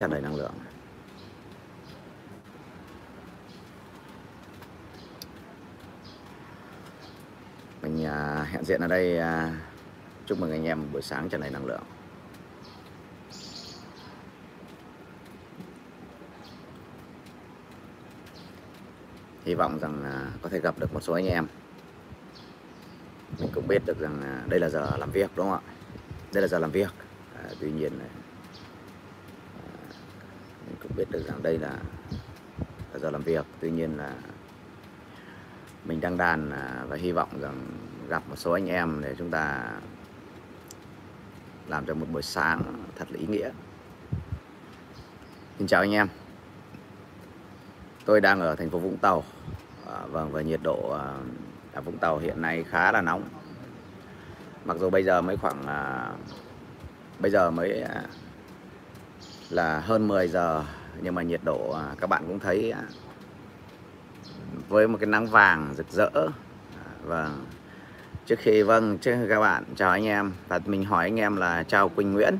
tràn 0.00 0.10
đầy 0.10 0.20
năng 0.20 0.36
lượng. 0.36 0.52
Mình 7.82 8.04
à, 8.06 8.46
hẹn 8.50 8.64
diện 8.64 8.80
ở 8.80 8.86
đây 8.86 9.18
à, 9.18 9.60
chúc 10.26 10.38
mừng 10.38 10.50
anh 10.50 10.64
em 10.64 10.92
buổi 10.92 11.02
sáng 11.02 11.28
tràn 11.28 11.40
đầy 11.40 11.50
năng 11.50 11.66
lượng. 11.66 11.82
Hy 19.44 19.54
vọng 19.54 19.78
rằng 19.78 20.04
à, 20.04 20.32
có 20.42 20.48
thể 20.48 20.60
gặp 20.60 20.78
được 20.78 20.94
một 20.94 21.00
số 21.00 21.12
anh 21.12 21.26
em. 21.26 21.46
Mình 23.38 23.50
cũng 23.54 23.68
biết 23.68 23.82
được 23.86 23.98
rằng 24.00 24.22
à, 24.22 24.44
đây 24.48 24.60
là 24.60 24.68
giờ 24.68 24.96
làm 24.98 25.10
việc 25.10 25.30
đúng 25.36 25.50
không 25.50 25.60
ạ? 25.66 25.72
Đây 26.32 26.42
là 26.42 26.48
giờ 26.48 26.58
làm 26.58 26.70
việc. 26.70 26.90
À, 27.34 27.50
tuy 27.60 27.72
nhiên 27.72 27.92
biết 30.98 31.10
được 31.10 31.26
rằng 31.28 31.42
đây 31.42 31.58
là, 31.58 31.72
là 32.92 32.98
giờ 32.98 33.10
làm 33.10 33.22
việc. 33.22 33.46
Tuy 33.60 33.70
nhiên 33.70 33.96
là 33.96 34.12
mình 35.84 36.00
đăng 36.00 36.16
đàn 36.16 36.50
à, 36.50 36.84
và 36.88 36.96
hy 36.96 37.12
vọng 37.12 37.28
rằng 37.40 37.66
gặp 38.08 38.22
một 38.28 38.36
số 38.36 38.52
anh 38.52 38.66
em 38.66 39.00
để 39.02 39.14
chúng 39.18 39.30
ta 39.30 39.70
làm 41.68 41.86
cho 41.86 41.94
một 41.94 42.06
buổi 42.12 42.22
sáng 42.22 42.62
thật 42.96 43.10
là 43.10 43.18
ý 43.18 43.26
nghĩa. 43.26 43.50
Xin 45.58 45.66
chào 45.66 45.80
anh 45.80 45.92
em. 45.92 46.08
Tôi 48.04 48.20
đang 48.20 48.40
ở 48.40 48.54
thành 48.54 48.70
phố 48.70 48.78
Vũng 48.78 48.96
Tàu. 48.96 49.24
À, 49.86 50.06
vâng 50.06 50.32
và 50.32 50.42
nhiệt 50.42 50.60
độ 50.62 50.90
à, 50.90 51.14
ở 51.72 51.80
Vũng 51.80 51.98
Tàu 51.98 52.18
hiện 52.18 52.42
nay 52.42 52.64
khá 52.70 52.92
là 52.92 53.00
nóng. 53.00 53.28
Mặc 54.64 54.76
dù 54.80 54.90
bây 54.90 55.04
giờ 55.04 55.20
mới 55.20 55.36
khoảng 55.36 55.66
à, 55.66 56.10
bây 57.18 57.30
giờ 57.30 57.50
mới 57.50 57.82
à, 57.82 58.02
là 59.50 59.80
hơn 59.80 60.08
10 60.08 60.28
giờ 60.28 60.64
nhưng 61.02 61.14
mà 61.14 61.22
nhiệt 61.22 61.40
độ 61.44 61.72
à, 61.72 61.94
các 62.00 62.06
bạn 62.06 62.22
cũng 62.26 62.38
thấy 62.38 62.70
à, 62.70 62.82
với 64.68 64.88
một 64.88 64.98
cái 65.00 65.06
nắng 65.06 65.26
vàng 65.26 65.74
rực 65.76 65.90
rỡ. 65.90 66.10
Và 67.04 67.30
trước 68.26 68.38
khi 68.38 68.62
vâng 68.62 68.98
trước 68.98 69.26
các 69.28 69.40
bạn 69.40 69.64
chào 69.76 69.90
anh 69.90 70.04
em. 70.04 70.32
Và 70.48 70.60
mình 70.66 70.84
hỏi 70.84 71.04
anh 71.04 71.16
em 71.16 71.36
là 71.36 71.62
chào 71.62 71.88
Quỳnh 71.88 72.12
Nguyễn. 72.12 72.34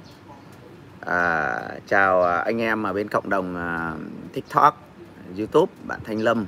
À, 1.00 1.58
chào 1.86 2.22
à, 2.22 2.38
anh 2.38 2.60
em 2.60 2.82
ở 2.82 2.92
bên 2.92 3.08
cộng 3.08 3.28
đồng 3.28 3.56
TikTok 4.32 4.88
YouTube 5.36 5.72
bạn 5.86 6.00
Thanh 6.04 6.18
Lâm. 6.18 6.46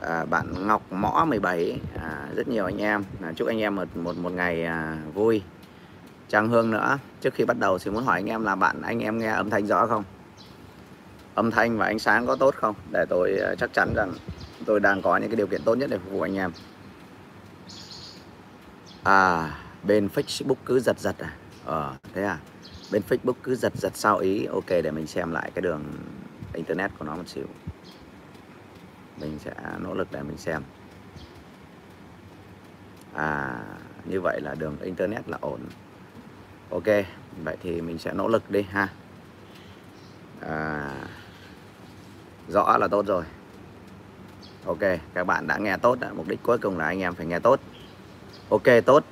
À, 0.00 0.24
bạn 0.24 0.66
Ngọc 0.66 0.92
Mõ 0.92 1.24
17 1.28 1.80
à, 2.02 2.28
rất 2.34 2.48
nhiều 2.48 2.64
anh 2.64 2.78
em. 2.78 3.04
À, 3.22 3.32
chúc 3.36 3.48
anh 3.48 3.58
em 3.58 3.76
một 3.76 3.96
một 3.96 4.16
một 4.16 4.32
ngày 4.32 4.64
à, 4.64 4.96
vui. 5.14 5.42
Trang 6.28 6.48
Hương 6.48 6.70
nữa. 6.70 6.98
Trước 7.20 7.34
khi 7.34 7.44
bắt 7.44 7.58
đầu 7.58 7.78
thì 7.78 7.90
muốn 7.90 8.04
hỏi 8.04 8.18
anh 8.18 8.26
em 8.26 8.44
là 8.44 8.54
bạn 8.54 8.82
anh 8.82 9.00
em 9.00 9.18
nghe 9.18 9.28
âm 9.28 9.50
thanh 9.50 9.66
rõ 9.66 9.86
không? 9.86 10.04
Âm 11.38 11.50
thanh 11.50 11.78
và 11.78 11.86
ánh 11.86 11.98
sáng 11.98 12.26
có 12.26 12.36
tốt 12.36 12.54
không? 12.54 12.74
Để 12.92 13.04
tôi 13.08 13.36
ờ, 13.36 13.54
chắc 13.54 13.70
chắn 13.72 13.94
rằng 13.94 14.12
tôi 14.66 14.80
đang 14.80 15.02
có 15.02 15.16
những 15.16 15.30
cái 15.30 15.36
điều 15.36 15.46
kiện 15.46 15.62
tốt 15.64 15.74
nhất 15.74 15.90
để 15.90 15.98
phục 15.98 16.12
vụ 16.12 16.20
anh 16.20 16.36
em. 16.36 16.52
À 19.02 19.50
bên 19.82 20.08
Facebook 20.14 20.54
cứ 20.64 20.80
giật 20.80 20.98
giật 20.98 21.16
à? 21.18 21.36
Ờ 21.64 21.94
thế 22.14 22.22
à? 22.24 22.38
Bên 22.92 23.02
Facebook 23.08 23.34
cứ 23.42 23.54
giật 23.54 23.72
giật 23.76 23.96
sao 23.96 24.18
ý? 24.18 24.44
Ok 24.44 24.68
để 24.68 24.90
mình 24.90 25.06
xem 25.06 25.32
lại 25.32 25.50
cái 25.54 25.62
đường 25.62 25.84
internet 26.52 26.90
của 26.98 27.04
nó 27.04 27.16
một 27.16 27.28
xíu. 27.28 27.46
Mình 29.20 29.38
sẽ 29.38 29.54
nỗ 29.78 29.94
lực 29.94 30.08
để 30.10 30.22
mình 30.22 30.38
xem. 30.38 30.62
À 33.14 33.60
như 34.04 34.20
vậy 34.20 34.40
là 34.40 34.54
đường 34.54 34.76
internet 34.80 35.28
là 35.28 35.38
ổn. 35.40 35.60
Ok 36.70 36.86
vậy 37.44 37.56
thì 37.62 37.80
mình 37.80 37.98
sẽ 37.98 38.12
nỗ 38.12 38.28
lực 38.28 38.50
đi 38.50 38.62
ha. 38.62 38.88
À, 40.40 40.90
rõ 42.48 42.76
là 42.78 42.88
tốt 42.88 43.06
rồi. 43.06 43.24
Ok, 44.66 44.78
các 45.14 45.26
bạn 45.26 45.46
đã 45.46 45.58
nghe 45.58 45.76
tốt 45.76 46.00
đã. 46.00 46.10
mục 46.16 46.28
đích 46.28 46.42
cuối 46.42 46.58
cùng 46.58 46.78
là 46.78 46.86
anh 46.86 47.00
em 47.00 47.14
phải 47.14 47.26
nghe 47.26 47.38
tốt. 47.38 47.60
Ok, 48.48 48.62
tốt. 48.86 49.04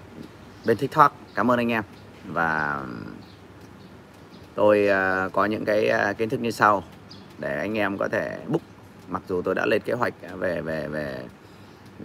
Bên 0.66 0.76
tiktok, 0.76 1.16
cảm 1.34 1.50
ơn 1.50 1.58
anh 1.58 1.72
em. 1.72 1.84
Và 2.24 2.82
tôi 4.54 4.88
à, 4.88 5.28
có 5.32 5.44
những 5.44 5.64
cái 5.64 5.88
à, 5.88 6.12
kiến 6.12 6.28
thức 6.28 6.40
như 6.40 6.50
sau. 6.50 6.82
Để 7.38 7.58
anh 7.58 7.78
em 7.78 7.98
có 7.98 8.08
thể 8.08 8.38
book. 8.48 8.62
Mặc 9.08 9.22
dù 9.28 9.42
tôi 9.42 9.54
đã 9.54 9.66
lên 9.66 9.82
kế 9.84 9.92
hoạch 9.92 10.14
về 10.38 10.60
về 10.60 10.88
về 10.88 11.22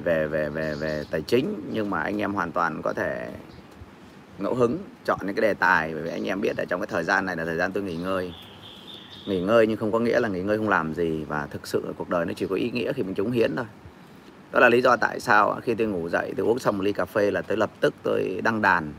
về 0.04 0.28
về 0.28 0.50
về 0.50 0.76
về 0.76 1.04
tài 1.12 1.22
chính, 1.22 1.70
nhưng 1.72 1.90
mà 1.90 2.02
anh 2.02 2.22
em 2.22 2.34
hoàn 2.34 2.52
toàn 2.52 2.82
có 2.82 2.94
thể 2.94 3.32
ngẫu 4.38 4.56
hứng 4.56 4.78
chọn 5.06 5.20
những 5.26 5.36
cái 5.36 5.42
đề 5.42 5.54
tài. 5.54 5.94
Bởi 5.94 6.04
vì 6.04 6.10
anh 6.10 6.28
em 6.28 6.42
biết 6.42 6.58
là 6.58 6.66
trong 6.66 6.80
cái 6.80 6.88
thời 6.88 7.04
gian 7.04 7.26
này 7.26 7.36
là 7.36 7.46
thời 7.46 7.58
gian 7.58 7.72
tôi 7.72 7.84
nghỉ 7.84 7.96
ngơi 7.96 8.34
nghỉ 9.26 9.42
ngơi 9.42 9.68
nhưng 9.68 9.78
không 9.78 9.92
có 9.92 10.00
nghĩa 10.00 10.20
là 10.20 10.28
nghỉ 10.28 10.42
ngơi 10.42 10.58
không 10.58 10.70
làm 10.70 10.94
gì 10.94 11.24
và 11.28 11.48
thực 11.48 11.68
sự 11.68 11.94
cuộc 11.98 12.10
đời 12.10 12.26
nó 12.26 12.34
chỉ 12.36 12.48
có 12.48 12.56
ý 12.56 12.72
nghĩa 12.72 12.94
khi 12.94 13.04
mình 13.04 13.16
chống 13.16 13.32
hiến 13.32 13.56
thôi. 13.56 13.66
Đó 14.52 14.60
là 14.60 14.70
lý 14.70 14.82
do 14.82 14.96
tại 14.96 15.20
sao 15.20 15.60
khi 15.64 15.76
tôi 15.76 15.88
ngủ 15.88 16.10
dậy 16.10 16.34
tôi 16.38 16.48
uống 16.48 16.60
xong 16.60 16.78
một 16.78 16.84
ly 16.84 16.94
cà 16.94 17.06
phê 17.06 17.32
là 17.32 17.42
tôi 17.42 17.58
lập 17.58 17.72
tức 17.80 17.94
tôi 18.04 18.42
đăng 18.44 18.62
đàn 18.62 18.94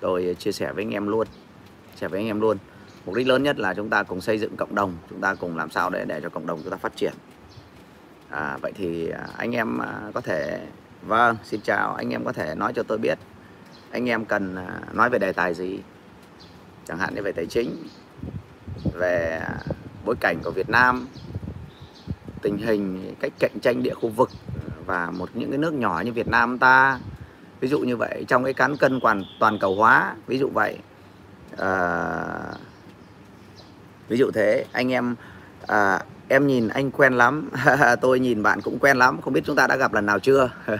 tôi 0.00 0.36
chia 0.38 0.52
sẻ 0.52 0.72
với 0.72 0.84
anh 0.84 0.90
em 0.90 1.06
luôn 1.06 1.26
chia 1.26 1.96
sẻ 1.96 2.08
với 2.08 2.20
anh 2.20 2.26
em 2.26 2.40
luôn. 2.40 2.58
Mục 3.06 3.14
đích 3.14 3.28
lớn 3.28 3.42
nhất 3.42 3.58
là 3.58 3.74
chúng 3.74 3.90
ta 3.90 4.02
cùng 4.02 4.20
xây 4.20 4.38
dựng 4.38 4.56
cộng 4.56 4.74
đồng 4.74 4.96
chúng 5.10 5.20
ta 5.20 5.34
cùng 5.34 5.56
làm 5.56 5.70
sao 5.70 5.90
để 5.90 6.04
để 6.04 6.20
cho 6.20 6.28
cộng 6.28 6.46
đồng 6.46 6.60
chúng 6.62 6.70
ta 6.70 6.76
phát 6.76 6.96
triển. 6.96 7.12
À, 8.30 8.58
vậy 8.62 8.72
thì 8.74 9.08
à, 9.08 9.26
anh 9.36 9.52
em 9.52 9.78
à, 9.78 10.00
có 10.14 10.20
thể 10.20 10.66
vâng 11.02 11.36
xin 11.44 11.60
chào 11.60 11.94
anh 11.94 12.10
em 12.10 12.24
có 12.24 12.32
thể 12.32 12.54
nói 12.54 12.72
cho 12.76 12.82
tôi 12.82 12.98
biết 12.98 13.18
anh 13.90 14.08
em 14.08 14.24
cần 14.24 14.56
à, 14.56 14.80
nói 14.92 15.10
về 15.10 15.18
đề 15.18 15.32
tài 15.32 15.54
gì? 15.54 15.78
Chẳng 16.84 16.98
hạn 16.98 17.14
như 17.14 17.22
về 17.22 17.32
tài 17.32 17.46
chính 17.46 17.76
về 18.94 19.40
bối 20.04 20.14
cảnh 20.20 20.38
của 20.44 20.50
Việt 20.50 20.68
Nam 20.68 21.06
tình 22.42 22.58
hình 22.58 23.14
cách 23.20 23.32
cạnh 23.38 23.60
tranh 23.62 23.82
địa 23.82 23.94
khu 23.94 24.08
vực 24.08 24.30
và 24.86 25.10
một 25.10 25.28
những 25.34 25.50
cái 25.50 25.58
nước 25.58 25.74
nhỏ 25.74 26.02
như 26.04 26.12
Việt 26.12 26.28
Nam 26.28 26.58
ta. 26.58 26.98
Ví 27.60 27.68
dụ 27.68 27.80
như 27.80 27.96
vậy 27.96 28.24
trong 28.28 28.44
cái 28.44 28.52
cán 28.52 28.76
cân 28.76 29.00
toàn 29.00 29.24
toàn 29.40 29.58
cầu 29.58 29.74
hóa 29.74 30.14
ví 30.26 30.38
dụ 30.38 30.48
vậy. 30.54 30.78
À, 31.58 31.78
ví 34.08 34.16
dụ 34.16 34.30
thế 34.34 34.64
anh 34.72 34.92
em 34.92 35.14
à, 35.66 36.00
em 36.28 36.46
nhìn 36.46 36.68
anh 36.68 36.90
quen 36.90 37.12
lắm 37.12 37.50
tôi 38.00 38.20
nhìn 38.20 38.42
bạn 38.42 38.60
cũng 38.60 38.78
quen 38.78 38.96
lắm 38.96 39.20
không 39.20 39.32
biết 39.32 39.42
chúng 39.44 39.56
ta 39.56 39.66
đã 39.66 39.76
gặp 39.76 39.92
lần 39.92 40.06
nào 40.06 40.18
chưa? 40.18 40.50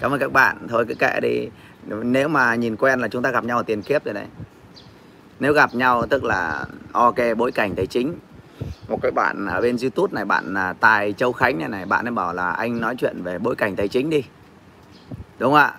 Cảm 0.00 0.10
ơn 0.10 0.20
các 0.20 0.32
bạn 0.32 0.56
thôi 0.68 0.84
cứ 0.88 0.94
kệ 0.94 1.20
đi. 1.22 1.48
Nếu 1.86 2.28
mà 2.28 2.54
nhìn 2.54 2.76
quen 2.76 3.00
là 3.00 3.08
chúng 3.08 3.22
ta 3.22 3.30
gặp 3.30 3.44
nhau 3.44 3.56
ở 3.56 3.62
tiền 3.62 3.82
kiếp 3.82 4.04
rồi 4.04 4.14
đấy 4.14 4.26
nếu 5.42 5.52
gặp 5.52 5.74
nhau 5.74 6.06
tức 6.06 6.24
là 6.24 6.66
ok 6.92 7.14
bối 7.36 7.52
cảnh 7.52 7.74
tài 7.76 7.86
chính. 7.86 8.14
Một 8.88 8.98
cái 9.02 9.10
bạn 9.10 9.46
ở 9.46 9.60
bên 9.60 9.76
youtube 9.82 10.14
này 10.14 10.24
bạn 10.24 10.54
là 10.54 10.72
tài 10.72 11.12
châu 11.12 11.32
khánh 11.32 11.58
này 11.58 11.68
này 11.68 11.86
bạn 11.86 12.08
ấy 12.08 12.12
bảo 12.12 12.34
là 12.34 12.50
anh 12.50 12.80
nói 12.80 12.94
chuyện 12.98 13.22
về 13.22 13.38
bối 13.38 13.54
cảnh 13.56 13.76
tài 13.76 13.88
chính 13.88 14.10
đi. 14.10 14.24
Đúng 15.38 15.52
không 15.52 15.60
ạ? 15.60 15.74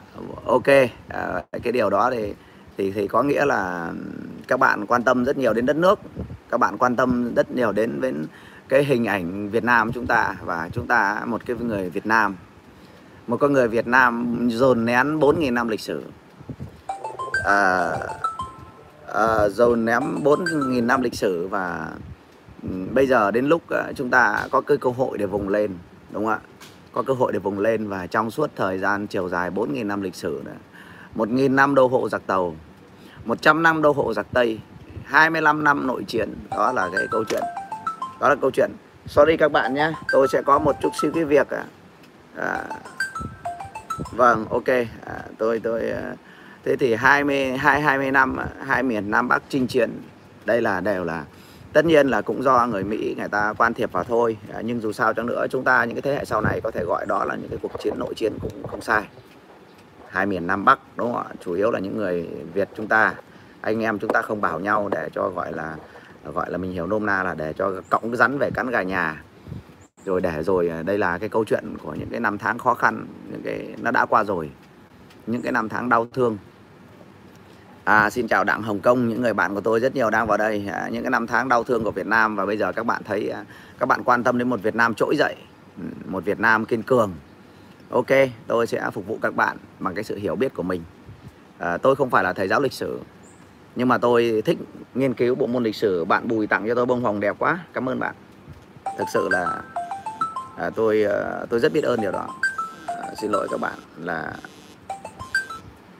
Ok 0.45 0.67
à, 1.07 1.43
cái 1.63 1.71
điều 1.71 1.89
đó 1.89 2.11
thì 2.11 2.33
thì 2.77 2.91
thì 2.91 3.07
có 3.07 3.23
nghĩa 3.23 3.45
là 3.45 3.91
các 4.47 4.59
bạn 4.59 4.85
quan 4.85 5.03
tâm 5.03 5.25
rất 5.25 5.37
nhiều 5.37 5.53
đến 5.53 5.65
đất 5.65 5.75
nước. 5.75 5.99
Các 6.49 6.57
bạn 6.57 6.77
quan 6.77 6.95
tâm 6.95 7.33
rất 7.35 7.51
nhiều 7.51 7.71
đến 7.71 8.01
đến 8.01 8.25
cái 8.69 8.83
hình 8.83 9.05
ảnh 9.05 9.49
Việt 9.49 9.63
Nam 9.63 9.91
chúng 9.91 10.07
ta 10.07 10.35
và 10.41 10.69
chúng 10.73 10.87
ta 10.87 11.21
một 11.25 11.41
cái 11.45 11.55
người 11.59 11.89
Việt 11.89 12.05
Nam. 12.05 12.35
Một 13.27 13.37
con 13.37 13.53
người 13.53 13.67
Việt 13.67 13.87
Nam 13.87 14.37
dồn 14.51 14.85
nén 14.85 15.19
4.000 15.19 15.53
năm 15.53 15.67
lịch 15.67 15.81
sử. 15.81 16.03
À, 17.45 17.91
à, 19.13 19.49
dầu 19.49 19.75
ném 19.75 20.23
4.000 20.23 20.85
năm 20.85 21.01
lịch 21.01 21.15
sử 21.15 21.47
và 21.47 21.91
ừ, 22.63 22.69
bây 22.93 23.07
giờ 23.07 23.31
đến 23.31 23.45
lúc 23.45 23.61
ờ, 23.69 23.93
chúng 23.95 24.09
ta 24.09 24.47
có 24.51 24.61
cái 24.61 24.77
cơ 24.77 24.89
hội 24.89 25.17
để 25.17 25.25
vùng 25.25 25.49
lên 25.49 25.71
đúng 26.11 26.25
không 26.25 26.33
ạ? 26.33 26.39
Có 26.93 27.03
cơ 27.03 27.13
hội 27.13 27.31
để 27.31 27.39
vùng 27.39 27.59
lên 27.59 27.87
và 27.87 28.07
trong 28.07 28.31
suốt 28.31 28.51
thời 28.55 28.77
gian 28.77 29.07
chiều 29.07 29.29
dài 29.29 29.51
4.000 29.51 29.87
năm 29.87 30.01
lịch 30.01 30.15
sử 30.15 30.41
này 30.45 30.55
1.000 31.15 31.55
năm 31.55 31.75
đô 31.75 31.87
hộ 31.87 32.09
giặc 32.09 32.21
tàu 32.27 32.55
100 33.25 33.63
năm 33.63 33.81
đô 33.81 33.91
hộ 33.91 34.13
giặc 34.13 34.25
Tây 34.33 34.59
25 35.05 35.63
năm 35.63 35.87
nội 35.87 36.03
chiến. 36.07 36.33
Đó 36.51 36.71
là 36.71 36.89
cái 36.93 37.07
câu 37.11 37.23
chuyện. 37.29 37.43
Đó 38.19 38.29
là 38.29 38.35
câu 38.35 38.51
chuyện. 38.51 38.71
Sorry 39.05 39.37
các 39.37 39.51
bạn 39.51 39.73
nhé 39.73 39.91
tôi 40.11 40.27
sẽ 40.27 40.41
có 40.41 40.59
một 40.59 40.75
chút 40.81 40.89
xíu 41.01 41.11
cái 41.11 41.25
việc 41.25 41.49
à, 41.49 41.65
à 42.35 42.63
vâng 44.11 44.45
ok. 44.49 44.67
À, 45.05 45.19
tôi 45.37 45.59
tôi 45.59 45.89
à, 45.89 46.13
thế 46.65 46.75
thì 46.75 46.95
20 46.95 47.57
hai 47.57 47.81
20 47.81 48.11
năm 48.11 48.37
hai 48.65 48.83
miền 48.83 49.11
Nam 49.11 49.27
Bắc 49.27 49.43
chinh 49.49 49.67
chiến 49.67 49.89
đây 50.45 50.61
là 50.61 50.81
đều 50.81 51.03
là 51.03 51.25
tất 51.73 51.85
nhiên 51.85 52.07
là 52.07 52.21
cũng 52.21 52.43
do 52.43 52.67
người 52.67 52.83
Mỹ 52.83 53.15
người 53.17 53.27
ta 53.27 53.53
quan 53.57 53.73
thiệp 53.73 53.91
vào 53.91 54.03
thôi. 54.03 54.37
À, 54.53 54.61
nhưng 54.61 54.81
dù 54.81 54.91
sao 54.91 55.13
chăng 55.13 55.25
nữa 55.25 55.45
chúng 55.49 55.63
ta 55.63 55.83
những 55.83 55.95
cái 55.95 56.01
thế 56.01 56.15
hệ 56.15 56.25
sau 56.25 56.41
này 56.41 56.61
có 56.63 56.71
thể 56.71 56.83
gọi 56.87 57.05
đó 57.05 57.25
là 57.25 57.35
những 57.35 57.49
cái 57.49 57.59
cuộc 57.61 57.71
chiến 57.83 57.93
nội 57.99 58.13
chiến 58.15 58.33
cũng 58.41 58.67
không 58.67 58.81
sai. 58.81 59.03
Hai 60.09 60.25
miền 60.25 60.47
Nam 60.47 60.65
Bắc 60.65 60.79
đúng 60.95 61.13
không 61.13 61.27
ạ? 61.27 61.33
Chủ 61.45 61.53
yếu 61.53 61.71
là 61.71 61.79
những 61.79 61.97
người 61.97 62.29
Việt 62.53 62.69
chúng 62.77 62.87
ta. 62.87 63.13
Anh 63.61 63.83
em 63.83 63.99
chúng 63.99 64.09
ta 64.09 64.21
không 64.21 64.41
bảo 64.41 64.59
nhau 64.59 64.89
để 64.91 65.09
cho 65.13 65.29
gọi 65.29 65.53
là 65.53 65.75
gọi 66.33 66.51
là 66.51 66.57
mình 66.57 66.71
hiểu 66.71 66.87
nôm 66.87 67.05
na 67.05 67.23
là 67.23 67.35
để 67.35 67.53
cho 67.53 67.71
cõng 67.89 68.15
rắn 68.15 68.37
về 68.37 68.49
cắn 68.53 68.69
gà 68.69 68.81
nhà. 68.81 69.23
Rồi 70.05 70.21
để 70.21 70.43
rồi 70.43 70.69
à, 70.69 70.81
đây 70.81 70.97
là 70.97 71.17
cái 71.17 71.29
câu 71.29 71.45
chuyện 71.45 71.77
của 71.83 71.95
những 71.95 72.09
cái 72.11 72.19
năm 72.19 72.37
tháng 72.37 72.57
khó 72.57 72.73
khăn 72.73 73.05
những 73.31 73.41
cái 73.43 73.75
nó 73.81 73.91
đã 73.91 74.05
qua 74.05 74.23
rồi. 74.23 74.49
Những 75.27 75.41
cái 75.41 75.51
năm 75.51 75.69
tháng 75.69 75.89
đau 75.89 76.07
thương. 76.13 76.37
À, 77.83 78.09
xin 78.09 78.27
chào 78.27 78.43
Đặng 78.43 78.61
Hồng 78.61 78.79
Kông, 78.79 79.09
những 79.09 79.21
người 79.21 79.33
bạn 79.33 79.55
của 79.55 79.61
tôi 79.61 79.79
rất 79.79 79.95
nhiều 79.95 80.09
đang 80.09 80.27
vào 80.27 80.37
đây. 80.37 80.67
À, 80.73 80.89
những 80.91 81.03
cái 81.03 81.09
năm 81.09 81.27
tháng 81.27 81.49
đau 81.49 81.63
thương 81.63 81.83
của 81.83 81.91
Việt 81.91 82.07
Nam 82.07 82.35
và 82.35 82.45
bây 82.45 82.57
giờ 82.57 82.71
các 82.71 82.85
bạn 82.85 83.01
thấy 83.03 83.29
à, 83.29 83.43
các 83.79 83.85
bạn 83.85 84.03
quan 84.03 84.23
tâm 84.23 84.37
đến 84.37 84.49
một 84.49 84.61
Việt 84.63 84.75
Nam 84.75 84.93
trỗi 84.93 85.15
dậy, 85.17 85.35
ừ, 85.77 85.83
một 86.05 86.25
Việt 86.25 86.39
Nam 86.39 86.65
kiên 86.65 86.83
cường. 86.83 87.11
Ok, 87.89 88.07
tôi 88.47 88.67
sẽ 88.67 88.89
phục 88.93 89.07
vụ 89.07 89.19
các 89.21 89.35
bạn 89.35 89.57
bằng 89.79 89.95
cái 89.95 90.03
sự 90.03 90.17
hiểu 90.17 90.35
biết 90.35 90.53
của 90.53 90.63
mình. 90.63 90.83
À, 91.59 91.77
tôi 91.77 91.95
không 91.95 92.09
phải 92.09 92.23
là 92.23 92.33
thầy 92.33 92.47
giáo 92.47 92.61
lịch 92.61 92.73
sử, 92.73 92.99
nhưng 93.75 93.87
mà 93.87 93.97
tôi 93.97 94.41
thích 94.45 94.57
nghiên 94.95 95.13
cứu 95.13 95.35
bộ 95.35 95.47
môn 95.47 95.63
lịch 95.63 95.75
sử. 95.75 96.05
Bạn 96.05 96.27
Bùi 96.27 96.47
tặng 96.47 96.67
cho 96.67 96.75
tôi 96.75 96.85
bông 96.85 97.03
hồng 97.03 97.19
đẹp 97.19 97.35
quá, 97.39 97.59
cảm 97.73 97.89
ơn 97.89 97.99
bạn. 97.99 98.15
Thực 98.97 99.05
sự 99.13 99.29
là 99.31 99.61
à, 100.57 100.69
tôi 100.69 101.03
à, 101.03 101.45
tôi 101.49 101.59
rất 101.59 101.73
biết 101.73 101.83
ơn 101.83 102.01
điều 102.01 102.11
đó. 102.11 102.27
À, 102.87 103.13
xin 103.21 103.31
lỗi 103.31 103.47
các 103.51 103.59
bạn 103.59 103.73
là 103.97 104.33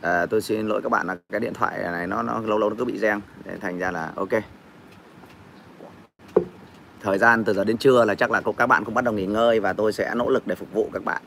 à, 0.03 0.25
tôi 0.25 0.41
xin 0.41 0.67
lỗi 0.67 0.81
các 0.81 0.89
bạn 0.89 1.07
là 1.07 1.15
cái 1.31 1.39
điện 1.39 1.53
thoại 1.53 1.79
này 1.91 2.07
nó 2.07 2.23
nó 2.23 2.39
lâu 2.45 2.57
lâu 2.57 2.69
nó 2.69 2.75
cứ 2.79 2.85
bị 2.85 2.97
reng. 2.97 3.21
Thành 3.61 3.79
ra 3.79 3.91
là 3.91 4.11
ok. 4.15 4.29
Thời 7.01 7.17
gian 7.17 7.43
từ 7.43 7.53
giờ 7.53 7.63
đến 7.63 7.77
trưa 7.77 8.05
là 8.05 8.15
chắc 8.15 8.31
là 8.31 8.41
các 8.57 8.67
bạn 8.67 8.83
cũng 8.83 8.93
bắt 8.93 9.03
đầu 9.03 9.13
nghỉ 9.13 9.25
ngơi 9.25 9.59
và 9.59 9.73
tôi 9.73 9.93
sẽ 9.93 10.13
nỗ 10.15 10.29
lực 10.29 10.47
để 10.47 10.55
phục 10.55 10.73
vụ 10.73 10.89
các 10.93 11.05
bạn. 11.05 11.21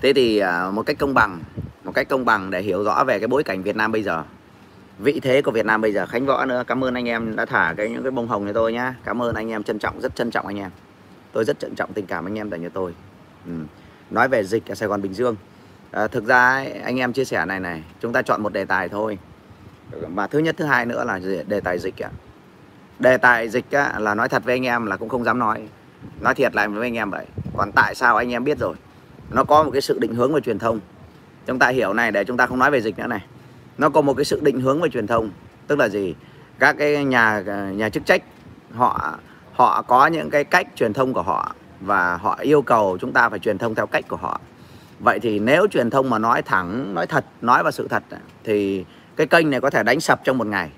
Thế 0.00 0.12
thì 0.12 0.38
à, 0.38 0.70
một 0.70 0.86
cách 0.86 0.96
công 0.98 1.14
bằng 1.14 1.40
một 1.84 1.92
cách 1.94 2.08
công 2.08 2.24
bằng 2.24 2.50
để 2.50 2.62
hiểu 2.62 2.84
rõ 2.84 3.04
về 3.04 3.18
cái 3.18 3.28
bối 3.28 3.42
cảnh 3.42 3.62
Việt 3.62 3.76
Nam 3.76 3.92
bây 3.92 4.02
giờ. 4.02 4.24
Vị 4.98 5.20
thế 5.22 5.42
của 5.42 5.50
Việt 5.50 5.66
Nam 5.66 5.80
bây 5.80 5.92
giờ 5.92 6.06
Khánh 6.06 6.26
Võ 6.26 6.44
nữa 6.44 6.64
cảm 6.66 6.84
ơn 6.84 6.94
anh 6.94 7.08
em 7.08 7.36
đã 7.36 7.44
thả 7.44 7.74
cái 7.76 7.90
những 7.90 8.02
cái 8.02 8.10
bông 8.10 8.28
hồng 8.28 8.46
cho 8.46 8.52
tôi 8.52 8.72
nhá. 8.72 8.94
Cảm 9.04 9.22
ơn 9.22 9.34
anh 9.34 9.48
em 9.48 9.62
trân 9.62 9.78
trọng 9.78 10.00
rất 10.00 10.14
trân 10.14 10.30
trọng 10.30 10.46
anh 10.46 10.58
em. 10.58 10.70
Tôi 11.32 11.44
rất 11.44 11.58
trân 11.58 11.74
trọng 11.74 11.92
tình 11.92 12.06
cảm 12.06 12.26
anh 12.26 12.38
em 12.38 12.50
dành 12.50 12.62
cho 12.62 12.68
tôi. 12.68 12.94
Ừ. 13.46 13.52
nói 14.10 14.28
về 14.28 14.44
dịch 14.44 14.66
ở 14.70 14.74
Sài 14.74 14.88
Gòn 14.88 15.02
Bình 15.02 15.14
Dương 15.14 15.36
à, 15.96 16.08
thực 16.08 16.24
ra 16.24 16.64
anh 16.84 16.96
em 16.96 17.12
chia 17.12 17.24
sẻ 17.24 17.44
này 17.44 17.60
này 17.60 17.82
chúng 18.00 18.12
ta 18.12 18.22
chọn 18.22 18.42
một 18.42 18.52
đề 18.52 18.64
tài 18.64 18.88
thôi. 18.88 19.18
Và 20.14 20.26
thứ 20.26 20.38
nhất 20.38 20.54
thứ 20.58 20.64
hai 20.64 20.86
nữa 20.86 21.04
là 21.04 21.20
đề 21.46 21.60
tài 21.60 21.78
dịch 21.78 22.02
ạ. 22.02 22.10
Đề 22.98 23.16
tài 23.16 23.48
dịch 23.48 23.70
á, 23.70 23.98
là 23.98 24.14
nói 24.14 24.28
thật 24.28 24.44
với 24.44 24.54
anh 24.54 24.66
em 24.66 24.86
là 24.86 24.96
cũng 24.96 25.08
không 25.08 25.24
dám 25.24 25.38
nói. 25.38 25.68
Nói 26.20 26.34
thiệt 26.34 26.54
lại 26.54 26.68
với 26.68 26.86
anh 26.86 26.94
em 26.94 27.10
vậy. 27.10 27.26
Còn 27.56 27.72
tại 27.72 27.94
sao 27.94 28.16
anh 28.16 28.30
em 28.30 28.44
biết 28.44 28.58
rồi? 28.58 28.74
Nó 29.30 29.44
có 29.44 29.62
một 29.62 29.70
cái 29.70 29.80
sự 29.80 29.98
định 29.98 30.14
hướng 30.14 30.32
về 30.32 30.40
truyền 30.40 30.58
thông. 30.58 30.80
Chúng 31.46 31.58
ta 31.58 31.68
hiểu 31.68 31.92
này 31.92 32.12
để 32.12 32.24
chúng 32.24 32.36
ta 32.36 32.46
không 32.46 32.58
nói 32.58 32.70
về 32.70 32.80
dịch 32.80 32.98
nữa 32.98 33.06
này. 33.06 33.24
Nó 33.78 33.88
có 33.88 34.00
một 34.00 34.14
cái 34.14 34.24
sự 34.24 34.40
định 34.42 34.60
hướng 34.60 34.80
về 34.80 34.88
truyền 34.88 35.06
thông. 35.06 35.30
Tức 35.66 35.78
là 35.78 35.88
gì? 35.88 36.14
Các 36.58 36.76
cái 36.78 37.04
nhà 37.04 37.42
nhà 37.74 37.88
chức 37.88 38.06
trách 38.06 38.22
họ 38.74 39.18
họ 39.52 39.82
có 39.82 40.06
những 40.06 40.30
cái 40.30 40.44
cách 40.44 40.66
truyền 40.74 40.92
thông 40.92 41.12
của 41.12 41.22
họ 41.22 41.54
và 41.80 42.16
họ 42.16 42.38
yêu 42.40 42.62
cầu 42.62 42.98
chúng 43.00 43.12
ta 43.12 43.28
phải 43.28 43.38
truyền 43.38 43.58
thông 43.58 43.74
theo 43.74 43.86
cách 43.86 44.04
của 44.08 44.16
họ 44.16 44.40
vậy 45.00 45.18
thì 45.20 45.38
nếu 45.38 45.66
truyền 45.66 45.90
thông 45.90 46.10
mà 46.10 46.18
nói 46.18 46.42
thẳng 46.42 46.94
nói 46.94 47.06
thật 47.06 47.24
nói 47.40 47.62
vào 47.62 47.72
sự 47.72 47.88
thật 47.88 48.02
thì 48.44 48.84
cái 49.16 49.26
kênh 49.26 49.50
này 49.50 49.60
có 49.60 49.70
thể 49.70 49.82
đánh 49.82 50.00
sập 50.00 50.24
trong 50.24 50.38
một 50.38 50.46
ngày. 50.46 50.70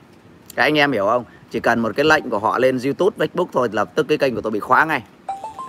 Các 0.55 0.63
anh 0.63 0.79
em 0.79 0.93
hiểu 0.93 1.07
không? 1.07 1.25
Chỉ 1.51 1.61
cần 1.61 1.81
một 1.81 1.93
cái 1.97 2.05
lệnh 2.05 2.31
của 2.31 2.39
họ 2.39 2.59
lên 2.59 2.79
youtube 2.85 3.27
facebook 3.27 3.47
thôi 3.53 3.69
lập 3.73 3.91
tức 3.95 4.07
cái 4.09 4.19
kênh 4.19 4.35
của 4.35 4.41
tôi 4.41 4.51
bị 4.51 4.61
khóa 4.61 4.85
ngay. 4.85 5.03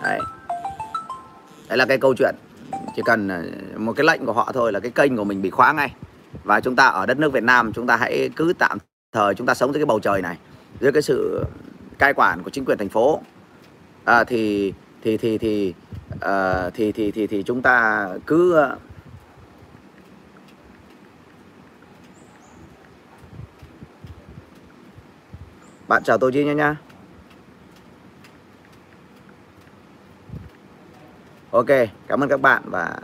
Đấy. 0.04 0.20
Đấy 1.70 1.78
là 1.78 1.86
cái 1.86 1.98
câu 1.98 2.14
chuyện. 2.18 2.36
Chỉ 2.96 3.02
cần 3.06 3.28
ờ, 3.28 3.44
một 3.78 3.94
cái 3.94 4.06
lệnh 4.06 4.26
của 4.26 4.34
họ 4.34 4.52
thôi 4.54 4.72
là 4.72 4.80
cái 4.80 4.92
kênh 4.92 5.18
của 5.18 5.24
mình 5.24 5.42
bị 5.42 5.50
khóa 5.50 5.74
ngay. 5.74 5.94
Và 6.44 6.60
chúng 6.62 6.76
ta 6.76 6.88
ở 6.88 7.06
đất 7.06 7.20
nước 7.20 7.34
Việt 7.34 7.44
Nam 7.44 7.74
chúng 7.74 7.88
ta 7.88 7.96
hãy 7.96 8.30
cứ 8.36 8.54
tạm 8.60 8.78
thời 9.12 9.36
chúng 9.36 9.48
ta 9.48 9.54
sống 9.54 9.74
dưới 9.74 9.80
cái 9.80 9.86
bầu 9.86 10.00
trời 10.00 10.22
này 10.22 10.38
dưới 10.80 10.92
cái 10.92 11.02
sự 11.02 11.44
cai 11.98 12.14
quản 12.14 12.44
của 12.44 12.50
chính 12.50 12.66
quyền 12.66 12.78
thành 12.78 12.90
phố. 12.90 13.22
À, 14.06 14.24
thì 14.24 14.74
thì 15.04 15.18
thì 15.18 15.38
thì 15.38 15.74
uh, 16.16 16.74
thì 16.74 16.92
thì 16.92 17.12
thì 17.12 17.28
thì 17.28 17.44
chúng 17.44 17.62
ta 17.62 18.08
cứ 18.28 18.54
ờ, 18.54 18.78
bạn 25.88 26.04
chào 26.04 26.18
tôi 26.18 26.32
chi 26.32 26.46
nha 26.46 26.54
nha 26.54 26.78
ok 31.52 31.68
cảm 32.08 32.24
ơn 32.24 32.30
các 32.30 32.42
bạn 32.42 32.64
và 32.66 33.00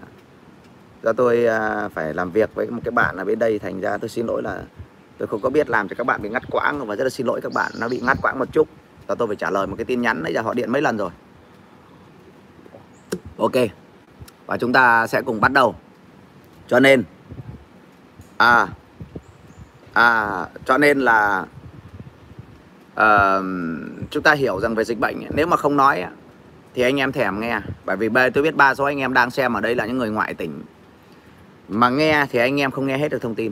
do 1.03 1.13
tôi 1.13 1.45
uh, 1.45 1.91
phải 1.91 2.13
làm 2.13 2.31
việc 2.31 2.55
với 2.55 2.71
một 2.71 2.81
cái 2.83 2.91
bạn 2.91 3.17
ở 3.17 3.25
bên 3.25 3.39
đây 3.39 3.59
thành 3.59 3.81
ra 3.81 3.97
tôi 3.97 4.09
xin 4.09 4.25
lỗi 4.25 4.41
là 4.43 4.63
tôi 5.17 5.27
không 5.27 5.41
có 5.41 5.49
biết 5.49 5.69
làm 5.69 5.87
cho 5.87 5.95
các 5.97 6.03
bạn 6.03 6.21
bị 6.21 6.29
ngắt 6.29 6.43
quãng 6.51 6.87
và 6.87 6.95
rất 6.95 7.03
là 7.03 7.09
xin 7.09 7.27
lỗi 7.27 7.41
các 7.41 7.53
bạn 7.53 7.71
nó 7.79 7.89
bị 7.89 8.01
ngắt 8.05 8.17
quãng 8.21 8.39
một 8.39 8.51
chút. 8.51 8.67
Và 9.07 9.15
tôi 9.15 9.27
phải 9.27 9.35
trả 9.35 9.49
lời 9.49 9.67
một 9.67 9.75
cái 9.77 9.85
tin 9.85 10.01
nhắn 10.01 10.23
đấy 10.23 10.33
giờ 10.33 10.41
họ 10.41 10.53
điện 10.53 10.71
mấy 10.71 10.81
lần 10.81 10.97
rồi. 10.97 11.09
Ok. 13.37 13.53
Và 14.45 14.57
chúng 14.57 14.73
ta 14.73 15.07
sẽ 15.07 15.21
cùng 15.21 15.41
bắt 15.41 15.51
đầu. 15.51 15.75
Cho 16.67 16.79
nên 16.79 17.03
À 18.37 18.67
À 19.93 20.45
Cho 20.65 20.77
nên 20.77 20.99
là 20.99 21.45
à, 22.95 23.39
Chúng 24.09 24.23
ta 24.23 24.33
hiểu 24.33 24.59
rằng 24.59 24.75
về 24.75 24.83
dịch 24.83 24.99
bệnh 24.99 25.27
Nếu 25.35 25.47
mà 25.47 25.57
không 25.57 25.77
nói 25.77 26.05
Thì 26.73 26.81
anh 26.81 26.99
em 26.99 27.11
thèm 27.11 27.39
nghe. 27.39 27.59
Bởi 27.85 27.97
vì 27.97 28.09
tôi 28.33 28.43
biết 28.43 28.55
ba 28.55 28.75
số 28.75 28.83
anh 28.83 28.99
em 28.99 29.13
đang 29.13 29.31
xem 29.31 29.53
ở 29.53 29.61
đây 29.61 29.75
là 29.75 29.85
những 29.85 29.97
người 29.97 30.09
ngoại 30.09 30.33
tỉnh. 30.33 30.63
Mà 31.67 31.89
nghe 31.89 32.25
thì 32.31 32.39
anh 32.39 32.59
em 32.59 32.71
không 32.71 32.87
nghe 32.87 32.97
hết 32.97 33.11
được 33.11 33.21
thông 33.21 33.35
tin. 33.35 33.51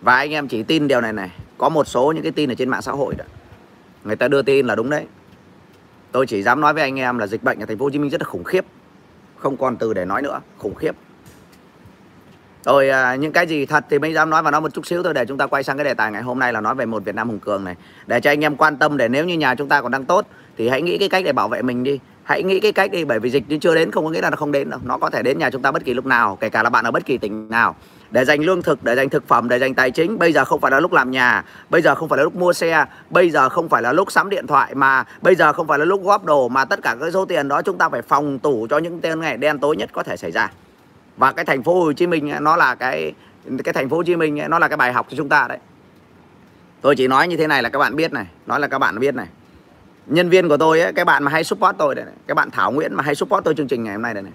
Và 0.00 0.16
anh 0.16 0.30
em 0.30 0.48
chỉ 0.48 0.62
tin 0.62 0.88
điều 0.88 1.00
này 1.00 1.12
này. 1.12 1.30
Có 1.58 1.68
một 1.68 1.88
số 1.88 2.12
những 2.12 2.22
cái 2.22 2.32
tin 2.32 2.50
ở 2.50 2.54
trên 2.54 2.68
mạng 2.68 2.82
xã 2.82 2.92
hội 2.92 3.14
đó. 3.14 3.24
Người 4.04 4.16
ta 4.16 4.28
đưa 4.28 4.42
tin 4.42 4.66
là 4.66 4.74
đúng 4.74 4.90
đấy. 4.90 5.06
Tôi 6.14 6.26
chỉ 6.26 6.42
dám 6.42 6.60
nói 6.60 6.74
với 6.74 6.82
anh 6.82 6.98
em 6.98 7.18
là 7.18 7.26
dịch 7.26 7.42
bệnh 7.42 7.60
ở 7.60 7.66
thành 7.66 7.78
phố 7.78 7.84
Hồ 7.84 7.90
Chí 7.90 7.98
Minh 7.98 8.10
rất 8.10 8.20
là 8.20 8.24
khủng 8.24 8.44
khiếp. 8.44 8.64
Không 9.36 9.56
còn 9.56 9.76
từ 9.76 9.94
để 9.94 10.04
nói 10.04 10.22
nữa, 10.22 10.40
khủng 10.58 10.74
khiếp. 10.74 10.96
Rồi 12.64 12.88
à, 12.88 13.14
những 13.14 13.32
cái 13.32 13.46
gì 13.46 13.66
thật 13.66 13.84
thì 13.90 13.98
mới 13.98 14.12
dám 14.12 14.30
nói 14.30 14.42
và 14.42 14.50
nói 14.50 14.60
một 14.60 14.74
chút 14.74 14.86
xíu 14.86 15.02
thôi 15.02 15.14
để 15.14 15.24
chúng 15.26 15.38
ta 15.38 15.46
quay 15.46 15.62
sang 15.62 15.76
cái 15.76 15.84
đề 15.84 15.94
tài 15.94 16.12
ngày 16.12 16.22
hôm 16.22 16.38
nay 16.38 16.52
là 16.52 16.60
nói 16.60 16.74
về 16.74 16.86
một 16.86 17.04
Việt 17.04 17.14
Nam 17.14 17.28
hùng 17.28 17.38
cường 17.38 17.64
này. 17.64 17.76
Để 18.06 18.20
cho 18.20 18.30
anh 18.30 18.44
em 18.44 18.56
quan 18.56 18.76
tâm 18.76 18.96
để 18.96 19.08
nếu 19.08 19.24
như 19.24 19.38
nhà 19.38 19.54
chúng 19.54 19.68
ta 19.68 19.80
còn 19.80 19.92
đang 19.92 20.04
tốt 20.04 20.26
thì 20.56 20.68
hãy 20.68 20.82
nghĩ 20.82 20.98
cái 20.98 21.08
cách 21.08 21.24
để 21.24 21.32
bảo 21.32 21.48
vệ 21.48 21.62
mình 21.62 21.84
đi. 21.84 21.98
Hãy 22.24 22.42
nghĩ 22.42 22.60
cái 22.60 22.72
cách 22.72 22.90
đi 22.90 23.04
bởi 23.04 23.20
vì 23.20 23.30
dịch 23.30 23.44
chưa 23.60 23.74
đến 23.74 23.90
không 23.90 24.04
có 24.04 24.10
nghĩa 24.10 24.20
là 24.20 24.30
nó 24.30 24.36
không 24.36 24.52
đến 24.52 24.70
đâu. 24.70 24.80
Nó 24.84 24.98
có 24.98 25.10
thể 25.10 25.22
đến 25.22 25.38
nhà 25.38 25.50
chúng 25.50 25.62
ta 25.62 25.70
bất 25.70 25.84
kỳ 25.84 25.94
lúc 25.94 26.06
nào, 26.06 26.36
kể 26.40 26.48
cả 26.48 26.62
là 26.62 26.70
bạn 26.70 26.84
ở 26.84 26.90
bất 26.90 27.06
kỳ 27.06 27.18
tỉnh 27.18 27.48
nào 27.48 27.76
để 28.10 28.24
dành 28.24 28.40
lương 28.40 28.62
thực, 28.62 28.84
để 28.84 28.94
dành 28.94 29.08
thực 29.08 29.28
phẩm, 29.28 29.48
để 29.48 29.58
dành 29.58 29.74
tài 29.74 29.90
chính. 29.90 30.18
Bây 30.18 30.32
giờ 30.32 30.44
không 30.44 30.60
phải 30.60 30.70
là 30.70 30.80
lúc 30.80 30.92
làm 30.92 31.10
nhà, 31.10 31.44
bây 31.70 31.82
giờ 31.82 31.94
không 31.94 32.08
phải 32.08 32.16
là 32.16 32.22
lúc 32.22 32.36
mua 32.36 32.52
xe, 32.52 32.84
bây 33.10 33.30
giờ 33.30 33.48
không 33.48 33.68
phải 33.68 33.82
là 33.82 33.92
lúc 33.92 34.12
sắm 34.12 34.30
điện 34.30 34.46
thoại 34.46 34.74
mà 34.74 35.04
bây 35.22 35.34
giờ 35.34 35.52
không 35.52 35.66
phải 35.66 35.78
là 35.78 35.84
lúc 35.84 36.04
góp 36.04 36.24
đồ 36.24 36.48
mà 36.48 36.64
tất 36.64 36.80
cả 36.82 36.96
cái 37.00 37.12
số 37.12 37.24
tiền 37.24 37.48
đó 37.48 37.62
chúng 37.62 37.78
ta 37.78 37.88
phải 37.88 38.02
phòng 38.02 38.38
tủ 38.38 38.66
cho 38.70 38.78
những 38.78 39.00
tên 39.00 39.20
ngày 39.20 39.36
đen 39.36 39.58
tối 39.58 39.76
nhất 39.76 39.90
có 39.92 40.02
thể 40.02 40.16
xảy 40.16 40.30
ra. 40.30 40.50
Và 41.16 41.32
cái 41.32 41.44
thành 41.44 41.62
phố 41.62 41.84
Hồ 41.84 41.92
Chí 41.92 42.06
Minh 42.06 42.32
nó 42.40 42.56
là 42.56 42.74
cái 42.74 43.12
cái 43.64 43.72
thành 43.72 43.88
phố 43.88 43.96
Hồ 43.96 44.02
Chí 44.02 44.16
Minh 44.16 44.38
nó 44.48 44.58
là 44.58 44.68
cái 44.68 44.76
bài 44.76 44.92
học 44.92 45.06
cho 45.10 45.16
chúng 45.16 45.28
ta 45.28 45.46
đấy. 45.48 45.58
Tôi 46.80 46.96
chỉ 46.96 47.08
nói 47.08 47.28
như 47.28 47.36
thế 47.36 47.46
này 47.46 47.62
là 47.62 47.68
các 47.68 47.78
bạn 47.78 47.96
biết 47.96 48.12
này, 48.12 48.26
nói 48.46 48.60
là 48.60 48.66
các 48.66 48.78
bạn 48.78 48.98
biết 48.98 49.14
này. 49.14 49.26
Nhân 50.06 50.28
viên 50.28 50.48
của 50.48 50.56
tôi 50.56 50.80
ấy, 50.80 50.92
cái 50.92 51.04
bạn 51.04 51.24
mà 51.24 51.30
hay 51.30 51.44
support 51.44 51.76
tôi 51.78 51.94
đây 51.94 52.04
này, 52.04 52.14
cái 52.26 52.34
bạn 52.34 52.50
Thảo 52.50 52.72
Nguyễn 52.72 52.94
mà 52.94 53.02
hay 53.02 53.14
support 53.14 53.44
tôi 53.44 53.54
chương 53.54 53.68
trình 53.68 53.84
ngày 53.84 53.94
hôm 53.94 54.02
nay 54.02 54.14
đây 54.14 54.22
này. 54.22 54.32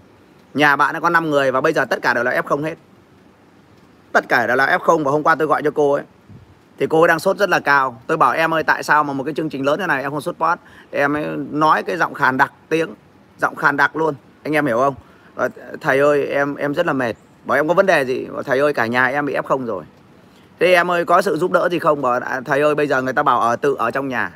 Nhà 0.53 0.75
bạn 0.75 0.93
nó 0.93 0.99
có 0.99 1.09
5 1.09 1.29
người 1.29 1.51
và 1.51 1.61
bây 1.61 1.73
giờ 1.73 1.85
tất 1.85 1.99
cả 2.01 2.13
đều 2.13 2.23
là 2.23 2.41
F0 2.41 2.63
hết. 2.63 2.75
Tất 4.13 4.29
cả 4.29 4.47
đều 4.47 4.55
là 4.55 4.77
F0 4.77 5.03
và 5.03 5.11
hôm 5.11 5.23
qua 5.23 5.35
tôi 5.35 5.47
gọi 5.47 5.61
cho 5.63 5.71
cô 5.71 5.93
ấy. 5.93 6.03
Thì 6.79 6.87
cô 6.87 7.01
ấy 7.01 7.07
đang 7.07 7.19
sốt 7.19 7.37
rất 7.37 7.49
là 7.49 7.59
cao. 7.59 8.01
Tôi 8.07 8.17
bảo 8.17 8.31
em 8.31 8.53
ơi 8.53 8.63
tại 8.63 8.83
sao 8.83 9.03
mà 9.03 9.13
một 9.13 9.23
cái 9.23 9.33
chương 9.33 9.49
trình 9.49 9.65
lớn 9.65 9.79
thế 9.79 9.87
này 9.87 10.01
em 10.01 10.11
không 10.11 10.21
support, 10.21 10.59
em 10.91 11.13
ấy 11.13 11.25
nói 11.51 11.83
cái 11.83 11.97
giọng 11.97 12.13
khàn 12.13 12.37
đặc 12.37 12.53
tiếng 12.69 12.89
giọng 13.37 13.55
khàn 13.55 13.77
đặc 13.77 13.95
luôn. 13.95 14.15
Anh 14.43 14.53
em 14.53 14.65
hiểu 14.65 14.77
không? 14.77 14.95
Ờ, 15.35 15.49
thầy 15.81 15.99
ơi 15.99 16.27
em 16.27 16.55
em 16.55 16.73
rất 16.73 16.85
là 16.85 16.93
mệt. 16.93 17.13
Bảo 17.45 17.57
em 17.57 17.67
có 17.67 17.73
vấn 17.73 17.85
đề 17.85 18.05
gì? 18.05 18.25
Bảo, 18.25 18.43
thầy 18.43 18.59
ơi 18.59 18.73
cả 18.73 18.85
nhà 18.85 19.05
em 19.05 19.25
bị 19.25 19.33
F0 19.33 19.65
rồi. 19.65 19.83
Thế 20.59 20.73
em 20.73 20.91
ơi 20.91 21.05
có 21.05 21.21
sự 21.21 21.37
giúp 21.37 21.51
đỡ 21.51 21.69
gì 21.71 21.79
không? 21.79 22.01
Bảo 22.01 22.19
à, 22.19 22.41
thầy 22.45 22.61
ơi 22.61 22.75
bây 22.75 22.87
giờ 22.87 23.01
người 23.01 23.13
ta 23.13 23.23
bảo 23.23 23.39
ở 23.39 23.55
tự 23.55 23.75
ở 23.79 23.91
trong 23.91 24.07
nhà 24.07 24.31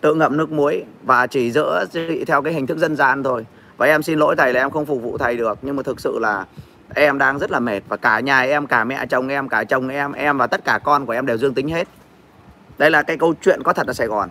tự 0.00 0.14
ngậm 0.14 0.36
nước 0.36 0.52
muối 0.52 0.84
và 1.02 1.26
chỉ 1.26 1.50
dỡ 1.50 1.84
theo 2.26 2.42
cái 2.42 2.52
hình 2.52 2.66
thức 2.66 2.78
dân 2.78 2.96
gian 2.96 3.22
thôi. 3.22 3.46
Và 3.76 3.86
em 3.86 4.02
xin 4.02 4.18
lỗi 4.18 4.36
thầy 4.36 4.52
là 4.52 4.60
em 4.60 4.70
không 4.70 4.86
phục 4.86 5.02
vụ 5.02 5.18
thầy 5.18 5.36
được, 5.36 5.58
nhưng 5.62 5.76
mà 5.76 5.82
thực 5.82 6.00
sự 6.00 6.18
là 6.18 6.44
em 6.94 7.18
đang 7.18 7.38
rất 7.38 7.50
là 7.50 7.60
mệt 7.60 7.80
và 7.88 7.96
cả 7.96 8.20
nhà 8.20 8.40
em, 8.40 8.66
cả 8.66 8.84
mẹ 8.84 9.06
chồng 9.06 9.28
em, 9.28 9.48
cả 9.48 9.64
chồng 9.64 9.88
em 9.88 10.12
em 10.12 10.38
và 10.38 10.46
tất 10.46 10.64
cả 10.64 10.78
con 10.84 11.06
của 11.06 11.12
em 11.12 11.26
đều 11.26 11.38
dương 11.38 11.54
tính 11.54 11.68
hết. 11.68 11.88
Đây 12.78 12.90
là 12.90 13.02
cái 13.02 13.16
câu 13.16 13.34
chuyện 13.42 13.62
có 13.62 13.72
thật 13.72 13.86
ở 13.86 13.92
Sài 13.92 14.06
Gòn. 14.06 14.28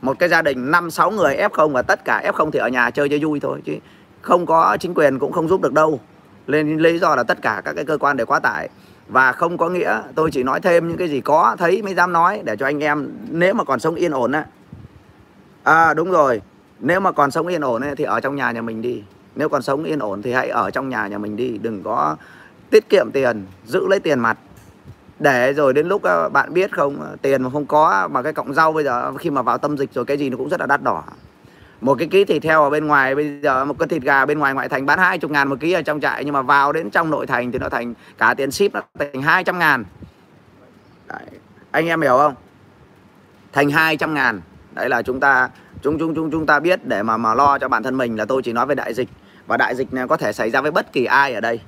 Một 0.00 0.18
cái 0.18 0.28
gia 0.28 0.42
đình 0.42 0.70
năm, 0.70 0.90
sáu 0.90 1.10
người 1.10 1.36
F0 1.36 1.68
và 1.68 1.82
tất 1.82 2.04
cả 2.04 2.32
F0 2.32 2.50
thì 2.50 2.58
ở 2.58 2.68
nhà 2.68 2.90
chơi 2.90 3.08
cho 3.08 3.16
vui 3.20 3.40
thôi, 3.40 3.60
chứ 3.64 3.76
không 4.22 4.46
có 4.46 4.76
chính 4.80 4.94
quyền 4.94 5.18
cũng 5.18 5.32
không 5.32 5.48
giúp 5.48 5.60
được 5.62 5.72
đâu. 5.72 6.00
Nên 6.46 6.78
lý 6.78 6.98
do 6.98 7.16
là 7.16 7.22
tất 7.22 7.42
cả 7.42 7.62
các 7.64 7.72
cái 7.72 7.84
cơ 7.84 7.98
quan 7.98 8.16
đều 8.16 8.26
quá 8.26 8.38
tải 8.38 8.68
và 9.08 9.32
không 9.32 9.58
có 9.58 9.68
nghĩa 9.68 10.02
tôi 10.14 10.30
chỉ 10.30 10.42
nói 10.42 10.60
thêm 10.60 10.88
những 10.88 10.96
cái 10.96 11.08
gì 11.08 11.20
có 11.20 11.56
thấy 11.58 11.82
mới 11.82 11.94
dám 11.94 12.12
nói 12.12 12.42
để 12.44 12.56
cho 12.56 12.66
anh 12.66 12.82
em 12.82 13.10
nếu 13.30 13.54
mà 13.54 13.64
còn 13.64 13.80
sống 13.80 13.94
yên 13.94 14.12
ổn 14.12 14.32
á. 14.32 14.44
À 15.62 15.94
đúng 15.94 16.10
rồi. 16.10 16.40
Nếu 16.80 17.00
mà 17.00 17.12
còn 17.12 17.30
sống 17.30 17.46
yên 17.46 17.60
ổn 17.60 17.82
ấy, 17.82 17.96
thì 17.96 18.04
ở 18.04 18.20
trong 18.20 18.36
nhà 18.36 18.50
nhà 18.50 18.62
mình 18.62 18.82
đi. 18.82 19.02
Nếu 19.34 19.48
còn 19.48 19.62
sống 19.62 19.84
yên 19.84 19.98
ổn 19.98 20.22
thì 20.22 20.32
hãy 20.32 20.48
ở 20.48 20.70
trong 20.70 20.88
nhà 20.88 21.06
nhà 21.06 21.18
mình 21.18 21.36
đi. 21.36 21.58
Đừng 21.58 21.82
có 21.82 22.16
tiết 22.70 22.88
kiệm 22.88 23.10
tiền 23.12 23.46
giữ 23.66 23.86
lấy 23.88 24.00
tiền 24.00 24.20
mặt. 24.20 24.38
Để 25.18 25.52
rồi 25.52 25.72
đến 25.72 25.88
lúc 25.88 26.02
ờ, 26.02 26.28
bạn 26.28 26.54
biết 26.54 26.72
không 26.72 27.16
tiền 27.22 27.42
mà 27.42 27.50
không 27.50 27.66
có 27.66 28.08
mà 28.10 28.22
cái 28.22 28.32
cọng 28.32 28.54
rau 28.54 28.72
bây 28.72 28.84
giờ 28.84 29.12
khi 29.12 29.30
mà 29.30 29.42
vào 29.42 29.58
tâm 29.58 29.78
dịch 29.78 29.94
rồi 29.94 30.04
cái 30.04 30.16
gì 30.16 30.30
nó 30.30 30.36
cũng 30.36 30.48
rất 30.48 30.60
là 30.60 30.66
đắt 30.66 30.82
đỏ 30.82 31.02
một 31.80 31.94
cái 31.98 32.08
ký 32.08 32.24
thịt 32.24 32.44
heo 32.44 32.62
ở 32.62 32.70
bên 32.70 32.86
ngoài 32.86 33.14
bây 33.14 33.40
giờ, 33.42 33.64
một 33.64 33.78
cái 33.78 33.88
thịt 33.88 34.02
gà 34.02 34.26
bên 34.26 34.38
ngoài 34.38 34.54
ngoại 34.54 34.68
thành 34.68 34.86
bán 34.86 34.98
20 34.98 35.30
ngàn 35.30 35.48
một 35.48 35.56
ký 35.60 35.72
ở 35.72 35.82
trong 35.82 36.00
trại, 36.00 36.24
nhưng 36.24 36.34
mà 36.34 36.42
vào 36.42 36.72
đến 36.72 36.90
trong 36.90 37.10
nội 37.10 37.26
thành 37.26 37.52
thì 37.52 37.58
nó 37.58 37.68
thành, 37.68 37.94
cả 38.18 38.34
tiền 38.34 38.50
ship 38.50 38.72
nó 38.72 38.80
thành 38.98 39.22
200 39.22 39.58
ngàn. 39.58 39.84
Đấy. 41.08 41.26
anh 41.70 41.86
em 41.86 42.00
hiểu 42.00 42.18
không? 42.18 42.34
Thành 43.52 43.70
200 43.70 44.14
ngàn. 44.14 44.40
Đấy 44.72 44.88
là 44.88 45.02
chúng 45.02 45.20
ta, 45.20 45.48
chúng 45.82 45.98
chúng 45.98 46.14
chúng 46.14 46.30
chúng 46.30 46.46
ta 46.46 46.60
biết 46.60 46.84
để 46.84 47.02
mà 47.02 47.16
mà 47.16 47.34
lo 47.34 47.58
cho 47.58 47.68
bản 47.68 47.82
thân 47.82 47.96
mình 47.96 48.16
là 48.16 48.24
tôi 48.24 48.42
chỉ 48.42 48.52
nói 48.52 48.66
về 48.66 48.74
đại 48.74 48.94
dịch. 48.94 49.08
Và 49.46 49.56
đại 49.56 49.74
dịch 49.74 49.92
này 49.92 50.08
có 50.08 50.16
thể 50.16 50.32
xảy 50.32 50.50
ra 50.50 50.60
với 50.60 50.70
bất 50.70 50.92
kỳ 50.92 51.04
ai 51.04 51.34
ở 51.34 51.40
đây. 51.40 51.60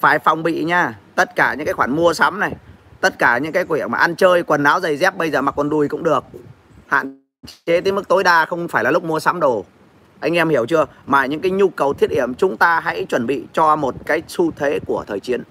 Phải 0.00 0.18
phòng 0.18 0.42
bị 0.42 0.64
nha. 0.64 0.98
Tất 1.14 1.36
cả 1.36 1.54
những 1.54 1.66
cái 1.66 1.74
khoản 1.74 1.96
mua 1.96 2.12
sắm 2.12 2.40
này, 2.40 2.52
tất 3.00 3.18
cả 3.18 3.38
những 3.38 3.52
cái 3.52 3.64
quyển 3.64 3.90
mà 3.90 3.98
ăn 3.98 4.16
chơi, 4.16 4.42
quần 4.42 4.64
áo 4.64 4.80
giày 4.80 4.96
dép 4.96 5.16
bây 5.16 5.30
giờ 5.30 5.42
mặc 5.42 5.58
quần 5.58 5.70
đùi 5.70 5.88
cũng 5.88 6.02
được. 6.02 6.24
Hạn 6.86 7.23
chế 7.66 7.80
tới 7.80 7.92
mức 7.92 8.08
tối 8.08 8.24
đa 8.24 8.46
không 8.46 8.68
phải 8.68 8.84
là 8.84 8.90
lúc 8.90 9.04
mua 9.04 9.20
sắm 9.20 9.40
đồ. 9.40 9.64
Anh 10.20 10.34
em 10.34 10.48
hiểu 10.48 10.66
chưa? 10.66 10.86
Mà 11.06 11.26
những 11.26 11.40
cái 11.40 11.50
nhu 11.50 11.68
cầu 11.68 11.94
thiết 11.94 12.10
yếu 12.10 12.26
chúng 12.38 12.56
ta 12.56 12.80
hãy 12.80 13.04
chuẩn 13.04 13.26
bị 13.26 13.44
cho 13.52 13.76
một 13.76 13.94
cái 14.06 14.22
xu 14.28 14.50
thế 14.50 14.78
của 14.86 15.04
thời 15.06 15.20
chiến. 15.20 15.42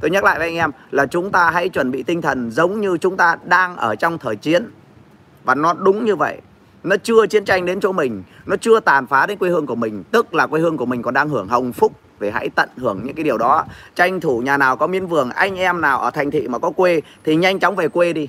Tôi 0.00 0.10
nhắc 0.10 0.24
lại 0.24 0.38
với 0.38 0.48
anh 0.48 0.56
em 0.56 0.70
là 0.90 1.06
chúng 1.06 1.30
ta 1.30 1.50
hãy 1.50 1.68
chuẩn 1.68 1.90
bị 1.90 2.02
tinh 2.02 2.22
thần 2.22 2.50
giống 2.50 2.80
như 2.80 2.96
chúng 2.96 3.16
ta 3.16 3.36
đang 3.44 3.76
ở 3.76 3.96
trong 3.96 4.18
thời 4.18 4.36
chiến. 4.36 4.70
Và 5.44 5.54
nó 5.54 5.74
đúng 5.74 6.04
như 6.04 6.16
vậy. 6.16 6.40
Nó 6.82 6.96
chưa 7.02 7.26
chiến 7.26 7.44
tranh 7.44 7.66
đến 7.66 7.80
chỗ 7.80 7.92
mình, 7.92 8.22
nó 8.46 8.56
chưa 8.56 8.80
tàn 8.80 9.06
phá 9.06 9.26
đến 9.26 9.38
quê 9.38 9.50
hương 9.50 9.66
của 9.66 9.74
mình, 9.74 10.04
tức 10.10 10.34
là 10.34 10.46
quê 10.46 10.60
hương 10.60 10.76
của 10.76 10.86
mình 10.86 11.02
còn 11.02 11.14
đang 11.14 11.28
hưởng 11.28 11.48
hồng 11.48 11.72
phúc. 11.72 11.92
Thì 12.20 12.30
hãy 12.30 12.48
tận 12.48 12.68
hưởng 12.76 13.00
những 13.04 13.14
cái 13.14 13.24
điều 13.24 13.38
đó. 13.38 13.64
Tranh 13.94 14.20
thủ 14.20 14.38
nhà 14.38 14.56
nào 14.56 14.76
có 14.76 14.86
miếng 14.86 15.06
vườn, 15.06 15.30
anh 15.30 15.56
em 15.56 15.80
nào 15.80 16.00
ở 16.00 16.10
thành 16.10 16.30
thị 16.30 16.48
mà 16.48 16.58
có 16.58 16.70
quê 16.70 17.00
thì 17.24 17.36
nhanh 17.36 17.58
chóng 17.58 17.76
về 17.76 17.88
quê 17.88 18.12
đi. 18.12 18.28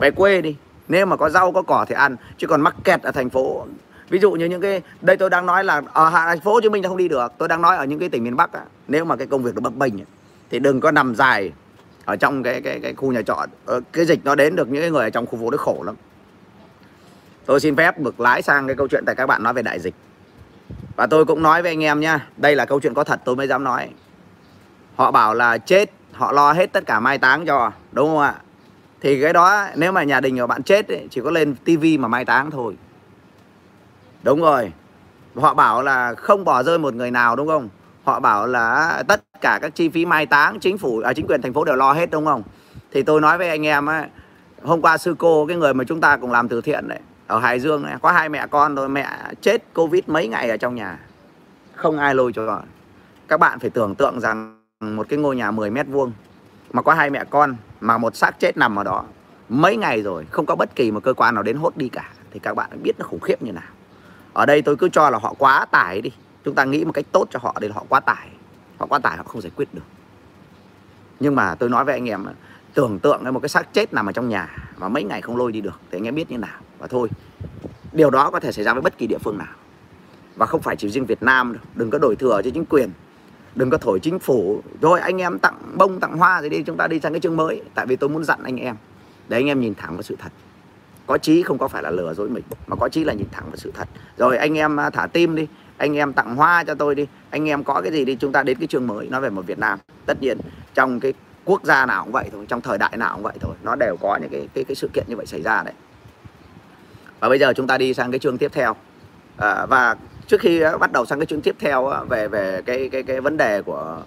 Về 0.00 0.10
quê 0.10 0.42
đi 0.42 0.56
nếu 0.90 1.06
mà 1.06 1.16
có 1.16 1.30
rau 1.30 1.52
có 1.52 1.62
cỏ 1.62 1.84
thì 1.88 1.94
ăn 1.94 2.16
chứ 2.38 2.46
còn 2.46 2.60
mắc 2.60 2.74
kẹt 2.84 3.02
ở 3.02 3.10
thành 3.10 3.30
phố. 3.30 3.66
Ví 4.08 4.18
dụ 4.18 4.32
như 4.32 4.44
những 4.44 4.60
cái 4.60 4.82
đây 5.00 5.16
tôi 5.16 5.30
đang 5.30 5.46
nói 5.46 5.64
là 5.64 5.82
ở 5.92 6.10
thành 6.10 6.40
phố 6.40 6.52
Hồ 6.52 6.60
Chí 6.60 6.68
Minh 6.68 6.82
không 6.82 6.96
đi 6.96 7.08
được. 7.08 7.32
Tôi 7.38 7.48
đang 7.48 7.62
nói 7.62 7.76
ở 7.76 7.84
những 7.84 7.98
cái 7.98 8.08
tỉnh 8.08 8.24
miền 8.24 8.36
Bắc 8.36 8.52
á, 8.52 8.60
nếu 8.88 9.04
mà 9.04 9.16
cái 9.16 9.26
công 9.26 9.42
việc 9.42 9.54
nó 9.54 9.60
bấp 9.60 9.76
bênh 9.76 9.94
thì 10.50 10.58
đừng 10.58 10.80
có 10.80 10.90
nằm 10.90 11.14
dài 11.14 11.52
ở 12.04 12.16
trong 12.16 12.42
cái 12.42 12.60
cái 12.60 12.80
cái 12.82 12.94
khu 12.94 13.12
nhà 13.12 13.22
trọ. 13.22 13.46
Ờ, 13.66 13.80
cái 13.92 14.04
dịch 14.04 14.20
nó 14.24 14.34
đến 14.34 14.56
được 14.56 14.68
những 14.68 14.92
người 14.92 15.04
ở 15.04 15.10
trong 15.10 15.26
khu 15.26 15.38
phố 15.38 15.50
nó 15.50 15.56
khổ 15.56 15.82
lắm. 15.86 15.94
Tôi 17.46 17.60
xin 17.60 17.76
phép 17.76 17.98
được 17.98 18.20
lái 18.20 18.42
sang 18.42 18.66
cái 18.66 18.76
câu 18.76 18.88
chuyện 18.88 19.04
tại 19.06 19.14
các 19.14 19.26
bạn 19.26 19.42
nói 19.42 19.52
về 19.52 19.62
đại 19.62 19.80
dịch. 19.80 19.94
Và 20.96 21.06
tôi 21.06 21.24
cũng 21.24 21.42
nói 21.42 21.62
với 21.62 21.72
anh 21.72 21.84
em 21.84 22.00
nhá 22.00 22.26
đây 22.36 22.56
là 22.56 22.64
câu 22.64 22.80
chuyện 22.80 22.94
có 22.94 23.04
thật 23.04 23.20
tôi 23.24 23.36
mới 23.36 23.46
dám 23.46 23.64
nói. 23.64 23.88
Họ 24.96 25.10
bảo 25.10 25.34
là 25.34 25.58
chết 25.58 25.90
họ 26.12 26.32
lo 26.32 26.52
hết 26.52 26.72
tất 26.72 26.86
cả 26.86 27.00
mai 27.00 27.18
táng 27.18 27.46
cho 27.46 27.72
đúng 27.92 28.08
không 28.08 28.18
ạ? 28.18 28.34
Thì 29.00 29.22
cái 29.22 29.32
đó 29.32 29.66
nếu 29.76 29.92
mà 29.92 30.02
nhà 30.02 30.20
đình 30.20 30.38
của 30.38 30.46
bạn 30.46 30.62
chết 30.62 30.88
ấy, 30.88 31.06
chỉ 31.10 31.20
có 31.24 31.30
lên 31.30 31.54
tivi 31.64 31.98
mà 31.98 32.08
mai 32.08 32.24
táng 32.24 32.50
thôi. 32.50 32.76
Đúng 34.22 34.40
rồi. 34.40 34.72
Họ 35.34 35.54
bảo 35.54 35.82
là 35.82 36.14
không 36.14 36.44
bỏ 36.44 36.62
rơi 36.62 36.78
một 36.78 36.94
người 36.94 37.10
nào 37.10 37.36
đúng 37.36 37.48
không? 37.48 37.68
Họ 38.04 38.20
bảo 38.20 38.46
là 38.46 39.02
tất 39.08 39.22
cả 39.40 39.58
các 39.62 39.74
chi 39.74 39.88
phí 39.88 40.06
mai 40.06 40.26
táng 40.26 40.60
chính 40.60 40.78
phủ 40.78 41.00
à, 41.04 41.12
chính 41.12 41.26
quyền 41.26 41.42
thành 41.42 41.52
phố 41.52 41.64
đều 41.64 41.76
lo 41.76 41.92
hết 41.92 42.10
đúng 42.10 42.26
không? 42.26 42.42
Thì 42.90 43.02
tôi 43.02 43.20
nói 43.20 43.38
với 43.38 43.48
anh 43.48 43.66
em 43.66 43.86
ấy, 43.86 44.06
hôm 44.62 44.80
qua 44.80 44.98
sư 44.98 45.14
cô 45.18 45.46
cái 45.46 45.56
người 45.56 45.74
mà 45.74 45.84
chúng 45.84 46.00
ta 46.00 46.16
cùng 46.16 46.32
làm 46.32 46.48
từ 46.48 46.60
thiện 46.60 46.88
đấy 46.88 46.98
ở 47.26 47.38
Hải 47.38 47.60
Dương 47.60 47.82
này 47.82 47.96
có 48.02 48.12
hai 48.12 48.28
mẹ 48.28 48.46
con 48.50 48.74
rồi 48.74 48.88
mẹ 48.88 49.08
chết 49.40 49.74
covid 49.74 50.02
mấy 50.06 50.28
ngày 50.28 50.50
ở 50.50 50.56
trong 50.56 50.74
nhà. 50.74 50.98
Không 51.74 51.98
ai 51.98 52.14
lôi 52.14 52.32
cho 52.32 52.62
các 53.28 53.40
bạn 53.40 53.58
phải 53.58 53.70
tưởng 53.70 53.94
tượng 53.94 54.20
rằng 54.20 54.60
một 54.80 55.06
cái 55.08 55.18
ngôi 55.18 55.36
nhà 55.36 55.50
10 55.50 55.70
mét 55.70 55.86
vuông 55.86 56.12
mà 56.72 56.82
có 56.82 56.94
hai 56.94 57.10
mẹ 57.10 57.24
con 57.30 57.56
mà 57.80 57.98
một 57.98 58.16
xác 58.16 58.40
chết 58.40 58.56
nằm 58.56 58.76
ở 58.76 58.84
đó, 58.84 59.04
mấy 59.48 59.76
ngày 59.76 60.02
rồi, 60.02 60.26
không 60.30 60.46
có 60.46 60.56
bất 60.56 60.76
kỳ 60.76 60.90
một 60.90 61.02
cơ 61.02 61.14
quan 61.14 61.34
nào 61.34 61.42
đến 61.42 61.56
hốt 61.56 61.76
đi 61.76 61.88
cả, 61.88 62.12
thì 62.30 62.40
các 62.40 62.54
bạn 62.54 62.82
biết 62.82 62.92
nó 62.98 63.06
khủng 63.06 63.20
khiếp 63.20 63.42
như 63.42 63.52
nào. 63.52 63.68
Ở 64.32 64.46
đây 64.46 64.62
tôi 64.62 64.76
cứ 64.76 64.88
cho 64.88 65.10
là 65.10 65.18
họ 65.18 65.34
quá 65.38 65.66
tải 65.70 66.00
đi. 66.00 66.10
Chúng 66.44 66.54
ta 66.54 66.64
nghĩ 66.64 66.84
một 66.84 66.92
cách 66.92 67.04
tốt 67.12 67.28
cho 67.30 67.38
họ 67.42 67.56
để 67.60 67.68
họ 67.68 67.84
quá 67.88 68.00
tải. 68.00 68.28
Họ 68.78 68.86
quá 68.86 68.98
tải, 68.98 69.16
họ 69.16 69.22
không 69.22 69.40
giải 69.40 69.50
quyết 69.56 69.74
được. 69.74 69.82
Nhưng 71.20 71.34
mà 71.34 71.54
tôi 71.54 71.68
nói 71.68 71.84
với 71.84 71.94
anh 71.94 72.08
em 72.08 72.26
tưởng 72.74 72.98
tượng 72.98 73.34
một 73.34 73.40
cái 73.40 73.48
xác 73.48 73.72
chết 73.72 73.92
nằm 73.92 74.06
ở 74.06 74.12
trong 74.12 74.28
nhà 74.28 74.56
mà 74.76 74.88
mấy 74.88 75.04
ngày 75.04 75.20
không 75.22 75.36
lôi 75.36 75.52
đi 75.52 75.60
được, 75.60 75.80
thì 75.90 75.98
anh 75.98 76.04
em 76.04 76.14
biết 76.14 76.30
như 76.30 76.38
nào. 76.38 76.60
Và 76.78 76.86
thôi, 76.86 77.08
điều 77.92 78.10
đó 78.10 78.30
có 78.30 78.40
thể 78.40 78.52
xảy 78.52 78.64
ra 78.64 78.72
với 78.72 78.82
bất 78.82 78.98
kỳ 78.98 79.06
địa 79.06 79.18
phương 79.24 79.38
nào. 79.38 79.54
Và 80.36 80.46
không 80.46 80.62
phải 80.62 80.76
chỉ 80.76 80.88
riêng 80.90 81.06
Việt 81.06 81.22
Nam 81.22 81.52
đâu. 81.52 81.62
đừng 81.74 81.90
có 81.90 81.98
đổi 81.98 82.16
thừa 82.16 82.40
cho 82.44 82.50
chính 82.54 82.64
quyền 82.64 82.90
đừng 83.54 83.70
có 83.70 83.78
thổi 83.78 84.00
chính 84.00 84.18
phủ. 84.18 84.62
Rồi 84.80 85.00
anh 85.00 85.20
em 85.20 85.38
tặng 85.38 85.58
bông 85.78 86.00
tặng 86.00 86.16
hoa 86.16 86.42
gì 86.42 86.48
đi 86.48 86.62
chúng 86.62 86.76
ta 86.76 86.86
đi 86.86 87.00
sang 87.00 87.12
cái 87.12 87.20
chương 87.20 87.36
mới. 87.36 87.62
Tại 87.74 87.86
vì 87.86 87.96
tôi 87.96 88.10
muốn 88.10 88.24
dặn 88.24 88.42
anh 88.42 88.56
em. 88.56 88.76
Để 89.28 89.36
anh 89.36 89.46
em 89.46 89.60
nhìn 89.60 89.74
thẳng 89.74 89.96
vào 89.96 90.02
sự 90.02 90.16
thật. 90.18 90.32
Có 91.06 91.18
trí 91.18 91.42
không 91.42 91.58
có 91.58 91.68
phải 91.68 91.82
là 91.82 91.90
lừa 91.90 92.14
dối 92.14 92.28
mình 92.28 92.42
mà 92.66 92.76
có 92.76 92.88
trí 92.88 93.04
là 93.04 93.12
nhìn 93.12 93.28
thẳng 93.32 93.44
vào 93.46 93.56
sự 93.56 93.72
thật. 93.74 93.88
Rồi 94.16 94.36
anh 94.36 94.58
em 94.58 94.80
à, 94.80 94.90
thả 94.90 95.06
tim 95.06 95.34
đi. 95.34 95.46
Anh 95.76 95.96
em 95.96 96.12
tặng 96.12 96.36
hoa 96.36 96.64
cho 96.64 96.74
tôi 96.74 96.94
đi. 96.94 97.06
Anh 97.30 97.48
em 97.48 97.64
có 97.64 97.80
cái 97.80 97.92
gì 97.92 98.04
đi 98.04 98.16
chúng 98.16 98.32
ta 98.32 98.42
đến 98.42 98.58
cái 98.58 98.66
chương 98.66 98.86
mới. 98.86 99.06
Nói 99.06 99.20
về 99.20 99.30
một 99.30 99.46
Việt 99.46 99.58
Nam. 99.58 99.78
Tất 100.06 100.22
nhiên 100.22 100.38
trong 100.74 101.00
cái 101.00 101.12
quốc 101.44 101.64
gia 101.64 101.86
nào 101.86 102.04
cũng 102.04 102.12
vậy 102.12 102.28
thôi 102.32 102.44
trong 102.48 102.60
thời 102.60 102.78
đại 102.78 102.96
nào 102.96 103.14
cũng 103.14 103.22
vậy 103.22 103.34
thôi 103.40 103.54
nó 103.62 103.76
đều 103.76 103.96
có 104.00 104.18
những 104.22 104.30
cái 104.30 104.48
cái, 104.54 104.64
cái 104.64 104.74
sự 104.74 104.88
kiện 104.92 105.04
như 105.08 105.16
vậy 105.16 105.26
xảy 105.26 105.42
ra 105.42 105.62
đấy. 105.62 105.74
Và 107.20 107.28
bây 107.28 107.38
giờ 107.38 107.52
chúng 107.52 107.66
ta 107.66 107.78
đi 107.78 107.94
sang 107.94 108.10
cái 108.10 108.18
chương 108.18 108.38
tiếp 108.38 108.50
theo. 108.54 108.76
À, 109.36 109.66
và 109.66 109.96
trước 110.30 110.40
khi 110.40 110.60
ờ, 110.60 110.78
bắt 110.78 110.92
đầu 110.92 111.06
sang 111.06 111.18
cái 111.18 111.26
chương 111.26 111.40
tiếp 111.40 111.56
theo 111.58 111.86
ờ, 111.86 112.04
về 112.04 112.28
về 112.28 112.62
cái 112.66 112.88
cái 112.92 113.02
cái 113.02 113.20
vấn 113.20 113.36
đề 113.36 113.62
của 113.62 114.02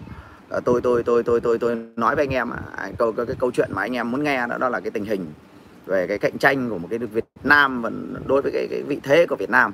ờ, 0.50 0.60
tôi 0.66 0.82
tôi 0.82 1.04
tôi 1.04 1.24
tôi 1.24 1.42
tôi 1.42 1.58
tôi 1.58 1.78
nói 1.96 2.16
với 2.16 2.24
anh 2.24 2.34
em 2.34 2.50
à, 2.50 2.92
câu 2.98 3.12
cái, 3.12 3.26
cái 3.26 3.36
câu 3.40 3.52
chuyện 3.52 3.70
mà 3.74 3.82
anh 3.82 3.96
em 3.96 4.12
muốn 4.12 4.24
nghe 4.24 4.48
đó 4.48 4.58
đó 4.58 4.70
là 4.70 4.80
cái 4.80 4.92
tình 4.92 5.06
hình 5.06 5.26
về 5.86 6.08
cái 6.08 6.18
cạnh 6.18 6.38
tranh 6.38 6.70
của 6.70 6.78
một 6.78 6.88
cái 6.90 7.00
Việt 7.00 7.26
Nam 7.44 7.82
và 7.82 7.90
đối 8.26 8.42
với 8.42 8.52
cái, 8.52 8.68
cái 8.70 8.82
vị 8.82 9.00
thế 9.04 9.26
của 9.26 9.36
Việt 9.36 9.50
Nam. 9.50 9.74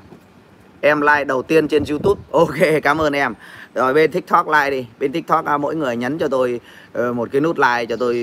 Em 0.81 1.01
like 1.01 1.23
đầu 1.23 1.43
tiên 1.43 1.67
trên 1.67 1.83
YouTube. 1.89 2.21
Ok 2.31 2.55
cảm 2.83 3.01
ơn 3.01 3.13
em. 3.13 3.33
Rồi 3.75 3.93
bên 3.93 4.11
TikTok 4.11 4.47
like 4.47 4.69
đi. 4.69 4.85
Bên 4.99 5.11
TikTok 5.11 5.45
à, 5.45 5.57
mỗi 5.57 5.75
người 5.75 5.95
nhấn 5.95 6.17
cho 6.17 6.27
tôi 6.27 6.59
một 7.13 7.29
cái 7.31 7.41
nút 7.41 7.57
like 7.57 7.85
cho 7.85 7.95
tôi 7.95 8.15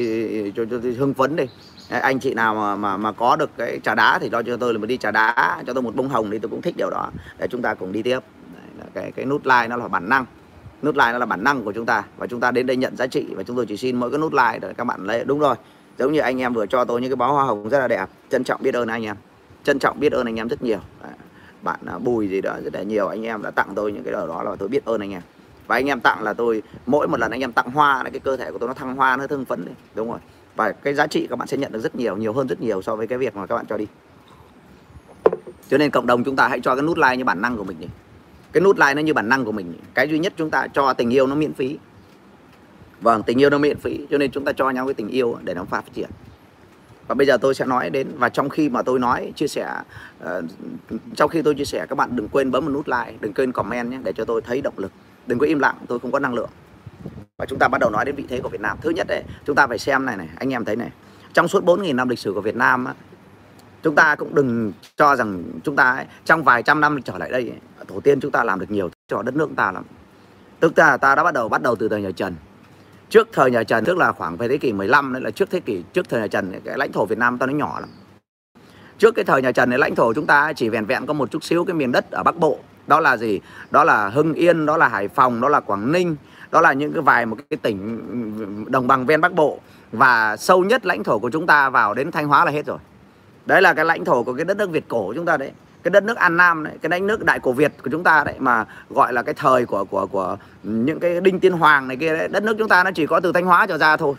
cho, 0.57 0.65
cho 0.71 0.79
tôi 0.83 0.93
hưng 0.93 1.15
phấn 1.15 1.37
đi 1.37 1.45
anh 1.89 2.19
chị 2.19 2.35
nào 2.35 2.55
mà 2.55 2.77
mà 2.77 2.97
mà 2.97 3.13
có 3.13 3.37
được 3.37 3.51
cái 3.57 3.81
trà 3.83 3.95
đá 3.95 4.19
thì 4.19 4.29
cho 4.33 4.43
cho 4.43 4.57
tôi 4.57 4.73
là 4.73 4.79
một 4.79 4.87
đi 4.87 4.97
trà 4.97 5.11
đá 5.11 5.63
cho 5.67 5.73
tôi 5.73 5.83
một 5.83 5.97
bông 5.97 6.09
hồng 6.09 6.31
thì 6.31 6.39
tôi 6.39 6.51
cũng 6.51 6.63
thích 6.63 6.75
điều 6.77 6.91
đó. 6.91 7.11
Để 7.39 7.47
chúng 7.51 7.63
ta 7.63 7.75
cùng 7.75 7.93
đi 7.93 8.03
tiếp. 8.03 8.19
Đấy, 8.79 8.89
cái 8.95 9.13
cái 9.13 9.25
nút 9.25 9.47
like 9.47 9.69
nó 9.69 9.77
là 9.77 9.89
bản 9.89 10.09
năng. 10.09 10.25
Nút 10.83 10.97
like 10.97 11.13
nó 11.13 11.19
là 11.19 11.27
bản 11.27 11.45
năng 11.45 11.65
của 11.65 11.73
chúng 11.73 11.87
ta 11.87 12.03
và 12.17 12.27
chúng 12.27 12.41
ta 12.41 12.51
đến 12.51 12.67
đây 12.67 12.77
nhận 12.77 12.97
giá 12.97 13.07
trị 13.07 13.27
và 13.37 13.43
chúng 13.43 13.57
tôi 13.57 13.67
chỉ 13.67 13.77
xin 13.77 13.97
mỗi 13.97 14.11
cái 14.11 14.19
nút 14.19 14.33
like 14.33 14.59
để 14.59 14.73
các 14.73 14.85
bạn 14.85 15.05
lấy. 15.05 15.25
Đúng 15.25 15.39
rồi 15.39 15.57
giống 15.99 16.13
như 16.13 16.21
anh 16.21 16.41
em 16.41 16.55
vừa 16.55 16.67
cho 16.67 16.85
tôi 16.85 17.01
những 17.01 17.11
cái 17.11 17.17
bó 17.17 17.33
hoa 17.33 17.45
hồng 17.45 17.69
rất 17.69 17.79
là 17.79 17.89
đẹp. 17.89 18.07
Trân 18.31 18.45
trọng 18.45 18.63
biết 18.63 18.75
ơn 18.75 18.89
anh 18.89 19.05
em. 19.05 19.17
Trân 19.65 19.79
trọng 19.79 20.01
biết 20.01 20.13
ơn 20.13 20.27
anh 20.27 20.37
em 20.37 20.49
rất 20.49 20.63
nhiều. 20.63 20.81
Đấy 21.03 21.13
bạn 21.63 21.81
à, 21.87 21.99
bùi 21.99 22.29
gì 22.29 22.41
đó 22.41 22.57
rất 22.65 22.75
là 22.75 22.83
nhiều. 22.83 23.09
Anh 23.09 23.23
em 23.23 23.43
đã 23.43 23.51
tặng 23.51 23.73
tôi 23.75 23.93
những 23.93 24.05
cái 24.05 24.13
điều 24.13 24.27
đó 24.27 24.43
là 24.43 24.57
tôi 24.59 24.69
biết 24.69 24.85
ơn 24.85 25.01
anh 25.01 25.13
em. 25.13 25.23
Và 25.67 25.77
anh 25.77 25.87
em 25.87 26.01
tặng 26.01 26.23
là 26.23 26.33
tôi 26.33 26.63
mỗi 26.87 27.09
một 27.09 27.21
lần 27.21 27.31
anh 27.31 27.41
em 27.41 27.53
tặng 27.53 27.71
hoa 27.71 28.03
là 28.03 28.11
cái 28.11 28.21
cơ 28.21 28.37
thể 28.37 28.51
của 28.51 28.59
tôi 28.59 28.69
nó 28.69 28.75
thăng 28.75 28.97
hoa 28.97 29.17
nó 29.17 29.27
thương 29.27 29.45
phấn 29.45 29.65
đấy 29.65 29.75
đúng 29.95 30.11
rồi 30.11 30.19
và 30.57 30.73
cái 30.73 30.95
giá 30.95 31.07
trị 31.07 31.27
các 31.31 31.37
bạn 31.37 31.49
sẽ 31.49 31.57
nhận 31.57 31.73
được 31.73 31.81
rất 31.81 31.95
nhiều 31.95 32.17
nhiều 32.17 32.33
hơn 32.33 32.47
rất 32.47 32.61
nhiều 32.61 32.83
so 32.83 32.97
với 32.97 33.07
cái 33.07 33.19
việc 33.19 33.37
mà 33.37 33.47
các 33.47 33.57
bạn 33.57 33.67
cho 33.67 33.77
đi. 33.77 33.87
Cho 35.69 35.79
nên 35.79 35.91
cộng 35.91 36.07
đồng 36.07 36.25
chúng 36.25 36.37
ta 36.37 36.49
hãy 36.49 36.61
cho 36.61 36.75
cái 36.75 36.83
nút 36.83 36.99
like 36.99 37.17
như 37.17 37.25
bản 37.25 37.43
năng 37.43 37.57
của 37.57 37.65
mình 37.65 37.77
đi. 37.81 37.87
Cái 38.53 38.61
nút 38.61 38.79
like 38.79 38.95
nó 38.95 39.01
như 39.01 39.15
bản 39.15 39.29
năng 39.29 39.45
của 39.45 39.53
mình. 39.53 39.75
Cái 39.95 40.09
duy 40.09 40.19
nhất 40.19 40.33
chúng 40.37 40.51
ta 40.51 40.67
cho 40.67 40.93
tình 40.93 41.11
yêu 41.11 41.27
nó 41.27 41.35
miễn 41.35 41.53
phí. 41.53 41.79
Vâng 43.01 43.23
tình 43.23 43.41
yêu 43.41 43.51
nó 43.51 43.59
miễn 43.59 43.79
phí 43.79 44.07
cho 44.11 44.19
nên 44.19 44.31
chúng 44.31 44.45
ta 44.45 44.53
cho 44.53 44.71
nhau 44.71 44.87
cái 44.87 44.95
tình 44.95 45.09
yêu 45.09 45.39
để 45.45 45.55
nó 45.55 45.65
phát 45.65 45.85
triển. 45.95 46.11
Và 47.09 47.15
bây 47.15 47.27
giờ 47.27 47.37
tôi 47.37 47.55
sẽ 47.55 47.65
nói 47.65 47.91
đến 47.91 48.09
và 48.17 48.29
trong 48.29 48.49
khi 48.49 48.69
mà 48.69 48.83
tôi 48.83 48.99
nói 48.99 49.33
chia 49.37 49.49
sẻ 49.49 49.83
uh, 50.25 50.45
trong 51.17 51.31
khi 51.31 51.43
tôi 51.43 51.55
chia 51.55 51.65
sẻ 51.65 51.87
các 51.89 51.95
bạn 51.99 52.17
đừng 52.17 52.29
quên 52.29 52.51
bấm 52.51 52.65
một 52.65 52.71
nút 52.71 52.89
like 52.89 53.15
đừng 53.21 53.33
quên 53.33 53.53
comment 53.53 53.91
nhé 53.91 53.99
để 54.05 54.13
cho 54.13 54.25
tôi 54.25 54.41
thấy 54.41 54.61
động 54.61 54.75
lực. 54.77 54.93
Đừng 55.27 55.39
có 55.39 55.47
im 55.47 55.59
lặng 55.59 55.77
tôi 55.89 55.99
không 55.99 56.13
có 56.13 56.19
năng 56.19 56.35
lượng 56.35 56.51
và 57.39 57.47
chúng 57.47 57.59
ta 57.59 57.69
bắt 57.69 57.79
đầu 57.79 57.91
nói 57.91 58.05
đến 58.05 58.15
vị 58.15 58.25
thế 58.29 58.41
của 58.41 58.49
Việt 58.49 58.61
Nam. 58.61 58.79
Thứ 58.81 58.91
nhất 58.91 59.07
đấy 59.07 59.23
chúng 59.45 59.57
ta 59.57 59.67
phải 59.67 59.79
xem 59.79 60.05
này 60.05 60.17
này 60.17 60.29
anh 60.39 60.51
em 60.51 60.65
thấy 60.65 60.77
này. 60.77 60.91
Trong 61.33 61.49
suốt 61.49 61.65
4.000 61.65 61.95
năm 61.95 62.09
lịch 62.09 62.19
sử 62.19 62.33
của 62.35 62.41
Việt 62.41 62.57
Nam 62.57 62.85
á, 62.85 62.95
chúng 63.83 63.95
ta 63.95 64.15
cũng 64.15 64.35
đừng 64.35 64.73
cho 64.97 65.17
rằng 65.17 65.43
chúng 65.65 65.77
ta 65.77 65.91
ấy, 65.91 66.05
trong 66.25 66.45
vài 66.45 66.63
trăm 66.63 66.81
năm 66.81 67.03
trở 67.03 67.19
lại 67.19 67.31
đây 67.31 67.49
ấy, 67.49 67.87
tổ 67.87 68.01
tiên 68.01 68.21
chúng 68.21 68.31
ta 68.31 68.45
làm 68.45 68.61
được 68.61 68.71
nhiều 68.71 68.91
cho 69.09 69.23
đất 69.23 69.37
nước 69.37 69.51
ta 69.57 69.73
lắm. 69.73 69.85
Tức 70.61 70.79
là 70.79 70.97
ta 70.97 71.15
đã 71.15 71.25
bắt 71.25 71.35
đầu 71.35 71.49
bắt 71.49 71.63
đầu 71.63 71.77
từ 71.77 71.89
thời 71.89 72.03
nhà 72.03 72.11
Trần. 72.11 72.35
Trước 73.11 73.29
thời 73.33 73.51
nhà 73.51 73.65
Trần 73.65 73.85
tức 73.85 73.99
là 73.99 74.13
khoảng 74.13 74.37
về 74.37 74.49
thế 74.49 74.59
kỷ 74.59 74.73
15 74.73 75.13
đấy 75.13 75.23
là 75.23 75.31
trước 75.31 75.51
thế 75.51 75.61
kỷ 75.61 75.83
trước 75.93 76.09
thời 76.09 76.21
nhà 76.21 76.27
Trần 76.27 76.61
cái 76.65 76.79
lãnh 76.79 76.93
thổ 76.93 77.07
Việt 77.07 77.19
Nam 77.19 77.39
ta 77.39 77.47
nó 77.47 77.53
nhỏ 77.53 77.81
lắm. 77.81 77.89
Trước 78.99 79.15
cái 79.15 79.25
thời 79.25 79.43
nhà 79.43 79.53
Trần 79.53 79.71
này 79.71 79.79
lãnh 79.79 79.95
thổ 79.95 80.15
chúng 80.15 80.27
ta 80.27 80.53
chỉ 80.53 80.69
vẹn 80.69 80.87
vẹn 80.87 81.07
có 81.07 81.13
một 81.13 81.31
chút 81.31 81.45
xíu 81.45 81.65
cái 81.65 81.75
miền 81.75 81.93
đất 81.93 82.11
ở 82.11 82.23
Bắc 82.23 82.37
Bộ. 82.37 82.59
Đó 82.87 83.01
là 83.01 83.17
gì? 83.17 83.41
Đó 83.71 83.85
là 83.85 84.09
Hưng 84.09 84.35
Yên 84.35 84.67
đó 84.67 84.77
là 84.77 84.89
Hải 84.89 85.09
Phòng 85.09 85.41
đó 85.41 85.49
là 85.49 85.61
Quảng 85.61 85.93
Ninh 85.93 86.17
đó 86.51 86.61
là 86.61 86.73
những 86.73 86.93
cái 86.93 87.03
vài 87.03 87.27
một 87.27 87.37
cái 87.51 87.59
tỉnh 87.63 88.65
đồng 88.69 88.87
bằng 88.87 89.07
ven 89.07 89.21
Bắc 89.21 89.33
Bộ 89.33 89.59
và 89.93 90.37
sâu 90.37 90.65
nhất 90.65 90.87
lãnh 90.87 91.05
thổ 91.05 91.19
của 91.19 91.31
chúng 91.31 91.47
ta 91.47 91.71
vào 91.71 91.95
đến 91.95 92.11
Thanh 92.11 92.29
Hóa 92.29 92.45
là 92.45 92.51
hết 92.51 92.67
rồi 92.67 92.79
đấy 93.47 93.63
là 93.63 93.75
cái 93.75 93.85
lãnh 93.85 94.05
thổ 94.05 94.23
của 94.23 94.35
cái 94.35 94.45
đất 94.45 94.57
nước 94.57 94.71
Việt 94.71 94.85
cổ 94.89 95.07
của 95.07 95.15
chúng 95.15 95.27
ta 95.27 95.37
đấy 95.37 95.53
cái 95.83 95.91
đất 95.91 96.05
nước 96.05 96.17
An 96.17 96.37
Nam 96.37 96.65
đấy, 96.65 96.75
cái 96.83 96.89
đất 96.89 97.03
nước 97.03 97.25
đại 97.25 97.41
cổ 97.41 97.53
Việt 97.53 97.73
của 97.85 97.91
chúng 97.91 98.05
ta 98.05 98.25
đấy 98.25 98.35
mà 98.39 98.65
gọi 98.91 99.13
là 99.13 99.23
cái 99.23 99.35
thời 99.35 99.67
của 99.67 99.85
của 99.85 100.07
của 100.07 100.37
những 100.63 101.01
cái 101.01 101.21
đinh 101.21 101.41
tiên 101.41 101.53
hoàng 101.53 101.89
này 101.89 101.97
kia 101.97 102.19
đấy, 102.19 102.29
đất 102.29 102.43
nước 102.43 102.57
chúng 102.59 102.69
ta 102.69 102.85
nó 102.85 102.91
chỉ 102.91 103.07
có 103.07 103.21
từ 103.21 103.33
Thanh 103.33 103.47
Hóa 103.47 103.67
trở 103.67 103.79
ra 103.79 103.97
thôi. 103.97 104.15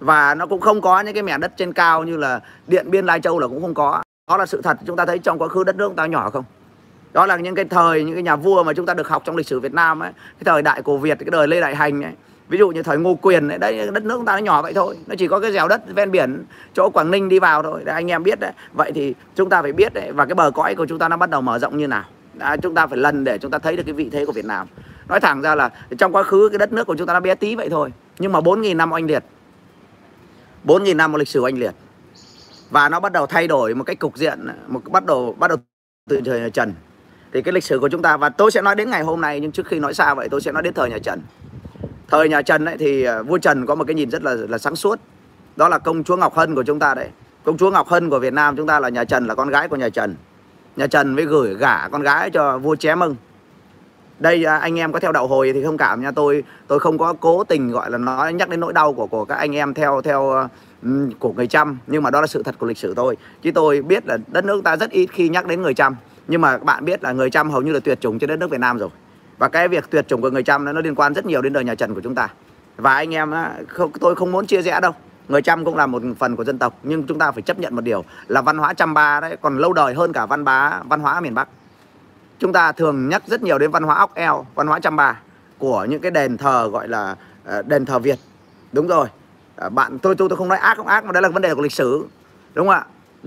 Và 0.00 0.34
nó 0.34 0.46
cũng 0.46 0.60
không 0.60 0.80
có 0.80 1.00
những 1.00 1.14
cái 1.14 1.22
mẻ 1.22 1.38
đất 1.38 1.52
trên 1.56 1.72
cao 1.72 2.04
như 2.04 2.16
là 2.16 2.40
Điện 2.66 2.90
Biên 2.90 3.06
Lai 3.06 3.20
Châu 3.20 3.38
là 3.38 3.48
cũng 3.48 3.62
không 3.62 3.74
có. 3.74 4.02
Đó 4.30 4.36
là 4.36 4.46
sự 4.46 4.62
thật 4.62 4.76
chúng 4.86 4.96
ta 4.96 5.06
thấy 5.06 5.18
trong 5.18 5.38
quá 5.38 5.48
khứ 5.48 5.64
đất 5.64 5.76
nước 5.76 5.88
chúng 5.88 5.96
ta 5.96 6.06
nhỏ 6.06 6.30
không? 6.30 6.44
Đó 7.14 7.26
là 7.26 7.36
những 7.36 7.54
cái 7.54 7.64
thời 7.64 8.04
những 8.04 8.14
cái 8.14 8.22
nhà 8.22 8.36
vua 8.36 8.64
mà 8.64 8.72
chúng 8.72 8.86
ta 8.86 8.94
được 8.94 9.08
học 9.08 9.22
trong 9.24 9.36
lịch 9.36 9.46
sử 9.46 9.60
Việt 9.60 9.74
Nam 9.74 10.00
ấy 10.00 10.12
cái 10.12 10.44
thời 10.44 10.62
đại 10.62 10.82
cổ 10.82 10.96
Việt 10.96 11.18
cái 11.18 11.30
đời 11.30 11.48
Lê 11.48 11.60
Đại 11.60 11.76
Hành 11.76 12.02
ấy. 12.02 12.12
Ví 12.48 12.58
dụ 12.58 12.68
như 12.68 12.82
thời 12.82 12.98
Ngô 12.98 13.14
Quyền 13.14 13.48
ấy 13.48 13.58
đấy 13.58 13.88
đất 13.92 14.04
nước 14.04 14.14
chúng 14.16 14.24
ta 14.24 14.32
nó 14.32 14.38
nhỏ 14.38 14.62
vậy 14.62 14.72
thôi. 14.74 14.96
Nó 15.06 15.14
chỉ 15.18 15.28
có 15.28 15.40
cái 15.40 15.52
dẻo 15.52 15.68
đất 15.68 15.94
ven 15.94 16.10
biển 16.10 16.44
chỗ 16.74 16.90
Quảng 16.90 17.10
Ninh 17.10 17.28
đi 17.28 17.38
vào 17.38 17.62
thôi. 17.62 17.82
Để 17.84 17.92
anh 17.92 18.10
em 18.10 18.22
biết 18.22 18.40
đấy. 18.40 18.52
Vậy 18.72 18.92
thì 18.94 19.14
chúng 19.34 19.48
ta 19.48 19.62
phải 19.62 19.72
biết 19.72 19.94
đấy 19.94 20.12
và 20.12 20.26
cái 20.26 20.34
bờ 20.34 20.50
cõi 20.50 20.74
của 20.74 20.86
chúng 20.86 20.98
ta 20.98 21.08
nó 21.08 21.16
bắt 21.16 21.30
đầu 21.30 21.40
mở 21.40 21.58
rộng 21.58 21.76
như 21.76 21.86
nào. 21.86 22.04
Đã, 22.34 22.56
chúng 22.56 22.74
ta 22.74 22.86
phải 22.86 22.98
lần 22.98 23.24
để 23.24 23.38
chúng 23.38 23.50
ta 23.50 23.58
thấy 23.58 23.76
được 23.76 23.82
cái 23.86 23.92
vị 23.92 24.08
thế 24.12 24.24
của 24.26 24.32
Việt 24.32 24.44
Nam. 24.44 24.66
Nói 25.08 25.20
thẳng 25.20 25.42
ra 25.42 25.54
là 25.54 25.70
trong 25.98 26.12
quá 26.12 26.22
khứ 26.22 26.48
cái 26.48 26.58
đất 26.58 26.72
nước 26.72 26.86
của 26.86 26.96
chúng 26.96 27.06
ta 27.06 27.12
nó 27.12 27.20
bé 27.20 27.34
tí 27.34 27.54
vậy 27.54 27.68
thôi 27.70 27.92
nhưng 28.18 28.32
mà 28.32 28.40
4.000 28.40 28.76
năm 28.76 28.92
oanh 28.92 29.06
liệt. 29.06 29.24
4.000 30.64 30.96
năm 30.96 31.14
lịch 31.14 31.28
sử 31.28 31.40
oanh 31.40 31.58
liệt. 31.58 31.74
Và 32.70 32.88
nó 32.88 33.00
bắt 33.00 33.12
đầu 33.12 33.26
thay 33.26 33.48
đổi 33.48 33.74
một 33.74 33.84
cách 33.84 33.98
cục 33.98 34.16
diện 34.16 34.46
một 34.68 34.80
bắt 34.90 35.06
đầu 35.06 35.36
bắt 35.38 35.48
đầu 35.48 35.58
từ 36.10 36.20
thời 36.24 36.50
Trần 36.50 36.74
thì 37.34 37.42
cái 37.42 37.52
lịch 37.52 37.64
sử 37.64 37.78
của 37.78 37.88
chúng 37.88 38.02
ta, 38.02 38.16
và 38.16 38.28
tôi 38.28 38.50
sẽ 38.50 38.62
nói 38.62 38.74
đến 38.74 38.90
ngày 38.90 39.02
hôm 39.02 39.20
nay, 39.20 39.40
nhưng 39.40 39.52
trước 39.52 39.66
khi 39.66 39.78
nói 39.78 39.94
xa 39.94 40.14
vậy, 40.14 40.28
tôi 40.28 40.40
sẽ 40.40 40.52
nói 40.52 40.62
đến 40.62 40.74
thời 40.74 40.90
nhà 40.90 40.98
Trần. 40.98 41.20
Thời 42.08 42.28
nhà 42.28 42.42
Trần 42.42 42.64
ấy 42.64 42.76
thì 42.78 43.04
à, 43.04 43.22
vua 43.22 43.38
Trần 43.38 43.66
có 43.66 43.74
một 43.74 43.84
cái 43.86 43.94
nhìn 43.94 44.10
rất 44.10 44.22
là 44.22 44.34
là 44.48 44.58
sáng 44.58 44.76
suốt. 44.76 45.00
Đó 45.56 45.68
là 45.68 45.78
công 45.78 46.04
chúa 46.04 46.16
Ngọc 46.16 46.34
Hân 46.34 46.54
của 46.54 46.62
chúng 46.62 46.78
ta 46.78 46.94
đấy. 46.94 47.08
Công 47.44 47.56
chúa 47.56 47.70
Ngọc 47.70 47.88
Hân 47.88 48.10
của 48.10 48.18
Việt 48.18 48.32
Nam 48.32 48.56
chúng 48.56 48.66
ta 48.66 48.80
là 48.80 48.88
nhà 48.88 49.04
Trần, 49.04 49.26
là 49.26 49.34
con 49.34 49.48
gái 49.48 49.68
của 49.68 49.76
nhà 49.76 49.88
Trần. 49.88 50.14
Nhà 50.76 50.86
Trần 50.86 51.14
mới 51.14 51.24
gửi 51.24 51.54
gả 51.54 51.88
con 51.88 52.02
gái 52.02 52.30
cho 52.30 52.58
vua 52.58 52.76
Ché 52.76 52.94
Mưng 52.94 53.16
đây 54.18 54.44
à, 54.44 54.56
anh 54.56 54.78
em 54.78 54.92
có 54.92 55.00
theo 55.00 55.12
đạo 55.12 55.26
hồi 55.26 55.52
thì 55.54 55.64
không 55.64 55.76
cảm 55.76 56.02
nha, 56.02 56.10
tôi 56.10 56.44
tôi 56.66 56.78
không 56.78 56.98
có 56.98 57.14
cố 57.20 57.44
tình 57.44 57.70
gọi 57.70 57.90
là 57.90 57.98
nói, 57.98 58.32
nhắc 58.32 58.48
đến 58.48 58.60
nỗi 58.60 58.72
đau 58.72 58.92
của 58.92 59.06
của 59.06 59.24
các 59.24 59.34
anh 59.34 59.56
em 59.56 59.74
theo 59.74 60.00
theo 60.02 60.32
à, 60.32 60.48
của 61.18 61.32
người 61.32 61.46
Chăm, 61.46 61.78
nhưng 61.86 62.02
mà 62.02 62.10
đó 62.10 62.20
là 62.20 62.26
sự 62.26 62.42
thật 62.42 62.54
của 62.58 62.66
lịch 62.66 62.78
sử 62.78 62.94
thôi. 62.94 63.16
Chứ 63.42 63.50
tôi 63.54 63.82
biết 63.82 64.06
là 64.06 64.18
đất 64.26 64.44
nước 64.44 64.64
ta 64.64 64.76
rất 64.76 64.90
ít 64.90 65.06
khi 65.12 65.28
nhắc 65.28 65.46
đến 65.46 65.62
người 65.62 65.74
Chăm 65.74 65.96
nhưng 66.28 66.40
mà 66.40 66.58
các 66.58 66.64
bạn 66.64 66.84
biết 66.84 67.02
là 67.02 67.12
người 67.12 67.30
Chăm 67.30 67.50
hầu 67.50 67.62
như 67.62 67.72
là 67.72 67.80
tuyệt 67.80 68.00
chủng 68.00 68.18
trên 68.18 68.28
đất 68.28 68.38
nước 68.38 68.50
Việt 68.50 68.60
Nam 68.60 68.78
rồi. 68.78 68.88
Và 69.38 69.48
cái 69.48 69.68
việc 69.68 69.90
tuyệt 69.90 70.08
chủng 70.08 70.22
của 70.22 70.30
người 70.30 70.42
Chăm 70.42 70.64
nó 70.64 70.80
liên 70.80 70.94
quan 70.94 71.14
rất 71.14 71.26
nhiều 71.26 71.42
đến 71.42 71.52
đời 71.52 71.64
nhà 71.64 71.74
Trần 71.74 71.94
của 71.94 72.00
chúng 72.00 72.14
ta. 72.14 72.28
Và 72.76 72.94
anh 72.94 73.14
em 73.14 73.34
không, 73.68 73.92
tôi 73.92 74.14
không 74.14 74.32
muốn 74.32 74.46
chia 74.46 74.62
rẽ 74.62 74.80
đâu. 74.80 74.92
Người 75.28 75.42
Chăm 75.42 75.64
cũng 75.64 75.76
là 75.76 75.86
một 75.86 76.02
phần 76.18 76.36
của 76.36 76.44
dân 76.44 76.58
tộc, 76.58 76.78
nhưng 76.82 77.06
chúng 77.06 77.18
ta 77.18 77.32
phải 77.32 77.42
chấp 77.42 77.58
nhận 77.58 77.74
một 77.74 77.80
điều 77.80 78.04
là 78.28 78.42
văn 78.42 78.58
hóa 78.58 78.74
Chăm 78.74 78.94
Ba 78.94 79.20
đấy 79.20 79.36
còn 79.40 79.58
lâu 79.58 79.72
đời 79.72 79.94
hơn 79.94 80.12
cả 80.12 80.26
văn 80.26 80.44
bá, 80.44 80.80
văn 80.88 81.00
hóa 81.00 81.20
miền 81.20 81.34
Bắc. 81.34 81.48
Chúng 82.38 82.52
ta 82.52 82.72
thường 82.72 83.08
nhắc 83.08 83.22
rất 83.26 83.42
nhiều 83.42 83.58
đến 83.58 83.70
văn 83.70 83.82
hóa 83.82 83.96
ốc 83.96 84.14
eo, 84.14 84.46
văn 84.54 84.66
hóa 84.66 84.80
Chăm 84.80 84.96
Ba 84.96 85.20
của 85.58 85.86
những 85.90 86.00
cái 86.00 86.10
đền 86.10 86.36
thờ 86.36 86.68
gọi 86.72 86.88
là 86.88 87.16
ờ, 87.44 87.62
đền 87.62 87.84
thờ 87.84 87.98
Việt. 87.98 88.18
Đúng 88.72 88.86
rồi. 88.86 89.06
Ờ, 89.56 89.68
bạn, 89.68 89.98
tôi 89.98 90.14
tôi 90.14 90.28
tôi 90.28 90.36
không 90.36 90.48
nói 90.48 90.58
ác, 90.58 90.76
không 90.76 90.86
ác, 90.86 91.04
mà 91.04 91.12
đây 91.12 91.22
là 91.22 91.28
vấn 91.28 91.42
đề 91.42 91.54
của 91.54 91.62
lịch 91.62 91.72
sử. 91.72 92.06
Đúng 92.54 92.66
không 92.66 92.74
ạ? 92.74 92.84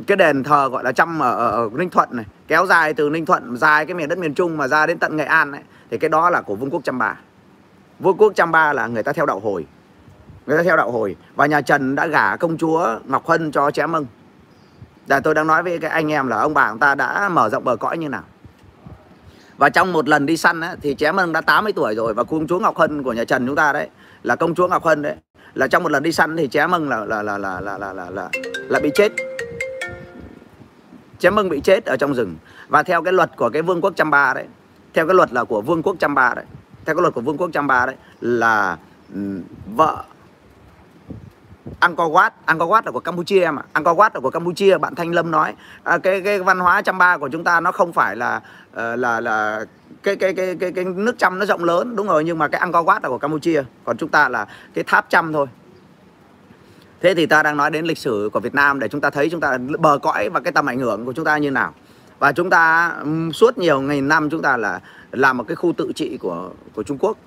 Cái 0.08 0.18
đền 0.18 0.44
thờ 0.44 0.70
gọi 0.70 0.84
là 0.84 0.92
trăm 0.92 1.20
ở, 1.20 1.36
ở, 1.36 1.50
ở 1.50 1.70
Ninh 1.74 1.89
Thuận 1.89 2.10
này 2.12 2.25
kéo 2.48 2.66
dài 2.66 2.94
từ 2.94 3.10
Ninh 3.10 3.25
Thuận 3.25 3.58
dài 3.58 3.86
cái 3.86 3.96
miền 3.96 4.10
đất 4.10 4.18
miền 4.18 4.34
Trung 4.34 4.58
mà 4.58 4.68
ra 4.68 4.86
đến 4.86 4.98
tận 5.00 5.16
Nghệ 5.16 5.25
An 5.25 5.51
ấy, 5.51 5.62
thì 5.92 5.98
cái 5.98 6.10
đó 6.10 6.30
là 6.30 6.42
của 6.42 6.56
Vương 6.56 6.70
quốc 6.70 6.82
Chăm 6.84 6.98
Ba. 6.98 7.20
Vương 8.00 8.18
quốc 8.18 8.34
Chăm 8.36 8.51
Ba 8.51 8.74
là 8.74 8.88
người 8.88 9.04
ta 9.04 9.13
theo 9.13 9.25
đạo 9.25 9.39
hồi 9.39 9.66
người 10.48 10.58
ta 10.58 10.63
theo 10.63 10.77
đạo 10.77 10.92
hồi 10.92 11.16
và 11.36 11.46
nhà 11.46 11.62
Trần 11.62 11.96
đã 11.96 12.08
gả 12.08 12.36
công 12.36 12.58
chúa 12.58 13.00
Ngọc 13.06 13.27
Hân 13.27 13.51
cho 13.51 13.72
Ché 13.72 13.86
Mưng 13.86 14.06
là 15.08 15.20
tôi 15.20 15.34
đang 15.34 15.48
nói 15.48 15.63
với 15.63 15.80
cái 15.80 15.92
anh 15.92 16.12
em 16.12 16.27
là 16.27 16.38
ông 16.38 16.54
bà 16.54 16.70
chúng 16.70 16.80
ta 16.80 16.96
đã 16.96 17.30
mở 17.30 17.50
rộng 17.50 17.63
bờ 17.63 17.75
cõi 17.75 17.98
như 17.98 18.10
nào. 18.10 18.24
Và 19.58 19.70
trong 19.70 19.94
một 19.94 20.08
lần 20.08 20.25
đi 20.25 20.38
săn 20.38 20.62
ấy, 20.62 20.75
thì 20.82 20.96
Ché 20.96 21.12
Mưng 21.12 21.34
đã 21.34 21.42
80 21.42 21.74
tuổi 21.74 21.96
rồi 21.96 22.13
và 22.13 22.24
công 22.24 22.48
chúa 22.48 22.60
Ngọc 22.60 22.77
Hân 22.77 23.04
của 23.04 23.13
nhà 23.13 23.24
Trần 23.24 23.48
chúng 23.48 23.56
ta 23.56 23.74
đấy 23.74 23.89
là 24.24 24.36
công 24.36 24.56
chúa 24.56 24.68
Ngọc 24.68 24.84
Hân 24.84 25.01
đấy 25.01 25.16
là 25.54 25.68
trong 25.68 25.84
một 25.84 25.92
lần 25.92 26.04
đi 26.04 26.12
săn 26.12 26.38
thì 26.38 26.48
Ché 26.48 26.68
Mưng 26.68 26.89
là 26.89 27.06
là 27.06 27.22
là 27.22 27.38
là 27.38 27.60
là 27.60 27.77
là 27.77 27.94
là, 27.94 28.10
là, 28.10 28.30
là 28.70 28.80
bị 28.80 28.92
chết 28.96 29.27
chém 31.20 31.36
Mưng 31.36 31.50
bị 31.50 31.62
chết 31.64 31.86
ở 31.86 31.98
trong 31.98 32.14
rừng 32.14 32.36
và 32.68 32.84
theo 32.84 33.02
cái 33.02 33.14
luật 33.14 33.32
của 33.38 33.50
cái 33.50 33.62
vương 33.62 33.82
quốc 33.82 33.94
Chăm 33.96 34.10
Ba 34.10 34.34
đấy 34.34 34.46
theo 34.94 35.08
cái 35.08 35.16
luật 35.16 35.34
là 35.34 35.44
của 35.44 35.62
vương 35.62 35.84
quốc 35.84 35.96
Chăm 36.00 36.16
Ba 36.16 36.34
đấy 36.36 36.46
theo 36.86 36.96
cái 36.96 37.02
luật 37.02 37.14
của 37.14 37.22
vương 37.22 37.38
quốc 37.38 37.50
Chăm 37.54 37.68
Ba 37.68 37.86
đấy 37.86 37.96
là 38.22 38.78
um, 39.14 39.42
vợ 39.76 40.04
Angkor 41.80 42.12
Wat, 42.12 42.32
Angkor 42.46 42.70
Wat 42.70 42.82
là 42.86 42.92
của 42.92 43.00
Campuchia 43.00 43.50
mà, 43.54 43.62
Angkor 43.74 43.98
Wat 43.98 44.10
là 44.14 44.20
của 44.20 44.30
Campuchia. 44.30 44.78
Bạn 44.78 44.96
Thanh 44.96 45.14
Lâm 45.14 45.32
nói 45.32 45.54
à, 45.84 45.98
cái 45.98 46.22
cái 46.22 46.40
văn 46.40 46.60
hóa 46.60 46.82
Chăm 46.82 46.98
Ba 46.98 47.18
của 47.18 47.30
chúng 47.30 47.44
ta 47.44 47.60
nó 47.60 47.72
không 47.72 47.94
phải 47.94 48.16
là 48.16 48.42
ờ, 48.74 48.96
là 48.96 49.22
là 49.22 49.66
cái 50.04 50.15
cái 50.15 50.34
cái 50.34 50.56
cái 50.60 50.72
cái 50.72 50.86
nước 50.86 51.15
Chăm 51.18 51.39
nó 51.39 51.46
rộng 51.46 51.63
lớn 51.63 51.96
đúng 51.96 52.08
rồi 52.08 52.24
nhưng 52.24 52.38
mà 52.38 52.48
cái 52.48 52.62
Angkor 52.62 52.86
Wat 52.86 53.00
là 53.04 53.10
của 53.10 53.18
Campuchia, 53.18 53.63
còn 53.84 53.98
chúng 53.98 54.10
ta 54.10 54.30
là 54.30 54.48
cái 54.74 54.84
tháp 54.84 55.10
Chăm 55.10 55.34
thôi. 55.34 55.48
Thế 57.02 57.14
thì 57.14 57.26
ta 57.26 57.44
đang 57.44 57.58
nói 57.58 57.72
đến 57.72 57.86
lịch 57.86 57.98
sử 57.98 58.30
của 58.34 58.40
Việt 58.40 58.56
Nam 58.56 58.80
để 58.80 58.88
chúng 58.88 59.02
ta 59.02 59.10
thấy 59.10 59.30
chúng 59.30 59.40
ta 59.40 59.58
bờ 59.80 59.98
cõi 59.98 60.30
và 60.30 60.40
cái 60.40 60.52
tầm 60.52 60.70
ảnh 60.70 60.80
hưởng 60.80 61.06
của 61.06 61.14
chúng 61.14 61.26
ta 61.26 61.38
như 61.38 61.52
nào. 61.52 61.74
Và 62.20 62.32
chúng 62.32 62.50
ta 62.50 62.94
suốt 63.34 63.58
nhiều 63.58 63.82
ngày 63.82 64.02
năm 64.02 64.30
chúng 64.30 64.42
ta 64.42 64.58
là 64.58 64.80
làm 65.12 65.38
một 65.38 65.44
cái 65.48 65.56
khu 65.56 65.74
tự 65.78 65.92
trị 65.96 66.18
của 66.18 66.50
của 66.74 66.84
Trung 66.84 66.98
Quốc. 66.98 67.18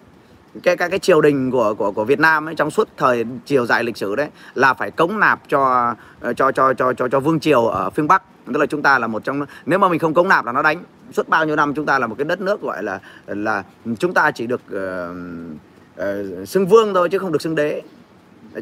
Cái 0.63 0.77
cái 0.77 0.91
cái 0.91 0.99
triều 0.99 1.21
đình 1.21 1.51
của 1.51 1.75
của 1.75 1.93
của 1.93 2.05
Việt 2.05 2.21
Nam 2.21 2.49
ấy 2.49 2.55
trong 2.55 2.71
suốt 2.71 2.89
thời 2.97 3.25
chiều 3.47 3.67
dài 3.67 3.85
lịch 3.85 3.97
sử 3.97 4.17
đấy 4.17 4.29
là 4.55 4.75
phải 4.75 4.91
cống 4.91 5.21
nạp 5.21 5.41
cho 5.49 5.95
cho 6.37 6.53
cho 6.53 6.73
cho 6.75 6.93
cho 6.93 7.09
cho 7.09 7.21
vương 7.21 7.41
triều 7.41 7.67
ở 7.67 7.91
phương 7.91 8.09
Bắc. 8.09 8.23
Tức 8.47 8.57
là 8.57 8.67
chúng 8.67 8.83
ta 8.83 8.99
là 8.99 9.07
một 9.07 9.25
trong 9.25 9.45
nếu 9.67 9.79
mà 9.79 9.89
mình 9.89 9.99
không 9.99 10.15
cống 10.15 10.29
nạp 10.29 10.45
là 10.45 10.53
nó 10.53 10.63
đánh. 10.63 10.83
Suốt 11.13 11.29
bao 11.29 11.47
nhiêu 11.47 11.57
năm 11.57 11.75
chúng 11.75 11.87
ta 11.87 11.99
là 11.99 12.07
một 12.07 12.15
cái 12.19 12.25
đất 12.25 12.41
nước 12.41 12.63
gọi 12.63 12.83
là 12.83 13.01
là 13.27 13.65
chúng 13.99 14.15
ta 14.15 14.31
chỉ 14.31 14.47
được 14.47 14.61
uh, 14.67 15.17
uh, 16.01 16.49
xưng 16.49 16.67
vương 16.67 16.95
thôi 16.95 17.09
chứ 17.09 17.19
không 17.19 17.33
được 17.33 17.43
xưng 17.43 17.55
đế 17.55 17.83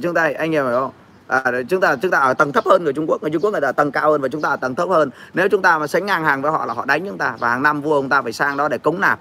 chúng 0.03 0.15
ta 0.15 0.23
anh 0.23 0.55
em 0.55 0.67
hiểu 0.67 0.81
không? 0.81 0.93
À, 1.27 1.43
chúng 1.69 1.81
ta 1.81 1.97
chúng 2.03 2.11
ta 2.11 2.19
ở 2.19 2.35
tầng 2.35 2.53
thấp 2.53 2.65
hơn 2.67 2.85
người 2.85 2.93
Trung 2.93 3.07
Quốc. 3.09 3.23
Người 3.23 3.31
Trung 3.31 3.43
Quốc 3.43 3.51
người 3.51 3.61
ta 3.61 3.69
ở 3.69 3.73
tầng 3.73 3.93
cao 3.93 4.11
hơn 4.11 4.21
và 4.21 4.29
chúng 4.29 4.43
ta 4.43 4.49
ở 4.49 4.57
tầng 4.57 4.75
thấp 4.75 4.89
hơn. 4.89 5.11
Nếu 5.35 5.49
chúng 5.49 5.63
ta 5.63 5.79
mà 5.79 5.87
sánh 5.87 6.07
ngang 6.07 6.25
hàng 6.25 6.43
với 6.43 6.53
họ 6.53 6.67
là 6.67 6.75
họ 6.75 6.85
đánh 6.85 7.07
chúng 7.07 7.19
ta 7.19 7.37
và 7.39 7.49
hàng 7.49 7.63
năm 7.63 7.81
vua 7.81 7.95
ông 7.95 8.09
ta 8.09 8.23
phải 8.23 8.33
sang 8.33 8.57
đó 8.57 8.69
để 8.69 8.79
cống 8.79 9.01
nạp. 9.01 9.21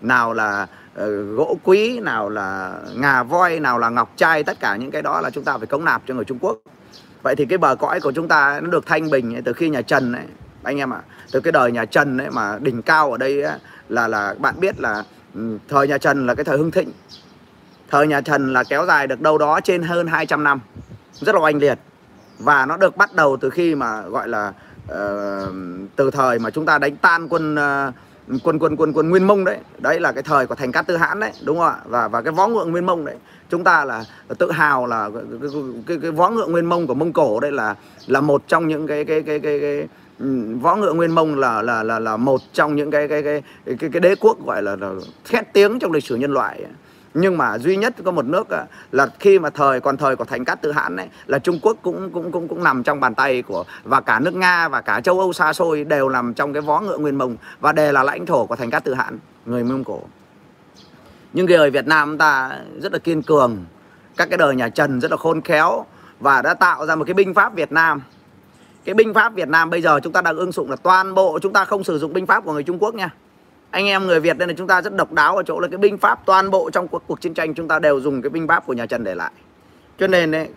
Nào 0.00 0.32
là 0.32 0.62
uh, 0.62 1.02
gỗ 1.36 1.58
quý 1.64 2.00
nào 2.00 2.28
là 2.28 2.78
ngà 2.94 3.22
voi 3.22 3.60
nào 3.60 3.78
là 3.78 3.88
ngọc 3.88 4.12
trai 4.16 4.44
tất 4.44 4.60
cả 4.60 4.76
những 4.76 4.90
cái 4.90 5.02
đó 5.02 5.20
là 5.20 5.30
chúng 5.30 5.44
ta 5.44 5.58
phải 5.58 5.66
cống 5.66 5.84
nạp 5.84 6.02
cho 6.06 6.14
người 6.14 6.24
Trung 6.24 6.38
Quốc. 6.40 6.58
Vậy 7.22 7.36
thì 7.36 7.46
cái 7.46 7.58
bờ 7.58 7.74
cõi 7.74 8.00
của 8.00 8.12
chúng 8.12 8.28
ta 8.28 8.60
nó 8.62 8.70
được 8.70 8.86
thanh 8.86 9.10
bình 9.10 9.34
ấy, 9.34 9.42
từ 9.42 9.52
khi 9.52 9.68
nhà 9.68 9.82
Trần 9.82 10.12
ấy 10.12 10.24
anh 10.62 10.78
em 10.78 10.92
ạ 10.92 11.00
à, 11.08 11.08
từ 11.32 11.40
cái 11.40 11.52
đời 11.52 11.72
nhà 11.72 11.84
Trần 11.84 12.18
ấy 12.18 12.30
mà 12.30 12.58
đỉnh 12.60 12.82
cao 12.82 13.12
ở 13.12 13.18
đây 13.18 13.42
ấy, 13.42 13.58
là 13.88 14.08
là 14.08 14.34
bạn 14.38 14.54
biết 14.60 14.80
là 14.80 15.04
ừ, 15.34 15.58
thời 15.68 15.88
nhà 15.88 15.98
Trần 15.98 16.26
là 16.26 16.34
cái 16.34 16.44
thời 16.44 16.58
hưng 16.58 16.70
thịnh 16.70 16.92
thời 17.90 18.06
nhà 18.06 18.20
Trần 18.20 18.52
là 18.52 18.64
kéo 18.64 18.86
dài 18.86 19.06
được 19.06 19.20
đâu 19.20 19.38
đó 19.38 19.60
trên 19.60 19.82
hơn 19.82 20.06
200 20.06 20.44
năm 20.44 20.60
rất 21.12 21.34
là 21.34 21.40
oanh 21.40 21.58
liệt 21.58 21.78
và 22.38 22.66
nó 22.66 22.76
được 22.76 22.96
bắt 22.96 23.14
đầu 23.14 23.36
từ 23.36 23.50
khi 23.50 23.74
mà 23.74 24.02
gọi 24.02 24.28
là 24.28 24.52
uh, 24.92 25.48
từ 25.96 26.10
thời 26.10 26.38
mà 26.38 26.50
chúng 26.50 26.66
ta 26.66 26.78
đánh 26.78 26.96
tan 26.96 27.28
quân 27.28 27.54
uh, 27.54 27.94
quân 28.44 28.58
quân 28.58 28.76
quân 28.76 28.92
quân 28.92 29.10
Nguyên 29.10 29.26
Mông 29.26 29.44
đấy 29.44 29.58
đấy 29.78 30.00
là 30.00 30.12
cái 30.12 30.22
thời 30.22 30.46
của 30.46 30.54
thành 30.54 30.72
Cát 30.72 30.86
Tư 30.86 30.96
Hãn 30.96 31.20
đấy 31.20 31.32
đúng 31.44 31.58
không 31.58 31.66
ạ 31.66 31.76
và 31.84 32.08
và 32.08 32.22
cái 32.22 32.32
võ 32.32 32.48
ngựa 32.48 32.64
Nguyên 32.64 32.86
Mông 32.86 33.04
đấy 33.04 33.16
chúng 33.50 33.64
ta 33.64 33.84
là 33.84 34.04
tự 34.38 34.52
hào 34.52 34.86
là 34.86 35.10
cái, 35.14 35.22
cái, 35.40 35.50
cái, 35.86 35.98
cái 36.02 36.10
võ 36.10 36.30
ngựa 36.30 36.46
Nguyên 36.46 36.66
Mông 36.66 36.86
của 36.86 36.94
Mông 36.94 37.12
Cổ 37.12 37.40
đây 37.40 37.52
là 37.52 37.74
là 38.06 38.20
một 38.20 38.42
trong 38.48 38.68
những 38.68 38.86
cái 38.86 39.04
cái 39.04 39.22
cái 39.22 39.40
cái, 39.40 39.60
cái, 39.60 39.88
võ 40.60 40.76
ngựa 40.76 40.92
Nguyên 40.92 41.14
Mông 41.14 41.38
là 41.38 41.62
là 41.62 41.82
là 41.82 41.98
là 41.98 42.16
một 42.16 42.40
trong 42.52 42.76
những 42.76 42.90
cái 42.90 43.08
cái 43.08 43.22
cái 43.22 43.42
cái, 43.66 43.90
cái 43.92 44.00
đế 44.00 44.14
quốc 44.14 44.46
gọi 44.46 44.62
là, 44.62 44.76
là 44.76 44.92
khét 45.24 45.52
tiếng 45.52 45.78
trong 45.78 45.92
lịch 45.92 46.04
sử 46.04 46.16
nhân 46.16 46.32
loại 46.32 46.64
nhưng 47.14 47.38
mà 47.38 47.58
duy 47.58 47.76
nhất 47.76 47.94
có 48.04 48.10
một 48.10 48.24
nước 48.24 48.46
là 48.92 49.08
khi 49.20 49.38
mà 49.38 49.50
thời, 49.50 49.80
còn 49.80 49.96
thời 49.96 50.16
của 50.16 50.24
thành 50.24 50.44
cát 50.44 50.62
tự 50.62 50.72
hãn 50.72 50.96
ấy, 50.96 51.08
là 51.26 51.38
Trung 51.38 51.58
Quốc 51.62 51.76
cũng 51.82 52.10
cũng 52.10 52.32
cũng 52.32 52.48
cũng 52.48 52.64
nằm 52.64 52.82
trong 52.82 53.00
bàn 53.00 53.14
tay 53.14 53.42
của, 53.42 53.64
và 53.84 54.00
cả 54.00 54.20
nước 54.20 54.34
Nga 54.34 54.68
và 54.68 54.80
cả 54.80 55.00
châu 55.00 55.20
Âu 55.20 55.32
xa 55.32 55.52
xôi 55.52 55.84
đều 55.84 56.08
nằm 56.08 56.34
trong 56.34 56.52
cái 56.52 56.62
vó 56.62 56.80
ngựa 56.80 56.98
Nguyên 56.98 57.18
Mông, 57.18 57.36
và 57.60 57.72
đều 57.72 57.92
là 57.92 58.02
lãnh 58.02 58.26
thổ 58.26 58.46
của 58.46 58.56
thành 58.56 58.70
cát 58.70 58.84
tự 58.84 58.94
hãn, 58.94 59.18
người 59.46 59.64
Mông 59.64 59.84
Cổ. 59.84 60.00
Nhưng 61.32 61.46
người 61.46 61.70
Việt 61.70 61.86
Nam 61.86 62.18
ta 62.18 62.58
rất 62.80 62.92
là 62.92 62.98
kiên 62.98 63.22
cường, 63.22 63.64
các 64.16 64.28
cái 64.30 64.38
đời 64.38 64.56
nhà 64.56 64.68
Trần 64.68 65.00
rất 65.00 65.10
là 65.10 65.16
khôn 65.16 65.40
khéo, 65.40 65.86
và 66.20 66.42
đã 66.42 66.54
tạo 66.54 66.86
ra 66.86 66.94
một 66.96 67.04
cái 67.04 67.14
binh 67.14 67.34
pháp 67.34 67.54
Việt 67.54 67.72
Nam. 67.72 68.02
Cái 68.84 68.94
binh 68.94 69.14
pháp 69.14 69.34
Việt 69.34 69.48
Nam 69.48 69.70
bây 69.70 69.82
giờ 69.82 70.00
chúng 70.02 70.12
ta 70.12 70.22
đang 70.22 70.36
ứng 70.36 70.52
dụng 70.52 70.70
là 70.70 70.76
toàn 70.76 71.14
bộ, 71.14 71.38
chúng 71.42 71.52
ta 71.52 71.64
không 71.64 71.84
sử 71.84 71.98
dụng 71.98 72.12
binh 72.12 72.26
pháp 72.26 72.44
của 72.44 72.52
người 72.52 72.62
Trung 72.62 72.78
Quốc 72.78 72.94
nha 72.94 73.10
anh 73.70 73.86
em 73.86 74.06
người 74.06 74.20
Việt 74.20 74.38
nên 74.38 74.48
là 74.48 74.54
chúng 74.58 74.66
ta 74.66 74.82
rất 74.82 74.96
độc 74.96 75.12
đáo 75.12 75.36
ở 75.36 75.42
chỗ 75.42 75.60
là 75.60 75.68
cái 75.68 75.78
binh 75.78 75.98
pháp 75.98 76.26
toàn 76.26 76.50
bộ 76.50 76.70
trong 76.70 76.88
cuộc, 76.88 77.02
cuộc 77.06 77.20
chiến 77.20 77.34
tranh 77.34 77.54
chúng 77.54 77.68
ta 77.68 77.78
đều 77.78 78.00
dùng 78.00 78.22
cái 78.22 78.30
binh 78.30 78.48
pháp 78.48 78.66
của 78.66 78.72
nhà 78.72 78.86
Trần 78.86 79.04
để 79.04 79.14
lại. 79.14 79.32
Cho 79.98 80.06
nên 80.06 80.32
ấy, 80.32 80.48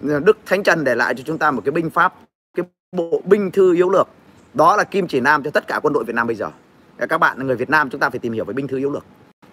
Đức 0.00 0.38
Thánh 0.46 0.62
Trần 0.62 0.84
để 0.84 0.94
lại 0.94 1.14
cho 1.14 1.22
chúng 1.26 1.38
ta 1.38 1.50
một 1.50 1.62
cái 1.64 1.72
binh 1.72 1.90
pháp 1.90 2.14
cái 2.54 2.66
bộ 2.92 3.22
binh 3.24 3.50
thư 3.50 3.74
yếu 3.74 3.90
lược. 3.90 4.08
Đó 4.54 4.76
là 4.76 4.84
kim 4.84 5.06
chỉ 5.06 5.20
nam 5.20 5.42
cho 5.42 5.50
tất 5.50 5.66
cả 5.66 5.80
quân 5.82 5.92
đội 5.92 6.04
Việt 6.04 6.14
Nam 6.14 6.26
bây 6.26 6.36
giờ. 6.36 6.50
Các 7.08 7.18
bạn 7.18 7.38
là 7.38 7.44
người 7.44 7.56
Việt 7.56 7.70
Nam 7.70 7.90
chúng 7.90 8.00
ta 8.00 8.10
phải 8.10 8.18
tìm 8.18 8.32
hiểu 8.32 8.44
về 8.44 8.54
binh 8.54 8.68
thư 8.68 8.78
yếu 8.78 8.90
lược. 8.90 9.04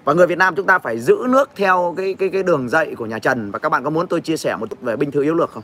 Và 0.03 0.13
người 0.13 0.27
Việt 0.27 0.37
Nam 0.37 0.55
chúng 0.55 0.65
ta 0.65 0.79
phải 0.79 0.99
giữ 0.99 1.17
nước 1.29 1.49
theo 1.55 1.93
cái 1.97 2.13
cái 2.13 2.29
cái 2.29 2.43
đường 2.43 2.69
dạy 2.69 2.95
của 2.95 3.05
nhà 3.05 3.19
Trần. 3.19 3.51
Và 3.51 3.59
các 3.59 3.69
bạn 3.69 3.83
có 3.83 3.89
muốn 3.89 4.07
tôi 4.07 4.21
chia 4.21 4.37
sẻ 4.37 4.55
một 4.55 4.69
chút 4.69 4.81
về 4.81 4.95
binh 4.95 5.11
thư 5.11 5.23
yếu 5.23 5.35
lược 5.35 5.51
không? 5.51 5.63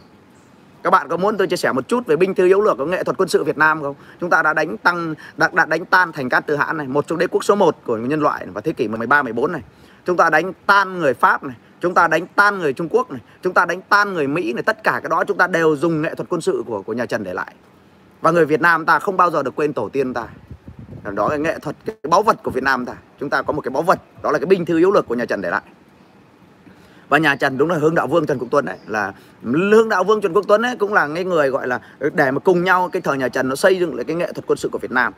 Các 0.84 0.90
bạn 0.90 1.08
có 1.10 1.18
muốn 1.18 1.38
tôi 1.38 1.48
chia 1.48 1.56
sẻ 1.56 1.72
một 1.72 1.88
chút 1.88 2.06
về 2.08 2.16
binh 2.16 2.36
thư 2.36 2.46
yếu 2.46 2.62
lược 2.62 2.78
của 2.78 2.86
nghệ 2.86 3.04
thuật 3.04 3.18
quân 3.18 3.30
sự 3.30 3.44
Việt 3.44 3.58
Nam 3.58 3.82
không? 3.82 3.96
Chúng 4.20 4.30
ta 4.30 4.42
đã 4.42 4.54
đánh 4.54 4.78
tăng 4.78 5.16
đã, 5.38 5.50
đã 5.54 5.66
đánh 5.66 5.86
tan 5.86 6.12
thành 6.12 6.30
Cát 6.30 6.48
từ 6.48 6.56
Hãn 6.56 6.78
này, 6.78 6.88
một 6.88 7.08
trong 7.08 7.18
đế 7.18 7.28
quốc 7.28 7.44
số 7.44 7.56
1 7.56 7.78
của 7.86 7.98
nhân 7.98 8.22
loại 8.22 8.46
vào 8.54 8.62
thế 8.62 8.74
kỷ 8.74 8.88
13 8.88 9.24
14 9.24 9.52
này. 9.52 9.62
Chúng 10.06 10.18
ta 10.18 10.30
đánh 10.30 10.54
tan 10.66 11.00
người 11.00 11.14
Pháp 11.14 11.44
này, 11.44 11.56
chúng 11.82 11.94
ta 11.94 12.08
đánh 12.08 12.28
tan 12.36 12.60
người 12.60 12.74
Trung 12.74 12.88
Quốc 12.90 13.12
này, 13.12 13.22
chúng 13.42 13.54
ta 13.54 13.66
đánh 13.66 13.82
tan 13.90 14.14
người 14.14 14.28
Mỹ 14.28 14.54
này, 14.54 14.64
tất 14.64 14.84
cả 14.84 14.92
cái 15.04 15.10
đó 15.10 15.24
chúng 15.28 15.38
ta 15.38 15.48
đều 15.48 15.76
dùng 15.76 16.02
nghệ 16.02 16.16
thuật 16.16 16.30
quân 16.30 16.42
sự 16.42 16.64
của 16.68 16.82
của 16.82 16.94
nhà 16.94 17.06
Trần 17.06 17.24
để 17.24 17.34
lại. 17.34 17.54
Và 18.22 18.32
người 18.32 18.46
Việt 18.46 18.62
Nam 18.62 18.86
ta 18.86 19.00
không 19.00 19.18
bao 19.18 19.32
giờ 19.32 19.44
được 19.44 19.56
quên 19.56 19.74
tổ 19.74 19.90
tiên 19.90 20.14
ta. 20.14 20.28
đó 21.04 21.30
là 21.30 21.38
nghệ 21.38 21.60
thuật 21.60 21.76
cái 21.86 21.96
báu 22.10 22.24
vật 22.24 22.44
của 22.44 22.52
Việt 22.52 22.64
Nam 22.64 22.86
ta 22.86 22.94
chúng 23.20 23.30
ta 23.30 23.42
có 23.42 23.54
một 23.54 23.62
cái 23.62 23.72
báu 23.72 23.84
vật 23.84 24.00
đó 24.24 24.32
là 24.32 24.40
cái 24.40 24.46
binh 24.46 24.66
thư 24.66 24.78
yếu 24.78 24.92
lược 24.92 25.08
của 25.08 25.16
nhà 25.16 25.26
Trần 25.26 25.42
để 25.42 25.50
lại 25.50 25.62
và 27.12 27.18
nhà 27.18 27.36
Trần 27.36 27.58
đúng 27.58 27.70
là 27.70 27.78
hướng 27.78 27.96
Đạo 27.96 28.08
Vương 28.08 28.26
Trần 28.26 28.40
Quốc 28.40 28.48
Tuấn 28.52 28.66
đấy 28.66 28.78
là 28.88 29.14
hướng 29.44 29.90
Đạo 29.90 30.04
Vương 30.04 30.22
Trần 30.22 30.34
Quốc 30.34 30.46
Tuấn 30.48 30.62
ấy 30.62 30.76
cũng 30.76 30.94
là 30.94 31.10
cái 31.16 31.24
người 31.24 31.50
gọi 31.50 31.68
là 31.68 31.80
để 32.14 32.32
mà 32.32 32.40
cùng 32.40 32.64
nhau 32.64 32.90
cái 32.92 33.02
thời 33.02 33.18
nhà 33.18 33.30
Trần 33.30 33.50
nó 33.50 33.56
xây 33.56 33.80
dựng 33.80 33.96
lại 33.96 34.04
cái 34.04 34.16
nghệ 34.16 34.32
thuật 34.34 34.46
quân 34.48 34.58
sự 34.58 34.70
của 34.72 34.78
Việt 34.78 34.92
Nam. 34.92 35.14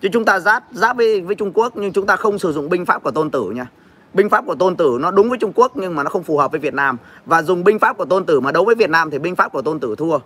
Chứ 0.00 0.08
chúng 0.12 0.24
ta 0.24 0.40
giáp 0.40 0.64
giáp 0.72 0.96
với 0.96 1.20
với 1.20 1.34
Trung 1.34 1.52
Quốc 1.54 1.72
nhưng 1.76 1.92
chúng 1.92 2.06
ta 2.06 2.16
không 2.16 2.38
sử 2.38 2.52
dụng 2.52 2.68
binh 2.68 2.86
pháp 2.86 3.02
của 3.02 3.10
Tôn 3.10 3.30
Tử 3.30 3.50
nha. 3.50 3.66
Binh 4.14 4.28
pháp 4.28 4.46
của 4.46 4.54
Tôn 4.54 4.76
Tử 4.76 4.98
nó 5.00 5.10
đúng 5.10 5.28
với 5.28 5.38
Trung 5.38 5.52
Quốc 5.54 5.72
nhưng 5.76 5.94
mà 5.94 6.02
nó 6.02 6.10
không 6.10 6.22
phù 6.22 6.38
hợp 6.38 6.50
với 6.50 6.60
Việt 6.60 6.74
Nam. 6.74 6.96
Và 7.26 7.42
dùng 7.42 7.64
binh 7.64 7.78
pháp 7.78 7.96
của 7.96 8.04
Tôn 8.04 8.24
Tử 8.24 8.40
mà 8.40 8.52
đấu 8.52 8.64
với 8.64 8.74
Việt 8.74 8.90
Nam 8.90 9.10
thì 9.10 9.18
binh 9.18 9.36
pháp 9.36 9.52
của 9.52 9.62
Tôn 9.62 9.80
Tử 9.80 9.94
thua. 9.98 10.18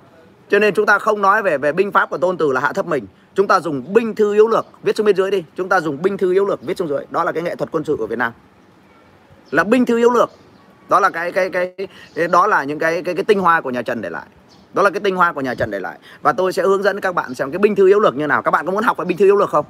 Cho 0.48 0.58
nên 0.58 0.74
chúng 0.74 0.86
ta 0.86 0.98
không 0.98 1.22
nói 1.22 1.42
về 1.42 1.58
về 1.58 1.72
binh 1.72 1.92
pháp 1.92 2.10
của 2.10 2.18
Tôn 2.18 2.36
Tử 2.36 2.52
là 2.52 2.60
hạ 2.60 2.72
thấp 2.72 2.86
mình. 2.86 3.06
Chúng 3.34 3.46
ta 3.46 3.60
dùng 3.60 3.94
binh 3.94 4.14
thư 4.14 4.32
yếu 4.32 4.48
lược, 4.48 4.66
viết 4.82 4.96
xuống 4.96 5.06
bên 5.06 5.16
dưới 5.16 5.30
đi. 5.30 5.44
Chúng 5.56 5.68
ta 5.68 5.80
dùng 5.80 6.02
binh 6.02 6.16
thư 6.16 6.32
yếu 6.32 6.46
lược, 6.46 6.62
viết 6.62 6.78
xuống 6.78 6.88
dưới. 6.88 7.04
Đó 7.10 7.24
là 7.24 7.32
cái 7.32 7.42
nghệ 7.42 7.56
thuật 7.56 7.70
quân 7.72 7.84
sự 7.84 7.96
của 7.98 8.06
Việt 8.06 8.18
Nam. 8.18 8.32
Là 9.50 9.64
binh 9.64 9.84
thư 9.86 9.96
yếu 9.96 10.10
lược 10.10 10.30
đó 10.88 11.00
là 11.00 11.10
cái 11.10 11.32
cái 11.32 11.50
cái, 11.50 11.72
cái 12.14 12.28
đó 12.28 12.46
là 12.46 12.64
những 12.64 12.78
cái 12.78 13.02
cái 13.02 13.14
cái 13.14 13.24
tinh 13.24 13.40
hoa 13.40 13.60
của 13.60 13.70
nhà 13.70 13.82
Trần 13.82 14.00
để 14.00 14.10
lại. 14.10 14.26
Đó 14.74 14.82
là 14.82 14.90
cái 14.90 15.00
tinh 15.00 15.16
hoa 15.16 15.32
của 15.32 15.40
nhà 15.40 15.54
Trần 15.54 15.70
để 15.70 15.80
lại. 15.80 15.98
Và 16.22 16.32
tôi 16.32 16.52
sẽ 16.52 16.62
hướng 16.62 16.82
dẫn 16.82 17.00
các 17.00 17.14
bạn 17.14 17.34
xem 17.34 17.50
cái 17.50 17.58
binh 17.58 17.74
thư 17.74 17.86
yếu 17.86 18.00
lược 18.00 18.16
như 18.16 18.26
nào. 18.26 18.42
Các 18.42 18.50
bạn 18.50 18.66
có 18.66 18.72
muốn 18.72 18.84
học 18.84 18.96
về 18.96 19.04
binh 19.04 19.18
thư 19.18 19.24
yếu 19.24 19.36
lược 19.36 19.50
không? 19.50 19.64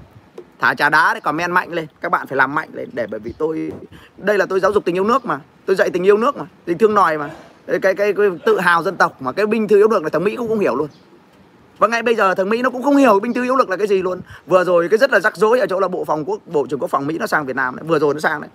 Thả 0.60 0.74
trà 0.74 0.88
đá 0.88 1.14
để 1.14 1.20
comment 1.20 1.52
mạnh 1.52 1.72
lên. 1.72 1.86
Các 2.00 2.08
bạn 2.08 2.26
phải 2.26 2.36
làm 2.36 2.54
mạnh 2.54 2.68
lên 2.72 2.88
để 2.92 3.06
bởi 3.06 3.20
vì 3.20 3.34
tôi 3.38 3.72
đây 4.16 4.38
là 4.38 4.46
tôi 4.46 4.60
giáo 4.60 4.72
dục 4.72 4.84
tình 4.84 4.96
yêu 4.96 5.04
nước 5.04 5.24
mà. 5.24 5.40
Tôi 5.66 5.76
dạy 5.76 5.90
tình 5.90 6.06
yêu 6.06 6.16
nước 6.16 6.36
mà. 6.36 6.44
Tình 6.64 6.78
thương 6.78 6.94
nòi 6.94 7.18
mà. 7.18 7.30
Cái, 7.66 7.78
cái 7.78 7.94
cái, 7.94 8.12
cái 8.12 8.28
tự 8.46 8.60
hào 8.60 8.82
dân 8.82 8.96
tộc 8.96 9.22
mà. 9.22 9.32
Cái 9.32 9.46
binh 9.46 9.68
thư 9.68 9.76
yếu 9.76 9.88
lược 9.88 10.02
này 10.02 10.10
thằng 10.10 10.24
Mỹ 10.24 10.36
cũng 10.36 10.48
không 10.48 10.60
hiểu 10.60 10.76
luôn. 10.76 10.88
Và 11.78 11.88
ngay 11.88 12.02
bây 12.02 12.14
giờ 12.14 12.34
thằng 12.34 12.48
Mỹ 12.48 12.62
nó 12.62 12.70
cũng 12.70 12.82
không 12.82 12.96
hiểu 12.96 13.20
binh 13.20 13.32
thư 13.32 13.42
yếu 13.42 13.56
lực 13.56 13.70
là 13.70 13.76
cái 13.76 13.86
gì 13.86 14.02
luôn. 14.02 14.20
Vừa 14.46 14.64
rồi 14.64 14.88
cái 14.88 14.98
rất 14.98 15.12
là 15.12 15.20
rắc 15.20 15.36
rối 15.36 15.60
ở 15.60 15.66
chỗ 15.66 15.80
là 15.80 15.88
bộ 15.88 16.04
phòng 16.04 16.24
quốc 16.24 16.40
bộ 16.46 16.66
trưởng 16.66 16.80
quốc 16.80 16.90
phòng 16.90 17.06
Mỹ 17.06 17.18
nó 17.18 17.26
sang 17.26 17.46
Việt 17.46 17.56
Nam 17.56 17.76
này. 17.76 17.84
vừa 17.88 17.98
rồi 17.98 18.14
nó 18.14 18.20
sang 18.20 18.40
đấy 18.40 18.50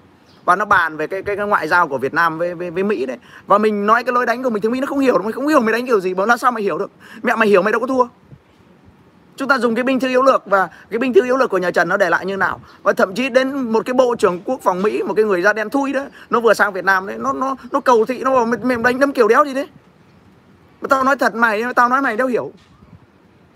và 0.49 0.55
nó 0.55 0.65
bàn 0.65 0.97
về 0.97 1.07
cái 1.07 1.23
cái, 1.23 1.35
cái 1.35 1.47
ngoại 1.47 1.67
giao 1.67 1.87
của 1.87 1.97
Việt 1.97 2.13
Nam 2.13 2.37
với, 2.37 2.55
với 2.55 2.71
với 2.71 2.83
Mỹ 2.83 3.05
đấy. 3.05 3.17
Và 3.47 3.57
mình 3.57 3.85
nói 3.85 4.03
cái 4.03 4.13
lối 4.13 4.25
đánh 4.25 4.43
của 4.43 4.49
mình 4.49 4.61
tiếng 4.61 4.71
Mỹ 4.71 4.79
nó 4.79 4.87
không 4.87 4.99
hiểu 4.99 5.17
mày 5.23 5.31
không 5.31 5.47
hiểu 5.47 5.59
mày 5.59 5.73
đánh 5.73 5.85
kiểu 5.85 5.99
gì 5.99 6.13
mà 6.13 6.25
làm 6.25 6.37
sao 6.37 6.51
mày 6.51 6.63
hiểu 6.63 6.77
được? 6.77 6.91
Mẹ 7.23 7.35
mày 7.35 7.47
hiểu 7.47 7.61
mày 7.61 7.71
đâu 7.71 7.81
có 7.81 7.87
thua. 7.87 8.07
Chúng 9.35 9.47
ta 9.47 9.57
dùng 9.57 9.75
cái 9.75 9.83
binh 9.83 9.99
thư 9.99 10.07
yếu 10.07 10.23
lược 10.23 10.45
và 10.45 10.69
cái 10.89 10.99
binh 10.99 11.13
thư 11.13 11.23
yếu 11.23 11.37
lược 11.37 11.49
của 11.49 11.57
nhà 11.57 11.71
Trần 11.71 11.89
nó 11.89 11.97
để 11.97 12.09
lại 12.09 12.25
như 12.25 12.37
nào? 12.37 12.61
Và 12.83 12.93
thậm 12.93 13.15
chí 13.15 13.29
đến 13.29 13.71
một 13.71 13.85
cái 13.85 13.93
bộ 13.93 14.15
trưởng 14.15 14.41
quốc 14.45 14.59
phòng 14.63 14.81
Mỹ 14.81 15.03
một 15.03 15.13
cái 15.13 15.25
người 15.25 15.41
da 15.41 15.53
đen 15.53 15.69
thui 15.69 15.93
đó 15.93 16.05
nó 16.29 16.39
vừa 16.39 16.53
sang 16.53 16.73
Việt 16.73 16.85
Nam 16.85 17.07
đấy 17.07 17.17
nó 17.19 17.33
nó 17.33 17.55
nó 17.71 17.79
cầu 17.79 18.05
thị 18.05 18.23
nó 18.23 18.35
bảo 18.35 18.45
mày 18.45 18.77
đánh 18.77 18.99
đấm 18.99 19.11
kiểu 19.11 19.27
đéo 19.27 19.45
gì 19.45 19.53
đấy 19.53 19.67
mà 20.81 20.87
tao 20.87 21.03
nói 21.03 21.15
thật 21.15 21.35
mày 21.35 21.63
tao 21.75 21.89
nói 21.89 22.01
mày 22.01 22.17
đâu 22.17 22.27
hiểu. 22.27 22.51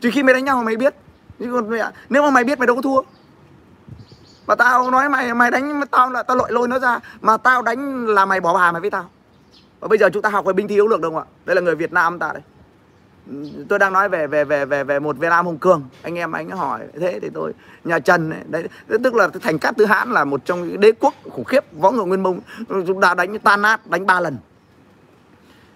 Chỉ 0.01 0.11
khi 0.11 0.23
mày 0.23 0.33
đánh 0.33 0.45
nhau 0.45 0.63
mày 0.63 0.75
biết. 0.75 0.95
Nhưng 1.39 1.69
mẹ, 1.69 1.85
nếu 2.09 2.23
mà 2.23 2.29
mày 2.29 2.43
biết 2.43 2.59
mày 2.59 2.67
đâu 2.67 2.75
có 2.75 2.81
thua 2.81 3.01
mà 4.47 4.55
tao 4.55 4.91
nói 4.91 5.09
mày 5.09 5.33
mày 5.33 5.51
đánh 5.51 5.81
tao 5.91 6.09
là 6.09 6.23
tao 6.23 6.37
lội 6.37 6.51
lôi 6.51 6.67
nó 6.67 6.79
ra. 6.79 6.99
Mà 7.21 7.37
tao 7.37 7.61
đánh 7.61 8.05
là 8.05 8.25
mày 8.25 8.41
bỏ 8.41 8.53
bà 8.53 8.71
mày 8.71 8.81
với 8.81 8.89
tao. 8.89 9.09
Và 9.79 9.87
bây 9.87 9.97
giờ 9.97 10.09
chúng 10.09 10.21
ta 10.21 10.29
học 10.29 10.45
về 10.45 10.53
binh 10.53 10.67
thi 10.67 10.75
yếu 10.75 10.87
lược 10.87 11.01
đâu 11.01 11.17
ạ? 11.17 11.23
Đây 11.45 11.55
là 11.55 11.61
người 11.61 11.75
Việt 11.75 11.93
Nam 11.93 12.19
ta 12.19 12.33
đây. 12.33 12.41
Tôi 13.69 13.79
đang 13.79 13.93
nói 13.93 14.09
về 14.09 14.27
về 14.27 14.45
về 14.45 14.65
về 14.65 14.83
về 14.83 14.99
một 14.99 15.17
Việt 15.17 15.29
Nam 15.29 15.45
hùng 15.45 15.57
cường. 15.57 15.83
Anh 16.01 16.17
em 16.17 16.31
anh 16.31 16.49
hỏi 16.49 16.81
thế 16.99 17.19
thì 17.21 17.29
tôi 17.33 17.53
nhà 17.83 17.99
Trần 17.99 18.29
ấy, 18.29 18.39
đấy. 18.47 18.67
Tức 19.03 19.15
là 19.15 19.27
thành 19.41 19.59
cát 19.59 19.77
tư 19.77 19.85
hãn 19.85 20.11
là 20.11 20.23
một 20.23 20.45
trong 20.45 20.67
những 20.67 20.79
đế 20.79 20.91
quốc 20.91 21.13
khủng 21.31 21.43
khiếp 21.43 21.63
võ 21.71 21.91
ngựa 21.91 22.03
nguyên 22.03 22.23
mông. 22.23 22.39
Chúng 22.69 23.01
ta 23.01 23.13
đánh 23.13 23.39
tan 23.39 23.61
nát 23.61 23.87
đánh 23.87 24.05
ba 24.05 24.19
lần. 24.19 24.37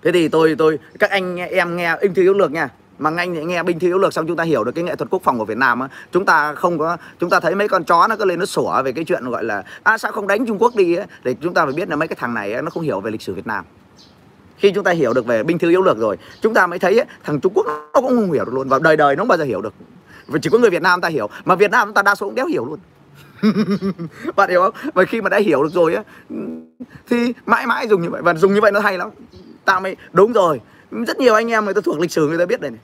Thế 0.02 0.12
thì 0.12 0.28
tôi 0.28 0.56
tôi 0.58 0.80
các 1.00 1.10
anh 1.10 1.38
em 1.38 1.76
nghe 1.76 1.96
binh 2.02 2.14
thi 2.14 2.22
yếu 2.22 2.34
lược 2.34 2.52
nha 2.52 2.70
mà 3.00 3.12
anh 3.18 3.48
nghe 3.48 3.64
binh 3.64 3.80
thư 3.80 3.88
yếu 3.88 3.98
lược 3.98 4.14
xong 4.14 4.28
chúng 4.28 4.38
ta 4.38 4.44
hiểu 4.44 4.64
được 4.64 4.72
cái 4.72 4.84
nghệ 4.84 4.96
thuật 4.96 5.10
quốc 5.10 5.22
phòng 5.24 5.40
của 5.40 5.46
Việt 5.46 5.58
Nam 5.58 5.80
á. 5.80 5.88
Chúng 6.12 6.26
ta 6.26 6.54
không 6.54 6.78
có 6.80 6.98
chúng 7.20 7.30
ta 7.30 7.40
thấy 7.40 7.56
mấy 7.56 7.68
con 7.68 7.84
chó 7.84 8.08
nó 8.08 8.16
cứ 8.16 8.26
lên 8.26 8.40
nó 8.40 8.46
sủa 8.46 8.84
về 8.84 8.92
cái 8.92 9.04
chuyện 9.04 9.30
gọi 9.30 9.44
là 9.44 9.64
à 9.84 9.98
sao 9.98 10.12
không 10.12 10.28
đánh 10.28 10.46
Trung 10.46 10.58
Quốc 10.60 10.76
đi 10.76 10.96
ấy? 10.96 11.06
để 11.24 11.36
chúng 11.42 11.54
ta 11.54 11.66
phải 11.66 11.74
biết 11.74 11.90
là 11.90 11.96
mấy 11.96 12.08
cái 12.08 12.18
thằng 12.20 12.34
này 12.34 12.54
ấy, 12.54 12.62
nó 12.62 12.70
không 12.70 12.84
hiểu 12.84 13.00
về 13.00 13.12
lịch 13.12 13.22
sử 13.22 13.34
Việt 13.34 13.48
Nam. 13.48 13.66
Khi 14.58 14.72
chúng 14.72 14.84
ta 14.84 14.92
hiểu 14.92 15.14
được 15.14 15.26
về 15.26 15.44
binh 15.44 15.58
thư 15.58 15.70
yếu 15.70 15.82
lược 15.82 15.98
rồi 15.98 16.18
chúng 16.42 16.54
ta 16.54 16.68
mới 16.68 16.80
thấy 16.80 17.00
ấy, 17.00 17.06
thằng 17.24 17.40
Trung 17.40 17.54
Quốc 17.56 17.66
nó 17.68 18.02
cũng 18.02 18.08
không 18.08 18.32
hiểu 18.32 18.46
được 18.46 18.54
luôn. 18.54 18.70
Và 18.70 18.80
đời 18.80 18.98
đời 18.98 19.16
nó 19.16 19.22
không 19.22 19.28
bao 19.28 19.38
giờ 19.38 19.44
hiểu 19.44 19.62
được. 19.62 19.74
Và 20.28 20.40
chỉ 20.42 20.50
có 20.50 20.58
người 20.58 20.70
Việt 20.70 20.82
Nam 20.82 21.02
ta 21.02 21.10
hiểu. 21.10 21.30
Mà 21.46 21.56
Việt 21.56 21.72
Nam 21.72 21.88
chúng 21.88 21.94
ta 21.94 22.02
đa 22.02 22.16
số 22.16 22.26
cũng 22.26 22.36
đéo 22.36 22.46
hiểu 22.46 22.66
luôn. 22.66 22.80
Bạn 24.36 24.50
hiểu 24.50 24.62
không? 24.62 24.92
Và 24.94 25.04
khi 25.04 25.22
mà 25.22 25.30
đã 25.30 25.38
hiểu 25.40 25.64
được 25.64 25.70
rồi 25.74 25.96
á 25.96 26.04
thì 27.10 27.34
mãi 27.46 27.68
mãi 27.68 27.88
dùng 27.88 28.02
như 28.02 28.10
vậy. 28.10 28.22
Và 28.22 28.34
dùng 28.34 28.54
như 28.54 28.62
vậy 28.62 28.72
nó 28.72 28.80
hay 28.80 28.98
lắm. 28.98 29.10
Ta 29.66 29.80
mới 29.80 29.96
đúng 30.14 30.34
rồi 30.34 30.62
rất 30.92 31.18
nhiều 31.18 31.34
anh 31.34 31.52
em 31.52 31.66
người 31.66 31.74
ta 31.74 31.82
thuộc 31.82 32.00
lịch 32.00 32.12
sử 32.12 32.28
người 32.28 32.38
ta 32.38 32.46
biết 32.46 32.62
đây 32.62 32.72
này. 32.72 32.80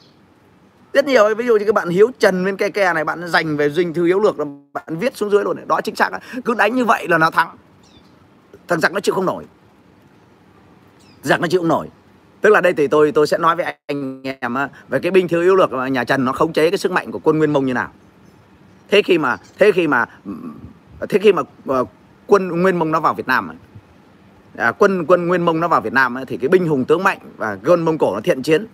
Rất 0.93 1.05
nhiều, 1.05 1.35
ví 1.35 1.45
dụ 1.45 1.57
như 1.57 1.65
các 1.65 1.75
bạn 1.75 1.89
hiếu 1.89 2.11
trần 2.19 2.45
bên 2.45 2.57
ke 2.57 2.69
ke 2.69 2.93
này, 2.93 3.03
bạn 3.03 3.27
dành 3.27 3.57
về 3.57 3.69
dinh 3.69 3.93
thư 3.93 4.05
yếu 4.05 4.19
lược 4.19 4.39
là 4.39 4.45
bạn 4.73 4.97
viết 4.99 5.17
xuống 5.17 5.31
dưới 5.31 5.43
luôn 5.43 5.55
này. 5.55 5.65
Đó 5.67 5.81
chính 5.81 5.95
xác 5.95 6.09
cứ 6.45 6.53
đánh 6.53 6.75
như 6.75 6.85
vậy 6.85 7.07
là 7.07 7.17
nó 7.17 7.29
thắng. 7.29 7.57
Thằng 8.67 8.79
giặc 8.79 8.93
nó 8.93 8.99
chịu 8.99 9.15
không 9.15 9.25
nổi. 9.25 9.45
Giặc 11.21 11.41
nó 11.41 11.47
chịu 11.47 11.59
không 11.59 11.67
nổi. 11.67 11.89
Tức 12.41 12.49
là 12.49 12.61
đây 12.61 12.73
thì 12.73 12.87
tôi 12.87 13.11
tôi 13.11 13.27
sẽ 13.27 13.37
nói 13.37 13.55
với 13.55 13.65
anh 13.87 14.23
em 14.23 14.55
về 14.89 14.99
cái 14.99 15.11
binh 15.11 15.27
thư 15.27 15.41
yếu 15.41 15.55
lược 15.55 15.71
mà 15.71 15.87
nhà 15.87 16.03
trần 16.03 16.25
nó 16.25 16.31
khống 16.31 16.53
chế 16.53 16.69
cái 16.69 16.77
sức 16.77 16.91
mạnh 16.91 17.11
của 17.11 17.19
quân 17.23 17.37
nguyên 17.37 17.53
mông 17.53 17.65
như 17.65 17.73
nào. 17.73 17.91
Thế 18.89 19.01
khi 19.01 19.17
mà, 19.17 19.37
thế 19.59 19.71
khi 19.71 19.87
mà, 19.87 20.05
thế 21.09 21.19
khi 21.19 21.33
mà 21.33 21.41
ờ, 21.65 21.85
quân 22.27 22.61
nguyên 22.61 22.79
mông 22.79 22.91
nó 22.91 22.99
vào 22.99 23.13
việt 23.13 23.27
nam 23.27 23.57
à, 24.57 24.71
quân 24.71 25.05
quân 25.05 25.27
nguyên 25.27 25.45
mông 25.45 25.59
nó 25.59 25.67
vào 25.67 25.81
việt 25.81 25.93
nam 25.93 26.15
thì 26.27 26.37
cái 26.37 26.49
binh 26.49 26.67
hùng 26.67 26.85
tướng 26.85 27.03
mạnh 27.03 27.19
và 27.37 27.57
quân 27.65 27.85
mông 27.85 27.97
cổ 27.97 28.15
nó 28.15 28.21
thiện 28.21 28.43
chiến. 28.43 28.67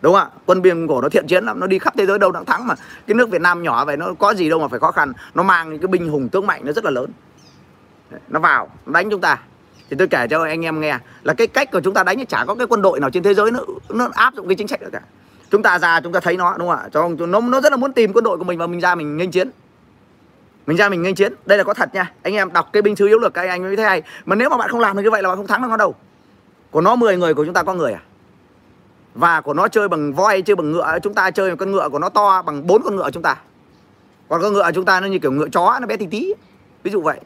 Đúng 0.00 0.14
không 0.14 0.22
ạ? 0.22 0.40
Quân 0.46 0.62
biên 0.62 0.86
cổ 0.88 1.00
nó 1.00 1.08
thiện 1.08 1.26
chiến 1.26 1.44
lắm 1.44 1.60
nó 1.60 1.66
đi 1.66 1.78
khắp 1.78 1.94
thế 1.96 2.06
giới 2.06 2.18
đâu 2.18 2.32
nó 2.32 2.44
thắng 2.44 2.66
mà. 2.66 2.74
Cái 3.06 3.14
nước 3.14 3.30
việt 3.30 3.40
nam 3.40 3.62
nhỏ 3.62 3.84
vậy 3.84 3.96
nó 3.96 4.14
có 4.18 4.34
gì 4.34 4.50
đâu 4.50 4.60
mà 4.60 4.68
phải 4.68 4.80
khó 4.80 4.92
khăn. 4.92 5.12
Nó 5.34 5.42
mang 5.42 5.78
cái 5.78 5.88
binh 5.88 6.08
hùng 6.08 6.28
tướng 6.28 6.46
mạnh 6.46 6.60
nó 6.64 6.72
rất 6.72 6.84
là 6.84 6.90
lớn. 6.90 7.10
Nó 8.28 8.40
vào 8.40 8.68
nó 8.86 8.92
đánh 8.92 9.10
chúng 9.10 9.20
ta. 9.20 9.38
Thì 9.90 9.96
tôi 9.98 10.08
kể 10.08 10.26
cho 10.30 10.44
anh 10.44 10.64
em 10.64 10.80
nghe 10.80 10.98
là 11.22 11.34
cái 11.34 11.46
cách 11.46 11.70
của 11.72 11.80
chúng 11.80 11.94
ta 11.94 12.04
đánh 12.04 12.26
chả 12.26 12.44
có 12.44 12.54
cái 12.54 12.66
quân 12.66 12.82
đội 12.82 13.00
nào 13.00 13.10
trên 13.10 13.22
thế 13.22 13.34
giới 13.34 13.50
nó 13.50 13.60
nó 13.88 14.08
áp 14.12 14.34
dụng 14.34 14.48
cái 14.48 14.54
chính 14.54 14.68
sách 14.68 14.80
được 14.80 14.90
cả. 14.92 15.00
Chúng 15.50 15.62
ta 15.62 15.78
ra 15.78 16.00
chúng 16.00 16.12
ta 16.12 16.20
thấy 16.20 16.36
nó 16.36 16.56
đúng 16.58 16.68
không 16.68 16.78
ạ? 16.78 16.88
Cho 16.92 17.08
nó 17.26 17.40
nó 17.40 17.60
rất 17.60 17.72
là 17.72 17.76
muốn 17.76 17.92
tìm 17.92 18.12
quân 18.12 18.24
đội 18.24 18.38
của 18.38 18.44
mình 18.44 18.58
và 18.58 18.66
mình 18.66 18.80
ra 18.80 18.94
mình 18.94 19.16
nghênh 19.16 19.30
chiến 19.30 19.50
mình 20.66 20.76
ra 20.76 20.88
mình 20.88 21.02
nghênh 21.02 21.14
chiến. 21.14 21.34
Đây 21.46 21.58
là 21.58 21.64
có 21.64 21.74
thật 21.74 21.94
nha. 21.94 22.12
Anh 22.22 22.34
em 22.34 22.52
đọc 22.52 22.68
cái 22.72 22.82
binh 22.82 22.96
thư 22.96 23.06
yếu 23.06 23.18
lược 23.18 23.34
các 23.34 23.48
anh 23.48 23.62
mới 23.62 23.76
thấy 23.76 23.84
hay. 23.84 24.02
Mà 24.26 24.36
nếu 24.36 24.50
mà 24.50 24.56
bạn 24.56 24.70
không 24.70 24.80
làm 24.80 24.96
được 24.96 25.02
như 25.02 25.10
vậy 25.10 25.22
là 25.22 25.28
bạn 25.28 25.36
không 25.36 25.46
thắng 25.46 25.62
được 25.62 25.68
nó 25.70 25.76
đâu. 25.76 25.94
Của 26.70 26.80
nó 26.80 26.96
10 26.96 27.16
người 27.16 27.34
của 27.34 27.44
chúng 27.44 27.54
ta 27.54 27.62
có 27.62 27.74
người 27.74 27.92
à? 27.92 28.00
Và 29.14 29.40
của 29.40 29.54
nó 29.54 29.68
chơi 29.68 29.88
bằng 29.88 30.12
voi 30.12 30.42
chơi 30.42 30.56
bằng 30.56 30.72
ngựa 30.72 30.98
chúng 31.02 31.14
ta 31.14 31.30
chơi 31.30 31.56
con 31.56 31.72
ngựa 31.72 31.88
của 31.88 31.98
nó 31.98 32.08
to 32.08 32.42
bằng 32.42 32.66
bốn 32.66 32.82
con 32.82 32.96
ngựa 32.96 33.10
chúng 33.10 33.22
ta. 33.22 33.36
Còn 34.28 34.42
con 34.42 34.52
ngựa 34.52 34.70
chúng 34.74 34.84
ta 34.84 35.00
nó 35.00 35.06
như 35.06 35.18
kiểu 35.18 35.32
ngựa 35.32 35.48
chó 35.48 35.78
nó 35.80 35.86
bé 35.86 35.96
tí 35.96 36.06
tí. 36.06 36.34
Ví 36.82 36.90
dụ 36.90 37.00
vậy. 37.00 37.20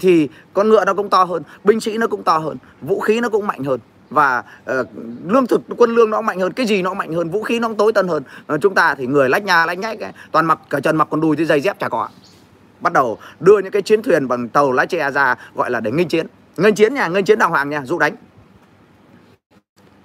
Thì 0.00 0.28
con 0.52 0.68
ngựa 0.68 0.84
nó 0.84 0.94
cũng 0.94 1.10
to 1.10 1.24
hơn 1.24 1.42
binh 1.64 1.80
sĩ 1.80 1.98
nó 1.98 2.06
cũng 2.06 2.22
to 2.22 2.38
hơn 2.38 2.56
vũ 2.80 3.00
khí 3.00 3.20
nó 3.20 3.28
cũng 3.28 3.46
mạnh 3.46 3.64
hơn. 3.64 3.80
Và 4.10 4.42
uh, 4.80 4.86
lương 5.26 5.46
thực 5.46 5.60
quân 5.76 5.94
lương 5.94 6.10
nó 6.10 6.20
mạnh 6.20 6.40
hơn 6.40 6.52
cái 6.52 6.66
gì 6.66 6.82
nó 6.82 6.94
mạnh 6.94 7.12
hơn 7.12 7.30
vũ 7.30 7.42
khí 7.42 7.58
nó 7.58 7.68
tối 7.78 7.92
tân 7.92 8.08
hơn. 8.08 8.22
Uh, 8.54 8.60
chúng 8.60 8.74
ta 8.74 8.94
thì 8.94 9.06
người 9.06 9.28
lách 9.28 9.44
nhà 9.44 9.66
lách 9.66 9.78
nhách 9.78 9.98
toàn 10.32 10.46
mặc 10.46 10.58
cả 10.70 10.80
trần 10.80 10.96
mặc 10.96 11.08
còn 11.10 11.20
đùi 11.20 11.36
thì 11.36 11.44
giày 11.44 11.60
dép 11.60 11.78
chả 11.78 11.88
có 11.88 12.08
bắt 12.84 12.92
đầu 12.92 13.18
đưa 13.40 13.58
những 13.58 13.72
cái 13.72 13.82
chiến 13.82 14.02
thuyền 14.02 14.28
bằng 14.28 14.48
tàu 14.48 14.72
lá 14.72 14.84
tre 14.84 15.10
ra 15.10 15.36
gọi 15.54 15.70
là 15.70 15.80
để 15.80 15.90
nghênh 15.90 16.08
chiến. 16.08 16.26
Nghênh 16.56 16.74
chiến 16.74 16.94
nha 16.94 17.08
nghênh 17.08 17.24
chiến 17.24 17.38
đàng 17.38 17.50
hoàng 17.50 17.70
nha 17.70 17.82
dụ 17.84 17.98
đánh. 17.98 18.16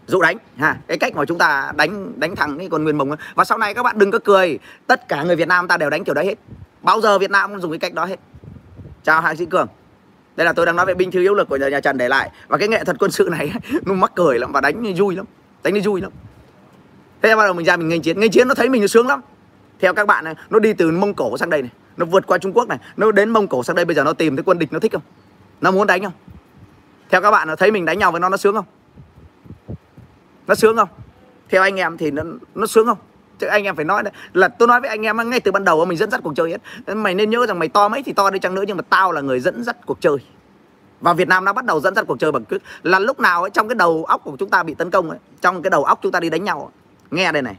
Dụ 0.07 0.21
đánh 0.21 0.37
ha 0.57 0.77
cái 0.87 0.97
cách 0.97 1.15
mà 1.15 1.25
chúng 1.25 1.37
ta 1.37 1.71
đánh 1.75 2.19
đánh 2.19 2.35
thẳng 2.35 2.57
cái 2.57 2.67
con 2.71 2.83
nguyên 2.83 2.97
mông 2.97 3.11
và 3.35 3.43
sau 3.43 3.57
này 3.57 3.73
các 3.73 3.83
bạn 3.83 3.97
đừng 3.99 4.11
có 4.11 4.19
cười 4.23 4.59
tất 4.87 5.07
cả 5.07 5.23
người 5.23 5.35
Việt 5.35 5.47
Nam 5.47 5.67
ta 5.67 5.77
đều 5.77 5.89
đánh 5.89 6.03
kiểu 6.03 6.15
đấy 6.15 6.25
hết. 6.25 6.35
Bao 6.81 7.01
giờ 7.01 7.19
Việt 7.19 7.31
Nam 7.31 7.51
cũng 7.51 7.61
dùng 7.61 7.71
cái 7.71 7.79
cách 7.79 7.93
đó 7.93 8.05
hết. 8.05 8.19
Chào 9.03 9.21
hai 9.21 9.37
sĩ 9.37 9.45
cường. 9.45 9.67
Đây 10.35 10.45
là 10.45 10.53
tôi 10.53 10.65
đang 10.65 10.75
nói 10.75 10.85
về 10.85 10.93
binh 10.93 11.11
thư 11.11 11.21
yếu 11.21 11.33
lực 11.33 11.49
của 11.49 11.57
nhà, 11.57 11.69
nhà 11.69 11.79
Trần 11.79 11.97
để 11.97 12.09
lại. 12.09 12.31
Và 12.47 12.57
cái 12.57 12.67
nghệ 12.67 12.83
thuật 12.83 12.97
quân 12.99 13.11
sự 13.11 13.29
này 13.31 13.51
nó 13.85 13.93
mắc 13.93 14.11
cười 14.15 14.39
lắm 14.39 14.51
và 14.51 14.61
đánh 14.61 14.93
vui 14.97 15.15
lắm 15.15 15.25
đánh 15.63 15.73
đi 15.73 15.81
vui 15.81 16.01
lắm. 16.01 16.11
Thế 17.21 17.35
bắt 17.35 17.43
đầu 17.43 17.53
mình 17.53 17.65
ra 17.65 17.77
mình 17.77 17.87
nghênh 17.87 18.01
chiến. 18.01 18.19
Nghênh 18.19 18.31
chiến 18.31 18.47
nó 18.47 18.53
thấy 18.53 18.69
mình 18.69 18.81
nó 18.81 18.87
sướng 18.87 19.07
lắm 19.07 19.21
theo 19.79 19.93
các 19.93 20.07
bạn 20.07 20.23
này 20.23 20.35
nó 20.49 20.59
đi 20.59 20.73
từ 20.73 20.91
mông 20.91 21.13
cổ 21.13 21.37
sang 21.37 21.49
đây 21.49 21.61
này 21.61 21.71
nó 21.99 22.05
vượt 22.05 22.27
qua 22.27 22.37
Trung 22.37 22.53
Quốc 22.53 22.67
này 22.67 22.77
nó 22.97 23.11
đến 23.11 23.29
Mông 23.29 23.47
Cổ 23.47 23.63
sang 23.63 23.75
đây 23.75 23.85
bây 23.85 23.95
giờ 23.95 24.03
nó 24.03 24.13
tìm 24.13 24.35
thấy 24.35 24.43
quân 24.43 24.59
địch 24.59 24.73
nó 24.73 24.79
thích 24.79 24.91
không? 24.91 25.01
Nó 25.61 25.71
muốn 25.71 25.87
đánh 25.87 26.03
không? 26.03 26.13
Theo 27.09 27.21
các 27.21 27.31
bạn 27.31 27.47
nó 27.47 27.55
thấy 27.55 27.71
mình 27.71 27.85
đánh 27.85 27.99
nhau 27.99 28.11
với 28.11 28.19
nó 28.19 28.29
nó 28.29 28.37
sướng 28.37 28.55
không? 28.55 28.65
Nó 30.47 30.55
sướng 30.55 30.77
không? 30.77 30.89
Theo 31.49 31.61
anh 31.61 31.75
em 31.75 31.97
thì 31.97 32.11
nó 32.11 32.23
nó 32.55 32.67
sướng 32.67 32.85
không? 32.85 32.97
Chứ 33.39 33.47
anh 33.47 33.63
em 33.63 33.75
phải 33.75 33.85
nói 33.85 34.03
đấy 34.03 34.13
là 34.33 34.47
tôi 34.47 34.67
nói 34.67 34.81
với 34.81 34.89
anh 34.89 35.01
em 35.01 35.29
ngay 35.29 35.39
từ 35.39 35.51
ban 35.51 35.63
đầu 35.63 35.85
mình 35.85 35.97
dẫn 35.97 36.11
dắt 36.11 36.21
cuộc 36.23 36.35
chơi 36.35 36.51
hết. 36.51 36.93
Mày 36.95 37.15
nên 37.15 37.29
nhớ 37.29 37.45
rằng 37.47 37.59
mày 37.59 37.69
to 37.69 37.89
mấy 37.89 38.03
thì 38.03 38.13
to 38.13 38.29
đi 38.29 38.39
chăng 38.39 38.55
nữa 38.55 38.63
nhưng 38.67 38.77
mà 38.77 38.83
tao 38.89 39.11
là 39.11 39.21
người 39.21 39.39
dẫn 39.39 39.63
dắt 39.63 39.77
cuộc 39.85 40.01
chơi. 40.01 40.17
Và 41.01 41.13
Việt 41.13 41.27
Nam 41.27 41.45
đã 41.45 41.53
bắt 41.53 41.65
đầu 41.65 41.79
dẫn 41.79 41.95
dắt 41.95 42.05
cuộc 42.07 42.19
chơi 42.19 42.31
bằng 42.31 42.45
cứ 42.45 42.57
là 42.83 42.99
lúc 42.99 43.19
nào 43.19 43.41
ấy, 43.41 43.49
trong 43.49 43.67
cái 43.67 43.75
đầu 43.75 44.05
óc 44.05 44.21
của 44.23 44.35
chúng 44.39 44.49
ta 44.49 44.63
bị 44.63 44.73
tấn 44.73 44.91
công 44.91 45.09
ấy, 45.09 45.19
trong 45.41 45.61
cái 45.61 45.69
đầu 45.69 45.83
óc 45.83 45.99
chúng 46.01 46.11
ta 46.11 46.19
đi 46.19 46.29
đánh 46.29 46.43
nhau 46.43 46.59
ấy. 46.59 46.71
nghe 47.11 47.31
đây 47.31 47.41
này 47.41 47.55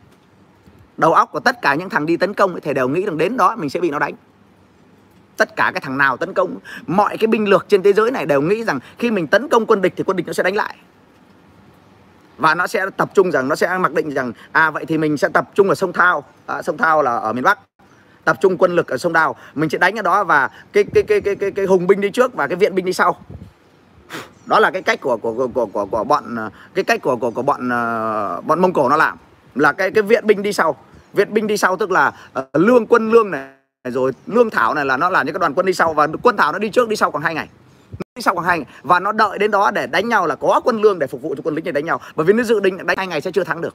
đầu 1.01 1.13
óc 1.13 1.29
của 1.33 1.41
tất 1.41 1.63
cả 1.63 1.75
những 1.75 1.89
thằng 1.89 2.07
đi 2.07 2.17
tấn 2.17 2.35
công 2.35 2.61
thì 2.61 2.75
đều 2.75 2.89
nghĩ 2.89 3.07
rằng 3.07 3.19
đến 3.19 3.37
đó 3.37 3.57
mình 3.57 3.71
sẽ 3.71 3.81
bị 3.81 3.91
nó 3.91 3.99
đánh. 3.99 4.15
Tất 5.37 5.57
cả 5.57 5.71
cái 5.75 5.81
thằng 5.81 5.99
nào 5.99 6.17
tấn 6.17 6.35
công 6.35 6.59
mọi 6.87 7.17
cái 7.19 7.27
binh 7.27 7.49
lược 7.49 7.69
trên 7.69 7.83
thế 7.83 7.93
giới 7.93 8.11
này 8.11 8.27
đều 8.27 8.41
nghĩ 8.41 8.65
rằng 8.65 8.79
khi 8.99 9.11
mình 9.11 9.27
tấn 9.27 9.49
công 9.49 9.67
quân 9.67 9.83
địch 9.83 9.93
thì 9.97 10.05
quân 10.05 10.17
địch 10.17 10.27
nó 10.27 10.33
sẽ 10.33 10.43
đánh 10.43 10.57
lại. 10.57 10.77
Và 12.39 12.55
nó 12.55 12.67
sẽ 12.67 12.87
tập 12.97 13.11
trung 13.15 13.31
rằng 13.31 13.49
nó 13.49 13.55
sẽ 13.55 13.79
mặc 13.79 13.93
định 13.93 14.11
rằng 14.11 14.33
à 14.53 14.71
vậy 14.71 14.85
thì 14.87 14.99
mình 14.99 15.17
sẽ 15.17 15.29
tập 15.29 15.51
trung 15.55 15.69
ở 15.69 15.75
sông 15.75 15.93
Thao. 15.93 16.25
À, 16.47 16.63
sông 16.63 16.77
Thao 16.77 17.03
là 17.03 17.17
ở 17.17 17.33
miền 17.33 17.45
Bắc. 17.45 17.59
Tập 18.25 18.37
trung 18.41 18.57
quân 18.59 18.77
lực 18.77 18.89
ở 18.89 18.97
sông 18.97 19.13
Đào. 19.13 19.37
Mình 19.55 19.71
sẽ 19.71 19.79
đánh 19.79 19.99
ở 19.99 20.03
đó 20.03 20.25
và 20.25 20.51
cái 20.73 20.85
cái 20.85 21.03
cái 21.03 21.21
cái 21.21 21.37
cái, 21.37 21.51
cái 21.51 21.67
hùng 21.67 21.87
binh 21.87 22.01
đi 22.01 22.11
trước 22.11 22.35
và 22.35 22.47
cái 22.47 22.57
viện 22.57 22.75
binh 22.75 22.85
đi 22.85 22.93
sau. 22.93 23.17
Đó 24.47 24.61
là 24.61 24.71
cái 24.71 24.83
cách 24.83 25.01
của 25.01 25.17
của 25.17 25.35
của 25.35 25.49
của, 25.49 25.67
của, 25.67 25.87
của 25.87 26.05
bọn 26.05 26.37
cái 26.75 26.85
cách 26.85 27.03
của 27.03 27.17
của 27.17 27.31
của 27.31 27.43
bọn 27.43 27.69
uh, 27.69 28.45
bọn 28.45 28.61
mông 28.61 28.73
cổ 28.73 28.89
nó 28.89 28.97
làm. 28.97 29.19
Là 29.55 29.73
cái 29.73 29.91
cái 29.91 30.03
viện 30.03 30.27
binh 30.27 30.43
đi 30.43 30.53
sau 30.53 30.77
viện 31.13 31.35
binh 31.35 31.47
đi 31.47 31.57
sau 31.57 31.77
tức 31.77 31.91
là 31.91 32.13
uh, 32.39 32.45
lương 32.53 32.87
quân 32.87 33.11
lương 33.11 33.31
này 33.31 33.49
rồi 33.85 34.13
lương 34.27 34.51
thảo 34.51 34.75
này 34.75 34.85
là 34.85 34.97
nó 34.97 35.11
là 35.11 35.23
những 35.23 35.35
cái 35.35 35.41
đoàn 35.41 35.55
quân 35.55 35.67
đi 35.67 35.73
sau 35.73 35.95
và 35.95 36.07
quân 36.23 36.37
thảo 36.37 36.53
nó 36.53 36.59
đi 36.59 36.71
trước 36.71 36.89
đi 36.89 36.97
sau 36.97 37.11
khoảng 37.11 37.25
hai 37.25 37.35
ngày. 37.35 37.49
Đi 38.15 38.23
sau 38.23 38.35
khoảng 38.35 38.47
hai 38.47 38.59
ngày. 38.59 38.67
Và 38.83 39.01
nó 39.01 39.13
đợi 39.13 39.39
đến 39.39 39.51
đó 39.51 39.71
để 39.71 39.87
đánh 39.87 40.09
nhau 40.09 40.27
là 40.27 40.35
có 40.35 40.61
quân 40.65 40.81
lương 40.81 40.99
để 40.99 41.07
phục 41.07 41.23
vụ 41.23 41.35
cho 41.35 41.43
quân 41.45 41.55
lính 41.55 41.65
để 41.65 41.73
đánh 41.73 41.85
nhau. 41.85 42.01
Bởi 42.17 42.27
vì 42.27 42.33
nó 42.33 42.43
dự 42.43 42.61
định 42.61 42.87
đánh 42.87 42.97
hai 42.97 43.07
ngày 43.07 43.21
sẽ 43.21 43.31
chưa 43.31 43.45
thắng 43.45 43.61
được. 43.61 43.75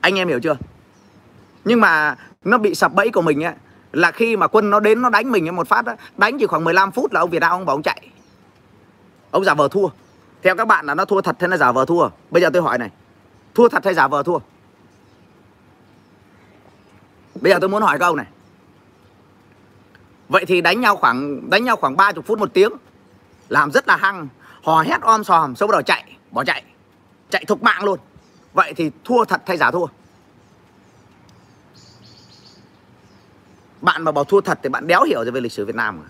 Anh 0.00 0.18
em 0.18 0.28
hiểu 0.28 0.40
chưa? 0.42 0.56
Nhưng 1.64 1.80
mà 1.80 2.16
nó 2.44 2.58
bị 2.58 2.74
sập 2.74 2.94
bẫy 2.94 3.10
của 3.10 3.22
mình 3.22 3.44
ấy 3.44 3.54
là 3.92 4.10
khi 4.10 4.36
mà 4.36 4.46
quân 4.46 4.70
nó 4.70 4.80
đến 4.80 5.02
nó 5.02 5.08
đánh 5.08 5.32
mình 5.32 5.56
một 5.56 5.68
phát 5.68 5.84
đánh 6.16 6.38
chỉ 6.38 6.46
khoảng 6.46 6.64
15 6.64 6.92
phút 6.92 7.12
là 7.12 7.20
ông 7.20 7.30
Việt 7.30 7.38
Nam 7.38 7.50
ông 7.50 7.66
bảo 7.66 7.76
ông 7.76 7.82
chạy. 7.82 8.08
Ông 9.30 9.44
giả 9.44 9.54
vờ 9.54 9.68
thua. 9.68 9.88
Theo 10.42 10.56
các 10.56 10.68
bạn 10.68 10.86
là 10.86 10.94
nó 10.94 11.04
thua 11.04 11.20
thật 11.20 11.36
hay 11.40 11.48
là 11.48 11.56
giả 11.56 11.72
vờ 11.72 11.84
thua? 11.84 12.08
Bây 12.30 12.42
giờ 12.42 12.50
tôi 12.52 12.62
hỏi 12.62 12.78
này. 12.78 12.90
Thua 13.54 13.68
thật 13.68 13.84
hay 13.84 13.94
giả 13.94 14.08
vờ 14.08 14.22
thua? 14.22 14.38
Bây 17.40 17.52
giờ 17.52 17.58
tôi 17.60 17.68
muốn 17.68 17.82
hỏi 17.82 17.98
câu 17.98 18.16
này. 18.16 18.26
Vậy 20.28 20.44
thì 20.44 20.60
đánh 20.60 20.80
nhau 20.80 20.96
khoảng 20.96 21.50
đánh 21.50 21.64
nhau 21.64 21.76
khoảng 21.76 21.96
30 21.96 22.22
phút 22.26 22.38
một 22.38 22.54
tiếng 22.54 22.72
làm 23.48 23.70
rất 23.70 23.88
là 23.88 23.96
hăng 23.96 24.28
hò 24.62 24.82
hét 24.82 25.02
om 25.02 25.24
sòm 25.24 25.56
sau 25.56 25.68
bắt 25.68 25.72
đầu 25.72 25.82
chạy 25.82 26.04
bỏ 26.30 26.44
chạy 26.44 26.62
chạy 27.30 27.44
thục 27.44 27.62
mạng 27.62 27.84
luôn. 27.84 27.98
Vậy 28.52 28.74
thì 28.76 28.90
thua 29.04 29.24
thật 29.24 29.42
hay 29.46 29.56
giả 29.56 29.70
thua? 29.70 29.86
Bạn 33.80 34.02
mà 34.02 34.12
bảo 34.12 34.24
thua 34.24 34.40
thật 34.40 34.58
thì 34.62 34.68
bạn 34.68 34.86
đéo 34.86 35.02
hiểu 35.02 35.24
về 35.32 35.40
lịch 35.40 35.52
sử 35.52 35.64
Việt 35.64 35.74
Nam 35.74 35.98
mà. 36.00 36.08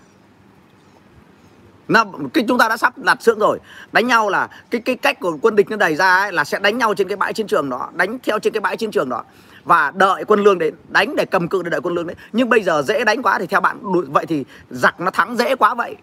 Nó 1.87 2.05
cái 2.33 2.43
chúng 2.47 2.57
ta 2.57 2.69
đã 2.69 2.77
sắp 2.77 2.97
đặt 2.97 3.21
sướng 3.21 3.39
rồi. 3.39 3.59
Đánh 3.91 4.07
nhau 4.07 4.29
là 4.29 4.47
cái 4.69 4.81
cái 4.81 4.95
cách 4.95 5.19
của 5.19 5.37
quân 5.41 5.55
địch 5.55 5.69
nó 5.69 5.77
đẩy 5.77 5.95
ra 5.95 6.15
ấy, 6.15 6.31
là 6.31 6.43
sẽ 6.43 6.59
đánh 6.59 6.77
nhau 6.77 6.93
trên 6.93 7.07
cái 7.07 7.17
bãi 7.17 7.33
chiến 7.33 7.47
trường 7.47 7.69
đó 7.69 7.89
đánh 7.93 8.19
theo 8.23 8.39
trên 8.39 8.53
cái 8.53 8.61
bãi 8.61 8.77
chiến 8.77 8.91
trường 8.91 9.09
đó 9.09 9.23
và 9.67 9.91
đợi 9.95 10.23
quân 10.27 10.43
lương 10.43 10.59
đến 10.59 10.75
đánh 10.89 11.15
để 11.15 11.25
cầm 11.25 11.47
cự, 11.47 11.63
để 11.63 11.69
đợi 11.69 11.81
quân 11.81 11.95
lương 11.95 12.07
đến 12.07 12.17
nhưng 12.33 12.49
bây 12.49 12.63
giờ 12.63 12.81
dễ 12.87 13.03
đánh 13.03 13.21
quá 13.21 13.39
thì 13.39 13.47
theo 13.47 13.61
bạn 13.61 13.77
vậy 14.11 14.25
thì 14.25 14.45
giặc 14.69 14.99
nó 14.99 15.11
thắng 15.11 15.37
dễ 15.37 15.55
quá 15.55 15.73
vậy. 15.73 15.95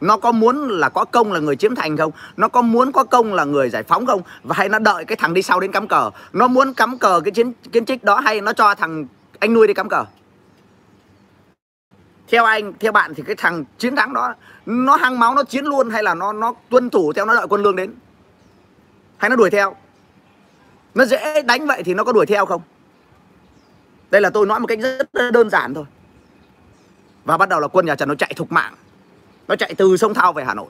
Nó 0.00 0.16
có 0.16 0.32
muốn 0.32 0.68
là 0.68 0.88
có 0.88 1.04
công 1.04 1.32
là 1.32 1.40
người 1.40 1.56
chiếm 1.56 1.74
thành 1.74 1.96
không? 1.96 2.12
Nó 2.36 2.48
có 2.48 2.62
muốn 2.62 2.92
có 2.92 3.04
công 3.04 3.34
là 3.34 3.44
người 3.44 3.70
giải 3.70 3.82
phóng 3.82 4.06
không? 4.06 4.22
Và 4.42 4.54
hay 4.58 4.68
nó 4.68 4.78
đợi 4.78 5.04
cái 5.04 5.16
thằng 5.16 5.34
đi 5.34 5.42
sau 5.42 5.60
đến 5.60 5.72
cắm 5.72 5.88
cờ? 5.88 6.10
Nó 6.32 6.48
muốn 6.48 6.74
cắm 6.74 6.98
cờ 6.98 7.20
cái 7.24 7.32
chiến 7.32 7.52
kiến 7.72 7.84
trích 7.84 8.04
đó 8.04 8.20
hay 8.20 8.40
nó 8.40 8.52
cho 8.52 8.74
thằng 8.74 9.06
anh 9.38 9.54
nuôi 9.54 9.66
đi 9.66 9.74
cắm 9.74 9.88
cờ? 9.88 10.04
Theo 12.28 12.44
anh, 12.44 12.72
theo 12.80 12.92
bạn 12.92 13.14
thì 13.14 13.22
cái 13.22 13.36
thằng 13.36 13.64
chiến 13.78 13.96
thắng 13.96 14.12
đó, 14.12 14.34
nó 14.66 14.96
hăng 14.96 15.18
máu, 15.18 15.34
nó 15.34 15.44
chiến 15.44 15.64
luôn 15.64 15.90
hay 15.90 16.02
là 16.02 16.14
nó 16.14 16.32
nó 16.32 16.54
tuân 16.68 16.90
thủ 16.90 17.12
theo, 17.12 17.24
nó 17.24 17.34
đợi 17.34 17.46
quân 17.48 17.62
lương 17.62 17.76
đến? 17.76 17.94
Hay 19.16 19.30
nó 19.30 19.36
đuổi 19.36 19.50
theo? 19.50 19.74
Nó 20.94 21.04
dễ 21.04 21.42
đánh 21.42 21.66
vậy 21.66 21.82
thì 21.82 21.94
nó 21.94 22.04
có 22.04 22.12
đuổi 22.12 22.26
theo 22.26 22.46
không? 22.46 22.62
Đây 24.10 24.20
là 24.20 24.30
tôi 24.30 24.46
nói 24.46 24.60
một 24.60 24.66
cách 24.66 24.78
rất 24.78 25.32
đơn 25.32 25.50
giản 25.50 25.74
thôi. 25.74 25.84
Và 27.24 27.36
bắt 27.36 27.48
đầu 27.48 27.60
là 27.60 27.68
quân 27.68 27.86
nhà 27.86 27.94
Trần 27.94 28.08
nó 28.08 28.14
chạy 28.14 28.32
thục 28.36 28.52
mạng. 28.52 28.74
Nó 29.48 29.56
chạy 29.56 29.74
từ 29.74 29.96
sông 29.96 30.14
Thao 30.14 30.32
về 30.32 30.44
Hà 30.44 30.54
Nội. 30.54 30.66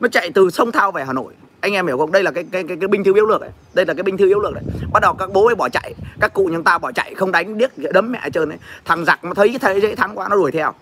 Nó 0.00 0.08
chạy 0.08 0.30
từ 0.34 0.50
sông 0.50 0.72
Thao 0.72 0.92
về 0.92 1.04
Hà 1.04 1.12
Nội. 1.12 1.34
Anh 1.60 1.72
em 1.72 1.86
hiểu 1.86 1.98
không? 1.98 2.12
Đây 2.12 2.22
là 2.22 2.30
cái 2.30 2.44
cái 2.52 2.64
cái, 2.68 2.76
cái 2.80 2.88
binh 2.88 3.04
thư 3.04 3.14
yếu 3.14 3.26
lược 3.26 3.40
đấy 3.40 3.50
đây 3.74 3.86
là 3.86 3.94
cái 3.94 4.02
binh 4.02 4.16
thư 4.16 4.26
yếu 4.26 4.40
lược 4.40 4.54
đấy 4.54 4.64
bắt 4.92 5.00
đầu 5.00 5.14
các 5.14 5.30
bố 5.32 5.46
ấy 5.46 5.54
bỏ 5.54 5.68
chạy. 5.68 5.94
Các 6.20 6.32
cụ 6.34 6.48
chúng 6.52 6.64
ta 6.64 6.78
bỏ 6.78 6.92
chạy 6.92 7.14
không 7.14 7.32
đánh 7.32 7.58
điếc 7.58 7.70
đấm 7.92 8.12
mẹ 8.12 8.30
trơn 8.32 8.48
đấy 8.48 8.58
thằng 8.84 9.04
giặc 9.04 9.24
nó 9.24 9.34
thấy 9.34 9.58
thấy 9.60 9.80
dễ 9.80 9.94
thắng 9.94 10.18
quá 10.18 10.28
nó 10.28 10.36
đuổi 10.36 10.52
theo. 10.52 10.74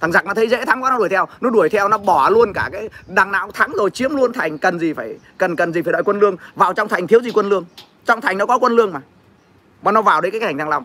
Thằng 0.00 0.12
giặc 0.12 0.26
nó 0.26 0.34
thấy 0.34 0.48
dễ 0.48 0.64
thắng 0.64 0.82
quá 0.82 0.90
nó 0.90 0.98
đuổi 0.98 1.08
theo. 1.08 1.26
Nó 1.40 1.50
đuổi 1.50 1.68
theo 1.68 1.88
nó 1.88 1.98
bỏ 1.98 2.30
luôn 2.30 2.52
cả 2.52 2.68
cái 2.72 2.88
đằng 3.06 3.32
nào 3.32 3.46
cũng 3.46 3.54
thắng 3.54 3.72
rồi 3.72 3.90
chiếm 3.90 4.16
luôn 4.16 4.32
thành 4.32 4.58
cần 4.58 4.78
gì 4.78 4.92
phải 4.92 5.18
cần 5.38 5.56
cần 5.56 5.72
gì 5.72 5.82
phải 5.82 5.92
đợi 5.92 6.02
quân 6.02 6.18
lương. 6.18 6.36
Vào 6.54 6.74
trong 6.74 6.88
thành 6.88 7.06
thiếu 7.06 7.20
gì 7.22 7.30
quân 7.34 7.48
lương. 7.48 7.64
Trong 8.06 8.20
thành 8.20 8.38
nó 8.38 8.46
có 8.46 8.58
quân 8.58 8.72
lương 8.72 8.92
mà 8.92 9.00
mà 9.86 9.92
nó 9.92 10.02
vào 10.02 10.20
đấy 10.20 10.30
cái 10.30 10.40
thành 10.40 10.58
thăng 10.58 10.68
long 10.68 10.84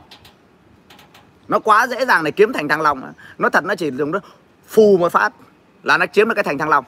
nó 1.48 1.60
quá 1.60 1.88
dễ 1.88 2.06
dàng 2.06 2.24
để 2.24 2.32
kiếm 2.32 2.54
thành 2.54 2.68
thăng 2.68 2.82
long 2.82 3.14
nó 3.38 3.50
thật 3.50 3.66
nó 3.66 3.76
chỉ 3.76 3.92
dùng 3.92 4.12
nó 4.12 4.20
phù 4.68 4.98
một 4.98 5.12
phát 5.12 5.34
là 5.84 5.98
nó 5.98 6.06
chiếm 6.06 6.28
được 6.28 6.36
cái 6.36 6.44
thành 6.44 6.58
thăng 6.58 6.70
long 6.70 6.86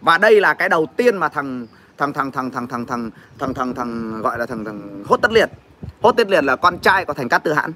và 0.00 0.18
đây 0.18 0.40
là 0.40 0.54
cái 0.54 0.68
đầu 0.68 0.86
tiên 0.96 1.16
mà 1.16 1.28
thằng 1.28 1.66
thằng 1.98 2.12
thằng 2.12 2.30
thằng 2.30 2.50
thằng 2.50 2.66
thằng 2.66 2.86
thằng 2.86 3.10
thằng 3.38 3.54
thằng 3.54 3.74
thằng 3.74 4.22
gọi 4.22 4.38
là 4.38 4.46
thằng 4.46 4.64
thằng 4.64 5.04
hốt 5.06 5.16
tất 5.16 5.32
liệt 5.32 5.50
hốt 6.00 6.12
tất 6.12 6.30
liệt 6.30 6.44
là 6.44 6.56
con 6.56 6.78
trai 6.78 7.04
của 7.04 7.12
thành 7.12 7.28
cát 7.28 7.44
tư 7.44 7.52
hãn 7.52 7.72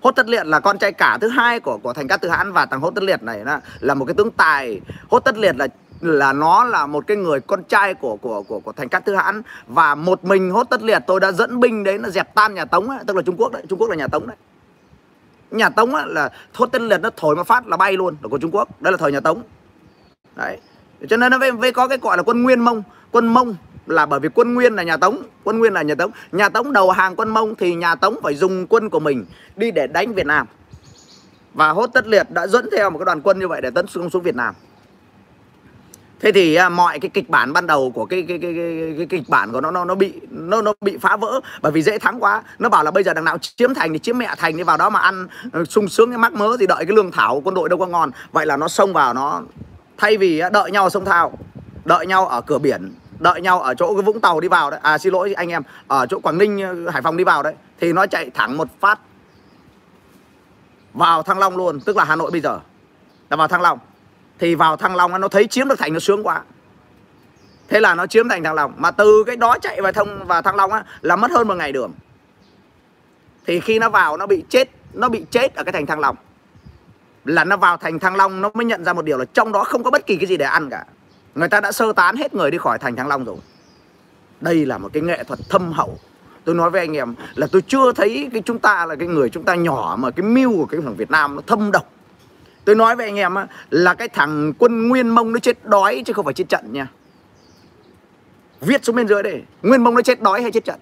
hốt 0.00 0.10
tất 0.10 0.28
liệt 0.28 0.46
là 0.46 0.60
con 0.60 0.78
trai 0.78 0.92
cả 0.92 1.18
thứ 1.20 1.28
hai 1.28 1.60
của 1.60 1.78
của 1.78 1.92
thành 1.92 2.08
cát 2.08 2.20
tư 2.20 2.28
hãn 2.28 2.52
và 2.52 2.66
thằng 2.66 2.80
hốt 2.80 2.90
tất 2.94 3.04
liệt 3.04 3.22
này 3.22 3.44
là, 3.44 3.60
là 3.80 3.94
một 3.94 4.04
cái 4.04 4.14
tướng 4.14 4.30
tài 4.30 4.80
hốt 5.10 5.20
tất 5.20 5.38
liệt 5.38 5.56
là 5.56 5.68
là 6.00 6.32
nó 6.32 6.64
là 6.64 6.86
một 6.86 7.06
cái 7.06 7.16
người 7.16 7.40
con 7.40 7.64
trai 7.64 7.94
của 7.94 8.16
của 8.16 8.42
của 8.42 8.60
của 8.60 8.72
thành 8.72 8.88
cát 8.88 9.04
tư 9.04 9.14
hãn. 9.14 9.42
Và 9.66 9.94
một 9.94 10.24
mình 10.24 10.50
hốt 10.50 10.66
tất 10.70 10.82
liệt 10.82 11.02
tôi 11.06 11.20
đã 11.20 11.32
dẫn 11.32 11.60
binh 11.60 11.84
đấy 11.84 11.98
nó 11.98 12.08
dẹp 12.08 12.34
tan 12.34 12.54
nhà 12.54 12.64
tống 12.64 12.90
ấy, 12.90 12.98
tức 13.06 13.16
là 13.16 13.22
trung 13.22 13.36
quốc 13.36 13.52
đấy 13.52 13.62
trung 13.68 13.78
quốc 13.78 13.90
là 13.90 13.96
nhà 13.96 14.06
tống 14.06 14.26
đấy. 14.26 14.36
Nhà 15.50 15.68
tống 15.68 15.94
ấy, 15.94 16.04
là 16.06 16.30
hốt 16.54 16.66
tất 16.66 16.82
liệt 16.82 16.98
nó 16.98 17.10
thổi 17.16 17.36
một 17.36 17.46
phát 17.46 17.66
là 17.66 17.76
bay 17.76 17.92
luôn 17.92 18.16
là 18.22 18.28
của 18.28 18.38
trung 18.38 18.50
quốc 18.54 18.82
đây 18.82 18.92
là 18.92 18.96
thời 18.96 19.12
nhà 19.12 19.20
tống. 19.20 19.42
Đấy. 20.36 20.58
Cho 21.08 21.16
nên 21.16 21.30
nó 21.32 21.38
mới, 21.38 21.52
mới 21.52 21.72
có 21.72 21.88
cái 21.88 21.98
gọi 21.98 22.16
là 22.16 22.22
quân 22.22 22.42
nguyên 22.42 22.60
mông. 22.60 22.82
Quân 23.10 23.26
mông 23.26 23.56
là 23.86 24.06
bởi 24.06 24.20
vì 24.20 24.28
quân 24.28 24.54
nguyên 24.54 24.74
là 24.74 24.82
nhà 24.82 24.96
tống 24.96 25.22
quân 25.44 25.58
nguyên 25.58 25.72
là 25.72 25.82
nhà 25.82 25.94
tống. 25.94 26.10
Nhà 26.32 26.48
tống 26.48 26.72
đầu 26.72 26.90
hàng 26.90 27.16
quân 27.16 27.28
mông 27.28 27.54
thì 27.54 27.74
nhà 27.74 27.94
tống 27.94 28.16
phải 28.22 28.34
dùng 28.34 28.66
quân 28.66 28.90
của 28.90 29.00
mình 29.00 29.26
đi 29.56 29.70
để 29.70 29.86
đánh 29.86 30.14
việt 30.14 30.26
nam. 30.26 30.46
Và 31.54 31.70
hốt 31.70 31.86
tất 31.86 32.06
liệt 32.06 32.30
đã 32.30 32.46
dẫn 32.46 32.68
theo 32.72 32.90
một 32.90 32.98
cái 32.98 33.04
đoàn 33.04 33.20
quân 33.20 33.38
như 33.38 33.48
vậy 33.48 33.60
để 33.60 33.70
tấn 33.70 33.86
công 33.94 34.10
xuống 34.10 34.22
việt 34.22 34.36
nam 34.36 34.54
thế 36.20 36.32
thì 36.32 36.54
à, 36.54 36.68
mọi 36.68 36.98
cái 36.98 37.08
kịch 37.08 37.30
bản 37.30 37.52
ban 37.52 37.66
đầu 37.66 37.90
của 37.90 38.04
cái 38.04 38.24
cái 38.28 38.38
cái 38.42 38.54
cái, 38.54 38.94
cái 38.96 39.06
kịch 39.06 39.28
bản 39.28 39.52
của 39.52 39.60
nó 39.60 39.70
nó 39.70 39.84
nó 39.84 39.94
bị 39.94 40.12
nó 40.30 40.62
nó 40.62 40.72
bị 40.80 40.98
phá 41.00 41.16
vỡ 41.16 41.40
bởi 41.62 41.72
vì 41.72 41.82
dễ 41.82 41.98
thắng 41.98 42.22
quá. 42.22 42.42
Nó 42.58 42.68
bảo 42.68 42.84
là 42.84 42.90
bây 42.90 43.02
giờ 43.02 43.14
đằng 43.14 43.24
nào 43.24 43.38
chiếm 43.38 43.74
thành 43.74 43.92
thì 43.92 43.98
chiếm 43.98 44.18
mẹ 44.18 44.34
thành 44.38 44.56
đi 44.56 44.62
vào 44.62 44.76
đó 44.76 44.90
mà 44.90 45.00
ăn 45.00 45.26
ờ, 45.52 45.64
sung 45.64 45.88
sướng 45.88 46.10
cái 46.10 46.18
mắc 46.18 46.32
mớ 46.32 46.56
thì 46.60 46.66
đợi 46.66 46.84
cái 46.84 46.96
lương 46.96 47.12
thảo 47.12 47.34
của 47.34 47.40
quân 47.40 47.54
đội 47.54 47.68
đâu 47.68 47.78
có 47.78 47.86
ngon. 47.86 48.10
Vậy 48.32 48.46
là 48.46 48.56
nó 48.56 48.68
xông 48.68 48.92
vào 48.92 49.14
nó 49.14 49.42
thay 49.98 50.16
vì 50.16 50.42
đợi 50.52 50.70
nhau 50.70 50.84
ở 50.84 50.90
sông 50.90 51.04
thao 51.04 51.32
đợi 51.84 52.06
nhau 52.06 52.26
ở 52.26 52.40
cửa 52.40 52.58
biển 52.58 52.94
đợi 53.18 53.40
nhau 53.40 53.60
ở 53.60 53.74
chỗ 53.74 53.94
cái 53.94 54.02
vũng 54.02 54.20
tàu 54.20 54.40
đi 54.40 54.48
vào 54.48 54.70
đấy. 54.70 54.80
À 54.82 54.98
xin 54.98 55.12
lỗi 55.12 55.32
anh 55.32 55.48
em 55.48 55.62
ở 55.86 56.06
chỗ 56.06 56.18
quảng 56.18 56.38
ninh 56.38 56.60
ờ, 56.62 56.90
hải 56.90 57.02
phòng 57.02 57.16
đi 57.16 57.24
vào 57.24 57.42
đấy 57.42 57.54
thì 57.80 57.92
nó 57.92 58.06
chạy 58.06 58.30
thẳng 58.34 58.56
một 58.56 58.68
phát 58.80 58.98
vào 60.94 61.22
thăng 61.22 61.38
long 61.38 61.56
luôn 61.56 61.80
tức 61.80 61.96
là 61.96 62.04
hà 62.04 62.16
nội 62.16 62.30
bây 62.30 62.40
giờ. 62.40 62.60
Là 63.30 63.36
vào 63.36 63.48
thăng 63.48 63.62
long 63.62 63.78
thì 64.40 64.54
vào 64.54 64.76
thăng 64.76 64.96
long 64.96 65.20
nó 65.20 65.28
thấy 65.28 65.46
chiếm 65.46 65.68
được 65.68 65.78
thành 65.78 65.92
nó 65.92 65.98
sướng 65.98 66.26
quá 66.26 66.42
thế 67.68 67.80
là 67.80 67.94
nó 67.94 68.06
chiếm 68.06 68.28
thành 68.28 68.44
thăng 68.44 68.54
long 68.54 68.72
mà 68.76 68.90
từ 68.90 69.24
cái 69.26 69.36
đó 69.36 69.58
chạy 69.62 69.82
vào 69.82 69.92
thông 69.92 70.26
và 70.26 70.42
thăng 70.42 70.56
long 70.56 70.72
á, 70.72 70.84
là 71.00 71.16
mất 71.16 71.30
hơn 71.30 71.48
một 71.48 71.54
ngày 71.54 71.72
đường 71.72 71.92
thì 73.46 73.60
khi 73.60 73.78
nó 73.78 73.88
vào, 73.88 74.16
nó 74.16 74.26
bị 74.26 74.44
chết, 74.48 74.70
nó 74.92 75.08
bị 75.08 75.24
chết 75.30 75.54
ở 75.54 75.64
cái 75.64 75.72
thành 75.72 75.86
thăng 75.86 76.00
long 76.00 76.16
là 77.24 77.44
nó 77.44 77.56
vào 77.56 77.76
thành 77.76 77.98
Thăng 77.98 78.16
Long, 78.16 78.40
nó 78.40 78.50
mới 78.54 78.64
nhận 78.64 78.84
ra 78.84 78.92
một 78.92 79.04
điều 79.04 79.18
là 79.18 79.24
trong 79.24 79.52
đó 79.52 79.64
không 79.64 79.82
có 79.82 79.90
bất 79.90 80.06
kỳ 80.06 80.16
cái 80.16 80.26
gì 80.26 80.36
để 80.36 80.46
ăn 80.46 80.70
cả. 80.70 80.84
Người 81.34 81.48
ta 81.48 81.60
đã 81.60 81.72
sơ 81.72 81.92
tán 81.92 82.16
hết 82.16 82.34
người 82.34 82.50
đi 82.50 82.58
khỏi 82.58 82.78
thành 82.78 82.96
Thăng 82.96 83.08
Long 83.08 83.24
rồi. 83.24 83.36
Đây 84.40 84.66
là 84.66 84.78
một 84.78 84.90
cái 84.92 85.02
nghệ 85.02 85.24
thuật 85.24 85.38
thâm 85.48 85.72
hậu. 85.72 85.98
Tôi 86.44 86.54
nói 86.54 86.70
với 86.70 86.80
anh 86.80 86.96
em 86.96 87.14
là 87.34 87.46
tôi 87.52 87.62
chưa 87.62 87.92
thấy 87.92 88.28
cái 88.32 88.42
chúng 88.42 88.58
ta 88.58 88.86
là 88.86 88.96
cái 88.96 89.08
người 89.08 89.30
chúng 89.30 89.44
ta 89.44 89.54
nhỏ 89.54 89.96
mà 89.98 90.10
cái 90.10 90.26
mưu 90.26 90.56
của 90.56 90.66
cái 90.66 90.80
thằng 90.80 90.96
Việt 90.96 91.10
Nam 91.10 91.36
nó 91.36 91.42
thâm 91.46 91.72
độc. 91.72 91.92
Tôi 92.64 92.76
nói 92.76 92.96
với 92.96 93.06
anh 93.06 93.16
em 93.16 93.34
là 93.70 93.94
cái 93.94 94.08
thằng 94.08 94.52
quân 94.58 94.88
Nguyên 94.88 95.08
Mông 95.08 95.32
nó 95.32 95.38
chết 95.38 95.64
đói 95.64 96.02
chứ 96.06 96.12
không 96.12 96.24
phải 96.24 96.34
chết 96.34 96.48
trận 96.48 96.72
nha. 96.72 96.88
Viết 98.60 98.84
xuống 98.84 98.96
bên 98.96 99.08
dưới 99.08 99.22
đây, 99.22 99.42
Nguyên 99.62 99.84
Mông 99.84 99.94
nó 99.94 100.02
chết 100.02 100.22
đói 100.22 100.42
hay 100.42 100.52
chết 100.52 100.64
trận. 100.64 100.80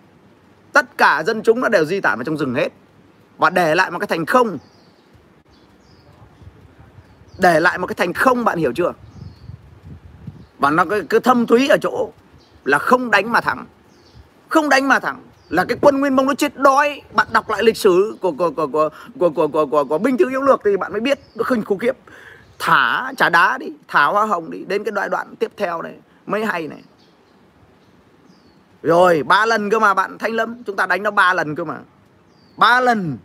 Tất 0.72 0.98
cả 0.98 1.22
dân 1.26 1.42
chúng 1.42 1.60
nó 1.60 1.68
đều 1.68 1.84
di 1.84 2.00
tản 2.00 2.18
vào 2.18 2.24
trong 2.24 2.36
rừng 2.36 2.54
hết. 2.54 2.68
Và 3.38 3.50
để 3.50 3.74
lại 3.74 3.90
một 3.90 3.98
cái 3.98 4.06
thành 4.06 4.26
không 4.26 4.58
để 7.38 7.60
lại 7.60 7.78
một 7.78 7.86
cái 7.86 7.94
thành 7.94 8.12
không 8.12 8.44
bạn 8.44 8.58
hiểu 8.58 8.72
chưa 8.72 8.92
và 10.58 10.70
nó 10.70 10.84
cứ, 10.84 11.04
cứ 11.08 11.18
thâm 11.18 11.46
thúy 11.46 11.68
ở 11.68 11.76
chỗ 11.82 12.12
là 12.64 12.78
không 12.78 13.10
đánh 13.10 13.32
mà 13.32 13.40
thắng 13.40 13.66
không 14.48 14.68
đánh 14.68 14.88
mà 14.88 14.98
thắng 14.98 15.22
là 15.48 15.64
cái 15.64 15.78
quân 15.80 16.00
nguyên 16.00 16.16
mông 16.16 16.26
nó 16.26 16.34
chết 16.34 16.56
đói. 16.56 17.02
Bạn 17.14 17.26
đọc 17.32 17.50
lại 17.50 17.62
lịch 17.62 17.76
sử 17.76 18.16
của 18.20 18.32
của 18.32 18.50
của 18.50 18.66
của 18.66 18.88
của 19.18 19.30
của, 19.30 19.48
của, 19.48 19.66
của, 19.66 19.84
của 19.84 19.98
binh 19.98 20.16
thư 20.16 20.30
yếu 20.30 20.42
lược 20.42 20.60
thì 20.64 20.76
bạn 20.76 20.92
mới 20.92 21.00
biết 21.00 21.18
nó 21.34 21.44
khinh 21.44 21.64
khủng 21.64 21.78
khiếp. 21.78 21.96
Thả 22.58 23.12
trả 23.16 23.28
đá 23.28 23.58
đi 23.58 23.66
thả 23.88 24.04
hoa 24.04 24.26
hồng 24.26 24.50
đi 24.50 24.64
đến 24.64 24.84
cái 24.84 24.92
đoạn 24.92 25.10
đoạn 25.10 25.34
tiếp 25.38 25.52
theo 25.56 25.82
này 25.82 25.94
mới 26.26 26.44
hay 26.44 26.68
này. 26.68 26.82
Rồi 28.82 29.22
ba 29.22 29.46
lần 29.46 29.70
cơ 29.70 29.78
mà 29.78 29.94
bạn 29.94 30.18
thanh 30.18 30.32
lâm 30.32 30.62
chúng 30.64 30.76
ta 30.76 30.86
đánh 30.86 31.02
nó 31.02 31.10
ba 31.10 31.34
lần 31.34 31.54
cơ 31.54 31.64
mà. 31.64 31.78
Ba 32.56 32.80
lần. 32.80 33.18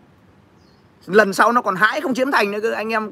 Lần 1.05 1.33
sau 1.33 1.51
nó 1.51 1.61
còn 1.61 1.75
hãi 1.75 2.01
không 2.01 2.13
chiếm 2.13 2.31
thành 2.31 2.51
nữa 2.51 2.59
cơ 2.61 2.71
anh 2.71 2.89
em 2.89 3.11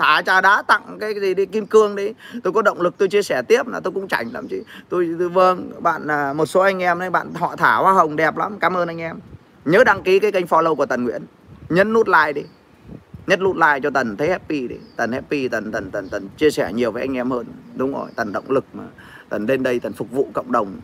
thả 0.00 0.22
trà 0.22 0.40
đá 0.40 0.62
tặng 0.62 0.96
cái 1.00 1.20
gì 1.20 1.34
đi 1.34 1.46
kim 1.46 1.66
cương 1.66 1.96
đi. 1.96 2.12
Tôi 2.42 2.52
có 2.52 2.62
động 2.62 2.80
lực 2.80 2.94
tôi 2.98 3.08
chia 3.08 3.22
sẻ 3.22 3.42
tiếp 3.42 3.66
là 3.66 3.80
tôi 3.80 3.92
cũng 3.92 4.08
chảnh 4.08 4.32
lắm 4.32 4.48
chứ 4.50 4.62
tôi, 4.88 5.08
tôi 5.18 5.28
vâng 5.28 5.70
bạn 5.80 6.06
à, 6.06 6.32
một 6.32 6.46
số 6.46 6.60
anh 6.60 6.78
em 6.78 6.98
đấy 6.98 7.10
bạn 7.10 7.34
họ 7.34 7.56
thả 7.56 7.76
hoa 7.76 7.92
hồng 7.92 8.16
đẹp 8.16 8.36
lắm 8.36 8.58
cảm 8.60 8.76
ơn 8.76 8.88
anh 8.88 9.00
em. 9.00 9.18
Nhớ 9.64 9.84
đăng 9.84 10.02
ký 10.02 10.18
cái 10.18 10.32
kênh 10.32 10.46
follow 10.46 10.74
của 10.74 10.86
Tần 10.86 11.04
Nguyễn. 11.04 11.22
Nhấn 11.68 11.92
nút 11.92 12.08
like 12.08 12.32
đi. 12.32 12.42
Nhất 13.26 13.40
nút 13.40 13.56
like 13.56 13.80
cho 13.82 13.90
Tần 13.90 14.16
thấy 14.16 14.30
happy 14.30 14.68
đi. 14.68 14.76
Tần 14.96 15.12
happy 15.12 15.48
Tần 15.48 15.72
Tần 15.72 15.90
Tần 15.90 16.08
Tần 16.08 16.28
chia 16.36 16.50
sẻ 16.50 16.72
nhiều 16.72 16.92
với 16.92 17.02
anh 17.02 17.16
em 17.16 17.30
hơn. 17.30 17.46
Đúng 17.76 17.92
rồi 17.92 18.08
Tần 18.16 18.32
động 18.32 18.50
lực 18.50 18.64
mà. 18.72 18.84
Tần 19.28 19.46
lên 19.46 19.62
đây 19.62 19.80
Tần 19.80 19.92
phục 19.92 20.10
vụ 20.10 20.28
cộng 20.32 20.52
đồng 20.52 20.80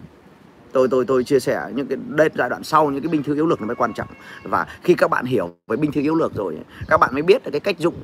tôi 0.77 0.89
tôi 0.91 1.05
tôi 1.05 1.25
chia 1.25 1.41
sẻ 1.41 1.61
những 1.75 1.87
cái 1.87 1.99
đây 2.09 2.29
giai 2.35 2.49
đoạn 2.49 2.65
sau, 2.65 2.91
những 2.91 3.03
cái 3.03 3.09
binh 3.09 3.23
thư 3.23 3.35
yếu 3.35 3.47
lược 3.47 3.61
nó 3.61 3.67
mới 3.67 3.77
quan 3.77 3.93
trọng. 3.93 4.09
Và 4.43 4.67
khi 4.83 4.95
các 4.95 5.11
bạn 5.11 5.25
hiểu 5.25 5.55
về 5.67 5.77
binh 5.77 5.93
thư 5.93 6.01
yếu 6.01 6.15
lược 6.15 6.35
rồi, 6.35 6.59
các 6.89 6.97
bạn 7.01 7.11
mới 7.15 7.23
biết 7.23 7.45
được 7.45 7.51
cái 7.51 7.61
cách 7.61 7.79
dụng 7.79 7.95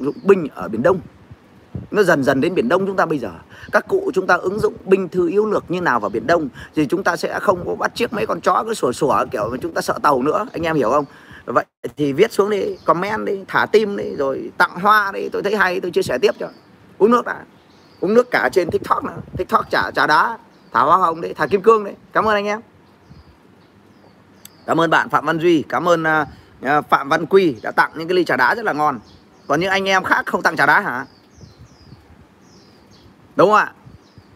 dụng 0.00 0.16
binh 0.24 0.48
ở 0.54 0.68
biển 0.68 0.82
đông. 0.82 1.00
Nó 1.90 2.02
dần 2.02 2.24
dần 2.24 2.40
đến 2.40 2.54
biển 2.54 2.68
đông 2.68 2.86
chúng 2.86 2.96
ta 2.96 3.06
bây 3.06 3.18
giờ. 3.18 3.30
Các 3.72 3.88
cụ 3.88 4.10
chúng 4.14 4.26
ta 4.26 4.34
ứng 4.34 4.60
dụng 4.60 4.74
binh 4.84 5.08
thư 5.08 5.28
yếu 5.28 5.46
lược 5.46 5.70
như 5.70 5.80
nào 5.80 6.00
vào 6.00 6.10
biển 6.10 6.26
đông 6.26 6.48
thì 6.74 6.86
chúng 6.86 7.02
ta 7.02 7.16
sẽ 7.16 7.38
không 7.40 7.66
có 7.66 7.74
bắt 7.74 7.94
chiếc 7.94 8.12
mấy 8.12 8.26
con 8.26 8.40
chó 8.40 8.64
cứ 8.66 8.74
sủa 8.74 8.92
sủa 8.92 9.24
kiểu 9.30 9.48
mà 9.50 9.56
chúng 9.62 9.72
ta 9.72 9.80
sợ 9.80 9.98
tàu 10.02 10.22
nữa. 10.22 10.46
Anh 10.52 10.62
em 10.62 10.76
hiểu 10.76 10.90
không? 10.90 11.04
Vậy 11.44 11.64
thì 11.96 12.12
viết 12.12 12.32
xuống 12.32 12.50
đi, 12.50 12.76
comment 12.84 13.26
đi, 13.26 13.44
thả 13.48 13.66
tim 13.66 13.96
đi, 13.96 14.16
rồi 14.16 14.50
tặng 14.58 14.80
hoa 14.80 15.12
đi. 15.12 15.28
Tôi 15.32 15.42
thấy 15.42 15.56
hay, 15.56 15.80
tôi 15.80 15.90
chia 15.90 16.02
sẻ 16.02 16.18
tiếp 16.18 16.34
cho. 16.38 16.48
Uống 16.98 17.10
nước 17.10 17.24
đã. 17.24 17.44
Uống 18.00 18.14
nước 18.14 18.30
cả 18.30 18.48
trên 18.52 18.70
tiktok 18.70 19.04
nữa. 19.04 19.16
Tiktok 19.36 19.70
chả 19.70 19.90
trà 19.94 20.06
đá 20.06 20.38
thả 20.74 20.82
hoa 20.82 20.96
hồng 20.96 21.20
đấy 21.20 21.34
thả 21.36 21.46
kim 21.46 21.62
cương 21.62 21.84
đấy. 21.84 21.94
Cảm 22.12 22.28
ơn 22.28 22.34
anh 22.34 22.46
em. 22.46 22.60
Cảm 24.66 24.80
ơn 24.80 24.90
bạn 24.90 25.08
phạm 25.08 25.26
văn 25.26 25.38
duy 25.38 25.64
cảm 25.68 25.88
ơn 25.88 26.02
uh, 26.02 26.88
phạm 26.88 27.08
văn 27.08 27.26
quy 27.26 27.56
đã 27.62 27.70
tặng 27.70 27.90
những 27.94 28.08
cái 28.08 28.14
ly 28.14 28.24
trà 28.24 28.36
đá 28.36 28.54
rất 28.54 28.64
là 28.64 28.72
ngon. 28.72 29.00
Còn 29.46 29.60
những 29.60 29.70
anh 29.70 29.88
em 29.88 30.04
khác 30.04 30.26
không 30.26 30.42
tặng 30.42 30.56
trà 30.56 30.66
đá 30.66 30.80
hả? 30.80 31.06
Đúng 33.36 33.50
không 33.50 33.58
ạ? 33.58 33.72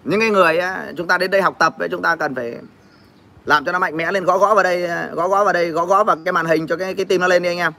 Những 0.05 0.20
cái 0.20 0.31
người 0.31 0.59
à, 0.59 0.92
chúng 0.96 1.07
ta 1.07 1.18
đến 1.18 1.31
đây 1.31 1.42
học 1.42 1.57
tập 1.59 1.77
chúng 1.90 2.03
ta 2.03 2.16
cần 2.16 2.35
phải 2.35 2.59
làm 3.44 3.64
cho 3.64 3.72
nó 3.72 3.79
mạnh 3.79 3.96
mẽ 3.96 4.12
lên 4.12 4.24
gõ 4.24 4.38
gõ 4.38 4.55
vào 4.55 4.64
đây 4.64 4.88
gõ 5.12 5.29
gõ 5.29 5.44
vào 5.44 5.53
đây 5.53 5.70
gõ 5.70 5.87
gõ 5.87 6.05
vào 6.05 6.16
cái 6.24 6.33
màn 6.33 6.46
hình 6.46 6.66
cho 6.66 6.77
cái 6.77 6.94
cái 6.94 7.05
tim 7.05 7.20
nó 7.20 7.27
lên 7.27 7.42
đi 7.42 7.48
anh 7.48 7.59
em. 7.59 7.72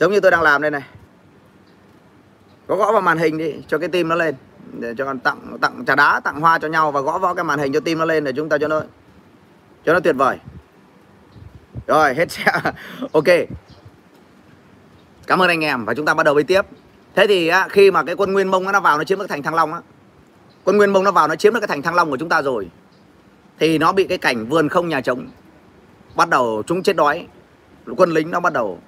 Giống 0.00 0.12
như 0.12 0.20
tôi 0.20 0.30
đang 0.30 0.42
làm 0.42 0.62
đây 0.62 0.70
này. 0.70 0.82
Gõ 2.68 2.76
gõ 2.76 2.92
vào 2.92 3.02
màn 3.02 3.18
hình 3.18 3.38
đi 3.38 3.54
cho 3.68 3.78
cái 3.78 3.88
tim 3.88 4.08
nó 4.08 4.14
lên 4.14 4.34
để 4.80 4.94
cho 4.98 5.14
tặng 5.24 5.58
tặng 5.60 5.84
trà 5.86 5.94
đá, 5.94 6.20
tặng 6.20 6.40
hoa 6.40 6.58
cho 6.58 6.68
nhau 6.68 6.92
và 6.92 7.00
gõ 7.00 7.18
vào 7.18 7.34
cái 7.34 7.44
màn 7.44 7.58
hình 7.58 7.72
cho 7.72 7.80
tim 7.80 7.98
nó 7.98 8.04
lên 8.04 8.24
để 8.24 8.32
chúng 8.36 8.48
ta 8.48 8.58
cho 8.58 8.68
nó 8.68 8.82
cho 9.84 9.92
nó 9.92 10.00
tuyệt 10.00 10.16
vời. 10.16 10.38
Rồi, 11.86 12.14
hết 12.14 12.30
xe 12.30 12.44
ok. 13.12 13.24
Cảm 15.26 15.42
ơn 15.42 15.48
anh 15.48 15.64
em 15.64 15.84
và 15.84 15.94
chúng 15.94 16.06
ta 16.06 16.14
bắt 16.14 16.22
đầu 16.22 16.38
đi 16.38 16.44
tiếp. 16.44 16.62
Thế 17.14 17.26
thì 17.26 17.50
khi 17.70 17.90
mà 17.90 18.02
cái 18.02 18.14
quân 18.14 18.32
nguyên 18.32 18.50
mông 18.50 18.72
nó 18.72 18.80
vào 18.80 18.98
nó 18.98 19.04
chiếm 19.04 19.18
được 19.18 19.26
thành 19.28 19.42
thăng 19.42 19.54
long 19.54 19.74
á, 19.74 19.80
quân 20.64 20.76
nguyên 20.76 20.92
mông 20.92 21.04
nó 21.04 21.10
vào 21.10 21.28
nó 21.28 21.36
chiếm 21.36 21.54
được 21.54 21.60
cái 21.60 21.68
thành 21.68 21.82
thăng 21.82 21.94
long 21.94 22.10
của 22.10 22.16
chúng 22.16 22.28
ta 22.28 22.42
rồi, 22.42 22.70
thì 23.58 23.78
nó 23.78 23.92
bị 23.92 24.04
cái 24.04 24.18
cảnh 24.18 24.46
vườn 24.46 24.68
không 24.68 24.88
nhà 24.88 25.00
trống 25.00 25.28
bắt 26.14 26.28
đầu 26.28 26.62
chúng 26.66 26.82
chết 26.82 26.96
đói. 26.96 27.26
Quân 27.96 28.10
lính 28.10 28.30
nó 28.30 28.40
bắt 28.40 28.52
đầu 28.52 28.78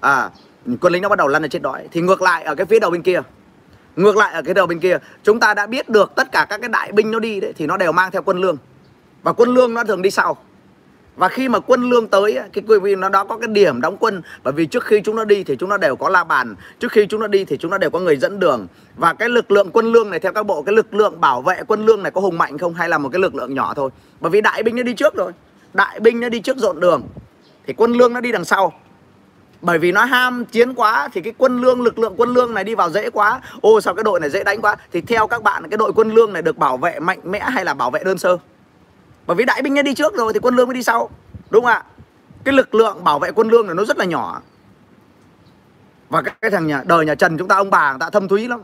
à 0.00 0.30
quân 0.80 0.92
lính 0.92 1.02
nó 1.02 1.08
bắt 1.08 1.18
đầu 1.18 1.28
lăn 1.28 1.42
ra 1.42 1.48
chết 1.48 1.62
đói. 1.62 1.88
Thì 1.92 2.00
ngược 2.00 2.22
lại 2.22 2.44
ở 2.44 2.54
cái 2.54 2.66
phía 2.66 2.80
đầu 2.80 2.90
bên 2.90 3.02
kia 3.02 3.20
ngược 3.96 4.16
lại 4.16 4.34
ở 4.34 4.42
cái 4.42 4.54
đầu 4.54 4.66
bên 4.66 4.80
kia, 4.80 4.98
chúng 5.22 5.40
ta 5.40 5.54
đã 5.54 5.66
biết 5.66 5.88
được 5.88 6.12
tất 6.16 6.32
cả 6.32 6.46
các 6.50 6.60
cái 6.60 6.68
đại 6.68 6.92
binh 6.92 7.10
nó 7.10 7.18
đi 7.18 7.40
đấy, 7.40 7.52
thì 7.56 7.66
nó 7.66 7.76
đều 7.76 7.92
mang 7.92 8.10
theo 8.10 8.22
quân 8.22 8.40
lương. 8.40 8.56
Và 9.22 9.32
quân 9.32 9.54
lương 9.54 9.74
nó 9.74 9.84
thường 9.84 10.02
đi 10.02 10.10
sau. 10.10 10.36
Và 11.16 11.28
khi 11.28 11.48
mà 11.48 11.58
quân 11.58 11.90
lương 11.90 12.08
tới 12.08 12.38
cái 12.52 12.64
quý 12.68 12.78
vị 12.78 12.94
nó 12.94 13.08
đó 13.08 13.24
có 13.24 13.38
cái 13.38 13.48
điểm 13.48 13.80
đóng 13.80 13.96
quân, 14.00 14.22
bởi 14.42 14.52
vì 14.52 14.66
trước 14.66 14.84
khi 14.84 15.00
chúng 15.04 15.16
nó 15.16 15.24
đi 15.24 15.44
thì 15.44 15.56
chúng 15.56 15.68
nó 15.68 15.76
đều 15.76 15.96
có 15.96 16.08
la 16.08 16.24
bàn, 16.24 16.54
trước 16.78 16.92
khi 16.92 17.06
chúng 17.06 17.20
nó 17.20 17.26
đi 17.26 17.44
thì 17.44 17.56
chúng 17.56 17.70
nó 17.70 17.78
đều 17.78 17.90
có 17.90 17.98
người 17.98 18.16
dẫn 18.16 18.38
đường. 18.38 18.66
Và 18.96 19.14
cái 19.14 19.28
lực 19.28 19.50
lượng 19.50 19.70
quân 19.72 19.92
lương 19.92 20.10
này, 20.10 20.20
theo 20.20 20.32
các 20.32 20.46
bộ, 20.46 20.62
cái 20.62 20.74
lực 20.74 20.94
lượng 20.94 21.20
bảo 21.20 21.42
vệ 21.42 21.62
quân 21.66 21.86
lương 21.86 22.02
này 22.02 22.12
có 22.12 22.20
hùng 22.20 22.38
mạnh 22.38 22.58
không, 22.58 22.74
hay 22.74 22.88
là 22.88 22.98
một 22.98 23.08
cái 23.12 23.20
lực 23.20 23.34
lượng 23.34 23.54
nhỏ 23.54 23.74
thôi. 23.74 23.90
Bởi 24.20 24.30
vì 24.30 24.40
đại 24.40 24.62
binh 24.62 24.76
nó 24.76 24.82
đi 24.82 24.94
trước 24.94 25.14
rồi. 25.14 25.32
Đại 25.74 26.00
binh 26.00 26.20
nó 26.20 26.28
đi 26.28 26.40
trước 26.40 26.56
dọn 26.56 26.80
đường, 26.80 27.02
thì 27.66 27.72
quân 27.76 27.92
lương 27.92 28.12
nó 28.12 28.20
đi 28.20 28.32
đằng 28.32 28.44
sau 28.44 28.72
bởi 29.66 29.78
vì 29.78 29.92
nó 29.92 30.04
ham 30.04 30.44
chiến 30.44 30.74
quá 30.74 31.08
thì 31.12 31.20
cái 31.20 31.32
quân 31.38 31.60
lương 31.60 31.82
lực 31.82 31.98
lượng 31.98 32.14
quân 32.16 32.34
lương 32.34 32.54
này 32.54 32.64
đi 32.64 32.74
vào 32.74 32.90
dễ 32.90 33.10
quá. 33.10 33.40
Ô 33.60 33.80
sao 33.80 33.94
cái 33.94 34.04
đội 34.04 34.20
này 34.20 34.30
dễ 34.30 34.44
đánh 34.44 34.62
quá? 34.62 34.76
Thì 34.92 35.00
theo 35.00 35.26
các 35.26 35.42
bạn 35.42 35.70
cái 35.70 35.78
đội 35.78 35.92
quân 35.92 36.10
lương 36.10 36.32
này 36.32 36.42
được 36.42 36.58
bảo 36.58 36.76
vệ 36.76 37.00
mạnh 37.00 37.18
mẽ 37.24 37.38
hay 37.38 37.64
là 37.64 37.74
bảo 37.74 37.90
vệ 37.90 38.04
đơn 38.04 38.18
sơ? 38.18 38.38
Bởi 39.26 39.36
vì 39.36 39.44
đại 39.44 39.62
binh 39.62 39.74
nó 39.74 39.82
đi 39.82 39.94
trước 39.94 40.14
rồi 40.16 40.32
thì 40.32 40.38
quân 40.38 40.56
lương 40.56 40.68
mới 40.68 40.74
đi 40.74 40.82
sau 40.82 41.10
đúng 41.50 41.64
không 41.64 41.72
ạ? 41.72 41.82
Cái 42.44 42.54
lực 42.54 42.74
lượng 42.74 43.04
bảo 43.04 43.18
vệ 43.18 43.32
quân 43.32 43.48
lương 43.48 43.66
này 43.66 43.74
nó 43.74 43.84
rất 43.84 43.98
là 43.98 44.04
nhỏ. 44.04 44.42
Và 46.08 46.22
cái, 46.22 46.34
cái 46.40 46.50
thằng 46.50 46.66
nhà 46.66 46.82
đời 46.86 47.06
nhà 47.06 47.14
Trần 47.14 47.38
chúng 47.38 47.48
ta 47.48 47.56
ông 47.56 47.70
bà 47.70 47.90
người 47.90 48.00
ta 48.00 48.10
thâm 48.10 48.28
thúy 48.28 48.48
lắm. 48.48 48.60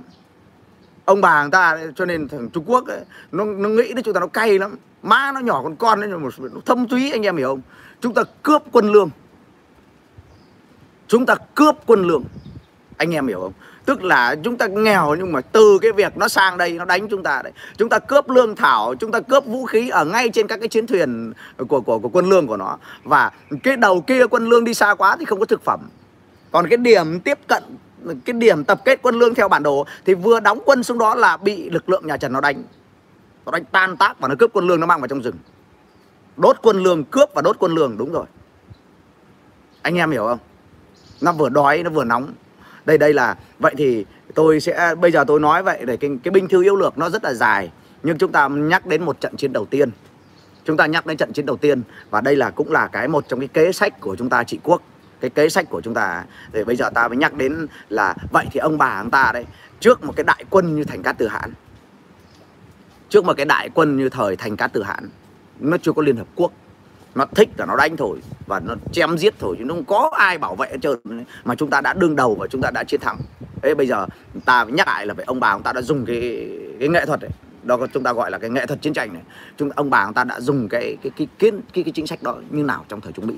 Ông 1.05 1.21
bà 1.21 1.43
người 1.43 1.51
ta 1.51 1.79
cho 1.97 2.05
nên 2.05 2.29
thằng 2.29 2.51
Trung 2.51 2.65
Quốc 2.67 2.87
ấy, 2.87 3.01
nó 3.33 3.45
nó 3.45 3.69
nghĩ 3.69 3.93
đến 3.93 4.05
chúng 4.05 4.15
ta 4.15 4.21
nó 4.21 4.27
cay 4.27 4.59
lắm. 4.59 4.77
Má 5.03 5.33
nó 5.35 5.41
nhỏ 5.41 5.61
con 5.63 5.77
con 5.77 6.01
đấy 6.01 6.11
một 6.19 6.35
nó 6.39 6.61
thâm 6.67 6.89
thúy 6.89 7.13
anh 7.13 7.23
em 7.23 7.37
hiểu 7.37 7.49
không? 7.49 7.61
Chúng 8.01 8.15
ta 8.15 8.23
cướp 8.43 8.63
quân 8.73 8.93
lương 8.93 9.11
chúng 11.13 11.27
ta 11.27 11.35
cướp 11.55 11.77
quân 11.87 12.07
lương. 12.07 12.25
Anh 12.97 13.15
em 13.15 13.27
hiểu 13.27 13.41
không? 13.41 13.53
Tức 13.85 14.05
là 14.05 14.35
chúng 14.45 14.57
ta 14.57 14.67
nghèo 14.67 15.15
nhưng 15.15 15.33
mà 15.33 15.41
từ 15.41 15.79
cái 15.83 15.93
việc 15.93 16.17
nó 16.17 16.29
sang 16.29 16.59
đây, 16.59 16.73
nó 16.73 16.85
đánh 16.85 17.09
chúng 17.09 17.23
ta 17.23 17.41
đấy. 17.45 17.53
Chúng 17.77 17.89
ta 17.89 17.99
cướp 17.99 18.29
lương 18.29 18.57
thảo, 18.57 18.95
chúng 18.95 19.13
ta 19.13 19.21
cướp 19.21 19.47
vũ 19.47 19.67
khí 19.67 19.89
ở 19.89 20.05
ngay 20.05 20.29
trên 20.29 20.47
các 20.47 20.57
cái 20.57 20.69
chiến 20.69 20.87
thuyền 20.87 21.33
của 21.69 21.81
của 21.81 21.99
của 21.99 22.09
quân 22.09 22.29
lương 22.29 22.47
của 22.47 22.57
nó. 22.57 22.79
Và 23.05 23.33
cái 23.63 23.77
đầu 23.77 24.01
kia 24.01 24.27
quân 24.27 24.49
lương 24.49 24.65
đi 24.65 24.75
xa 24.75 24.95
quá 24.95 25.17
thì 25.17 25.25
không 25.25 25.39
có 25.39 25.45
thực 25.45 25.65
phẩm. 25.65 25.81
Còn 26.53 26.69
cái 26.69 26.77
điểm 26.77 27.21
tiếp 27.21 27.39
cận, 27.49 27.63
cái 28.25 28.35
điểm 28.35 28.65
tập 28.65 28.81
kết 28.85 28.99
quân 29.03 29.19
lương 29.19 29.35
theo 29.35 29.49
bản 29.49 29.63
đồ 29.63 29.87
thì 30.05 30.15
vừa 30.15 30.41
đóng 30.41 30.61
quân 30.65 30.83
xuống 30.83 30.99
đó 30.99 31.15
là 31.15 31.37
bị 31.37 31.71
lực 31.71 31.89
lượng 31.89 32.07
nhà 32.07 32.17
Trần 32.17 32.33
nó 32.33 32.41
đánh. 32.41 32.63
Nó 33.47 33.53
đánh 33.53 33.65
tan 33.65 33.97
tác 33.97 34.21
và 34.21 34.29
nó 34.29 34.35
cướp 34.39 34.51
quân 34.53 34.67
lương, 34.67 34.81
nó 34.81 34.87
mang 34.87 35.01
vào 35.01 35.09
trong 35.09 35.23
rừng. 35.23 35.37
Đốt 36.37 36.57
quân 36.63 36.83
lương, 36.83 37.05
cướp 37.05 37.29
và 37.35 37.43
đốt 37.43 37.57
quân 37.59 37.75
lương, 37.75 37.97
đúng 37.97 38.13
rồi. 38.13 38.25
Anh 39.83 39.97
em 39.97 40.11
hiểu 40.11 40.27
không? 40.27 40.39
Nó 41.23 41.33
vừa 41.33 41.49
đói 41.49 41.83
nó 41.83 41.91
vừa 41.91 42.05
nóng. 42.05 42.33
Đây 42.85 42.99
đây 42.99 43.15
là 43.15 43.37
vậy 43.59 43.75
thì 43.79 44.05
tôi 44.35 44.61
sẽ 44.61 44.95
bây 45.01 45.13
giờ 45.13 45.25
tôi 45.25 45.41
nói 45.41 45.63
vậy 45.63 45.85
để 45.87 45.97
cái, 45.97 46.11
cái 46.23 46.33
binh 46.33 46.49
thư 46.49 46.63
yếu 46.63 46.77
lược 46.77 46.99
nó 46.99 47.11
rất 47.11 47.25
là 47.25 47.35
dài. 47.35 47.71
Nhưng 48.03 48.19
chúng 48.19 48.33
ta 48.33 48.49
nhắc 48.49 48.87
đến 48.87 49.05
một 49.05 49.21
trận 49.21 49.37
chiến 49.37 49.53
đầu 49.53 49.67
tiên. 49.67 49.91
Chúng 50.65 50.77
ta 50.77 50.87
nhắc 50.87 51.07
đến 51.07 51.17
trận 51.17 51.33
chiến 51.33 51.47
đầu 51.47 51.57
tiên 51.57 51.83
và 52.11 52.21
đây 52.21 52.37
là 52.37 52.51
cũng 52.51 52.73
là 52.73 52.87
cái 52.87 53.09
một 53.09 53.25
trong 53.29 53.41
cái 53.41 53.49
kế 53.49 53.73
sách 53.73 54.01
của 54.01 54.17
chúng 54.17 54.29
ta 54.29 54.45
trị 54.45 54.59
quốc. 54.63 54.83
Cái 55.21 55.31
kế 55.31 55.49
sách 55.49 55.71
của 55.71 55.81
chúng 55.81 55.95
ta. 55.95 56.25
Để 56.53 56.65
bây 56.65 56.77
giờ 56.77 56.91
ta 56.95 57.09
mới 57.09 57.17
nhắc 57.17 57.35
đến 57.35 57.67
là 57.89 58.15
vậy 58.31 58.47
thì 58.53 58.61
ông 58.61 58.79
bà 58.79 59.03
chúng 59.03 59.11
ta 59.11 59.31
đây 59.35 59.47
trước 59.81 60.05
một 60.05 60.13
cái 60.17 60.25
đại 60.25 60.45
quân 60.51 60.75
như 60.75 60.85
thành 60.85 61.03
cát 61.03 61.19
từ 61.19 61.29
hãn 61.29 61.53
trước 63.09 63.25
một 63.25 63.37
cái 63.37 63.47
đại 63.47 63.71
quân 63.75 63.97
như 63.97 64.09
thời 64.09 64.37
thành 64.37 64.57
cát 64.57 64.73
từ 64.73 64.83
hãn 64.83 65.09
nó 65.61 65.77
chưa 65.83 65.93
có 65.93 66.03
liên 66.03 66.17
hợp 66.17 66.27
quốc 66.35 66.53
nó 67.15 67.27
thích 67.35 67.49
là 67.57 67.67
nó 67.67 67.77
đánh 67.77 67.97
thôi 67.97 68.19
và 68.47 68.61
nó 68.61 68.75
chém 68.93 69.19
giết 69.19 69.35
thôi 69.39 69.57
chứ 69.59 69.65
không 69.69 69.85
có 69.85 70.11
ai 70.19 70.39
bảo 70.39 70.55
vệ 70.55 70.69
hết 70.71 70.79
trơn 70.83 71.25
mà 71.45 71.55
chúng 71.55 71.71
ta 71.71 71.81
đã 71.81 71.93
đương 71.93 72.17
đầu 72.17 72.35
và 72.35 72.47
chúng 72.47 72.63
ta 72.63 72.71
đã 72.75 72.85
chiến 72.85 73.01
thắng. 73.01 73.19
Thế 73.63 73.75
bây 73.75 73.87
giờ 73.87 74.07
ta 74.45 74.65
nhắc 74.65 74.87
lại 74.87 75.07
là 75.07 75.15
phải 75.15 75.25
ông 75.25 75.41
bà 75.41 75.53
chúng 75.55 75.63
ta 75.63 75.73
đã 75.73 75.83
dùng 75.83 76.05
cái 76.07 76.49
cái 76.81 76.89
nghệ 76.89 77.07
thuật 77.07 77.21
đấy 77.21 77.31
đó 77.63 77.79
chúng 77.95 78.03
ta 78.03 78.13
gọi 78.13 78.31
là 78.31 78.39
cái 78.39 78.51
nghệ 78.51 78.67
thuật 78.67 78.83
chiến 78.83 78.93
tranh 78.93 79.13
này. 79.13 79.23
Chúng 79.57 79.71
ông 79.71 79.91
bà 79.91 80.05
chúng 80.05 80.15
ta 80.15 80.25
đã 80.25 80.41
dùng 80.41 80.69
cái 80.69 80.97
cái 81.03 81.13
cái 81.17 81.27
cái, 81.39 81.51
cái, 81.73 81.85
cái 81.85 81.93
chính 81.93 82.07
sách 82.07 82.23
đó 82.23 82.37
như 82.51 82.63
nào 82.63 82.85
trong 82.89 83.01
thời 83.01 83.13
chống 83.13 83.27
mỹ? 83.27 83.35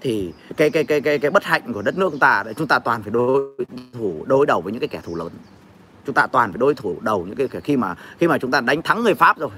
Thì 0.00 0.32
cái 0.56 0.70
cái 0.70 0.84
cái 0.84 1.00
cái 1.00 1.18
cái 1.18 1.30
bất 1.30 1.44
hạnh 1.44 1.72
của 1.72 1.82
đất 1.82 1.98
nước 1.98 2.10
chúng 2.10 2.20
ta 2.20 2.42
đấy 2.42 2.54
chúng 2.54 2.66
ta 2.66 2.78
toàn 2.78 3.02
phải 3.02 3.10
đối 3.10 3.54
thủ 3.92 4.24
đối 4.26 4.46
đầu 4.46 4.60
với 4.60 4.72
những 4.72 4.80
cái 4.80 4.88
kẻ 4.88 5.00
thù 5.04 5.16
lớn. 5.16 5.28
Chúng 6.06 6.14
ta 6.14 6.26
toàn 6.26 6.52
phải 6.52 6.58
đối 6.58 6.74
thủ 6.74 6.96
đầu 7.00 7.26
những 7.26 7.48
cái 7.48 7.60
khi 7.64 7.76
mà 7.76 7.94
khi 8.18 8.28
mà 8.28 8.38
chúng 8.38 8.50
ta 8.50 8.60
đánh 8.60 8.82
thắng 8.82 9.02
người 9.02 9.14
pháp 9.14 9.38
rồi. 9.38 9.50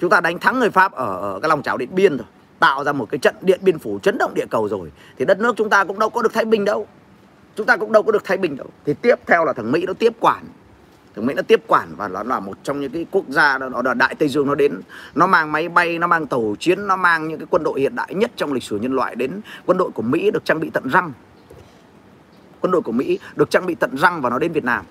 Chúng 0.00 0.10
ta 0.10 0.20
đánh 0.20 0.38
thắng 0.38 0.58
người 0.58 0.70
pháp 0.70 0.92
ở, 0.92 1.20
ở 1.20 1.40
cái 1.42 1.48
lòng 1.48 1.62
chảo 1.62 1.76
điện 1.76 1.88
biên 1.92 2.16
rồi 2.16 2.26
tạo 2.58 2.84
ra 2.84 2.92
một 2.92 3.10
cái 3.10 3.18
trận 3.18 3.34
điện 3.40 3.60
biên 3.62 3.78
phủ 3.78 3.98
chấn 3.98 4.16
động 4.18 4.32
địa 4.34 4.46
cầu 4.50 4.68
rồi 4.68 4.92
thì 5.18 5.24
đất 5.24 5.40
nước 5.40 5.54
chúng 5.56 5.70
ta 5.70 5.84
cũng 5.84 5.98
đâu 5.98 6.10
có 6.10 6.22
được 6.22 6.32
thái 6.32 6.44
bình 6.44 6.64
đâu. 6.64 6.86
Chúng 7.56 7.66
ta 7.66 7.76
cũng 7.76 7.92
đâu 7.92 8.02
có 8.02 8.12
được 8.12 8.24
thái 8.24 8.36
bình 8.36 8.56
đâu. 8.56 8.66
Thì 8.84 8.94
tiếp 8.94 9.14
theo 9.26 9.44
là 9.44 9.52
thằng 9.52 9.72
mỹ 9.72 9.84
nó 9.86 9.92
tiếp 9.92 10.12
quản. 10.20 10.44
Thằng 11.16 11.26
mỹ 11.26 11.34
nó 11.34 11.42
tiếp 11.42 11.62
quản 11.66 11.94
và 11.96 12.08
nó 12.08 12.22
là 12.22 12.40
một 12.40 12.58
trong 12.62 12.80
những 12.80 12.92
cái 12.92 13.06
quốc 13.10 13.24
gia 13.28 13.58
đó, 13.58 13.82
là 13.84 13.94
đại 13.94 14.14
tây 14.14 14.28
dương 14.28 14.46
nó 14.46 14.54
đến 14.54 14.80
nó 15.14 15.26
mang 15.26 15.52
máy 15.52 15.68
bay 15.68 15.98
nó 15.98 16.06
mang 16.06 16.26
tàu 16.26 16.56
chiến 16.58 16.86
nó 16.86 16.96
mang 16.96 17.28
những 17.28 17.38
cái 17.38 17.46
quân 17.50 17.64
đội 17.64 17.80
hiện 17.80 17.94
đại 17.96 18.14
nhất 18.14 18.30
trong 18.36 18.52
lịch 18.52 18.62
sử 18.62 18.78
nhân 18.78 18.92
loại 18.92 19.14
đến. 19.14 19.40
Quân 19.66 19.78
đội 19.78 19.90
của 19.90 20.02
mỹ 20.02 20.30
được 20.30 20.44
trang 20.44 20.60
bị 20.60 20.70
tận 20.70 20.88
răng. 20.88 21.12
Quân 22.60 22.70
đội 22.70 22.82
của 22.82 22.92
mỹ 22.92 23.18
được 23.36 23.50
trang 23.50 23.66
bị 23.66 23.74
tận 23.74 23.96
răng 23.96 24.20
và 24.20 24.30
nó 24.30 24.38
đến 24.38 24.52
việt 24.52 24.64
nam 24.64 24.84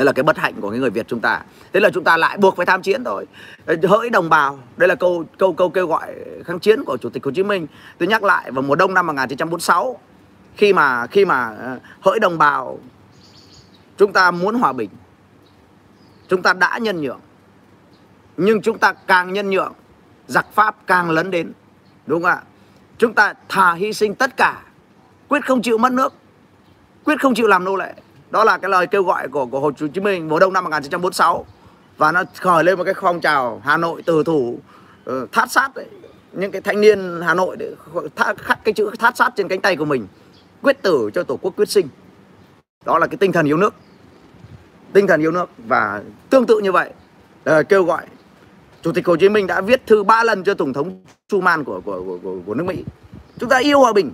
đây 0.00 0.04
là 0.04 0.12
cái 0.12 0.22
bất 0.22 0.38
hạnh 0.38 0.54
của 0.60 0.70
cái 0.70 0.80
người 0.80 0.90
Việt 0.90 1.08
chúng 1.08 1.20
ta. 1.20 1.42
Thế 1.72 1.80
là 1.80 1.90
chúng 1.94 2.04
ta 2.04 2.16
lại 2.16 2.36
buộc 2.38 2.56
phải 2.56 2.66
tham 2.66 2.82
chiến 2.82 3.04
rồi. 3.04 3.26
Hỡi 3.66 4.10
đồng 4.10 4.28
bào, 4.28 4.58
đây 4.76 4.88
là 4.88 4.94
câu 4.94 5.24
câu 5.38 5.52
câu 5.52 5.70
kêu 5.70 5.86
gọi 5.86 6.14
kháng 6.44 6.60
chiến 6.60 6.84
của 6.84 6.96
chủ 6.96 7.10
tịch 7.10 7.24
Hồ 7.24 7.30
Chí 7.30 7.42
Minh. 7.42 7.66
Tôi 7.98 8.08
nhắc 8.08 8.24
lại, 8.24 8.50
vào 8.50 8.62
mùa 8.62 8.74
đông 8.74 8.94
năm 8.94 9.06
1946 9.06 9.98
khi 10.56 10.72
mà 10.72 11.06
khi 11.06 11.24
mà 11.24 11.56
ờ, 11.58 11.78
hỡi 12.00 12.18
đồng 12.18 12.38
bào, 12.38 12.78
chúng 13.96 14.12
ta 14.12 14.30
muốn 14.30 14.54
hòa 14.54 14.72
bình, 14.72 14.90
chúng 16.28 16.42
ta 16.42 16.52
đã 16.52 16.78
nhân 16.78 17.00
nhượng. 17.00 17.20
Nhưng 18.36 18.62
chúng 18.62 18.78
ta 18.78 18.92
càng 18.92 19.32
nhân 19.32 19.50
nhượng, 19.50 19.72
giặc 20.26 20.46
pháp 20.52 20.76
càng 20.86 21.10
lấn 21.10 21.30
đến, 21.30 21.52
đúng 22.06 22.22
không 22.22 22.30
ạ? 22.30 22.42
Chúng 22.98 23.14
ta 23.14 23.34
thà 23.48 23.72
hy 23.72 23.92
sinh 23.92 24.14
tất 24.14 24.36
cả, 24.36 24.62
quyết 25.28 25.46
không 25.46 25.62
chịu 25.62 25.78
mất 25.78 25.92
nước, 25.92 26.14
quyết 27.04 27.20
không 27.20 27.34
chịu 27.34 27.46
làm 27.46 27.64
nô 27.64 27.76
lệ 27.76 27.94
đó 28.30 28.44
là 28.44 28.58
cái 28.58 28.70
lời 28.70 28.86
kêu 28.86 29.02
gọi 29.02 29.28
của 29.28 29.46
của 29.46 29.60
Hồ 29.60 29.70
Chí 29.72 30.00
Minh 30.00 30.28
mùa 30.28 30.38
đông 30.38 30.52
năm 30.52 30.64
1946 30.64 31.46
và 31.96 32.12
nó 32.12 32.24
khởi 32.40 32.64
lên 32.64 32.78
một 32.78 32.84
cái 32.84 32.94
phong 33.00 33.20
trào 33.20 33.60
Hà 33.64 33.76
Nội 33.76 34.02
từ 34.06 34.24
thủ 34.24 34.58
uh, 35.10 35.32
thát 35.32 35.50
sát 35.50 35.74
đấy 35.74 35.86
những 36.32 36.50
cái 36.50 36.60
thanh 36.60 36.80
niên 36.80 37.20
Hà 37.22 37.34
Nội 37.34 37.56
để 37.56 37.74
khắc 38.38 38.64
cái 38.64 38.74
chữ 38.74 38.90
thát 38.98 39.16
sát 39.16 39.32
trên 39.36 39.48
cánh 39.48 39.60
tay 39.60 39.76
của 39.76 39.84
mình 39.84 40.06
quyết 40.62 40.82
tử 40.82 41.10
cho 41.14 41.22
tổ 41.22 41.36
quốc 41.42 41.56
quyết 41.56 41.68
sinh. 41.68 41.88
Đó 42.84 42.98
là 42.98 43.06
cái 43.06 43.16
tinh 43.16 43.32
thần 43.32 43.46
yêu 43.46 43.56
nước. 43.56 43.74
Tinh 44.92 45.06
thần 45.06 45.20
yêu 45.20 45.30
nước 45.30 45.50
và 45.58 46.02
tương 46.30 46.46
tự 46.46 46.58
như 46.58 46.72
vậy 46.72 46.90
là 47.44 47.62
kêu 47.62 47.84
gọi 47.84 48.06
chủ 48.82 48.92
tịch 48.92 49.06
hồ 49.06 49.16
chí 49.16 49.28
minh 49.28 49.46
đã 49.46 49.60
viết 49.60 49.86
thư 49.86 50.04
ba 50.04 50.24
lần 50.24 50.44
cho 50.44 50.54
tổng 50.54 50.72
thống 50.72 51.04
truman 51.28 51.64
của, 51.64 51.80
của, 51.84 52.02
của, 52.06 52.18
của, 52.22 52.36
của 52.46 52.54
nước 52.54 52.64
mỹ. 52.64 52.84
Chúng 53.38 53.48
ta 53.48 53.58
yêu 53.58 53.80
hòa 53.80 53.92
bình. 53.92 54.12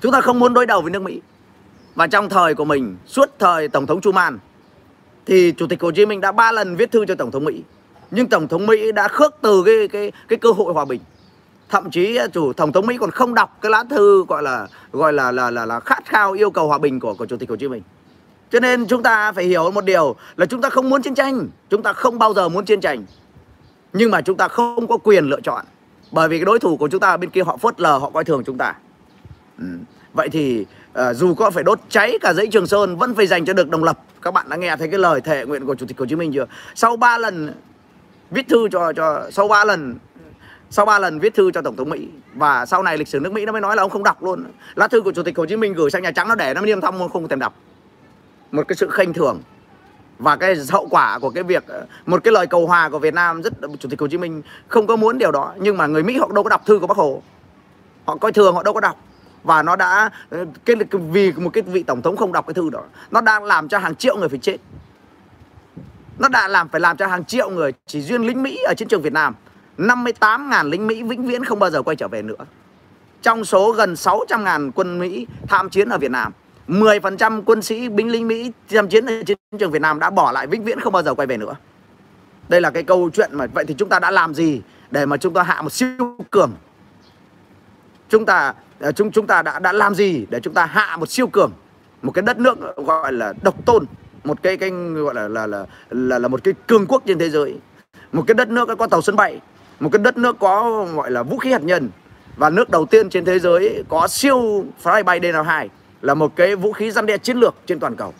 Chúng 0.00 0.12
ta 0.12 0.20
không 0.20 0.38
muốn 0.38 0.54
đối 0.54 0.66
đầu 0.66 0.82
với 0.82 0.90
nước 0.90 1.02
mỹ 1.02 1.20
và 1.94 2.06
trong 2.06 2.28
thời 2.28 2.54
của 2.54 2.64
mình 2.64 2.96
suốt 3.06 3.30
thời 3.38 3.68
tổng 3.68 3.86
thống 3.86 4.00
truman 4.00 4.38
thì 5.26 5.52
chủ 5.56 5.66
tịch 5.66 5.82
hồ 5.82 5.90
chí 5.90 6.06
minh 6.06 6.20
đã 6.20 6.32
ba 6.32 6.52
lần 6.52 6.76
viết 6.76 6.90
thư 6.90 7.06
cho 7.06 7.14
tổng 7.14 7.30
thống 7.30 7.44
mỹ. 7.44 7.62
Nhưng 8.10 8.28
tổng 8.28 8.48
thống 8.48 8.66
mỹ 8.66 8.92
đã 8.92 9.08
khước 9.08 9.34
từ 9.40 9.62
cái 9.66 9.88
cái 9.88 10.12
cái 10.28 10.38
cơ 10.38 10.50
hội 10.50 10.72
hòa 10.72 10.84
bình. 10.84 11.00
Thậm 11.68 11.90
chí 11.90 12.16
à, 12.16 12.26
chủ 12.26 12.52
tổng 12.52 12.72
thống 12.72 12.86
mỹ 12.86 12.96
còn 13.00 13.10
không 13.10 13.34
đọc 13.34 13.58
cái 13.60 13.70
lá 13.70 13.84
thư 13.90 14.24
gọi 14.28 14.42
là 14.42 14.68
gọi 14.92 15.12
là 15.12 15.32
là 15.32 15.50
là, 15.50 15.66
là 15.66 15.80
khát 15.80 16.06
khao 16.06 16.32
yêu 16.32 16.50
cầu 16.50 16.68
hòa 16.68 16.78
bình 16.78 17.00
của 17.00 17.14
của 17.14 17.26
chủ 17.26 17.36
tịch 17.36 17.50
hồ 17.50 17.56
chí 17.56 17.68
minh. 17.68 17.82
Cho 18.50 18.60
nên 18.60 18.86
chúng 18.86 19.02
ta 19.02 19.32
phải 19.32 19.44
hiểu 19.44 19.70
một 19.70 19.84
điều 19.84 20.16
là 20.36 20.46
chúng 20.46 20.60
ta 20.60 20.70
không 20.70 20.90
muốn 20.90 21.02
chiến 21.02 21.14
tranh 21.14 21.48
chúng 21.70 21.82
ta 21.82 21.92
không 21.92 22.18
bao 22.18 22.34
giờ 22.34 22.48
muốn 22.48 22.64
chiến 22.64 22.80
tranh. 22.80 23.04
Nhưng 23.92 24.10
mà 24.10 24.20
chúng 24.20 24.36
ta 24.36 24.48
không 24.48 24.86
có 24.86 24.96
quyền 24.96 25.24
lựa 25.24 25.40
chọn 25.40 25.64
bởi 26.12 26.28
vì 26.28 26.38
cái 26.38 26.44
đối 26.44 26.58
thủ 26.58 26.76
của 26.76 26.88
chúng 26.88 27.00
ta 27.00 27.16
bên 27.16 27.30
kia 27.30 27.42
họ 27.42 27.56
phớt 27.56 27.80
lờ 27.80 27.98
họ 27.98 28.10
coi 28.10 28.24
thường 28.24 28.42
chúng 28.46 28.58
ta. 28.58 28.74
Ừ. 29.58 29.64
vậy 30.14 30.28
thì 30.28 30.66
à, 30.92 31.14
dù 31.14 31.34
có 31.34 31.50
phải 31.50 31.64
đốt 31.64 31.80
cháy 31.88 32.18
cả 32.20 32.32
dãy 32.32 32.46
trường 32.46 32.66
sơn 32.66 32.96
vẫn 32.96 33.14
phải 33.14 33.26
dành 33.26 33.44
cho 33.44 33.52
được 33.52 33.70
độc 33.70 33.82
lập. 33.82 33.98
Các 34.22 34.34
bạn 34.34 34.48
đã 34.48 34.56
nghe 34.56 34.76
thấy 34.76 34.88
cái 34.88 34.98
lời 34.98 35.20
thệ 35.20 35.44
nguyện 35.44 35.66
của 35.66 35.74
chủ 35.74 35.86
tịch 35.86 35.98
hồ 35.98 36.06
chí 36.06 36.16
minh 36.16 36.32
chưa? 36.32 36.46
Sau 36.74 36.96
3 36.96 37.18
lần 37.18 37.54
viết 38.30 38.48
thư 38.48 38.68
cho 38.68 38.92
cho 38.92 39.30
sau 39.30 39.48
3 39.48 39.64
lần 39.64 39.98
sau 40.70 40.86
3 40.86 40.98
lần 40.98 41.18
viết 41.18 41.34
thư 41.34 41.50
cho 41.50 41.62
tổng 41.62 41.76
thống 41.76 41.90
mỹ 41.90 42.08
và 42.34 42.66
sau 42.66 42.82
này 42.82 42.98
lịch 42.98 43.08
sử 43.08 43.20
nước 43.20 43.32
mỹ 43.32 43.44
nó 43.44 43.52
mới 43.52 43.60
nói 43.60 43.76
là 43.76 43.82
ông 43.82 43.90
không 43.90 44.02
đọc 44.02 44.22
luôn. 44.22 44.44
Lá 44.74 44.88
thư 44.88 45.00
của 45.00 45.12
chủ 45.12 45.22
tịch 45.22 45.38
hồ 45.38 45.46
chí 45.46 45.56
minh 45.56 45.74
gửi 45.74 45.90
sang 45.90 46.02
nhà 46.02 46.10
trắng 46.10 46.28
nó 46.28 46.34
để 46.34 46.54
nó 46.54 46.60
niêm 46.60 46.80
thăm 46.80 47.08
không 47.12 47.28
thèm 47.28 47.38
đọc. 47.38 47.54
Một 48.50 48.68
cái 48.68 48.76
sự 48.76 48.88
khinh 48.90 49.12
thường 49.12 49.40
và 50.18 50.36
cái 50.36 50.54
hậu 50.70 50.88
quả 50.90 51.18
của 51.18 51.30
cái 51.30 51.42
việc 51.42 51.64
một 52.06 52.24
cái 52.24 52.32
lời 52.32 52.46
cầu 52.46 52.66
hòa 52.66 52.88
của 52.88 52.98
Việt 52.98 53.14
Nam 53.14 53.42
rất 53.42 53.52
chủ 53.78 53.88
tịch 53.88 54.00
Hồ 54.00 54.08
Chí 54.08 54.18
Minh 54.18 54.42
không 54.68 54.86
có 54.86 54.96
muốn 54.96 55.18
điều 55.18 55.30
đó. 55.30 55.54
Nhưng 55.58 55.76
mà 55.76 55.86
người 55.86 56.02
Mỹ 56.02 56.18
họ 56.18 56.28
đâu 56.34 56.44
có 56.44 56.50
đọc 56.50 56.66
thư 56.66 56.78
của 56.78 56.86
Bác 56.86 56.96
Hồ. 56.96 57.22
Họ 58.04 58.16
coi 58.16 58.32
thường 58.32 58.54
họ 58.54 58.62
đâu 58.62 58.74
có 58.74 58.80
đọc 58.80 58.96
và 59.44 59.62
nó 59.62 59.76
đã, 59.76 60.10
cái 60.64 60.76
vì 61.10 61.32
một 61.32 61.50
cái 61.52 61.62
vị 61.62 61.82
tổng 61.82 62.02
thống 62.02 62.16
không 62.16 62.32
đọc 62.32 62.46
cái 62.46 62.54
thư 62.54 62.70
đó, 62.70 62.82
nó 63.10 63.20
đang 63.20 63.44
làm 63.44 63.68
cho 63.68 63.78
hàng 63.78 63.94
triệu 63.94 64.16
người 64.16 64.28
phải 64.28 64.38
chết 64.38 64.56
nó 66.18 66.28
đã 66.28 66.48
làm, 66.48 66.68
phải 66.68 66.80
làm 66.80 66.96
cho 66.96 67.06
hàng 67.06 67.24
triệu 67.24 67.50
người, 67.50 67.72
chỉ 67.86 68.02
riêng 68.02 68.26
lính 68.26 68.42
Mỹ 68.42 68.58
ở 68.66 68.74
chiến 68.76 68.88
trường 68.88 69.02
Việt 69.02 69.12
Nam 69.12 69.34
58.000 69.78 70.68
lính 70.68 70.86
Mỹ 70.86 71.02
vĩnh 71.02 71.26
viễn 71.26 71.44
không 71.44 71.58
bao 71.58 71.70
giờ 71.70 71.82
quay 71.82 71.96
trở 71.96 72.08
về 72.08 72.22
nữa 72.22 72.44
trong 73.22 73.44
số 73.44 73.72
gần 73.72 73.94
600.000 73.94 74.70
quân 74.74 74.98
Mỹ 74.98 75.26
tham 75.48 75.70
chiến 75.70 75.88
ở 75.88 75.98
Việt 75.98 76.10
Nam 76.10 76.32
10% 76.68 77.42
quân 77.46 77.62
sĩ 77.62 77.88
binh 77.88 78.08
lính 78.08 78.28
Mỹ 78.28 78.52
tham 78.70 78.88
chiến 78.88 79.06
ở 79.06 79.22
chiến 79.26 79.38
trường 79.58 79.70
Việt 79.70 79.82
Nam 79.82 79.98
đã 79.98 80.10
bỏ 80.10 80.32
lại 80.32 80.46
vĩnh 80.46 80.64
viễn 80.64 80.80
không 80.80 80.92
bao 80.92 81.02
giờ 81.02 81.14
quay 81.14 81.26
về 81.26 81.36
nữa. 81.36 81.54
Đây 82.48 82.60
là 82.60 82.70
cái 82.70 82.82
câu 82.82 83.10
chuyện 83.10 83.30
mà, 83.32 83.46
vậy 83.54 83.64
thì 83.68 83.74
chúng 83.78 83.88
ta 83.88 83.98
đã 83.98 84.10
làm 84.10 84.34
gì 84.34 84.62
để 84.90 85.06
mà 85.06 85.16
chúng 85.16 85.34
ta 85.34 85.42
hạ 85.42 85.62
một 85.62 85.72
siêu 85.72 86.16
cường? 86.30 86.52
Chúng 88.12 88.26
ta 88.26 88.54
ờ, 88.80 88.92
chúng 88.92 89.10
chúng 89.10 89.26
ta 89.26 89.42
đã 89.42 89.58
đã 89.58 89.72
làm 89.72 89.94
gì 89.94 90.26
để 90.30 90.40
chúng 90.40 90.54
ta 90.54 90.66
hạ 90.66 90.96
một 90.96 91.10
siêu 91.10 91.26
cường, 91.26 91.52
một 92.02 92.12
cái 92.12 92.22
đất 92.22 92.38
nước 92.38 92.76
gọi 92.76 93.12
là 93.12 93.32
độc 93.42 93.66
tôn, 93.66 93.84
một 94.24 94.42
cái 94.42 94.56
cái 94.56 94.70
gọi 94.94 95.14
là 95.14 95.28
là 95.28 95.46
là 95.46 95.66
là, 95.90 96.18
là 96.18 96.28
một 96.28 96.44
cái 96.44 96.54
cường 96.66 96.86
quốc 96.86 97.02
trên 97.06 97.18
thế 97.18 97.30
giới, 97.30 97.58
một 98.12 98.24
cái 98.26 98.34
đất 98.34 98.48
nước 98.48 98.68
có 98.78 98.86
tàu 98.86 99.02
sân 99.02 99.16
bay, 99.16 99.40
một 99.80 99.88
cái 99.92 100.02
đất 100.02 100.16
nước 100.16 100.36
có 100.38 100.84
gọi 100.94 101.10
là 101.10 101.22
vũ 101.22 101.38
khí 101.38 101.52
hạt 101.52 101.62
nhân 101.62 101.90
và 102.36 102.50
nước 102.50 102.70
đầu 102.70 102.86
tiên 102.86 103.10
trên 103.10 103.24
thế 103.24 103.38
giới 103.38 103.84
có 103.88 104.08
siêu 104.08 104.64
máy 104.84 105.02
bay 105.02 105.20
DN2 105.20 105.68
là 106.02 106.14
một 106.14 106.36
cái 106.36 106.56
vũ 106.56 106.72
khí 106.72 106.90
răn 106.90 107.06
đe 107.06 107.18
chiến 107.18 107.36
lược 107.36 107.54
trên 107.66 107.80
toàn 107.80 107.96
cầu. 107.96 108.14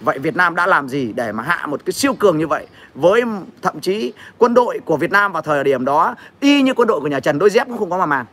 Vậy 0.00 0.18
Việt 0.18 0.36
Nam 0.36 0.54
đã 0.54 0.66
làm 0.66 0.88
gì 0.88 1.12
để 1.12 1.32
mà 1.32 1.42
hạ 1.42 1.66
một 1.66 1.80
cái 1.84 1.92
siêu 1.92 2.14
cường 2.14 2.38
như 2.38 2.46
vậy 2.46 2.66
với 2.94 3.22
thậm 3.62 3.80
chí 3.80 4.12
quân 4.38 4.54
đội 4.54 4.80
của 4.84 4.96
Việt 4.96 5.10
Nam 5.10 5.32
vào 5.32 5.42
thời 5.42 5.64
điểm 5.64 5.84
đó 5.84 6.14
y 6.40 6.62
như 6.62 6.74
quân 6.74 6.88
đội 6.88 7.00
của 7.00 7.08
nhà 7.08 7.20
Trần 7.20 7.38
đối 7.38 7.50
dép 7.50 7.68
cũng 7.68 7.78
không 7.78 7.90
có 7.90 7.98
mà 7.98 8.06
màn. 8.06 8.26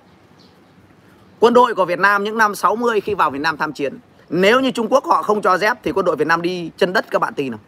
Quân 1.42 1.54
đội 1.54 1.76
của 1.76 1.86
Việt 1.86 2.00
Nam 2.00 2.24
những 2.24 2.38
năm 2.38 2.56
60 2.56 3.02
khi 3.02 3.14
vào 3.14 3.32
Việt 3.32 3.40
Nam 3.40 3.58
tham 3.58 3.74
chiến. 3.74 4.00
Nếu 4.30 4.60
như 4.60 4.72
Trung 4.72 4.88
Quốc 4.90 5.06
họ 5.06 5.24
không 5.24 5.42
cho 5.42 5.58
dép 5.58 5.78
thì 5.84 5.92
quân 5.92 6.06
đội 6.06 6.16
Việt 6.16 6.28
Nam 6.28 6.42
đi 6.42 6.72
chân 6.78 6.94
đất 6.94 7.06
các 7.12 7.20
bạn 7.20 7.34
tin 7.34 7.52
không? 7.52 7.60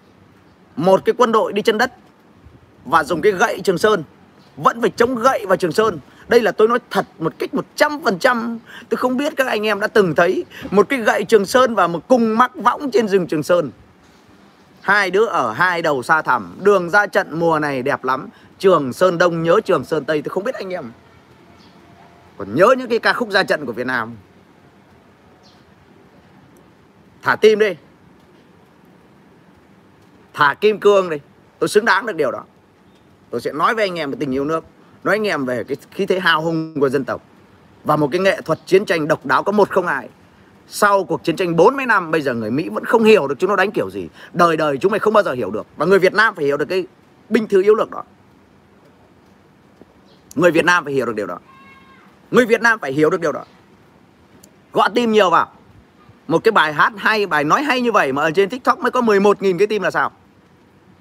Một 0.75 1.05
cái 1.05 1.15
quân 1.17 1.31
đội 1.31 1.53
đi 1.53 1.61
chân 1.61 1.77
đất 1.77 1.91
và 2.85 3.03
dùng 3.03 3.21
cái 3.21 3.31
gậy 3.31 3.61
Trường 3.63 3.77
Sơn, 3.77 4.03
vẫn 4.57 4.81
phải 4.81 4.89
chống 4.89 5.15
gậy 5.15 5.45
vào 5.45 5.57
Trường 5.57 5.71
Sơn. 5.71 5.99
Đây 6.27 6.41
là 6.41 6.51
tôi 6.51 6.67
nói 6.67 6.79
thật 6.89 7.05
một 7.19 7.33
cách 7.39 7.49
100% 7.77 8.57
Tôi 8.89 8.97
không 8.97 9.17
biết 9.17 9.33
các 9.37 9.47
anh 9.47 9.65
em 9.65 9.79
đã 9.79 9.87
từng 9.87 10.15
thấy 10.15 10.45
Một 10.71 10.89
cái 10.89 10.99
gậy 10.99 11.23
Trường 11.23 11.45
Sơn 11.45 11.75
và 11.75 11.87
một 11.87 12.07
cung 12.07 12.37
mắc 12.37 12.55
võng 12.55 12.91
trên 12.91 13.07
rừng 13.07 13.27
Trường 13.27 13.43
Sơn. 13.43 13.71
Hai 14.81 15.11
đứa 15.11 15.25
ở 15.25 15.51
hai 15.51 15.81
đầu 15.81 16.03
xa 16.03 16.21
thẳm, 16.21 16.55
Đường 16.61 16.89
ra 16.89 17.07
trận 17.07 17.39
mùa 17.39 17.59
này 17.59 17.81
đẹp 17.81 18.03
lắm. 18.03 18.29
Trường 18.59 18.93
Sơn 18.93 19.17
Đông 19.17 19.43
nhớ 19.43 19.59
Trường 19.65 19.83
Sơn 19.83 20.05
Tây, 20.05 20.21
Tôi 20.21 20.29
không 20.29 20.43
biết 20.43 20.55
anh 20.55 20.69
em. 20.69 20.91
Còn 22.37 22.55
nhớ 22.55 22.75
những 22.77 22.89
cái 22.89 22.99
ca 22.99 23.13
khúc 23.13 23.31
ra 23.31 23.43
trận 23.43 23.65
của 23.65 23.71
Việt 23.71 23.87
Nam. 23.87 24.15
Thả 27.21 27.35
tim 27.35 27.59
đi. 27.59 27.75
Thả 30.33 30.53
kim 30.53 30.79
cương 30.79 31.09
đi. 31.09 31.17
Tôi 31.59 31.67
xứng 31.67 31.85
đáng 31.85 32.05
được 32.05 32.15
điều 32.15 32.31
đó. 32.31 32.43
Tôi 33.29 33.41
sẽ 33.41 33.51
nói 33.51 33.75
với 33.75 33.83
anh 33.83 33.99
em 33.99 34.11
về 34.11 34.17
tình 34.19 34.31
yêu 34.31 34.45
nước, 34.45 34.65
nói 35.03 35.15
anh 35.15 35.27
em 35.27 35.45
về 35.45 35.63
cái 35.63 35.77
khí 35.91 36.05
thế 36.05 36.19
hào 36.19 36.41
hùng 36.41 36.79
của 36.79 36.89
dân 36.89 37.05
tộc 37.05 37.21
và 37.83 37.95
một 37.95 38.09
cái 38.11 38.21
nghệ 38.21 38.41
thuật 38.41 38.59
chiến 38.65 38.85
tranh 38.85 39.07
độc 39.07 39.25
đáo 39.25 39.43
có 39.43 39.51
một 39.51 39.69
không 39.69 39.87
ai 39.87 40.09
sau 40.67 41.03
cuộc 41.03 41.23
chiến 41.23 41.35
tranh 41.35 41.55
40 41.55 41.85
năm, 41.85 42.11
bây 42.11 42.21
giờ 42.21 42.33
người 42.33 42.51
Mỹ 42.51 42.69
vẫn 42.69 42.85
không 42.85 43.03
hiểu 43.03 43.27
được 43.27 43.35
chúng 43.39 43.49
nó 43.49 43.55
đánh 43.55 43.71
kiểu 43.71 43.89
gì. 43.89 44.09
Đời 44.33 44.57
đời 44.57 44.77
chúng 44.77 44.91
mày 44.91 44.99
không 44.99 45.13
bao 45.13 45.23
giờ 45.23 45.33
hiểu 45.33 45.51
được. 45.51 45.65
Và 45.77 45.85
người 45.85 45.99
Việt 45.99 46.13
Nam 46.13 46.35
phải 46.35 46.45
hiểu 46.45 46.57
được 46.57 46.65
cái 46.65 46.87
binh 47.29 47.47
thư 47.47 47.61
yếu 47.61 47.75
lược 47.75 47.91
đó. 47.91 48.03
Người 50.35 50.51
Việt 50.51 50.65
Nam 50.65 50.83
phải 50.83 50.93
hiểu 50.93 51.05
được 51.05 51.15
điều 51.15 51.27
đó 51.27 51.39
người 52.33 52.45
Việt 52.45 52.61
Nam 52.61 52.79
phải 52.79 52.91
hiểu 52.91 53.09
được 53.09 53.21
điều 53.21 53.31
đó. 53.31 53.43
Gõ 54.73 54.87
tim 54.95 55.11
nhiều 55.11 55.29
vào. 55.29 55.51
Một 56.27 56.43
cái 56.43 56.51
bài 56.51 56.73
hát 56.73 56.93
hay, 56.97 57.25
bài 57.25 57.43
nói 57.43 57.63
hay 57.63 57.81
như 57.81 57.91
vậy 57.91 58.11
mà 58.11 58.21
ở 58.21 58.31
trên 58.31 58.49
TikTok 58.49 58.79
mới 58.79 58.91
có 58.91 59.01
11.000 59.01 59.57
cái 59.57 59.67
tim 59.67 59.81
là 59.81 59.91
sao? 59.91 60.11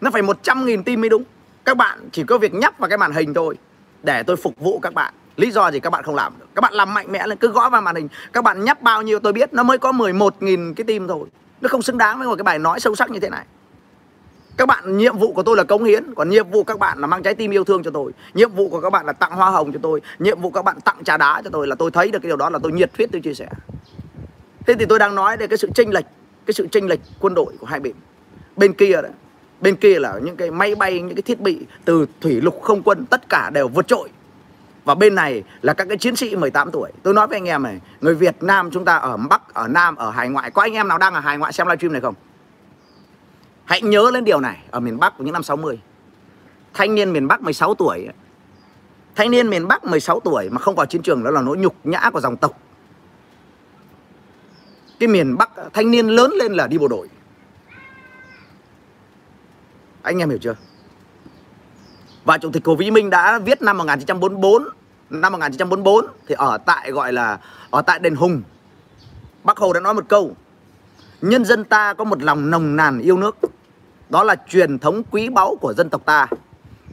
Nó 0.01 0.11
phải 0.11 0.23
100.000 0.23 0.83
tim 0.83 1.01
mới 1.01 1.11
đúng. 1.11 1.25
Các 1.65 1.77
bạn 1.77 2.09
chỉ 2.13 2.25
có 2.25 2.39
việc 2.39 2.55
nhấp 2.55 2.79
vào 2.79 2.89
cái 2.89 2.99
màn 2.99 3.13
hình 3.13 3.35
thôi, 3.35 3.57
để 4.03 4.23
tôi 4.23 4.37
phục 4.37 4.61
vụ 4.61 4.79
các 4.81 4.95
bạn. 4.95 5.15
Lý 5.37 5.51
do 5.51 5.71
gì 5.71 5.81
các 5.81 5.91
bạn 5.91 6.05
không 6.05 6.15
làm 6.15 6.33
được? 6.39 6.47
Các 6.55 6.61
bạn 6.61 6.75
làm 6.75 6.95
mạnh 6.95 7.13
mẽ 7.13 7.27
lên, 7.27 7.39
cứ 7.39 7.49
gõ 7.49 7.71
vào 7.71 7.83
màn 7.83 7.95
hình. 7.95 8.09
Các 8.33 8.45
bạn 8.45 8.65
nhấp 8.65 8.83
bao 8.83 9.03
nhiêu 9.03 9.19
tôi 9.19 9.33
biết, 9.33 9.53
nó 9.53 9.63
mới 9.63 9.79
có 9.79 9.93
11.000 9.93 10.75
cái 10.75 10.85
tim 10.85 11.09
thôi. 11.09 11.29
Nó 11.61 11.69
không 11.69 11.83
xứng 11.83 11.99
đáng 11.99 12.19
với 12.19 12.29
một 12.29 12.37
cái 12.37 12.45
bài 12.45 12.59
nói 12.59 12.81
sâu 12.81 12.95
sắc 12.95 13.11
như 13.11 13.21
thế 13.21 13.29
này 13.29 13.45
các 14.57 14.67
bạn, 14.67 14.97
nhiệm 14.97 15.19
vụ 15.19 15.33
của 15.33 15.43
tôi 15.43 15.57
là 15.57 15.65
cống 15.65 15.85
hiến, 15.85 16.15
còn 16.15 16.31
nhiệm 16.31 16.51
vụ 16.51 16.65
các 16.65 16.79
bạn 16.79 16.99
là 16.99 17.07
mang 17.07 17.23
trái 17.23 17.35
tim 17.35 17.51
yêu 17.51 17.65
thương 17.65 17.83
cho 17.83 17.91
tôi. 17.91 18.13
Nhiệm 18.35 18.53
vụ 18.53 18.69
của 18.69 18.81
các 18.81 18.91
bạn 18.91 19.07
là 19.07 19.13
tặng 19.13 19.33
hoa 19.33 19.51
hồng 19.51 19.73
cho 19.73 19.79
tôi. 19.83 20.01
Nhiệm 20.19 20.41
vụ 20.41 20.51
các 20.51 20.65
bạn 20.65 20.81
tặng 20.81 21.05
trà 21.05 21.17
đá 21.17 21.43
cho 21.45 21.51
tôi 21.51 21.67
là 21.67 21.75
tôi 21.75 21.91
thấy 21.91 22.11
được 22.11 22.19
cái 22.23 22.29
điều 22.29 22.37
đó 22.37 22.51
là 22.51 22.59
tôi 22.63 22.73
nhiệt 22.73 22.91
huyết, 22.97 23.09
tôi 23.13 23.21
chia 23.21 23.35
sẻ. 23.35 23.49
Thế 24.67 24.75
thì 24.79 24.85
tôi 24.89 24.99
đang 24.99 25.15
nói 25.15 25.37
về 25.37 25.47
cái 25.47 25.59
sự 25.59 25.71
chênh 25.75 25.91
lệch, 25.91 26.05
cái 26.47 26.55
sự 26.55 26.67
chênh 26.67 26.89
lệch 26.89 27.01
quân 27.21 27.35
đội 27.35 27.53
của 27.61 27.67
hai 27.67 27.81
bên. 27.81 27.93
Bên 28.57 28.73
kia 28.73 29.03
đấy 29.03 29.11
bên 29.63 29.77
kia 29.77 29.99
là 29.99 30.19
những 30.23 30.37
cái 30.37 30.51
máy 30.51 30.75
bay, 30.75 31.01
những 31.01 31.15
cái 31.15 31.23
thiết 31.23 31.41
bị 31.41 31.67
từ 31.85 32.07
thủy 32.21 32.41
lục 32.41 32.61
không 32.63 32.83
quân 32.83 33.07
tất 33.07 33.29
cả 33.29 33.51
đều 33.51 33.69
vượt 33.69 33.87
trội. 33.87 34.09
Và 34.85 34.95
bên 34.95 35.15
này 35.15 35.43
là 35.63 35.73
các 35.73 35.89
cái 35.89 35.99
chiến 35.99 36.17
sĩ 36.17 36.37
18 36.37 36.71
tuổi. 36.71 36.91
Tôi 37.03 37.15
nói 37.15 37.27
với 37.27 37.37
anh 37.37 37.49
em 37.49 37.63
này, 37.63 37.81
người 38.01 38.15
Việt 38.15 38.43
Nam 38.43 38.71
chúng 38.71 38.85
ta 38.85 38.97
ở 38.97 39.17
Bắc, 39.17 39.55
ở 39.55 39.69
Nam, 39.69 39.97
ở 39.97 40.11
hải 40.11 40.29
ngoại, 40.29 40.51
có 40.51 40.63
anh 40.63 40.73
em 40.73 40.89
nào 40.89 40.99
đang 40.99 41.15
ở 41.15 41.21
hải 41.21 41.39
ngoại 41.39 41.53
xem 41.53 41.67
livestream 41.67 41.93
này 41.93 42.01
không? 42.01 42.15
Hãy 43.73 43.83
nhớ 43.83 44.11
lên 44.13 44.25
điều 44.25 44.41
này 44.41 44.59
ở 44.71 44.81
miền 44.81 44.99
Bắc 44.99 45.19
của 45.19 45.25
những 45.25 45.33
năm 45.33 45.43
60 45.43 45.79
thanh 46.75 46.95
niên 46.95 47.13
miền 47.13 47.29
Bắc 47.29 47.43
16 47.43 47.75
tuổi 47.75 48.09
thanh 49.15 49.31
niên 49.31 49.51
miền 49.51 49.69
Bắc 49.69 49.85
16 49.85 50.21
tuổi 50.21 50.49
mà 50.51 50.59
không 50.59 50.75
vào 50.75 50.87
chiến 50.87 51.03
trường 51.03 51.25
đó 51.25 51.31
là 51.31 51.43
nỗi 51.43 51.59
nhục 51.59 51.77
nhã 51.85 52.11
của 52.13 52.21
dòng 52.21 52.37
tộc. 52.37 52.59
Cái 54.99 55.09
miền 55.09 55.37
Bắc, 55.39 55.51
thanh 55.73 55.91
niên 55.91 56.09
lớn 56.09 56.31
lên 56.35 56.53
là 56.53 56.67
đi 56.67 56.79
bộ 56.79 56.89
đội. 56.89 57.09
Anh 60.03 60.19
em 60.19 60.31
hiểu 60.31 60.39
chưa? 60.39 60.55
Và 62.25 62.39
Chủ 62.39 62.51
tịch 62.53 62.67
Hồ 62.67 62.77
Chí 62.79 62.91
Minh 62.91 63.11
đã 63.11 63.39
viết 63.39 63.63
năm 63.63 63.79
1944 63.79 64.65
Năm 65.11 65.33
1944 65.33 66.07
Thì 66.27 66.35
ở 66.35 66.59
tại 66.59 66.91
gọi 66.91 67.13
là, 67.13 67.39
Ở 67.71 67.83
tại 67.83 67.99
đền 67.99 68.15
Hùng. 68.15 68.43
Bác 69.45 69.59
Hồ 69.59 69.73
đã 69.73 69.81
nói 69.81 69.95
một 69.95 70.05
câu, 70.09 70.37
Nhân 71.23 71.45
dân 71.45 71.65
ta 71.65 71.95
có 71.95 72.05
một 72.05 72.23
lòng 72.23 72.51
nồng 72.51 72.77
nàn 72.77 72.99
yêu 72.99 73.19
nước. 73.19 73.37
Đó 74.13 74.25
là 74.25 74.37
truyền 74.49 74.79
thống 74.79 75.03
quý 75.11 75.29
báu 75.29 75.57
của 75.61 75.75
dân 75.75 75.91
tộc 75.91 76.05
ta. 76.05 76.27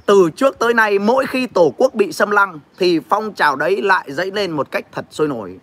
Từ 0.06 0.30
trước 0.36 0.60
tới 0.60 0.74
nay 0.74 1.00
mỗi 1.00 1.26
khi 1.26 1.48
Tổ 1.48 1.74
quốc 1.78 1.94
bị 1.94 2.12
xâm 2.12 2.32
lăng 2.32 2.60
Thì 2.78 3.00
phong 3.00 3.34
trào 3.34 3.56
đấy 3.56 3.82
lại 3.82 4.14
dậy 4.14 4.32
lên 4.32 4.52
một 4.52 4.72
cách 4.72 4.86
thật 4.92 5.06
sôi 5.12 5.28
nổi. 5.28 5.60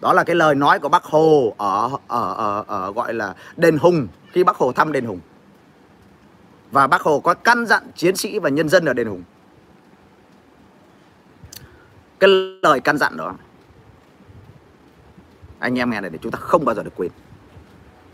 Đó 0.00 0.12
là 0.12 0.24
cái 0.24 0.36
lời 0.36 0.54
nói 0.54 0.78
của 0.78 0.88
bác 0.88 1.04
Hồ 1.04 1.54
ở, 1.56 1.90
ở, 2.08 2.34
ở, 2.34 2.64
ở 2.66 2.92
gọi 2.92 3.14
là 3.14 3.34
đền 3.56 3.78
Hùng 3.78 4.08
Khi 4.32 4.44
bác 4.44 4.56
Hồ 4.56 4.72
thăm 4.72 4.92
đền 4.92 5.04
Hùng. 5.04 5.20
Và 6.70 6.86
bác 6.86 7.02
Hồ 7.02 7.20
có 7.20 7.34
căn 7.34 7.66
dặn 7.66 7.82
chiến 7.96 8.16
sĩ 8.16 8.38
và 8.38 8.48
nhân 8.48 8.68
dân 8.68 8.84
ở 8.84 8.92
đền 8.92 9.06
Hùng. 9.06 9.22
Cái 12.18 12.30
lời 12.62 12.80
căn 12.80 12.98
dặn 12.98 13.16
đó 13.16 13.34
anh 15.58 15.78
em 15.78 15.90
nghe 15.90 16.00
này 16.00 16.10
để 16.10 16.18
chúng 16.22 16.32
ta 16.32 16.38
không 16.38 16.64
bao 16.64 16.74
giờ 16.74 16.82
được 16.82 16.92
quên 16.96 17.10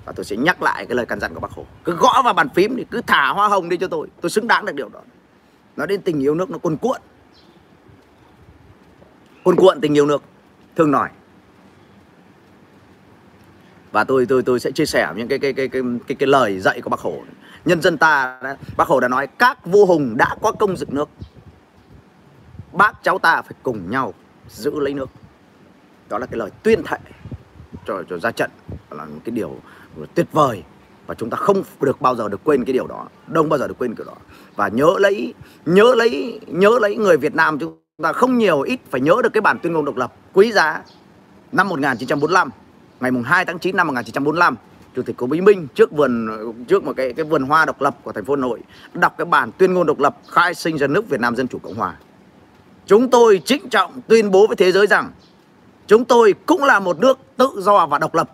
và 0.05 0.13
tôi 0.13 0.25
sẽ 0.25 0.37
nhắc 0.37 0.63
lại 0.63 0.87
cái 0.87 0.97
lời 0.97 1.07
căn 1.07 1.21
dặn 1.21 1.35
của 1.35 1.41
bác 1.41 1.51
hồ. 1.51 1.67
Cứ 1.85 1.97
gõ 1.97 2.23
vào 2.25 2.35
bàn 2.35 2.49
phím 2.49 2.77
thì 2.77 2.85
cứ 2.91 3.01
thả 3.07 3.29
hoa 3.29 3.49
hồng 3.49 3.69
đi 3.69 3.77
cho 3.77 3.89
tôi. 3.89 4.09
Tôi 4.21 4.31
xứng 4.31 4.47
đáng 4.47 4.65
được 4.65 4.75
điều 4.75 4.89
đó. 4.89 5.01
Nó 5.77 5.87
đến 5.87 6.03
tình 6.03 6.21
yêu 6.21 6.35
nước 6.35 6.51
nó 6.51 6.59
cuồn 6.59 6.77
cuộn. 6.77 7.01
Cuồn 9.45 9.57
cuộn 9.57 9.81
tình 9.81 9.97
yêu 9.97 10.07
nước 10.07 10.23
thương 10.77 10.91
nổi 10.91 11.09
và 13.95 14.05
tôi 14.05 14.27
tôi 14.27 14.43
tôi 14.43 14.61
sẽ 14.61 14.71
chia 14.71 14.87
sẻ 14.87 15.13
những 15.17 15.29
cái 15.29 15.39
cái 15.39 15.53
cái 15.53 15.69
cái 15.69 15.83
cái, 16.07 16.17
cái 16.17 16.27
lời 16.27 16.61
dạy 16.61 16.81
của 16.81 16.91
bác 16.91 17.01
hồ. 17.01 17.23
Nhân 17.65 17.83
dân 17.83 17.99
ta 17.99 18.39
đã, 18.43 18.57
bác 18.77 18.89
hồ 18.89 19.01
đã 19.01 19.09
nói 19.09 19.27
các 19.27 19.67
vua 19.67 19.87
hùng 19.87 20.17
đã 20.17 20.37
có 20.43 20.53
công 20.53 20.77
dựng 20.77 20.95
nước. 20.95 21.09
Bác 22.73 23.03
cháu 23.03 23.19
ta 23.19 23.43
phải 23.43 23.53
cùng 23.63 23.91
nhau 23.91 24.15
giữ 24.49 24.81
lấy 24.81 24.95
nước. 24.95 25.11
Đó 26.09 26.19
là 26.19 26.27
cái 26.27 26.39
lời 26.39 26.51
tuyên 26.63 26.83
thệ 26.87 26.97
cho 27.87 28.03
cho 28.11 28.19
ra 28.19 28.31
trận. 28.31 28.51
Là 28.91 29.05
một 29.05 29.21
cái 29.25 29.31
điều 29.31 29.57
tuyệt 30.15 30.27
vời. 30.33 30.63
Và 31.07 31.15
chúng 31.15 31.31
ta 31.31 31.37
không 31.37 31.63
được 31.81 32.01
bao 32.01 32.17
giờ 32.17 32.29
được 32.29 32.41
quên 32.45 32.65
cái 32.65 32.73
điều 32.73 32.87
đó. 32.87 33.07
Không 33.35 33.49
bao 33.49 33.59
giờ 33.59 33.69
được 33.69 33.79
quên 33.79 33.95
cái 33.95 34.05
đó. 34.07 34.15
Và 34.57 34.69
nhớ 34.69 34.95
lấy 34.99 35.35
nhớ 35.67 35.95
lấy 35.95 36.41
nhớ 36.47 36.79
lấy 36.81 36.97
người 36.97 37.17
Việt 37.17 37.35
Nam 37.35 37.59
chúng 37.59 37.79
ta 38.03 38.13
không 38.13 38.39
nhiều, 38.39 38.61
ít 38.61 38.81
phải 38.91 39.01
nhớ 39.01 39.15
được 39.23 39.33
cái 39.33 39.41
bản 39.41 39.59
tuyên 39.59 39.73
ngôn 39.73 39.85
độc 39.85 39.97
lập 39.97 40.13
quý 40.33 40.53
giá 40.53 40.83
năm 41.53 41.69
1945 41.69 42.51
ngày 43.01 43.11
mùng 43.11 43.23
2 43.23 43.45
tháng 43.45 43.59
9 43.59 43.77
năm 43.77 43.87
1945 43.87 44.57
chủ 44.97 45.03
tịch 45.03 45.19
Hồ 45.19 45.29
Chí 45.33 45.41
Minh 45.41 45.67
trước 45.75 45.93
vườn, 45.93 46.29
trước 46.69 46.85
một 46.85 46.93
cái 46.97 47.13
cái 47.13 47.25
vườn 47.25 47.43
hoa 47.43 47.65
độc 47.65 47.83
lập 47.83 47.97
của 48.03 48.13
thành 48.13 48.25
phố 48.25 48.35
Hà 48.35 48.41
Nội, 48.41 48.61
đọc 48.95 49.15
cái 49.19 49.25
bản 49.25 49.51
tuyên 49.59 49.75
ngôn 49.75 49.87
độc 49.87 50.01
lập 50.01 50.17
khai 50.29 50.55
sinh 50.55 50.77
ra 50.77 50.87
nước 50.87 51.09
Việt 51.09 51.21
Nam 51.21 51.37
Dân 51.37 51.49
chủ 51.49 51.59
Cộng 51.59 51.75
hòa. 51.75 51.97
Chúng 52.87 53.11
tôi 53.11 53.43
trịnh 53.45 53.69
trọng 53.69 54.01
tuyên 54.09 54.31
bố 54.31 54.47
với 54.47 54.57
thế 54.57 54.73
giới 54.73 54.87
rằng, 54.87 55.11
chúng 55.87 56.05
tôi 56.05 56.35
cũng 56.47 56.65
là 56.65 56.81
một 56.81 56.99
nước 56.99 57.19
tự 57.37 57.51
do 57.57 57.87
và 57.87 57.99
độc 57.99 58.15
lập 58.15 58.31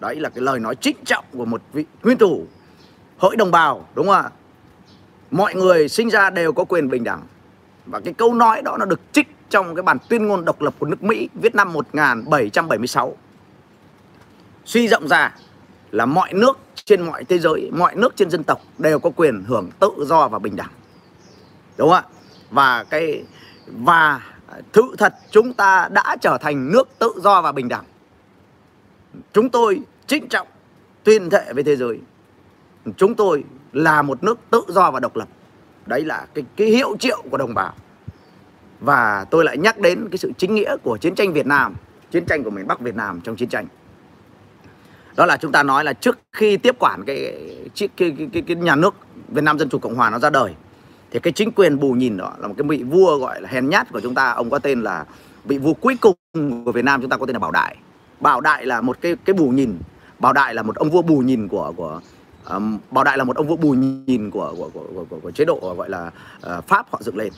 đấy 0.00 0.16
là 0.16 0.28
cái 0.28 0.42
lời 0.42 0.60
nói 0.60 0.76
trịnh 0.76 0.96
trọng 1.04 1.24
của 1.32 1.44
một 1.44 1.62
vị 1.72 1.84
nguyên 2.02 2.18
thủ. 2.18 2.46
Hỡi 3.18 3.36
đồng 3.36 3.50
bào, 3.50 3.88
đúng 3.94 4.06
không 4.06 4.14
ạ? 4.14 4.30
Mọi 5.30 5.54
người 5.54 5.88
sinh 5.88 6.10
ra 6.10 6.30
đều 6.30 6.52
có 6.52 6.64
quyền 6.64 6.88
bình 6.88 7.04
đẳng. 7.04 7.22
Và 7.86 8.00
cái 8.00 8.14
câu 8.14 8.34
nói 8.34 8.62
đó 8.62 8.76
nó 8.76 8.84
được 8.84 9.00
trích 9.12 9.28
trong 9.50 9.74
cái 9.74 9.82
bản 9.82 9.98
tuyên 10.08 10.26
ngôn 10.26 10.44
độc 10.44 10.60
lập 10.60 10.74
của 10.78 10.86
nước 10.86 11.02
Mỹ, 11.02 11.28
viết 11.34 11.54
năm 11.54 11.72
1776 11.72 13.16
suy 14.64 14.88
rộng 14.88 15.08
ra 15.08 15.34
là 15.90 16.06
mọi 16.06 16.32
nước 16.32 16.58
trên 16.74 17.02
mọi 17.02 17.24
thế 17.24 17.38
giới, 17.38 17.70
mọi 17.72 17.96
nước 17.96 18.16
trên 18.16 18.30
dân 18.30 18.44
tộc 18.44 18.60
đều 18.78 18.98
có 18.98 19.10
quyền 19.10 19.44
hưởng 19.44 19.70
tự 19.80 19.90
do 19.98 20.28
và 20.28 20.38
bình 20.38 20.56
đẳng. 20.56 20.70
Đúng 21.76 21.88
không 21.88 21.96
ạ? 21.96 22.04
Và 22.50 22.84
cái, 22.84 23.24
và 23.66 24.20
thự 24.72 24.82
thật, 24.98 25.14
chúng 25.30 25.52
ta 25.52 25.88
đã 25.92 26.16
trở 26.20 26.38
thành 26.40 26.72
nước 26.72 26.88
tự 26.98 27.12
do 27.16 27.42
và 27.42 27.52
bình 27.52 27.68
đẳng 27.68 27.84
chúng 29.32 29.50
tôi 29.50 29.82
trịnh 30.06 30.28
trọng 30.28 30.48
tuyên 31.04 31.30
thệ 31.30 31.52
với 31.52 31.62
thế 31.62 31.76
giới. 31.76 31.98
Chúng 32.96 33.14
tôi 33.14 33.44
là 33.72 34.02
một 34.02 34.24
nước 34.24 34.38
tự 34.50 34.62
do 34.68 34.90
và 34.90 35.00
độc 35.00 35.16
lập. 35.16 35.28
Đấy 35.86 36.04
là 36.04 36.26
cái, 36.34 36.44
cái 36.56 36.68
hiệu 36.68 36.96
triệu 36.96 37.22
của 37.30 37.36
đồng 37.36 37.54
bào. 37.54 37.74
Và 38.80 39.24
tôi 39.30 39.44
lại 39.44 39.58
nhắc 39.58 39.78
đến 39.78 40.08
cái 40.10 40.18
sự 40.18 40.32
chính 40.38 40.54
nghĩa 40.54 40.76
của 40.82 40.98
chiến 40.98 41.14
tranh 41.14 41.32
Việt 41.32 41.46
Nam 41.46 41.74
chiến 42.10 42.24
tranh 42.26 42.44
của 42.44 42.50
miền 42.50 42.66
Bắc 42.66 42.80
Việt 42.80 42.96
Nam 42.96 43.20
trong 43.20 43.36
chiến 43.36 43.48
tranh. 43.48 43.66
Đó 45.16 45.26
là 45.26 45.36
chúng 45.36 45.52
ta 45.52 45.62
nói 45.62 45.84
là 45.84 45.92
trước 45.92 46.18
khi 46.32 46.56
tiếp 46.56 46.76
quản 46.78 47.04
cái 47.06 47.46
cái, 47.76 47.88
cái, 47.96 48.28
cái, 48.32 48.42
cái 48.42 48.56
nhà 48.56 48.76
nước 48.76 48.94
Việt 49.28 49.44
Nam 49.44 49.58
Dân 49.58 49.68
Chủ 49.68 49.78
Cộng 49.78 49.94
Hòa 49.94 50.10
nó 50.10 50.18
ra 50.18 50.30
đời 50.30 50.54
thì 51.10 51.20
cái 51.20 51.32
chính 51.32 51.52
quyền 51.52 51.78
bù 51.78 51.92
nhìn 51.92 52.16
đó 52.16 52.32
là 52.38 52.48
một 52.48 52.54
cái 52.58 52.68
vị 52.68 52.82
vua 52.82 53.18
gọi 53.18 53.42
là 53.42 53.48
hèn 53.48 53.68
nhát 53.68 53.92
của 53.92 54.00
chúng 54.00 54.14
ta. 54.14 54.30
Ông 54.30 54.50
có 54.50 54.58
tên 54.58 54.82
là 54.82 55.04
vị 55.44 55.58
vua 55.58 55.72
cuối 55.72 55.96
cùng 56.00 56.14
của 56.64 56.72
Việt 56.72 56.84
Nam 56.84 57.00
chúng 57.00 57.10
ta 57.10 57.16
có 57.16 57.26
tên 57.26 57.34
là 57.34 57.38
Bảo 57.38 57.50
Đại. 57.50 57.76
Bảo 58.20 58.40
Đại 58.40 58.66
là 58.66 58.80
một 58.80 59.00
cái 59.00 59.16
cái 59.24 59.34
bù 59.34 59.48
nhìn. 59.48 59.78
Bảo 60.18 60.32
Đại 60.32 60.54
là 60.54 60.62
một 60.62 60.76
ông 60.76 60.90
vua 60.90 61.02
bù 61.02 61.18
nhìn 61.18 61.48
của 61.48 61.72
của 61.76 62.00
um, 62.50 62.78
Bảo 62.90 63.04
Đại 63.04 63.18
là 63.18 63.24
một 63.24 63.36
ông 63.36 63.48
vua 63.48 63.56
bù 63.56 63.72
nhìn 63.72 64.30
của 64.30 64.54
của 64.58 64.70
của, 64.74 64.84
của, 64.94 65.04
của, 65.10 65.18
của 65.22 65.30
chế 65.30 65.44
độ 65.44 65.74
gọi 65.76 65.88
là 65.88 66.10
uh, 66.56 66.64
Pháp 66.64 66.86
họ 66.90 66.98
dựng 67.02 67.16
lên. 67.16 67.32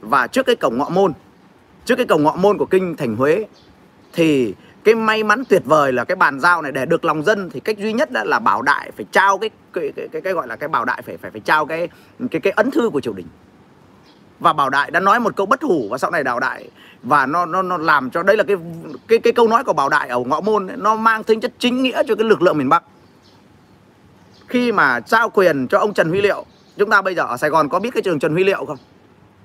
Và 0.00 0.26
trước 0.26 0.46
cái 0.46 0.56
cổng 0.56 0.78
ngọ 0.78 0.88
môn 0.88 1.12
trước 1.84 1.96
cái 1.96 2.06
cổng 2.06 2.22
ngọ 2.22 2.36
môn 2.36 2.58
của 2.58 2.66
kinh 2.66 2.96
thành 2.96 3.16
Huế 3.16 3.46
thì 4.12 4.54
cái 4.84 4.94
may 4.94 5.22
mắn 5.22 5.42
tuyệt 5.48 5.62
vời 5.64 5.92
là 5.92 6.04
cái 6.04 6.16
bàn 6.16 6.40
giao 6.40 6.62
này 6.62 6.72
để 6.72 6.86
được 6.86 7.04
lòng 7.04 7.22
dân 7.22 7.50
thì 7.50 7.60
cách 7.60 7.78
duy 7.78 7.92
nhất 7.92 8.08
là 8.12 8.38
bảo 8.38 8.62
đại 8.62 8.90
phải 8.96 9.06
trao 9.12 9.38
cái 9.38 9.50
cái 9.72 9.92
cái, 9.96 10.08
cái, 10.12 10.22
cái 10.22 10.32
gọi 10.32 10.46
là 10.46 10.56
cái 10.56 10.68
bảo 10.68 10.84
đại 10.84 11.02
phải 11.02 11.16
phải 11.16 11.30
phải 11.30 11.40
trao 11.40 11.66
cái 11.66 11.88
cái 12.30 12.40
cái 12.40 12.52
ấn 12.52 12.70
thư 12.70 12.90
của 12.90 13.00
triều 13.00 13.12
đình. 13.12 13.26
Và 14.40 14.52
bảo 14.52 14.70
đại 14.70 14.90
đã 14.90 15.00
nói 15.00 15.20
một 15.20 15.36
câu 15.36 15.46
bất 15.46 15.62
hủ 15.62 15.88
và 15.90 15.98
sau 15.98 16.10
này 16.10 16.24
đào 16.24 16.40
đại 16.40 16.70
và 17.02 17.26
nó 17.26 17.46
nó 17.46 17.62
nó 17.62 17.76
làm 17.76 18.10
cho 18.10 18.22
đây 18.22 18.36
là 18.36 18.44
cái 18.44 18.56
cái 19.08 19.18
cái 19.18 19.32
câu 19.32 19.48
nói 19.48 19.64
của 19.64 19.72
bảo 19.72 19.88
đại 19.88 20.08
ở 20.08 20.18
ngõ 20.18 20.40
môn 20.40 20.66
ấy, 20.66 20.76
nó 20.76 20.96
mang 20.96 21.24
tính 21.24 21.40
chất 21.40 21.52
chính 21.58 21.82
nghĩa 21.82 22.02
cho 22.08 22.14
cái 22.14 22.24
lực 22.24 22.42
lượng 22.42 22.58
miền 22.58 22.68
bắc. 22.68 22.82
Khi 24.48 24.72
mà 24.72 25.00
trao 25.00 25.30
quyền 25.30 25.68
cho 25.68 25.78
ông 25.78 25.94
trần 25.94 26.08
huy 26.08 26.20
liệu 26.20 26.44
chúng 26.76 26.90
ta 26.90 27.02
bây 27.02 27.14
giờ 27.14 27.22
ở 27.22 27.36
sài 27.36 27.50
gòn 27.50 27.68
có 27.68 27.78
biết 27.78 27.90
cái 27.94 28.02
trường 28.02 28.18
trần 28.18 28.32
huy 28.32 28.44
liệu 28.44 28.64
không? 28.64 28.78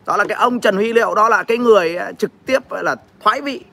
Đó 0.06 0.18
là 0.18 0.26
cái 0.26 0.38
ông 0.38 0.60
trần 0.60 0.76
huy 0.76 0.94
liệu 0.94 1.16
đó 1.16 1.30
là 1.30 1.44
cái 1.44 1.58
người 1.58 1.98
à, 1.98 2.12
trực 2.12 2.32
tiếp 2.46 2.72
là 2.72 2.96
thoái 3.20 3.42
vị. 3.42 3.64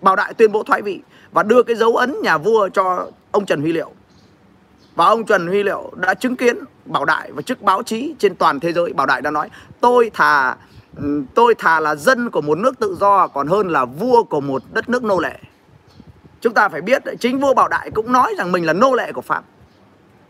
Bảo 0.00 0.16
Đại 0.16 0.34
tuyên 0.34 0.52
bố 0.52 0.62
thoái 0.62 0.82
vị 0.82 1.00
và 1.32 1.42
đưa 1.42 1.62
cái 1.62 1.76
dấu 1.76 1.96
ấn 1.96 2.14
nhà 2.22 2.38
vua 2.38 2.68
cho 2.68 3.06
ông 3.30 3.46
Trần 3.46 3.60
Huy 3.60 3.72
Liệu. 3.72 3.92
Và 4.94 5.06
ông 5.06 5.24
Trần 5.24 5.46
Huy 5.46 5.62
Liệu 5.62 5.90
đã 5.96 6.14
chứng 6.14 6.36
kiến 6.36 6.58
Bảo 6.84 7.04
Đại 7.04 7.32
và 7.32 7.42
trước 7.42 7.62
báo 7.62 7.82
chí 7.82 8.14
trên 8.18 8.34
toàn 8.34 8.60
thế 8.60 8.72
giới 8.72 8.92
Bảo 8.92 9.06
Đại 9.06 9.22
đã 9.22 9.30
nói 9.30 9.48
tôi 9.80 10.10
thà 10.14 10.56
Ừ, 10.96 11.22
tôi 11.34 11.54
thà 11.54 11.80
là 11.80 11.94
dân 11.94 12.30
của 12.30 12.40
một 12.40 12.58
nước 12.58 12.78
tự 12.78 12.96
do 13.00 13.26
còn 13.28 13.46
hơn 13.46 13.68
là 13.68 13.84
vua 13.84 14.22
của 14.22 14.40
một 14.40 14.62
đất 14.72 14.88
nước 14.88 15.04
nô 15.04 15.20
lệ. 15.20 15.38
Chúng 16.40 16.54
ta 16.54 16.68
phải 16.68 16.80
biết 16.80 17.02
chính 17.20 17.40
vua 17.40 17.54
Bảo 17.54 17.68
Đại 17.68 17.90
cũng 17.90 18.12
nói 18.12 18.34
rằng 18.38 18.52
mình 18.52 18.66
là 18.66 18.72
nô 18.72 18.94
lệ 18.94 19.12
của 19.12 19.20
Pháp 19.20 19.44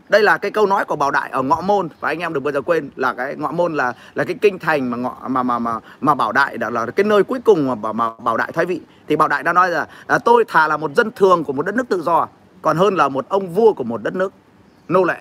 đây 0.09 0.23
là 0.23 0.37
cái 0.37 0.51
câu 0.51 0.65
nói 0.65 0.85
của 0.85 0.95
bảo 0.95 1.11
đại 1.11 1.29
ở 1.29 1.41
ngọ 1.41 1.61
môn 1.61 1.89
và 1.99 2.09
anh 2.09 2.19
em 2.19 2.33
đừng 2.33 2.43
bao 2.43 2.51
giờ 2.51 2.61
quên 2.61 2.89
là 2.95 3.13
cái 3.13 3.35
ngọ 3.35 3.51
môn 3.51 3.73
là 3.73 3.93
là 4.15 4.23
cái 4.23 4.35
kinh 4.41 4.59
thành 4.59 4.91
mà 4.91 4.97
ngọ 4.97 5.15
mà 5.27 5.43
mà 5.43 5.59
mà 5.59 5.79
mà 6.01 6.15
bảo 6.15 6.31
đại 6.31 6.57
đã 6.57 6.69
là 6.69 6.85
cái 6.85 7.03
nơi 7.03 7.23
cuối 7.23 7.39
cùng 7.45 7.67
mà, 7.67 7.75
mà, 7.75 7.93
mà 7.93 8.09
bảo 8.23 8.37
đại 8.37 8.51
thoái 8.51 8.65
vị. 8.65 8.81
Thì 9.07 9.15
bảo 9.15 9.27
đại 9.27 9.43
đã 9.43 9.53
nói 9.53 9.69
là, 9.69 9.87
là 10.07 10.19
tôi 10.19 10.45
thà 10.47 10.67
là 10.67 10.77
một 10.77 10.95
dân 10.95 11.11
thường 11.15 11.43
của 11.43 11.53
một 11.53 11.65
đất 11.65 11.75
nước 11.75 11.89
tự 11.89 12.01
do 12.01 12.27
còn 12.61 12.77
hơn 12.77 12.95
là 12.95 13.09
một 13.09 13.29
ông 13.29 13.53
vua 13.53 13.73
của 13.73 13.83
một 13.83 14.03
đất 14.03 14.15
nước 14.15 14.33
nô 14.87 15.03
lệ 15.03 15.17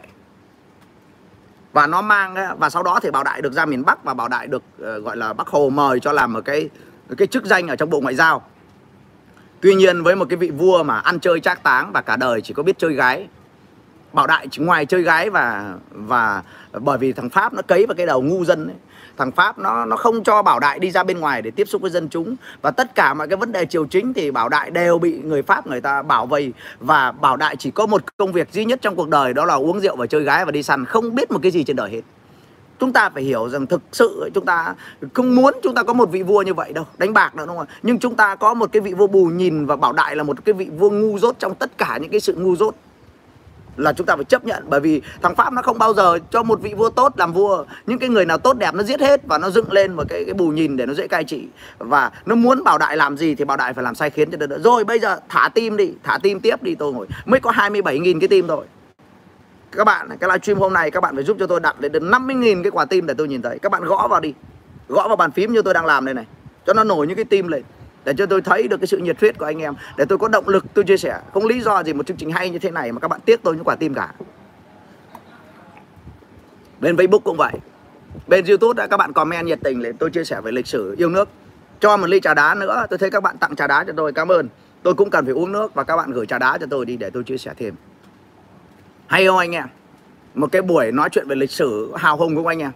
và 1.74 1.86
nó 1.86 2.02
mang, 2.02 2.34
và 2.58 2.70
sau 2.70 2.82
đó 2.82 3.00
thì 3.02 3.10
bảo 3.10 3.24
đại 3.24 3.42
được 3.42 3.52
ra 3.52 3.66
miền 3.66 3.84
bắc 3.84 4.04
và 4.04 4.14
bảo 4.14 4.28
đại 4.28 4.46
được 4.46 4.62
ờ, 4.80 5.00
gọi 5.00 5.16
là 5.16 5.32
bắc 5.32 5.48
hồ 5.48 5.70
mời 5.70 6.00
cho 6.00 6.12
làm 6.12 6.32
một 6.32 6.44
cái 6.44 6.70
cái 7.16 7.26
chức 7.26 7.44
danh 7.44 7.68
ở 7.68 7.76
trong 7.76 7.90
bộ 7.90 8.00
ngoại 8.00 8.14
giao. 8.14 8.42
Tuy 9.60 9.74
nhiên 9.74 10.02
với 10.02 10.16
một 10.16 10.26
cái 10.28 10.36
vị 10.36 10.50
vua 10.50 10.82
mà 10.82 10.98
ăn 10.98 11.20
chơi 11.20 11.40
trác 11.40 11.62
táng 11.62 11.92
và 11.92 12.00
cả 12.02 12.16
đời 12.16 12.40
chỉ 12.40 12.54
có 12.54 12.62
biết 12.62 12.78
chơi 12.78 12.92
gái 12.92 13.28
Bảo 14.14 14.26
Đại 14.26 14.48
chỉ 14.50 14.62
ngoài 14.62 14.86
chơi 14.86 15.02
gái 15.02 15.30
và 15.30 15.74
và 15.90 16.42
bởi 16.72 16.98
vì 16.98 17.12
thằng 17.12 17.30
Pháp 17.30 17.52
nó 17.52 17.62
cấy 17.62 17.86
vào 17.86 17.94
cái 17.94 18.06
đầu 18.06 18.22
ngu 18.22 18.44
dân 18.44 18.66
ấy. 18.66 18.76
Thằng 19.16 19.32
Pháp 19.32 19.58
nó 19.58 19.84
nó 19.84 19.96
không 19.96 20.24
cho 20.24 20.42
Bảo 20.42 20.60
Đại 20.60 20.78
đi 20.78 20.90
ra 20.90 21.04
bên 21.04 21.20
ngoài 21.20 21.42
để 21.42 21.50
tiếp 21.50 21.68
xúc 21.68 21.82
với 21.82 21.90
dân 21.90 22.08
chúng. 22.08 22.36
Và 22.62 22.70
tất 22.70 22.94
cả 22.94 23.14
mọi 23.14 23.28
cái 23.28 23.36
vấn 23.36 23.52
đề 23.52 23.66
triều 23.66 23.86
chính 23.86 24.14
thì 24.14 24.30
Bảo 24.30 24.48
Đại 24.48 24.70
đều 24.70 24.98
bị 24.98 25.20
người 25.24 25.42
Pháp 25.42 25.66
người 25.66 25.80
ta 25.80 26.02
bảo 26.02 26.26
vệ 26.26 26.50
và 26.80 27.12
Bảo 27.12 27.36
Đại 27.36 27.56
chỉ 27.56 27.70
có 27.70 27.86
một 27.86 28.16
công 28.16 28.32
việc 28.32 28.52
duy 28.52 28.64
nhất 28.64 28.78
trong 28.82 28.96
cuộc 28.96 29.08
đời 29.08 29.34
đó 29.34 29.44
là 29.44 29.54
uống 29.54 29.80
rượu 29.80 29.96
và 29.96 30.06
chơi 30.06 30.22
gái 30.22 30.44
và 30.44 30.50
đi 30.50 30.62
săn, 30.62 30.84
không 30.84 31.14
biết 31.14 31.30
một 31.30 31.38
cái 31.42 31.50
gì 31.50 31.64
trên 31.64 31.76
đời 31.76 31.90
hết. 31.90 32.00
Chúng 32.78 32.92
ta 32.92 33.10
phải 33.10 33.22
hiểu 33.22 33.48
rằng 33.48 33.66
thực 33.66 33.82
sự 33.92 34.30
chúng 34.34 34.44
ta 34.44 34.74
không 35.12 35.34
muốn 35.34 35.54
chúng 35.62 35.74
ta 35.74 35.82
có 35.82 35.92
một 35.92 36.10
vị 36.10 36.22
vua 36.22 36.42
như 36.42 36.54
vậy 36.54 36.72
đâu. 36.72 36.86
Đánh 36.98 37.12
bạc 37.12 37.36
nữa 37.36 37.44
đúng 37.46 37.56
không 37.56 37.66
nhưng 37.82 37.98
chúng 37.98 38.14
ta 38.14 38.34
có 38.34 38.54
một 38.54 38.72
cái 38.72 38.80
vị 38.80 38.94
vua 38.94 39.06
bù 39.06 39.26
nhìn 39.26 39.66
và 39.66 39.76
bảo 39.76 39.92
đại 39.92 40.16
là 40.16 40.22
một 40.22 40.44
cái 40.44 40.52
vị 40.52 40.68
vua 40.78 40.90
ngu 40.90 41.18
dốt 41.18 41.36
trong 41.38 41.54
tất 41.54 41.78
cả 41.78 41.98
những 42.02 42.10
cái 42.10 42.20
sự 42.20 42.34
ngu 42.34 42.56
dốt 42.56 42.74
là 43.76 43.92
chúng 43.92 44.06
ta 44.06 44.16
phải 44.16 44.24
chấp 44.24 44.44
nhận. 44.44 44.64
Bởi 44.68 44.80
vì 44.80 45.02
thằng 45.22 45.34
pháp 45.34 45.52
nó 45.52 45.62
không 45.62 45.78
bao 45.78 45.94
giờ 45.94 46.18
cho 46.30 46.42
một 46.42 46.62
vị 46.62 46.74
vua 46.74 46.90
tốt 46.90 47.12
làm 47.16 47.32
vua. 47.32 47.64
Những 47.86 47.98
cái 47.98 48.08
người 48.08 48.26
nào 48.26 48.38
tốt 48.38 48.58
đẹp 48.58 48.74
nó 48.74 48.82
giết 48.82 49.00
hết 49.00 49.20
và 49.26 49.38
nó 49.38 49.50
dựng 49.50 49.72
lên 49.72 49.92
một 49.92 50.04
cái 50.08 50.24
cái 50.24 50.34
bù 50.34 50.48
nhìn 50.48 50.76
để 50.76 50.86
nó 50.86 50.94
dễ 50.94 51.06
cai 51.06 51.24
trị. 51.24 51.46
Và 51.78 52.10
nó 52.26 52.34
muốn 52.34 52.64
bảo 52.64 52.78
đại 52.78 52.96
làm 52.96 53.16
gì 53.16 53.34
thì 53.34 53.44
bảo 53.44 53.56
đại 53.56 53.72
phải 53.72 53.84
làm 53.84 53.94
sai 53.94 54.10
khiến 54.10 54.30
cho 54.30 54.46
đỡ 54.46 54.58
rồi 54.58 54.84
bây 54.84 54.98
giờ 54.98 55.20
thả 55.28 55.48
tim 55.54 55.76
đi, 55.76 55.92
thả 56.02 56.18
tim 56.22 56.40
tiếp 56.40 56.62
đi 56.62 56.74
tôi 56.74 56.92
ngồi. 56.92 57.06
Mới 57.26 57.40
có 57.40 57.50
27.000 57.50 58.20
cái 58.20 58.28
tim 58.28 58.48
thôi. 58.48 58.64
Các 59.72 59.84
bạn, 59.84 60.08
cái 60.20 60.28
livestream 60.28 60.58
hôm 60.58 60.72
nay 60.72 60.90
các 60.90 61.00
bạn 61.00 61.14
phải 61.14 61.24
giúp 61.24 61.36
cho 61.40 61.46
tôi 61.46 61.60
đặt 61.60 61.76
lên 61.80 61.92
đến 61.92 62.10
50.000 62.10 62.62
cái 62.62 62.70
quả 62.70 62.84
tim 62.84 63.06
để 63.06 63.14
tôi 63.14 63.28
nhìn 63.28 63.42
thấy. 63.42 63.58
Các 63.58 63.72
bạn 63.72 63.84
gõ 63.84 64.08
vào 64.08 64.20
đi. 64.20 64.34
Gõ 64.88 65.08
vào 65.08 65.16
bàn 65.16 65.30
phím 65.30 65.52
như 65.52 65.62
tôi 65.62 65.74
đang 65.74 65.86
làm 65.86 66.04
đây 66.04 66.14
này. 66.14 66.26
Cho 66.66 66.72
nó 66.72 66.84
nổi 66.84 67.06
những 67.06 67.16
cái 67.16 67.24
tim 67.24 67.48
lên 67.48 67.62
để 68.04 68.14
cho 68.18 68.26
tôi 68.26 68.42
thấy 68.42 68.68
được 68.68 68.80
cái 68.80 68.86
sự 68.86 68.98
nhiệt 68.98 69.20
huyết 69.20 69.38
của 69.38 69.44
anh 69.44 69.58
em, 69.58 69.74
để 69.96 70.04
tôi 70.04 70.18
có 70.18 70.28
động 70.28 70.48
lực 70.48 70.64
tôi 70.74 70.84
chia 70.84 70.96
sẻ. 70.96 71.20
Không 71.34 71.46
lý 71.46 71.60
do 71.60 71.82
gì 71.82 71.92
một 71.92 72.06
chương 72.06 72.16
trình 72.16 72.30
hay 72.30 72.50
như 72.50 72.58
thế 72.58 72.70
này 72.70 72.92
mà 72.92 73.00
các 73.00 73.08
bạn 73.08 73.20
tiếc 73.20 73.42
tôi 73.42 73.54
những 73.54 73.64
quả 73.64 73.76
tim 73.76 73.94
cả. 73.94 74.12
Bên 76.80 76.96
Facebook 76.96 77.18
cũng 77.18 77.36
vậy. 77.36 77.52
Bên 78.26 78.44
YouTube 78.44 78.78
đã 78.82 78.86
các 78.86 78.96
bạn 78.96 79.12
comment 79.12 79.46
nhiệt 79.46 79.58
tình 79.62 79.82
để 79.82 79.92
tôi 79.98 80.10
chia 80.10 80.24
sẻ 80.24 80.40
về 80.40 80.52
lịch 80.52 80.66
sử 80.66 80.94
yêu 80.98 81.10
nước. 81.10 81.28
Cho 81.80 81.96
một 81.96 82.06
ly 82.06 82.20
trà 82.20 82.34
đá 82.34 82.54
nữa, 82.54 82.86
tôi 82.90 82.98
thấy 82.98 83.10
các 83.10 83.22
bạn 83.22 83.38
tặng 83.38 83.56
trà 83.56 83.66
đá 83.66 83.84
cho 83.84 83.92
tôi, 83.96 84.12
cảm 84.12 84.28
ơn. 84.28 84.48
Tôi 84.82 84.94
cũng 84.94 85.10
cần 85.10 85.24
phải 85.24 85.34
uống 85.34 85.52
nước 85.52 85.74
và 85.74 85.84
các 85.84 85.96
bạn 85.96 86.10
gửi 86.10 86.26
trà 86.26 86.38
đá 86.38 86.58
cho 86.58 86.66
tôi 86.70 86.86
đi 86.86 86.96
để 86.96 87.10
tôi 87.10 87.24
chia 87.24 87.38
sẻ 87.38 87.52
thêm. 87.56 87.74
Hay 89.06 89.26
không 89.26 89.38
anh 89.38 89.52
em? 89.52 89.66
Một 90.34 90.52
cái 90.52 90.62
buổi 90.62 90.92
nói 90.92 91.08
chuyện 91.12 91.28
về 91.28 91.36
lịch 91.36 91.50
sử 91.50 91.92
hào 91.96 92.16
hùng 92.16 92.36
không 92.36 92.46
anh 92.46 92.58
em? 92.58 92.70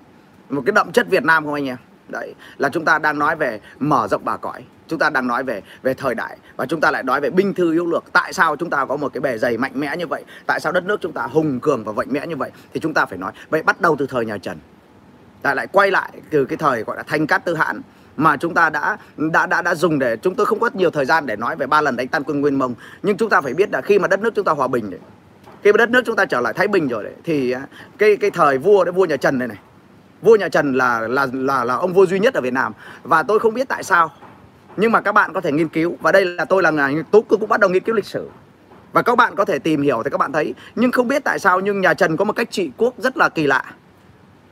Một 0.50 0.62
cái 0.66 0.72
đậm 0.72 0.92
chất 0.92 1.06
Việt 1.10 1.24
Nam 1.24 1.44
không 1.44 1.54
anh 1.54 1.66
em? 1.66 1.76
Đấy, 2.08 2.34
là 2.58 2.68
chúng 2.68 2.84
ta 2.84 2.98
đang 2.98 3.18
nói 3.18 3.36
về 3.36 3.60
mở 3.78 4.08
rộng 4.08 4.24
bà 4.24 4.36
cõi 4.36 4.64
chúng 4.88 4.98
ta 4.98 5.10
đang 5.10 5.26
nói 5.26 5.44
về 5.44 5.62
về 5.82 5.94
thời 5.94 6.14
đại 6.14 6.36
và 6.56 6.66
chúng 6.66 6.80
ta 6.80 6.90
lại 6.90 7.02
nói 7.02 7.20
về 7.20 7.30
binh 7.30 7.54
thư 7.54 7.72
yếu 7.72 7.86
lược. 7.86 8.04
Tại 8.12 8.32
sao 8.32 8.56
chúng 8.56 8.70
ta 8.70 8.84
có 8.84 8.96
một 8.96 9.12
cái 9.12 9.20
bề 9.20 9.38
dày 9.38 9.58
mạnh 9.58 9.72
mẽ 9.74 9.96
như 9.96 10.06
vậy? 10.06 10.24
Tại 10.46 10.60
sao 10.60 10.72
đất 10.72 10.84
nước 10.84 11.00
chúng 11.00 11.12
ta 11.12 11.22
hùng 11.22 11.60
cường 11.60 11.84
và 11.84 11.92
mạnh 11.92 12.08
mẽ 12.10 12.26
như 12.26 12.36
vậy? 12.36 12.50
Thì 12.74 12.80
chúng 12.80 12.94
ta 12.94 13.06
phải 13.06 13.18
nói. 13.18 13.32
Vậy 13.50 13.62
bắt 13.62 13.80
đầu 13.80 13.96
từ 13.98 14.06
thời 14.06 14.26
nhà 14.26 14.38
Trần. 14.38 14.58
Ta 15.42 15.54
lại 15.54 15.66
quay 15.66 15.90
lại 15.90 16.10
từ 16.30 16.44
cái 16.44 16.56
thời 16.56 16.82
gọi 16.82 16.96
là 16.96 17.02
thanh 17.02 17.26
cát 17.26 17.44
tư 17.44 17.54
hãn 17.54 17.80
mà 18.16 18.36
chúng 18.36 18.54
ta 18.54 18.70
đã 18.70 18.96
đã 19.16 19.46
đã 19.46 19.62
đã 19.62 19.74
dùng 19.74 19.98
để, 19.98 20.16
chúng 20.16 20.34
tôi 20.34 20.46
không 20.46 20.60
có 20.60 20.70
nhiều 20.74 20.90
thời 20.90 21.04
gian 21.04 21.26
để 21.26 21.36
nói 21.36 21.56
về 21.56 21.66
ba 21.66 21.80
lần 21.80 21.96
đánh 21.96 22.08
tan 22.08 22.22
quân 22.24 22.40
Nguyên 22.40 22.58
Mông. 22.58 22.74
Nhưng 23.02 23.16
chúng 23.16 23.30
ta 23.30 23.40
phải 23.40 23.54
biết 23.54 23.72
là 23.72 23.80
khi 23.80 23.98
mà 23.98 24.08
đất 24.08 24.20
nước 24.20 24.34
chúng 24.34 24.44
ta 24.44 24.52
hòa 24.52 24.68
bình 24.68 24.90
đấy 24.90 25.00
khi 25.62 25.72
mà 25.72 25.76
đất 25.76 25.90
nước 25.90 26.02
chúng 26.06 26.16
ta 26.16 26.24
trở 26.24 26.40
lại 26.40 26.52
thái 26.52 26.68
bình 26.68 26.88
rồi 26.88 27.04
đấy, 27.04 27.12
thì 27.24 27.50
à, 27.50 27.66
cái 27.98 28.16
cái 28.16 28.30
thời 28.30 28.58
vua 28.58 28.84
đấy, 28.84 28.92
vua 28.92 29.04
nhà 29.04 29.16
Trần 29.16 29.38
này 29.38 29.48
này. 29.48 29.58
Vua 30.22 30.36
nhà 30.36 30.48
Trần 30.48 30.72
là 30.74 31.00
là 31.00 31.26
là 31.32 31.64
là 31.64 31.74
ông 31.74 31.92
vua 31.92 32.06
duy 32.06 32.18
nhất 32.18 32.34
ở 32.34 32.40
Việt 32.40 32.52
Nam. 32.52 32.72
Và 33.02 33.22
tôi 33.22 33.38
không 33.38 33.54
biết 33.54 33.68
tại 33.68 33.82
sao 33.82 34.10
nhưng 34.80 34.92
mà 34.92 35.00
các 35.00 35.12
bạn 35.12 35.32
có 35.32 35.40
thể 35.40 35.52
nghiên 35.52 35.68
cứu, 35.68 35.96
và 36.00 36.12
đây 36.12 36.24
là 36.24 36.44
tôi 36.44 36.62
là 36.62 36.70
người 36.70 37.02
tú 37.10 37.22
cũng 37.22 37.48
bắt 37.48 37.60
đầu 37.60 37.70
nghiên 37.70 37.82
cứu 37.82 37.94
lịch 37.94 38.06
sử. 38.06 38.28
Và 38.92 39.02
các 39.02 39.16
bạn 39.16 39.36
có 39.36 39.44
thể 39.44 39.58
tìm 39.58 39.82
hiểu 39.82 40.02
thì 40.04 40.10
các 40.10 40.18
bạn 40.18 40.32
thấy. 40.32 40.54
Nhưng 40.74 40.92
không 40.92 41.08
biết 41.08 41.24
tại 41.24 41.38
sao 41.38 41.60
nhưng 41.60 41.80
nhà 41.80 41.94
Trần 41.94 42.16
có 42.16 42.24
một 42.24 42.32
cách 42.32 42.50
trị 42.50 42.70
quốc 42.76 42.94
rất 42.98 43.16
là 43.16 43.28
kỳ 43.28 43.46
lạ. 43.46 43.64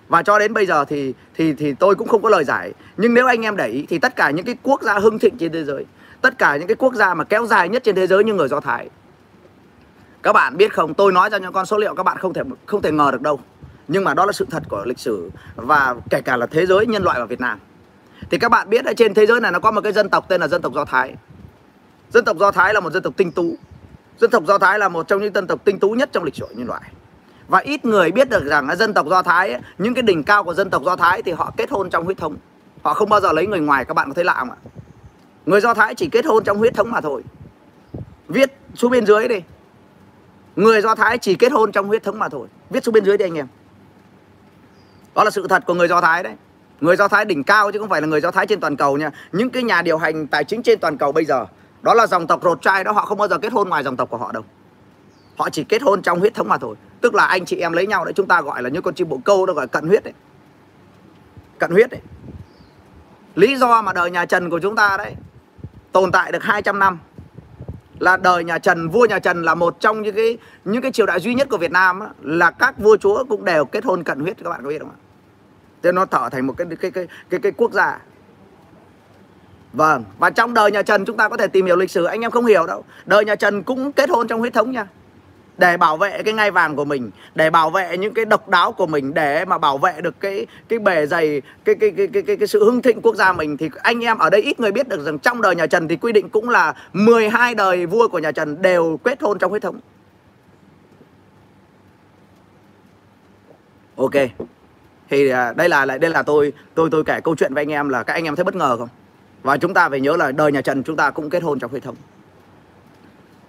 Và 0.09 0.23
cho 0.23 0.39
đến 0.39 0.55
bây 0.55 0.67
giờ 0.67 0.85
thì 0.85 1.15
thì 1.35 1.53
thì 1.53 1.73
tôi 1.73 1.95
cũng 1.95 2.09
không 2.09 2.23
có 2.23 2.29
lời 2.29 2.45
giải. 2.45 2.73
Nhưng 2.97 3.15
nếu 3.15 3.27
anh 3.27 3.43
em 3.43 3.57
để 3.57 3.69
ý 3.69 3.87
thì 3.89 3.99
tất 3.99 4.17
cả 4.17 4.31
những 4.31 4.47
cái 4.47 4.57
quốc 4.63 4.83
gia 4.83 4.99
hưng 4.99 5.19
thịnh 5.19 5.37
trên 5.39 5.53
thế 5.53 5.65
giới, 5.65 5.85
tất 6.21 6.39
cả 6.39 6.57
những 6.57 6.67
cái 6.67 6.77
quốc 6.77 6.95
gia 6.95 7.15
mà 7.15 7.25
kéo 7.25 7.47
dài 7.47 7.69
nhất 7.69 7.85
trên 7.85 7.95
thế 7.95 8.07
giới 8.07 8.25
như 8.25 8.35
người 8.35 8.49
do 8.49 8.61
thái. 8.61 8.89
Các 10.23 10.33
bạn 10.33 10.57
biết 10.57 10.75
không? 10.75 10.95
Tôi 10.95 11.13
nói 11.13 11.31
ra 11.31 11.39
những 11.39 11.53
con 11.53 11.67
số 11.67 11.79
liệu, 11.79 11.95
các 11.95 12.03
bạn 12.03 12.19
không 12.19 12.33
thể 12.33 12.43
không 12.67 12.83
thể 12.83 12.93
ngờ 12.93 13.11
được 13.13 13.23
đâu. 13.23 13.41
Nhưng 13.89 14.05
mà 14.05 14.15
đó 14.15 14.27
là 14.27 14.33
sự 14.33 14.47
thật 14.51 14.63
của 14.69 14.85
lịch 14.87 14.99
sử 14.99 15.31
và 15.57 15.95
kể 16.11 16.21
cả 16.21 16.37
là 16.37 16.47
thế 16.47 16.67
giới 16.67 16.87
nhân 16.87 17.03
loại 17.03 17.21
và 17.21 17.27
việt 17.27 17.41
nam 17.41 17.59
thì 18.31 18.39
các 18.39 18.49
bạn 18.49 18.71
biết 18.71 18.85
ở 18.85 18.93
trên 18.97 19.15
thế 19.15 19.27
giới 19.27 19.41
này 19.41 19.53
nó 19.53 19.59
có 19.59 19.71
một 19.71 19.81
cái 19.81 19.93
dân 19.93 20.09
tộc 20.09 20.29
tên 20.29 20.41
là 20.41 20.49
dân 20.49 20.63
tộc 20.63 20.73
do 20.75 20.85
thái. 20.85 21.15
Dân 22.11 22.25
tộc 22.25 22.37
do 22.37 22.51
thái 22.51 22.75
là 22.75 22.81
một 22.81 22.93
dân 22.93 23.03
tộc 23.03 23.13
tinh 23.17 23.33
tú. 23.33 23.57
Dân 24.19 24.31
tộc 24.31 24.45
do 24.47 24.59
thái 24.59 24.79
là 24.79 24.89
một 24.89 25.09
trong 25.09 25.23
những 25.23 25.35
dân 25.35 25.47
tộc 25.47 25.65
tinh 25.65 25.79
tú 25.79 25.91
nhất 25.91 26.09
trong 26.13 26.25
lịch 26.25 26.35
sử 26.35 26.47
nhân 26.51 26.67
loại. 26.67 26.83
Và 27.49 27.59
ít 27.59 27.85
người 27.85 28.13
biết 28.13 28.29
được 28.31 28.45
rằng 28.45 28.77
dân 28.77 28.95
tộc 28.95 29.07
do 29.07 29.23
thái 29.23 29.53
ấy, 29.53 29.61
những 29.79 29.95
cái 29.95 30.03
đỉnh 30.03 30.25
cao 30.25 30.45
của 30.45 30.55
dân 30.55 30.71
tộc 30.71 30.83
do 30.85 30.97
thái 30.97 31.23
thì 31.23 31.33
họ 31.33 31.53
kết 31.57 31.71
hôn 31.71 31.91
trong 31.91 32.05
huyết 32.05 32.19
thống. 32.19 32.37
Họ 32.83 32.95
không 32.95 33.09
bao 33.09 33.21
giờ 33.21 33.33
lấy 33.33 33.47
người 33.47 33.61
ngoài 33.61 33.85
các 33.85 33.95
bạn 33.95 34.09
có 34.09 34.15
thấy 34.15 34.25
lạ 34.25 34.35
không 34.39 34.51
ạ? 34.51 34.57
Người 35.47 35.61
do 35.61 35.75
thái 35.75 35.95
chỉ 35.95 36.09
kết 36.09 36.27
hôn 36.27 36.45
trong 36.45 36.59
huyết 36.59 36.75
thống 36.75 36.91
mà 36.91 37.01
thôi. 37.01 37.23
Viết 38.29 38.53
xuống 38.75 38.91
bên 38.91 39.07
dưới 39.07 39.29
đi. 39.29 39.41
Người 40.57 40.83
do 40.83 40.95
thái 40.95 41.19
chỉ 41.19 41.35
kết 41.35 41.53
hôn 41.53 41.73
trong 41.73 41.87
huyết 41.87 42.03
thống 42.03 42.19
mà 42.19 42.29
thôi. 42.29 42.49
Viết 42.71 42.85
xuống 42.85 42.93
bên 42.93 43.05
dưới 43.05 43.19
đi 43.19 43.25
anh 43.25 43.35
em. 43.35 43.47
Đó 45.15 45.25
là 45.25 45.31
sự 45.31 45.49
thật 45.49 45.63
của 45.67 45.75
người 45.75 45.89
do 45.89 46.01
thái 46.01 46.23
đấy 46.23 46.35
người 46.81 46.97
do 46.97 47.09
thái 47.09 47.25
đỉnh 47.25 47.45
cao 47.45 47.73
chứ 47.73 47.79
không 47.79 47.89
phải 47.89 48.01
là 48.01 48.07
người 48.07 48.21
do 48.21 48.31
thái 48.31 48.47
trên 48.47 48.61
toàn 48.61 48.77
cầu 48.77 48.97
nha. 48.97 49.11
Những 49.33 49.51
cái 49.51 49.63
nhà 49.63 49.83
điều 49.83 49.99
hành 49.99 50.27
tài 50.27 50.45
chính 50.45 50.63
trên 50.63 50.79
toàn 50.79 50.99
cầu 50.99 51.13
bây 51.13 51.25
giờ 51.25 51.47
đó 51.83 51.95
là 51.95 52.07
dòng 52.07 52.27
tộc 52.27 52.41
rột 52.43 52.63
trai 52.63 52.85
đó 52.85 52.93
họ 52.93 53.05
không 53.05 53.19
bao 53.19 53.29
giờ 53.29 53.39
kết 53.39 53.53
hôn 53.53 53.69
ngoài 53.69 53.83
dòng 53.83 53.97
tộc 53.97 54.11
của 54.11 54.17
họ 54.17 54.33
đâu. 54.33 54.43
Họ 55.37 55.51
chỉ 55.51 55.65
kết 55.65 55.83
hôn 55.83 56.03
trong 56.03 56.21
huyết 56.21 56.35
thống 56.35 56.49
mà 56.49 56.59
thôi. 56.59 56.77
Tức 57.01 57.15
là 57.15 57.27
anh 57.27 57.45
chị 57.45 57.57
em 57.57 57.73
lấy 57.73 57.87
nhau 57.87 58.05
đấy 58.05 58.13
chúng 58.17 58.29
ta 58.29 58.43
gọi 58.43 58.63
là 58.63 58.69
những 58.69 58.83
con 58.83 58.95
chim 58.95 59.09
bồ 59.09 59.21
câu 59.25 59.47
đó 59.47 59.53
gọi 59.53 59.67
cận 59.67 59.89
huyết 59.89 60.05
đấy. 60.05 60.13
Cận 61.59 61.71
huyết 61.71 61.91
đấy. 61.91 62.01
Lý 63.35 63.57
do 63.57 63.83
mà 63.83 63.93
đời 63.93 64.11
nhà 64.11 64.27
Trần 64.27 64.51
của 64.51 64.59
chúng 64.59 64.77
ta 64.77 64.97
đấy 64.97 65.15
tồn 65.93 66.13
tại 66.13 66.33
được 66.33 66.43
200 66.43 66.79
năm 66.79 66.99
là 67.99 68.17
đời 68.17 68.45
nhà 68.45 68.59
Trần 68.59 68.89
vua 68.89 69.07
nhà 69.07 69.19
Trần 69.19 69.43
là 69.43 69.55
một 69.55 69.81
trong 69.81 70.03
những 70.03 70.15
cái 70.15 70.39
những 70.65 70.83
cái 70.83 70.93
triều 70.93 71.07
đại 71.07 71.21
duy 71.21 71.35
nhất 71.35 71.49
của 71.51 71.59
Việt 71.59 71.71
Nam 71.71 72.01
đó, 72.01 72.09
là 72.23 72.51
các 72.51 72.79
vua 72.79 72.97
chúa 72.97 73.25
cũng 73.29 73.45
đều 73.45 73.65
kết 73.65 73.85
hôn 73.85 74.03
cận 74.03 74.21
huyết 74.21 74.37
các 74.45 74.51
bạn 74.51 74.61
có 74.63 74.69
biết 74.69 74.79
không 74.79 74.91
ạ? 74.91 75.06
Cho 75.87 75.93
nó 75.93 76.05
trở 76.05 76.29
thành 76.33 76.47
một 76.47 76.55
cái 76.57 76.67
cái 76.81 76.91
cái 76.91 77.07
cái 77.31 77.41
cái 77.41 77.53
quốc 77.53 77.73
gia. 77.73 77.99
Vâng, 79.73 80.05
và 80.19 80.31
trong 80.31 80.55
đời 80.55 80.73
nhà 80.73 80.83
Trần 80.83 81.05
chúng 81.05 81.17
ta 81.17 81.29
có 81.29 81.37
thể 81.37 81.47
tìm 81.47 81.67
hiểu 81.67 81.77
lịch 81.77 81.91
sử 81.91 82.05
anh 82.05 82.21
em 82.21 82.31
không 82.31 82.47
hiểu 82.47 82.67
đâu. 82.67 82.85
Đời 83.07 83.25
nhà 83.25 83.35
Trần 83.35 83.63
cũng 83.63 83.93
kết 83.93 84.11
hôn 84.11 84.29
trong 84.29 84.41
huyết 84.41 84.53
thống 84.53 84.71
nha 84.71 84.87
để 85.59 85.77
bảo 85.77 85.97
vệ 85.97 86.23
cái 86.23 86.35
ngai 86.35 86.51
vàng 86.51 86.77
của 86.77 86.85
mình 86.85 87.11
để 87.35 87.51
bảo 87.51 87.71
vệ 87.71 87.99
những 87.99 88.15
cái 88.15 88.25
độc 88.25 88.49
đáo 88.49 88.73
của 88.73 88.87
mình 88.87 89.15
để 89.15 89.45
mà 89.45 89.59
bảo 89.59 89.79
vệ 89.79 90.01
được 90.01 90.21
cái 90.21 90.47
cái 90.69 90.79
bề 90.79 91.07
dày 91.07 91.43
cái 91.65 91.75
cái 91.75 91.91
cái 91.97 92.07
cái 92.07 92.23
cái, 92.23 92.37
cái 92.37 92.49
sự 92.49 92.65
hưng 92.65 92.83
thịnh 92.83 93.03
quốc 93.03 93.17
gia 93.17 93.33
mình 93.33 93.57
thì 93.57 93.71
anh 93.83 94.05
em 94.05 94.19
ở 94.19 94.31
đây 94.31 94.43
ít 94.43 94.61
người 94.61 94.73
biết 94.73 94.89
được 94.89 95.07
rằng 95.07 95.19
trong 95.19 95.43
đời 95.43 95.57
nhà 95.57 95.67
Trần 95.67 95.89
thì 95.89 95.97
quy 95.97 96.13
định 96.13 96.29
cũng 96.29 96.49
là 96.49 96.75
12 96.93 97.55
đời 97.55 97.87
vua 97.87 98.09
của 98.09 98.19
nhà 98.19 98.33
Trần 98.33 98.63
đều 98.63 98.99
kết 99.05 99.23
hôn 99.23 99.39
trong 99.39 99.51
huyết 99.51 99.63
thống 99.63 99.81
ok 103.97 104.15
thì 105.11 105.29
à, 105.29 105.53
đây 105.53 105.69
là 105.69 105.85
đây 105.85 106.11
là 106.11 106.23
tôi 106.23 106.53
tôi 106.75 106.91
tôi 106.91 107.05
kể 107.05 107.21
câu 107.25 107.37
chuyện 107.37 107.55
với 107.55 107.63
anh 107.63 107.73
em 107.73 107.89
là 107.89 108.03
các 108.03 108.13
anh 108.13 108.25
em 108.25 108.37
thấy 108.37 108.45
bất 108.45 108.55
ngờ 108.55 108.77
không? 108.77 108.89
Và 109.43 109.57
chúng 109.57 109.75
ta 109.75 109.89
phải 109.89 110.01
nhớ 110.01 110.17
là 110.17 110.33
đời 110.33 110.53
nhà 110.53 110.61
Trần 110.61 110.83
chúng 110.83 110.97
ta 110.97 111.11
cũng 111.11 111.31
kết 111.31 111.43
hôn 111.43 111.59
trong 111.59 111.71
huyết 111.71 111.83
thống. 111.83 111.97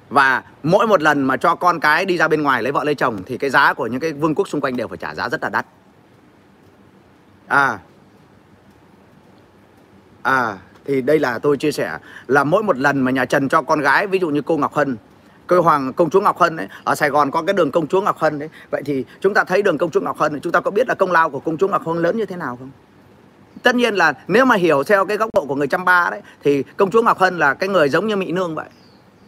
Và 0.09 0.43
mỗi 0.63 0.87
một 0.87 1.01
lần 1.01 1.23
mà 1.23 1.37
cho 1.37 1.55
con 1.55 1.79
cái 1.79 2.05
đi 2.05 2.17
ra 2.17 2.27
bên 2.27 2.41
ngoài 2.41 2.63
lấy 2.63 2.71
vợ 2.71 2.83
lấy 2.83 2.95
chồng 2.95 3.17
thì 3.25 3.37
cái 3.37 3.49
giá 3.49 3.73
của 3.73 3.87
những 3.87 3.99
cái 3.99 4.13
vương 4.13 4.35
quốc 4.35 4.47
xung 4.47 4.61
quanh 4.61 4.77
đều 4.77 4.87
phải 4.87 4.97
trả 4.97 5.15
giá 5.15 5.29
rất 5.29 5.43
là 5.43 5.49
đắt. 5.49 5.65
À. 7.47 7.79
À 10.21 10.57
thì 10.85 11.01
đây 11.01 11.19
là 11.19 11.39
tôi 11.39 11.57
chia 11.57 11.71
sẻ 11.71 11.97
là 12.27 12.43
mỗi 12.43 12.63
một 12.63 12.77
lần 12.77 13.01
mà 13.01 13.11
nhà 13.11 13.25
Trần 13.25 13.49
cho 13.49 13.61
con 13.61 13.79
gái, 13.79 14.07
ví 14.07 14.19
dụ 14.19 14.29
như 14.29 14.41
cô 14.41 14.57
Ngọc 14.57 14.73
Hân 14.73 14.97
cô 15.47 15.61
hoàng 15.61 15.93
công 15.93 16.09
chúa 16.09 16.21
Ngọc 16.21 16.39
Hân 16.39 16.57
ấy, 16.57 16.67
ở 16.83 16.95
Sài 16.95 17.09
Gòn 17.09 17.31
có 17.31 17.41
cái 17.41 17.53
đường 17.53 17.71
công 17.71 17.87
chúa 17.87 18.01
Ngọc 18.01 18.17
Hân 18.19 18.39
đấy. 18.39 18.49
Vậy 18.71 18.81
thì 18.85 19.05
chúng 19.21 19.33
ta 19.33 19.43
thấy 19.43 19.61
đường 19.61 19.77
công 19.77 19.91
chúa 19.91 20.01
Ngọc 20.01 20.17
Hân, 20.17 20.39
chúng 20.39 20.51
ta 20.51 20.59
có 20.59 20.71
biết 20.71 20.87
là 20.87 20.95
công 20.95 21.11
lao 21.11 21.29
của 21.29 21.39
công 21.39 21.57
chúa 21.57 21.67
Ngọc 21.67 21.87
Hân 21.87 21.97
lớn 21.97 22.17
như 22.17 22.25
thế 22.25 22.35
nào 22.35 22.55
không? 22.59 22.69
Tất 23.63 23.75
nhiên 23.75 23.95
là 23.95 24.13
nếu 24.27 24.45
mà 24.45 24.55
hiểu 24.55 24.83
theo 24.83 25.05
cái 25.05 25.17
góc 25.17 25.29
độ 25.33 25.45
của 25.45 25.55
người 25.55 25.67
chăm 25.67 25.85
ba 25.85 26.09
đấy, 26.09 26.21
thì 26.43 26.63
công 26.77 26.91
chúa 26.91 27.01
Ngọc 27.01 27.19
Hân 27.19 27.39
là 27.39 27.53
cái 27.53 27.69
người 27.69 27.89
giống 27.89 28.07
như 28.07 28.15
Mỹ 28.15 28.31
Nương 28.31 28.55
vậy. 28.55 28.69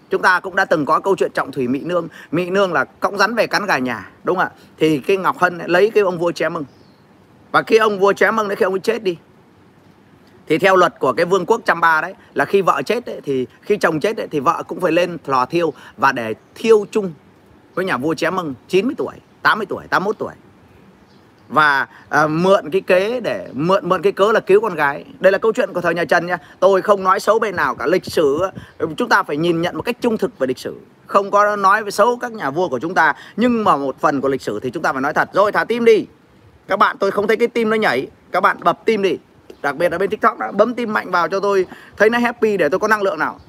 Chúng 0.10 0.22
ta 0.22 0.40
cũng 0.40 0.56
đã 0.56 0.66
từng 0.66 0.86
có 0.86 1.00
câu 1.00 1.16
chuyện 1.16 1.32
trọng 1.34 1.52
thủy 1.52 1.68
mỹ 1.68 1.82
nương. 1.84 2.08
Mỹ 2.32 2.50
nương 2.50 2.74
là 2.74 2.86
cõng 2.86 3.18
rắn 3.18 3.36
về 3.36 3.48
cắn 3.48 3.66
gà 3.66 3.78
nhà, 3.78 4.12
đúng 4.24 4.38
không 4.38 4.46
ạ? 4.46 4.52
Thì 4.78 5.00
cái 5.00 5.18
ngọc 5.18 5.38
hân 5.38 5.58
lấy 5.66 5.90
cái 5.90 6.04
ông 6.04 6.20
vua 6.20 6.32
chém 6.32 6.54
mừng 6.54 6.66
và 7.52 7.62
khi 7.62 7.78
ông 7.78 8.00
vua 8.00 8.14
chém 8.14 8.36
mừng 8.36 8.48
đấy, 8.48 8.56
khi 8.56 8.64
ông 8.64 8.74
ấy 8.74 8.80
chết 8.80 9.04
đi 9.04 9.18
thì 10.50 10.58
theo 10.58 10.76
luật 10.76 11.00
của 11.00 11.14
cái 11.14 11.26
vương 11.26 11.46
quốc 11.46 11.62
trăm 11.66 11.82
ba 11.82 12.02
đấy 12.02 12.14
là 12.34 12.46
khi 12.46 12.62
vợ 12.62 12.82
chết 12.86 13.06
ấy, 13.06 13.22
thì 13.24 13.48
khi 13.62 13.78
chồng 13.78 14.00
chết 14.00 14.18
ấy, 14.18 14.28
thì 14.32 14.40
vợ 14.40 14.64
cũng 14.68 14.82
phải 14.82 14.92
lên 14.92 15.18
lò 15.26 15.46
thiêu 15.46 15.74
và 15.98 16.12
để 16.12 16.34
thiêu 16.56 16.86
chung 16.92 17.14
với 17.76 17.86
nhà 17.86 17.98
vua 17.98 18.14
chém 18.14 18.36
mừng 18.36 18.54
90 18.68 18.96
tuổi 18.98 19.16
80 19.42 19.66
tuổi 19.70 19.86
81 19.90 20.18
tuổi. 20.20 20.34
Và 21.50 21.88
à, 22.10 22.28
mượn 22.28 22.70
cái 22.70 22.82
kế 22.82 23.20
để 23.20 23.50
mượn 23.54 23.90
mượn 23.90 24.02
cái 24.02 24.12
cớ 24.12 24.32
là 24.32 24.40
cứu 24.40 24.62
con 24.62 24.76
gái. 24.76 25.06
Đây 25.20 25.32
là 25.32 25.38
câu 25.38 25.54
chuyện 25.54 25.74
của 25.74 25.82
thời 25.82 25.94
nhà 25.94 26.06
Trần 26.06 26.26
nha. 26.26 26.38
Tôi 26.60 26.82
không 26.82 27.04
nói 27.04 27.20
xấu 27.20 27.40
bên 27.40 27.56
nào 27.56 27.76
cả. 27.76 27.86
Lịch 27.86 28.06
sử 28.06 28.40
chúng 28.98 29.10
ta 29.10 29.24
phải 29.24 29.38
nhìn 29.38 29.62
nhận 29.62 29.76
một 29.76 29.82
cách 29.82 29.98
trung 30.02 30.18
thực 30.18 30.40
về 30.40 30.48
lịch 30.48 30.60
sử. 30.60 30.76
Không 31.06 31.32
có 31.32 31.56
nói 31.56 31.84
với 31.84 31.92
xấu 31.92 32.18
các 32.18 32.32
nhà 32.32 32.50
vua 32.50 32.70
của 32.70 32.80
chúng 32.80 32.94
ta 32.94 33.14
nhưng 33.38 33.64
mà 33.64 33.78
một 33.78 34.00
phần 34.00 34.22
của 34.22 34.30
lịch 34.30 34.42
sử 34.42 34.60
thì 34.60 34.70
chúng 34.70 34.84
ta 34.84 34.94
phải 34.94 35.02
nói 35.02 35.14
thật. 35.14 35.30
Rồi 35.34 35.52
thả 35.52 35.64
tim 35.64 35.86
đi. 35.86 36.06
Các 36.68 36.80
bạn 36.80 36.98
tôi 37.00 37.12
không 37.12 37.28
thấy 37.28 37.38
cái 37.38 37.48
tim 37.48 37.70
nó 37.70 37.76
nhảy. 37.76 38.08
Các 38.32 38.42
bạn 38.42 38.58
bập 38.64 38.86
tim 38.86 39.02
đi 39.02 39.18
đặc 39.62 39.76
biệt 39.76 39.92
là 39.92 39.98
bên 39.98 40.10
tiktok 40.10 40.38
đó 40.40 40.52
bấm 40.52 40.74
tim 40.74 40.94
mạnh 40.94 41.12
vào 41.12 41.28
cho 41.28 41.40
tôi 41.40 41.66
thấy 41.98 42.10
nó 42.10 42.20
happy 42.20 42.58
để 42.58 42.70
tôi 42.70 42.80
có 42.80 42.88
năng 42.88 43.02
lượng 43.02 43.20
nào. 43.20 43.40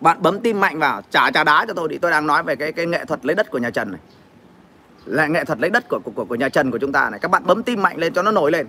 Bạn 0.00 0.22
bấm 0.22 0.40
tim 0.40 0.60
mạnh 0.60 0.78
vào 0.78 1.02
trả 1.10 1.30
trả 1.30 1.44
đá 1.44 1.64
cho 1.68 1.74
tôi 1.74 1.88
thì 1.90 1.98
tôi 1.98 2.10
đang 2.10 2.26
nói 2.26 2.42
về 2.42 2.56
cái 2.56 2.72
cái 2.72 2.86
nghệ 2.86 3.04
thuật 3.04 3.26
lấy 3.26 3.36
đất 3.36 3.50
của 3.50 3.58
nhà 3.58 3.70
Trần 3.70 3.90
này. 3.90 4.00
Là 5.06 5.26
nghệ 5.26 5.44
thuật 5.44 5.60
lấy 5.60 5.70
đất 5.70 5.88
của, 5.88 5.98
của, 6.14 6.24
của 6.24 6.34
nhà 6.34 6.48
Trần 6.48 6.70
của 6.70 6.78
chúng 6.78 6.92
ta 6.92 7.10
này. 7.10 7.20
Các 7.20 7.30
bạn 7.30 7.46
bấm 7.46 7.62
tim 7.62 7.82
mạnh 7.82 7.96
lên 7.96 8.14
cho 8.14 8.22
nó 8.22 8.32
nổi 8.32 8.52
lên. 8.52 8.66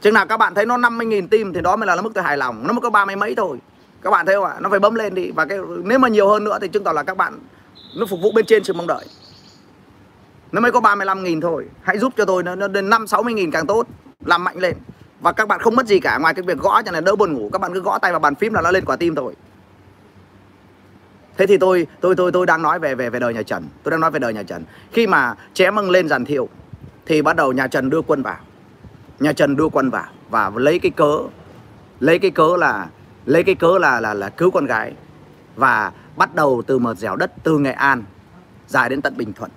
Chừng 0.00 0.14
nào 0.14 0.26
các 0.26 0.36
bạn 0.36 0.54
thấy 0.54 0.66
nó 0.66 0.76
50.000 0.76 1.28
tim 1.28 1.52
thì 1.52 1.60
đó 1.60 1.76
mới 1.76 1.86
là 1.86 1.96
nó 1.96 2.02
mức 2.02 2.10
tôi 2.14 2.24
hài 2.24 2.36
lòng. 2.36 2.66
Nó 2.66 2.72
mới 2.72 2.80
có 2.80 2.90
ba 2.90 3.04
mươi 3.04 3.16
mấy 3.16 3.34
thôi. 3.34 3.58
Các 4.02 4.10
bạn 4.10 4.26
thấy 4.26 4.34
không 4.34 4.44
ạ? 4.44 4.56
Nó 4.60 4.70
phải 4.70 4.80
bấm 4.80 4.94
lên 4.94 5.14
đi. 5.14 5.30
Và 5.30 5.44
cái 5.44 5.58
nếu 5.84 5.98
mà 5.98 6.08
nhiều 6.08 6.28
hơn 6.28 6.44
nữa 6.44 6.58
thì 6.60 6.68
chứng 6.68 6.84
tỏ 6.84 6.92
là 6.92 7.02
các 7.02 7.16
bạn 7.16 7.38
nó 7.96 8.06
phục 8.06 8.20
vụ 8.22 8.32
bên 8.32 8.46
trên 8.46 8.64
sự 8.64 8.72
mong 8.72 8.86
đợi. 8.86 9.04
Nó 10.52 10.60
mới 10.60 10.72
có 10.72 10.80
35.000 10.80 11.40
thôi. 11.40 11.66
Hãy 11.82 11.98
giúp 11.98 12.12
cho 12.16 12.24
tôi 12.24 12.42
nó, 12.42 12.54
nó 12.54 12.68
đến 12.68 12.90
5 12.90 13.04
60.000 13.04 13.50
càng 13.52 13.66
tốt. 13.66 13.86
Làm 14.24 14.44
mạnh 14.44 14.56
lên 14.58 14.74
và 15.24 15.32
các 15.32 15.48
bạn 15.48 15.60
không 15.60 15.76
mất 15.76 15.86
gì 15.86 16.00
cả, 16.00 16.18
ngoài 16.18 16.34
cái 16.34 16.42
việc 16.42 16.58
gõ 16.58 16.82
cho 16.82 16.92
nên 16.92 17.04
đỡ 17.04 17.16
buồn 17.16 17.32
ngủ. 17.32 17.50
Các 17.52 17.60
bạn 17.60 17.74
cứ 17.74 17.80
gõ 17.80 17.98
tay 17.98 18.12
vào 18.12 18.20
bàn 18.20 18.34
phím 18.34 18.54
là 18.54 18.62
nó 18.62 18.70
lên 18.70 18.84
quả 18.84 18.96
tim 18.96 19.14
thôi 19.14 19.34
thế 21.36 21.46
thì 21.46 21.56
tôi 21.58 21.86
tôi 22.00 22.16
tôi 22.16 22.32
tôi 22.32 22.46
đang 22.46 22.62
nói 22.62 22.78
về 22.78 22.94
về 22.94 23.10
về 23.10 23.18
đời 23.18 23.34
nhà 23.34 23.42
Trần. 23.42 23.64
Tôi 23.82 23.90
đang 23.90 24.00
nói 24.00 24.10
về 24.10 24.18
đời 24.18 24.34
nhà 24.34 24.42
Trần. 24.42 24.64
Khi 24.92 25.06
mà 25.06 25.34
chém 25.54 25.74
măng 25.74 25.90
lên 25.90 26.08
giàn 26.08 26.24
thiệu, 26.24 26.48
thì 27.06 27.22
bắt 27.22 27.36
đầu 27.36 27.52
nhà 27.52 27.66
Trần 27.66 27.90
đưa 27.90 28.02
quân 28.02 28.22
vào. 28.22 28.36
Nhà 29.20 29.32
Trần 29.32 29.56
đưa 29.56 29.68
quân 29.68 29.90
vào 29.90 30.04
và 30.30 30.50
lấy 30.56 30.78
cái 30.78 30.90
cớ, 30.90 31.18
lấy 32.00 32.18
cái 32.18 32.30
cớ 32.30 32.56
là, 32.56 32.86
lấy 33.26 33.44
cái 33.44 33.54
cớ 33.54 33.78
là 33.78 34.00
là 34.00 34.14
là 34.14 34.28
cứu 34.28 34.50
con 34.50 34.66
gái 34.66 34.92
và 35.56 35.92
bắt 36.16 36.34
đầu 36.34 36.62
từ 36.66 36.78
một 36.78 36.98
dẻo 36.98 37.16
đất 37.16 37.32
từ 37.42 37.58
Nghệ 37.58 37.72
An 37.72 38.04
dài 38.66 38.88
đến 38.88 39.02
tận 39.02 39.16
Bình 39.16 39.32
Thuận. 39.32 39.50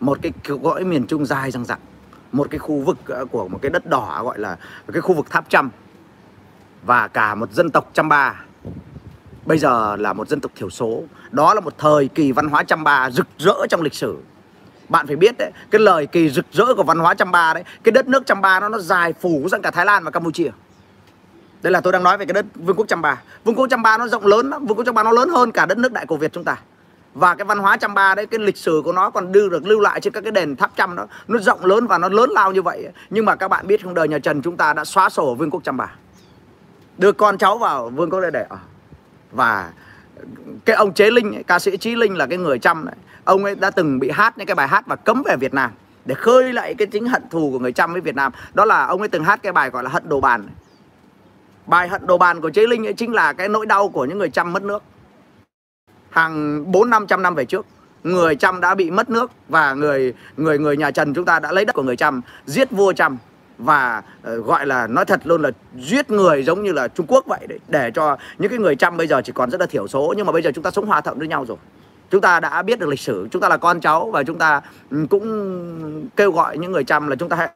Một 0.00 0.18
cái 0.22 0.32
cõi 0.62 0.84
miền 0.84 1.06
Trung 1.06 1.26
dài 1.26 1.50
răng 1.50 1.64
rặng 1.64 1.80
một 2.32 2.46
cái 2.50 2.58
khu 2.58 2.80
vực 2.80 2.98
ờ, 3.06 3.24
của 3.24 3.48
một 3.48 3.58
cái 3.62 3.70
đất 3.70 3.86
đỏ 3.86 4.20
gọi 4.24 4.38
là 4.38 4.56
cái 4.92 5.00
khu 5.00 5.14
vực 5.14 5.30
tháp 5.30 5.44
trăm 5.48 5.70
và 6.82 7.08
cả 7.08 7.34
một 7.34 7.52
dân 7.52 7.70
tộc 7.70 7.90
trăm 7.92 8.08
ba. 8.08 8.44
Bây 9.46 9.58
giờ 9.58 9.96
là 9.96 10.12
một 10.12 10.28
dân 10.28 10.40
tộc 10.40 10.52
thiểu 10.54 10.70
số. 10.70 11.02
Đó 11.30 11.54
là 11.54 11.60
một 11.60 11.78
thời 11.78 12.08
kỳ 12.08 12.32
văn 12.32 12.48
hóa 12.48 12.62
trăm 12.62 12.84
ba 12.84 13.10
rực 13.10 13.26
rỡ 13.38 13.54
trong 13.70 13.82
lịch 13.82 13.94
sử. 13.94 14.18
Bạn 14.88 15.06
phải 15.06 15.16
biết 15.16 15.34
đấy, 15.38 15.50
cái 15.70 15.80
lời 15.80 16.06
kỳ 16.06 16.30
rực 16.30 16.46
rỡ 16.52 16.74
của 16.74 16.82
văn 16.82 16.98
hóa 16.98 17.14
trăm 17.14 17.30
ba 17.30 17.54
đấy, 17.54 17.64
cái 17.84 17.92
đất 17.92 18.08
nước 18.08 18.26
trăm 18.26 18.40
ba 18.40 18.60
nó 18.60 18.68
nó 18.68 18.78
dài 18.78 19.12
phủ 19.12 19.48
sang 19.50 19.62
cả 19.62 19.70
Thái 19.70 19.84
Lan 19.84 20.04
và 20.04 20.10
Campuchia. 20.10 20.50
Đây 21.62 21.70
là 21.70 21.80
tôi 21.80 21.92
đang 21.92 22.02
nói 22.02 22.18
về 22.18 22.26
cái 22.26 22.32
đất 22.32 22.46
vương 22.54 22.76
quốc 22.76 22.88
trăm 22.88 23.02
ba. 23.02 23.22
Vương 23.44 23.54
quốc 23.54 23.66
trăm 23.70 23.82
ba 23.82 23.98
nó 23.98 24.08
rộng 24.08 24.26
lớn 24.26 24.50
lắm, 24.50 24.66
vương 24.66 24.76
quốc 24.76 24.84
trăm 24.84 24.94
ba 24.94 25.02
nó 25.02 25.12
lớn 25.12 25.28
hơn 25.28 25.52
cả 25.52 25.66
đất 25.66 25.78
nước 25.78 25.92
Đại 25.92 26.06
cổ 26.06 26.16
Việt 26.16 26.32
chúng 26.32 26.44
ta 26.44 26.56
và 27.16 27.34
cái 27.34 27.44
văn 27.44 27.58
hóa 27.58 27.76
trăm 27.76 27.94
ba 27.94 28.14
đấy, 28.14 28.26
cái 28.26 28.40
lịch 28.40 28.56
sử 28.56 28.82
của 28.84 28.92
nó 28.92 29.10
còn 29.10 29.32
đưa 29.32 29.48
được, 29.48 29.66
lưu 29.66 29.80
lại 29.80 30.00
trên 30.00 30.12
các 30.12 30.20
cái 30.20 30.32
đền 30.32 30.56
tháp 30.56 30.70
trăm 30.76 30.96
đó. 30.96 31.06
Nó 31.28 31.38
rộng 31.38 31.64
lớn 31.64 31.86
và 31.86 31.98
nó 31.98 32.08
lớn 32.08 32.30
lao 32.30 32.52
như 32.52 32.62
vậy. 32.62 32.88
Nhưng 33.10 33.24
mà 33.24 33.36
các 33.36 33.48
bạn 33.48 33.66
biết 33.66 33.84
không, 33.84 33.94
đời 33.94 34.08
nhà 34.08 34.18
Trần 34.18 34.42
chúng 34.42 34.56
ta 34.56 34.72
đã 34.72 34.84
xóa 34.84 35.08
sổ 35.08 35.34
vương 35.34 35.50
quốc 35.50 35.60
trăm 35.64 35.76
ba. 35.76 35.92
Đưa 36.98 37.12
con 37.12 37.38
cháu 37.38 37.58
vào 37.58 37.90
vương 37.90 38.10
quốc 38.10 38.20
để 38.20 38.30
để 38.30 38.46
ở. 38.48 38.58
Và 39.32 39.72
cái 40.64 40.76
ông 40.76 40.94
Chế 40.94 41.10
Linh 41.10 41.42
ca 41.46 41.58
sĩ 41.58 41.76
trí 41.76 41.94
Linh 41.94 42.16
là 42.16 42.26
cái 42.26 42.38
người 42.38 42.58
trăm 42.58 42.84
này 42.84 42.96
ông 43.24 43.44
ấy 43.44 43.54
đã 43.54 43.70
từng 43.70 43.98
bị 43.98 44.10
hát 44.10 44.38
những 44.38 44.46
cái 44.46 44.54
bài 44.54 44.68
hát 44.68 44.86
và 44.86 44.96
cấm 44.96 45.22
về 45.26 45.36
Việt 45.36 45.54
Nam 45.54 45.70
để 46.04 46.14
khơi 46.14 46.52
lại 46.52 46.74
cái 46.74 46.86
chính 46.86 47.06
hận 47.06 47.22
thù 47.30 47.50
của 47.52 47.58
người 47.58 47.72
trăm 47.72 47.92
với 47.92 48.00
Việt 48.00 48.14
Nam. 48.14 48.32
Đó 48.54 48.64
là 48.64 48.86
ông 48.86 49.00
ấy 49.00 49.08
từng 49.08 49.24
hát 49.24 49.40
cái 49.42 49.52
bài 49.52 49.70
gọi 49.70 49.82
là 49.82 49.90
hận 49.90 50.08
đồ 50.08 50.20
bàn. 50.20 50.48
Bài 51.66 51.88
hận 51.88 52.06
đồ 52.06 52.18
bàn 52.18 52.40
của 52.40 52.50
Chế 52.50 52.66
Linh 52.66 52.86
ấy 52.86 52.92
chính 52.94 53.12
là 53.12 53.32
cái 53.32 53.48
nỗi 53.48 53.66
đau 53.66 53.88
của 53.88 54.04
những 54.04 54.18
người 54.18 54.30
trăm 54.30 54.52
mất 54.52 54.62
nước 54.62 54.82
hàng 56.16 56.64
bốn 56.72 56.90
năm, 56.90 57.06
trăm 57.06 57.22
năm 57.22 57.34
về 57.34 57.44
trước, 57.44 57.66
người 58.04 58.36
Chăm 58.36 58.60
đã 58.60 58.74
bị 58.74 58.90
mất 58.90 59.10
nước 59.10 59.30
và 59.48 59.74
người 59.74 60.14
người 60.36 60.58
người 60.58 60.76
nhà 60.76 60.90
Trần 60.90 61.14
chúng 61.14 61.24
ta 61.24 61.38
đã 61.38 61.52
lấy 61.52 61.64
đất 61.64 61.74
của 61.74 61.82
người 61.82 61.96
Chăm 61.96 62.20
giết 62.46 62.70
vua 62.70 62.92
Chăm 62.92 63.18
và 63.58 64.02
ờ, 64.22 64.36
gọi 64.36 64.66
là 64.66 64.86
nói 64.86 65.04
thật 65.04 65.20
luôn 65.24 65.42
là 65.42 65.50
giết 65.78 66.10
người 66.10 66.42
giống 66.42 66.62
như 66.62 66.72
là 66.72 66.88
Trung 66.88 67.06
Quốc 67.08 67.26
vậy 67.26 67.46
đấy, 67.48 67.58
để 67.68 67.90
cho 67.94 68.16
những 68.38 68.50
cái 68.50 68.58
người 68.58 68.76
Chăm 68.76 68.96
bây 68.96 69.06
giờ 69.06 69.22
chỉ 69.24 69.32
còn 69.32 69.50
rất 69.50 69.60
là 69.60 69.66
thiểu 69.66 69.88
số. 69.88 70.14
Nhưng 70.16 70.26
mà 70.26 70.32
bây 70.32 70.42
giờ 70.42 70.50
chúng 70.54 70.64
ta 70.64 70.70
sống 70.70 70.86
hòa 70.86 71.00
thuận 71.00 71.18
với 71.18 71.28
nhau 71.28 71.44
rồi. 71.48 71.56
Chúng 72.10 72.20
ta 72.20 72.40
đã 72.40 72.62
biết 72.62 72.78
được 72.78 72.88
lịch 72.88 73.00
sử, 73.00 73.28
chúng 73.30 73.42
ta 73.42 73.48
là 73.48 73.56
con 73.56 73.80
cháu 73.80 74.10
và 74.10 74.22
chúng 74.22 74.38
ta 74.38 74.60
ừ, 74.90 75.06
cũng 75.10 76.08
kêu 76.16 76.32
gọi 76.32 76.58
những 76.58 76.72
người 76.72 76.84
Chăm 76.84 77.08
là 77.08 77.16
chúng 77.16 77.28
ta 77.28 77.36
hãy 77.36 77.48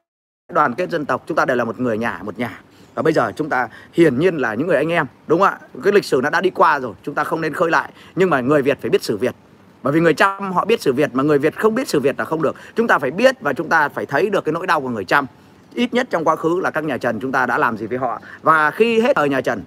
đoàn 0.53 0.75
kết 0.75 0.91
dân 0.91 1.05
tộc, 1.05 1.25
chúng 1.27 1.37
ta 1.37 1.45
đều 1.45 1.57
là 1.57 1.65
một 1.65 1.81
người 1.81 1.99
nhà, 1.99 2.21
một 2.23 2.39
nhà 2.39 2.61
và 3.01 3.03
bây 3.03 3.13
giờ 3.13 3.33
chúng 3.37 3.49
ta 3.49 3.69
hiển 3.93 4.19
nhiên 4.19 4.37
là 4.37 4.55
những 4.55 4.67
người 4.67 4.77
anh 4.77 4.93
em, 4.93 5.07
đúng 5.27 5.41
không 5.41 5.49
ạ? 5.49 5.59
Cái 5.85 5.93
lịch 5.93 6.05
sử 6.05 6.21
nó 6.23 6.31
đã 6.31 6.41
đi 6.41 6.51
qua 6.51 6.79
rồi, 6.79 6.95
chúng 7.03 7.15
ta 7.15 7.25
không 7.25 7.41
nên 7.41 7.55
khơi 7.55 7.71
lại. 7.71 7.93
Nhưng 8.17 8.31
mà 8.31 8.41
người 8.41 8.63
việt 8.63 8.79
phải 8.81 8.91
biết 8.91 9.03
sử 9.03 9.17
việt. 9.17 9.35
Bởi 9.83 9.93
vì 9.93 10.01
người 10.01 10.15
trăm 10.15 10.53
họ 10.53 10.65
biết 10.65 10.83
sử 10.83 10.93
việt 10.93 11.11
mà 11.15 11.23
người 11.23 11.39
việt 11.39 11.57
không 11.59 11.75
biết 11.75 11.89
sử 11.89 12.01
việt 12.01 12.19
là 12.19 12.25
không 12.25 12.43
được. 12.43 12.57
Chúng 12.77 12.87
ta 12.87 12.99
phải 12.99 13.11
biết 13.11 13.41
và 13.41 13.53
chúng 13.53 13.69
ta 13.69 13.89
phải 13.89 14.07
thấy 14.07 14.31
được 14.31 14.45
cái 14.45 14.53
nỗi 14.53 14.67
đau 14.67 14.81
của 14.81 14.89
người 14.89 15.05
trăm 15.05 15.27
ít 15.75 15.95
nhất 15.95 16.07
trong 16.11 16.25
quá 16.25 16.37
khứ 16.37 16.61
là 16.63 16.71
các 16.71 16.85
nhà 16.85 16.97
trần 16.99 17.21
chúng 17.21 17.33
ta 17.33 17.47
đã 17.47 17.59
làm 17.59 17.77
gì 17.77 17.87
với 17.87 17.99
họ. 17.99 18.21
Và 18.43 18.71
khi 18.71 19.01
hết 19.01 19.13
thời 19.17 19.29
nhà 19.29 19.41
trần, 19.41 19.63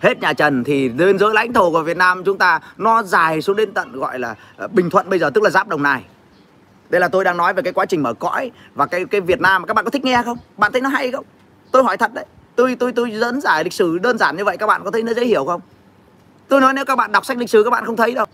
hết 0.00 0.20
nhà 0.20 0.32
Trần 0.32 0.64
thì 0.64 0.88
biên 0.88 1.18
giới 1.18 1.34
lãnh 1.34 1.52
thổ 1.52 1.70
của 1.70 1.82
Việt 1.82 1.96
Nam 1.96 2.24
chúng 2.24 2.38
ta 2.38 2.60
nó 2.76 3.02
dài 3.02 3.42
xuống 3.42 3.56
đến 3.56 3.72
tận 3.72 3.92
gọi 3.92 4.18
là 4.18 4.34
ờ, 4.56 4.68
Bình 4.68 4.90
Thuận 4.90 5.10
bây 5.10 5.18
giờ, 5.18 5.30
tức 5.30 5.42
là 5.42 5.50
giáp 5.50 5.68
Đồng 5.68 5.82
Nai. 5.82 6.04
Đây 6.90 7.00
là 7.00 7.08
tôi 7.08 7.24
đang 7.24 7.36
nói 7.36 7.54
về 7.54 7.62
cái 7.62 7.72
quá 7.72 7.86
trình 7.86 8.02
mở 8.02 8.14
cõi 8.14 8.50
và 8.74 8.86
cái 8.86 9.04
cái 9.04 9.20
Việt 9.20 9.40
Nam. 9.40 9.64
Các 9.66 9.74
bạn 9.74 9.84
có 9.84 9.90
thích 9.90 10.04
nghe 10.04 10.22
không? 10.24 10.38
Bạn 10.56 10.72
thấy 10.72 10.80
nó 10.80 10.88
hay 10.88 11.12
không? 11.12 11.24
Tôi 11.74 11.82
hỏi 11.82 11.96
thật 11.96 12.14
đấy, 12.14 12.24
tôi 12.56 12.76
tôi 12.76 12.92
tôi 12.92 13.10
dẫn 13.10 13.40
giải 13.40 13.64
lịch 13.64 13.72
sử 13.72 13.98
đơn 13.98 14.18
giản 14.18 14.36
như 14.36 14.44
vậy, 14.44 14.56
các 14.56 14.66
bạn 14.66 14.84
có 14.84 14.90
thấy 14.90 15.02
nó 15.02 15.14
dễ 15.14 15.24
hiểu 15.24 15.44
không? 15.44 15.60
Tôi 16.48 16.60
nói 16.60 16.72
nếu 16.72 16.84
các 16.84 16.96
bạn 16.96 17.12
đọc 17.12 17.24
sách 17.24 17.38
lịch 17.38 17.50
sử 17.50 17.62
các 17.62 17.70
bạn 17.70 17.84
không 17.84 17.96
thấy 17.96 18.14
đâu. 18.14 18.26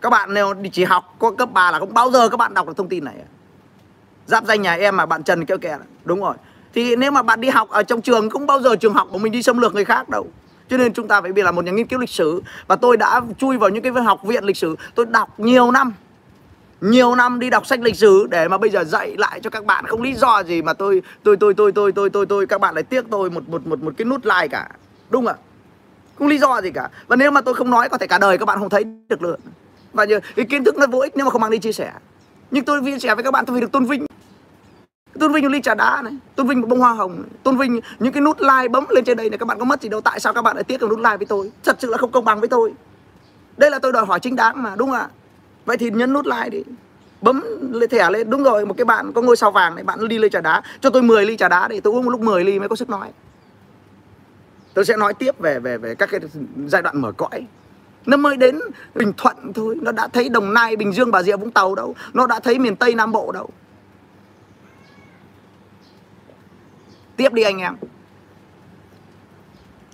Các 0.00 0.10
bạn 0.10 0.34
nếu 0.34 0.54
chỉ 0.72 0.84
học 0.84 1.14
có 1.18 1.30
cấp 1.30 1.48
3 1.52 1.70
là 1.70 1.78
không 1.78 1.94
bao 1.94 2.10
giờ 2.10 2.28
các 2.28 2.36
bạn 2.36 2.54
đọc 2.54 2.66
được 2.66 2.76
thông 2.76 2.88
tin 2.88 3.04
này. 3.04 3.14
Giáp 4.26 4.44
danh 4.44 4.62
nhà 4.62 4.74
em 4.74 4.96
mà 4.96 5.06
bạn 5.06 5.22
Trần 5.22 5.46
kêu 5.46 5.58
kè 5.58 5.78
đúng 6.04 6.20
rồi. 6.20 6.34
Thì 6.74 6.96
nếu 6.96 7.10
mà 7.10 7.22
bạn 7.22 7.40
đi 7.40 7.48
học 7.48 7.68
ở 7.70 7.82
trong 7.82 8.02
trường 8.02 8.30
không 8.30 8.46
bao 8.46 8.60
giờ 8.60 8.76
trường 8.76 8.94
học 8.94 9.08
của 9.12 9.18
mình 9.18 9.32
đi 9.32 9.42
xâm 9.42 9.58
lược 9.58 9.74
người 9.74 9.84
khác 9.84 10.08
đâu. 10.08 10.26
Cho 10.68 10.76
nên 10.76 10.92
chúng 10.92 11.08
ta 11.08 11.20
phải 11.20 11.32
biết 11.32 11.42
là 11.42 11.50
một 11.50 11.64
nhà 11.64 11.72
nghiên 11.72 11.86
cứu 11.86 11.98
lịch 11.98 12.10
sử. 12.10 12.42
Và 12.66 12.76
tôi 12.76 12.96
đã 12.96 13.20
chui 13.38 13.58
vào 13.58 13.70
những 13.70 13.82
cái 13.82 13.92
học 13.92 14.22
viện 14.22 14.44
lịch 14.44 14.56
sử. 14.56 14.76
Tôi 14.94 15.06
đọc 15.06 15.40
nhiều 15.40 15.70
năm 15.70 15.94
nhiều 16.80 17.14
năm 17.14 17.38
đi 17.38 17.50
đọc 17.50 17.66
sách 17.66 17.80
lịch 17.80 17.96
sử 17.96 18.26
để 18.30 18.48
mà 18.48 18.58
bây 18.58 18.70
giờ 18.70 18.84
dạy 18.84 19.16
lại 19.18 19.40
cho 19.40 19.50
các 19.50 19.64
bạn. 19.64 19.86
Không 19.86 20.02
lý 20.02 20.14
do 20.14 20.42
gì 20.42 20.62
mà 20.62 20.72
tôi 20.72 21.02
tôi 21.22 21.36
tôi 21.36 21.54
tôi 21.54 21.72
tôi 21.72 21.92
tôi 21.92 22.10
tôi 22.10 22.26
tôi, 22.26 22.46
các 22.46 22.60
bạn 22.60 22.74
lại 22.74 22.82
tiếc 22.82 23.04
tôi 23.10 23.30
một 23.30 23.48
một 23.48 23.66
một 23.66 23.82
một 23.82 23.92
cái 23.96 24.04
nút 24.04 24.24
like 24.24 24.48
cả. 24.48 24.68
Đúng 25.10 25.26
không 25.26 25.34
ạ? 25.34 25.42
Không 26.18 26.28
lý 26.28 26.38
do 26.38 26.60
gì 26.62 26.70
cả. 26.70 26.88
Và 27.06 27.16
nếu 27.16 27.30
mà 27.30 27.40
tôi 27.40 27.54
không 27.54 27.70
nói, 27.70 27.88
có 27.88 27.98
thể 27.98 28.06
cả 28.06 28.18
đời 28.18 28.38
các 28.38 28.44
bạn 28.44 28.58
không 28.58 28.70
thấy 28.70 28.84
được 29.08 29.22
luôn. 29.22 29.40
Và 29.92 30.04
như 30.04 30.20
cái 30.36 30.46
kiến 30.46 30.64
thức 30.64 30.76
nó 30.76 30.86
vô 30.86 30.98
ích 30.98 31.12
nếu 31.16 31.24
mà 31.24 31.30
không 31.30 31.40
mang 31.40 31.50
đi 31.50 31.58
chia 31.58 31.72
sẻ. 31.72 31.92
Nhưng 32.50 32.64
tôi 32.64 32.80
chia 32.84 32.98
sẻ 32.98 33.14
với 33.14 33.24
các 33.24 33.30
bạn, 33.30 33.46
tôi 33.46 33.54
vì 33.54 33.60
được 33.60 33.72
tôn 33.72 33.84
vinh. 33.84 34.06
Tôn 35.20 35.32
vinh 35.32 35.44
một 35.44 35.50
ly 35.52 35.60
trà 35.62 35.74
đá 35.74 36.02
này, 36.02 36.12
tôn 36.36 36.48
vinh 36.48 36.60
một 36.60 36.68
bông 36.68 36.80
hoa 36.80 36.92
hồng 36.92 37.12
này. 37.12 37.30
tôn 37.42 37.56
vinh 37.56 37.80
những 37.98 38.12
cái 38.12 38.20
nút 38.20 38.40
like 38.40 38.68
bấm 38.68 38.84
lên 38.88 39.04
trên 39.04 39.16
đây 39.16 39.30
này. 39.30 39.38
Các 39.38 39.48
bạn 39.48 39.58
có 39.58 39.64
mất 39.64 39.82
gì 39.82 39.88
đâu. 39.88 40.00
Tại 40.00 40.20
sao 40.20 40.32
các 40.32 40.42
bạn 40.42 40.56
lại 40.56 40.64
tiếc 40.64 40.80
cái 40.80 40.88
nút 40.88 40.98
like 40.98 41.16
với 41.16 41.26
tôi? 41.26 41.50
Thật 41.64 41.76
sự 41.78 41.90
là 41.90 41.98
không 41.98 42.12
công 42.12 42.24
bằng 42.24 42.40
với 42.40 42.48
tôi. 42.48 42.72
Đây 43.56 43.70
là 43.70 43.78
tôi 43.78 43.92
đòi 43.92 44.06
hỏi 44.06 44.20
chính 44.20 44.36
đáng 44.36 44.62
mà, 44.62 44.76
đúng 44.76 44.90
không 44.90 44.98
ạ? 44.98 45.08
Vậy 45.66 45.76
thì 45.76 45.90
nhấn 45.90 46.12
nút 46.12 46.26
like 46.26 46.50
đi. 46.50 46.62
Bấm 47.20 47.42
lên, 47.72 47.90
thẻ 47.90 48.10
lên. 48.10 48.30
Đúng 48.30 48.42
rồi, 48.42 48.66
một 48.66 48.74
cái 48.76 48.84
bạn 48.84 49.12
có 49.12 49.22
ngôi 49.22 49.36
sao 49.36 49.50
vàng 49.50 49.74
này, 49.74 49.84
bạn 49.84 50.08
đi 50.08 50.18
ly 50.18 50.28
trà 50.32 50.40
đá. 50.40 50.62
Cho 50.80 50.90
tôi 50.90 51.02
10 51.02 51.26
ly 51.26 51.36
trà 51.36 51.48
đá 51.48 51.68
để 51.68 51.80
tôi 51.80 51.94
uống 51.94 52.04
một 52.04 52.10
lúc 52.10 52.20
10 52.20 52.44
ly 52.44 52.58
mới 52.58 52.68
có 52.68 52.76
sức 52.76 52.90
nói. 52.90 53.08
Tôi 54.74 54.84
sẽ 54.84 54.96
nói 54.96 55.14
tiếp 55.14 55.38
về 55.38 55.58
về 55.58 55.78
về 55.78 55.94
các 55.94 56.08
cái 56.10 56.20
giai 56.66 56.82
đoạn 56.82 57.00
mở 57.00 57.12
cõi. 57.12 57.46
Nó 58.06 58.16
mới 58.16 58.36
đến 58.36 58.60
bình 58.94 59.12
thuận 59.16 59.52
thôi. 59.52 59.76
Nó 59.82 59.92
đã 59.92 60.08
thấy 60.08 60.28
đồng 60.28 60.54
nai, 60.54 60.76
bình 60.76 60.92
dương, 60.92 61.10
bà 61.10 61.22
rịa, 61.22 61.36
vũng 61.36 61.50
tàu 61.50 61.74
đâu. 61.74 61.94
Nó 62.14 62.26
đã 62.26 62.40
thấy 62.40 62.58
miền 62.58 62.76
tây 62.76 62.94
nam 62.94 63.12
bộ 63.12 63.32
đâu. 63.32 63.48
Tiếp 67.16 67.32
đi 67.32 67.42
anh 67.42 67.58
em. 67.58 67.76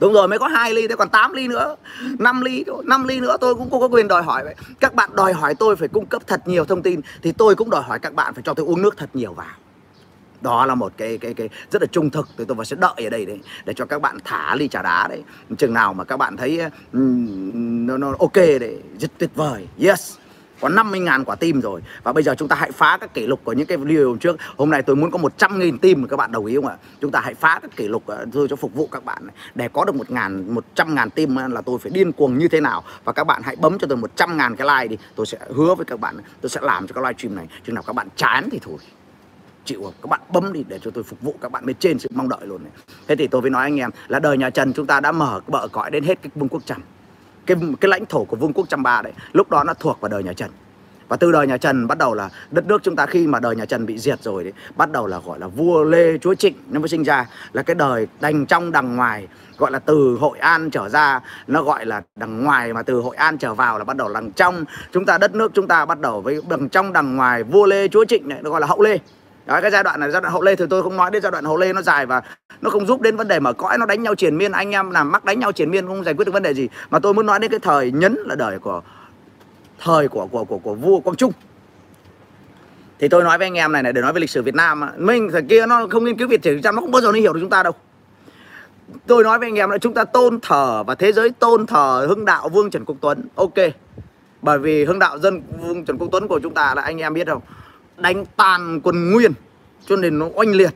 Đúng 0.03 0.13
rồi 0.13 0.29
mới 0.29 0.39
có 0.39 0.49
2 0.49 0.75
ly, 0.75 0.89
thế 0.89 0.97
còn 0.97 1.09
8 1.09 1.33
ly 1.33 1.49
nữa. 1.49 1.77
5 2.19 2.41
ly, 2.41 2.65
5 2.85 3.05
ly 3.05 3.21
nữa 3.21 3.37
tôi 3.41 3.55
cũng 3.55 3.71
có 3.71 3.89
quyền 3.89 4.09
đòi 4.09 4.23
hỏi 4.23 4.45
vậy. 4.45 4.55
Các 4.81 4.95
bạn 4.95 5.11
đòi 5.15 5.33
hỏi 5.33 5.55
tôi 5.55 5.77
phải 5.77 5.89
cung 5.89 6.07
cấp 6.07 6.23
thật 6.27 6.49
nhiều 6.49 6.65
thông 6.65 6.83
tin 6.83 7.01
Thì 7.23 7.33
tôi 7.33 7.55
cũng 7.55 7.71
đòi 7.71 7.83
hỏi 7.83 7.99
các 7.99 8.15
bạn 8.15 8.35
phải 8.35 8.43
cho 8.47 8.55
tôi 8.55 8.67
uống 8.67 8.83
nước 8.83 8.97
thật 8.97 9.11
nhiều 9.15 9.33
vào. 9.33 9.55
Đó 10.41 10.67
là 10.67 10.75
một 10.75 10.93
cái 10.97 11.19
cái 11.19 11.35
cái 11.35 11.49
rất 11.71 11.83
là 11.83 11.87
trung 11.93 12.11
thực 12.11 12.29
thì 12.39 12.45
tôi 12.49 12.65
sẽ 12.65 12.77
đợi 12.77 13.05
ở 13.05 13.11
đây 13.11 13.27
đấy 13.27 13.41
để 13.65 13.75
cho 13.75 13.85
các 13.85 14.03
bạn 14.03 14.19
thả 14.25 14.55
ly 14.55 14.69
trà 14.69 14.83
đá 14.83 15.09
đấy. 15.09 15.23
Chừng 15.59 15.75
nào 15.75 15.95
mà 15.95 16.05
các 16.05 16.17
bạn 16.17 16.37
thấy 16.37 16.61
um, 16.93 17.87
nó, 17.87 17.97
nó 17.97 18.15
ok 18.19 18.37
đấy 18.37 18.77
rất 18.99 19.11
tuyệt 19.19 19.31
vời. 19.35 19.69
Yes! 19.83 20.17
Có 20.63 20.69
50.000 20.69 21.25
quả 21.25 21.37
tim 21.37 21.61
rồi. 21.61 21.81
Và 22.03 22.13
bây 22.13 22.23
giờ 22.23 22.35
chúng 22.39 22.49
ta 22.49 22.57
hãy 22.57 22.73
phá 22.73 22.99
các 23.01 23.15
kỷ 23.15 23.27
lục 23.27 23.41
của 23.45 23.53
những 23.53 23.67
cái 23.67 23.79
video 23.79 24.17
trước. 24.21 24.37
Hôm 24.57 24.71
nay 24.71 24.83
tôi 24.83 24.97
muốn 24.97 25.11
có 25.11 25.19
100.000 25.19 25.79
tim 25.79 26.09
các 26.09 26.17
bạn 26.17 26.33
đồng 26.33 26.47
ý 26.47 26.55
không 26.57 26.67
ạ? 26.67 26.77
Chúng 27.01 27.11
ta 27.11 27.21
hãy 27.21 27.35
phá 27.35 27.59
các 27.63 27.77
kỷ 27.77 27.89
lục 27.89 28.03
ờ, 28.07 28.17
tôi 28.17 28.27
thôi 28.33 28.47
cho 28.51 28.57
phục 28.57 28.75
vụ 28.75 28.89
các 28.93 29.05
bạn 29.05 29.27
Để 29.55 29.69
có 29.69 29.85
được 29.85 29.95
1 29.95 30.11
ngàn, 30.11 30.55
100 30.55 30.95
ngàn 30.95 31.11
tim 31.11 31.37
là 31.37 31.61
tôi 31.61 31.79
phải 31.79 31.93
điên 31.95 32.13
cuồng 32.13 32.39
như 32.39 32.49
thế 32.49 32.61
nào? 32.61 32.85
Và 33.05 33.13
các 33.13 33.25
bạn 33.25 33.43
hãy 33.45 33.57
bấm 33.57 33.79
cho 33.79 33.87
tôi 33.87 33.97
100 33.97 34.37
ngàn 34.37 34.57
cái 34.57 34.69
like 34.69 34.89
đi. 34.89 35.03
Tôi 35.15 35.27
sẽ 35.27 35.39
hứa 35.55 35.75
với 35.75 35.85
các 35.85 36.01
bạn 36.01 36.17
Tôi 36.41 36.51
sẽ 36.51 36.61
làm 36.63 36.87
cho 36.87 36.95
cái 36.95 37.05
livestream 37.05 37.37
này. 37.37 37.47
Chừng 37.67 37.75
nào 37.75 37.85
các 37.87 37.93
bạn 37.93 38.09
chán 38.17 38.49
thì 38.53 38.59
thôi. 38.63 38.77
Chịu 39.65 39.93
các 40.03 40.09
bạn 40.11 40.21
bấm 40.33 40.53
đi 40.53 40.65
để 40.69 40.79
cho 40.83 40.91
tôi 40.91 41.05
phục 41.05 41.23
vụ 41.23 41.35
các 41.41 41.53
bạn 41.53 41.67
bên 41.67 41.77
trên 41.79 41.99
sự 41.99 42.09
mong 42.15 42.29
đợi 42.29 42.47
luôn 42.47 42.63
này. 42.63 42.73
Thế 43.09 43.17
thì 43.17 43.27
tôi 43.27 43.41
mới 43.43 43.51
nói 43.51 43.63
anh 43.63 43.77
em 43.77 43.91
là 44.09 44.19
đời 44.19 44.39
nhà 44.39 44.51
Trần 44.51 44.73
chúng 44.73 44.87
ta 44.87 45.01
đã 45.01 45.13
mở 45.13 45.41
bờ 45.49 45.69
cõi 45.73 45.91
đến 45.91 46.05
hết 46.05 46.23
cái 46.23 46.31
vương 46.35 46.49
quốc 46.49 46.63
Trần 46.67 46.81
cái 47.47 47.57
cái 47.81 47.89
lãnh 47.89 48.07
thổ 48.07 48.25
của 48.25 48.37
vương 48.37 48.53
quốc 48.53 48.69
trăm 48.69 48.83
ba 48.83 49.03
đấy, 49.03 49.13
lúc 49.33 49.51
đó 49.51 49.65
nó 49.65 49.75
thuộc 49.75 50.01
vào 50.01 50.09
đời 50.09 50.23
nhà 50.23 50.33
Trần. 50.33 50.51
Và 51.09 51.17
từ 51.17 51.33
đời 51.33 51.47
nhà 51.47 51.57
Trần 51.57 51.87
bắt 51.87 51.99
đầu 51.99 52.15
là 52.15 52.29
đất 52.51 52.67
nước 52.67 52.83
chúng 52.83 52.97
ta 52.97 53.07
khi 53.07 53.27
mà 53.27 53.41
đời 53.41 53.57
nhà 53.57 53.65
Trần 53.65 53.87
bị 53.87 53.99
diệt 53.99 54.23
rồi 54.23 54.45
đấy, 54.45 54.53
bắt 54.77 54.93
đầu 54.93 55.07
là 55.07 55.21
gọi 55.27 55.39
là 55.39 55.47
vua 55.47 55.83
Lê 55.83 56.19
Chúa 56.19 56.35
Trịnh 56.35 56.55
nó 56.71 56.81
mới 56.81 56.89
sinh 56.89 57.03
ra. 57.03 57.27
Là 57.53 57.63
cái 57.63 57.75
đời 57.75 58.07
đành 58.21 58.47
trong 58.47 58.73
đằng 58.73 58.97
ngoài, 58.97 59.29
gọi 59.59 59.71
là 59.71 59.79
từ 59.79 60.17
Hội 60.21 60.39
An 60.39 60.71
trở 60.71 60.89
ra, 60.89 61.21
nó 61.47 61.63
gọi 61.63 61.87
là 61.87 62.03
đằng 62.17 62.45
ngoài 62.45 62.73
mà 62.73 62.83
từ 62.83 63.01
Hội 63.01 63.17
An 63.17 63.39
trở 63.39 63.55
vào 63.55 63.79
là 63.79 63.85
bắt 63.85 63.97
đầu 63.97 64.09
đằng 64.15 64.33
trong. 64.33 64.65
Chúng 64.93 65.05
ta, 65.05 65.19
đất 65.19 65.35
nước 65.35 65.53
chúng 65.55 65.69
ta 65.69 65.85
bắt 65.85 66.01
đầu 66.01 66.21
với 66.21 66.41
đằng 66.49 66.69
trong 66.69 66.93
đằng 66.93 67.17
ngoài 67.17 67.43
vua 67.43 67.67
Lê 67.67 67.89
Chúa 67.89 68.05
Trịnh 68.05 68.29
này 68.29 68.39
nó 68.43 68.51
gọi 68.51 68.61
là 68.61 68.67
hậu 68.67 68.83
Lê 68.83 68.99
đó 69.47 69.61
cái 69.61 69.71
giai 69.71 69.83
đoạn 69.83 70.01
này, 70.01 70.11
giai 70.11 70.21
đoạn 70.23 70.33
hậu 70.33 70.43
lê 70.43 70.57
thì 70.57 70.65
tôi 70.71 70.83
không 70.83 70.97
nói, 70.97 71.11
đến 71.11 71.23
giai 71.23 71.33
đoạn 71.33 71.45
hậu 71.45 71.57
lê 71.57 71.73
nó 71.73 71.83
dài 71.83 72.07
và 72.07 72.23
nó 72.61 72.71
không 72.71 72.87
giúp 72.87 73.01
đến 73.01 73.17
vấn 73.17 73.29
đề 73.29 73.41
mở 73.41 73.53
cõi 73.53 73.79
nó 73.79 73.87
đánh 73.87 74.03
nhau 74.03 74.15
triển 74.15 74.39
miên, 74.39 74.53
anh 74.53 74.71
em 74.71 74.91
làm 74.91 75.13
mắc 75.13 75.25
đánh 75.25 75.39
nhau 75.39 75.53
triển 75.53 75.71
miên 75.71 75.87
không 75.87 76.05
giải 76.05 76.15
quyết 76.15 76.25
được 76.25 76.33
vấn 76.33 76.43
đề 76.43 76.55
gì. 76.55 76.69
Mà 76.91 76.99
tôi 76.99 77.15
muốn 77.15 77.27
nói 77.27 77.39
đến 77.39 77.51
cái 77.51 77.61
thời 77.61 77.91
nhấn 77.91 78.15
là 78.27 78.35
đời 78.35 78.59
của, 78.59 78.83
thời 79.79 80.09
của 80.09 80.27
của 80.27 80.45
của 80.45 80.59
của 80.59 80.75
vua 80.75 81.01
Quang 81.01 81.17
Trung. 81.17 81.33
Thì 82.99 83.09
tôi 83.09 83.23
nói 83.23 83.39
với 83.39 83.47
anh 83.47 83.55
em 83.55 83.73
này 83.73 83.83
này, 83.83 83.93
để 83.93 84.01
nói 84.01 84.13
về 84.13 84.21
lịch 84.21 84.31
sử 84.31 84.43
Việt 84.43 84.55
Nam 84.55 84.83
mình 84.97 85.29
thời 85.33 85.43
kia 85.43 85.67
nó 85.67 85.87
không 85.91 86.05
nghiên 86.05 86.19
cứu 86.19 86.29
Việt 86.29 86.45
sử 86.45 86.61
nó 86.65 86.73
không 86.73 86.91
bao 86.91 87.03
giờ 87.03 87.13
nó 87.13 87.19
hiểu 87.19 87.33
được 87.33 87.41
chúng 87.41 87.51
ta 87.51 87.63
đâu. 87.63 87.73
Tôi 89.07 89.25
nói 89.25 89.39
với 89.39 89.49
anh 89.49 89.59
em 89.59 89.71
là 89.71 89.79
chúng 89.79 89.95
ta 89.95 90.05
tôn 90.05 90.39
thờ 90.43 90.85
và 90.87 90.95
thế 90.95 91.13
giới 91.13 91.31
tôn 91.31 91.67
thờ 91.67 92.07
hưng 92.09 92.25
đạo 92.25 92.49
vương 92.49 92.71
Trần 92.71 92.85
Quốc 92.85 92.97
Tuấn. 93.01 93.27
Ok. 93.35 93.55
Bởi 94.43 94.59
vì 94.59 94.85
hưng 94.85 94.99
đạo 94.99 95.19
dân 95.19 95.43
vương 95.61 95.85
Trần 95.85 95.99
Quốc 95.99 96.09
Tuấn 96.13 96.29
của 96.29 96.41
chúng 96.43 96.55
ta 96.55 96.75
là 96.75 96.83
anh 96.83 96.99
em 96.99 97.15
biết 97.15 97.27
không? 97.27 97.43
Đánh 98.03 98.25
tàn 98.37 98.81
quân 98.81 99.11
Nguyên 99.11 99.33
cho 99.87 99.97
nên 99.97 100.19
nó 100.19 100.29
oanh 100.35 100.51
liệt. 100.51 100.75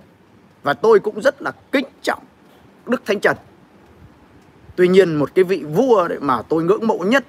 Và 0.62 0.74
tôi 0.74 1.00
cũng 1.00 1.20
rất 1.20 1.42
là 1.42 1.52
kính 1.72 1.86
trọng 2.02 2.22
Đức 2.86 3.02
Thánh 3.06 3.20
Trần. 3.20 3.36
Tuy 4.76 4.88
nhiên 4.88 5.14
một 5.14 5.30
cái 5.34 5.44
vị 5.44 5.64
vua 5.74 6.08
đấy 6.08 6.18
mà 6.20 6.42
tôi 6.42 6.64
ngưỡng 6.64 6.86
mộ 6.86 6.98
nhất 6.98 7.24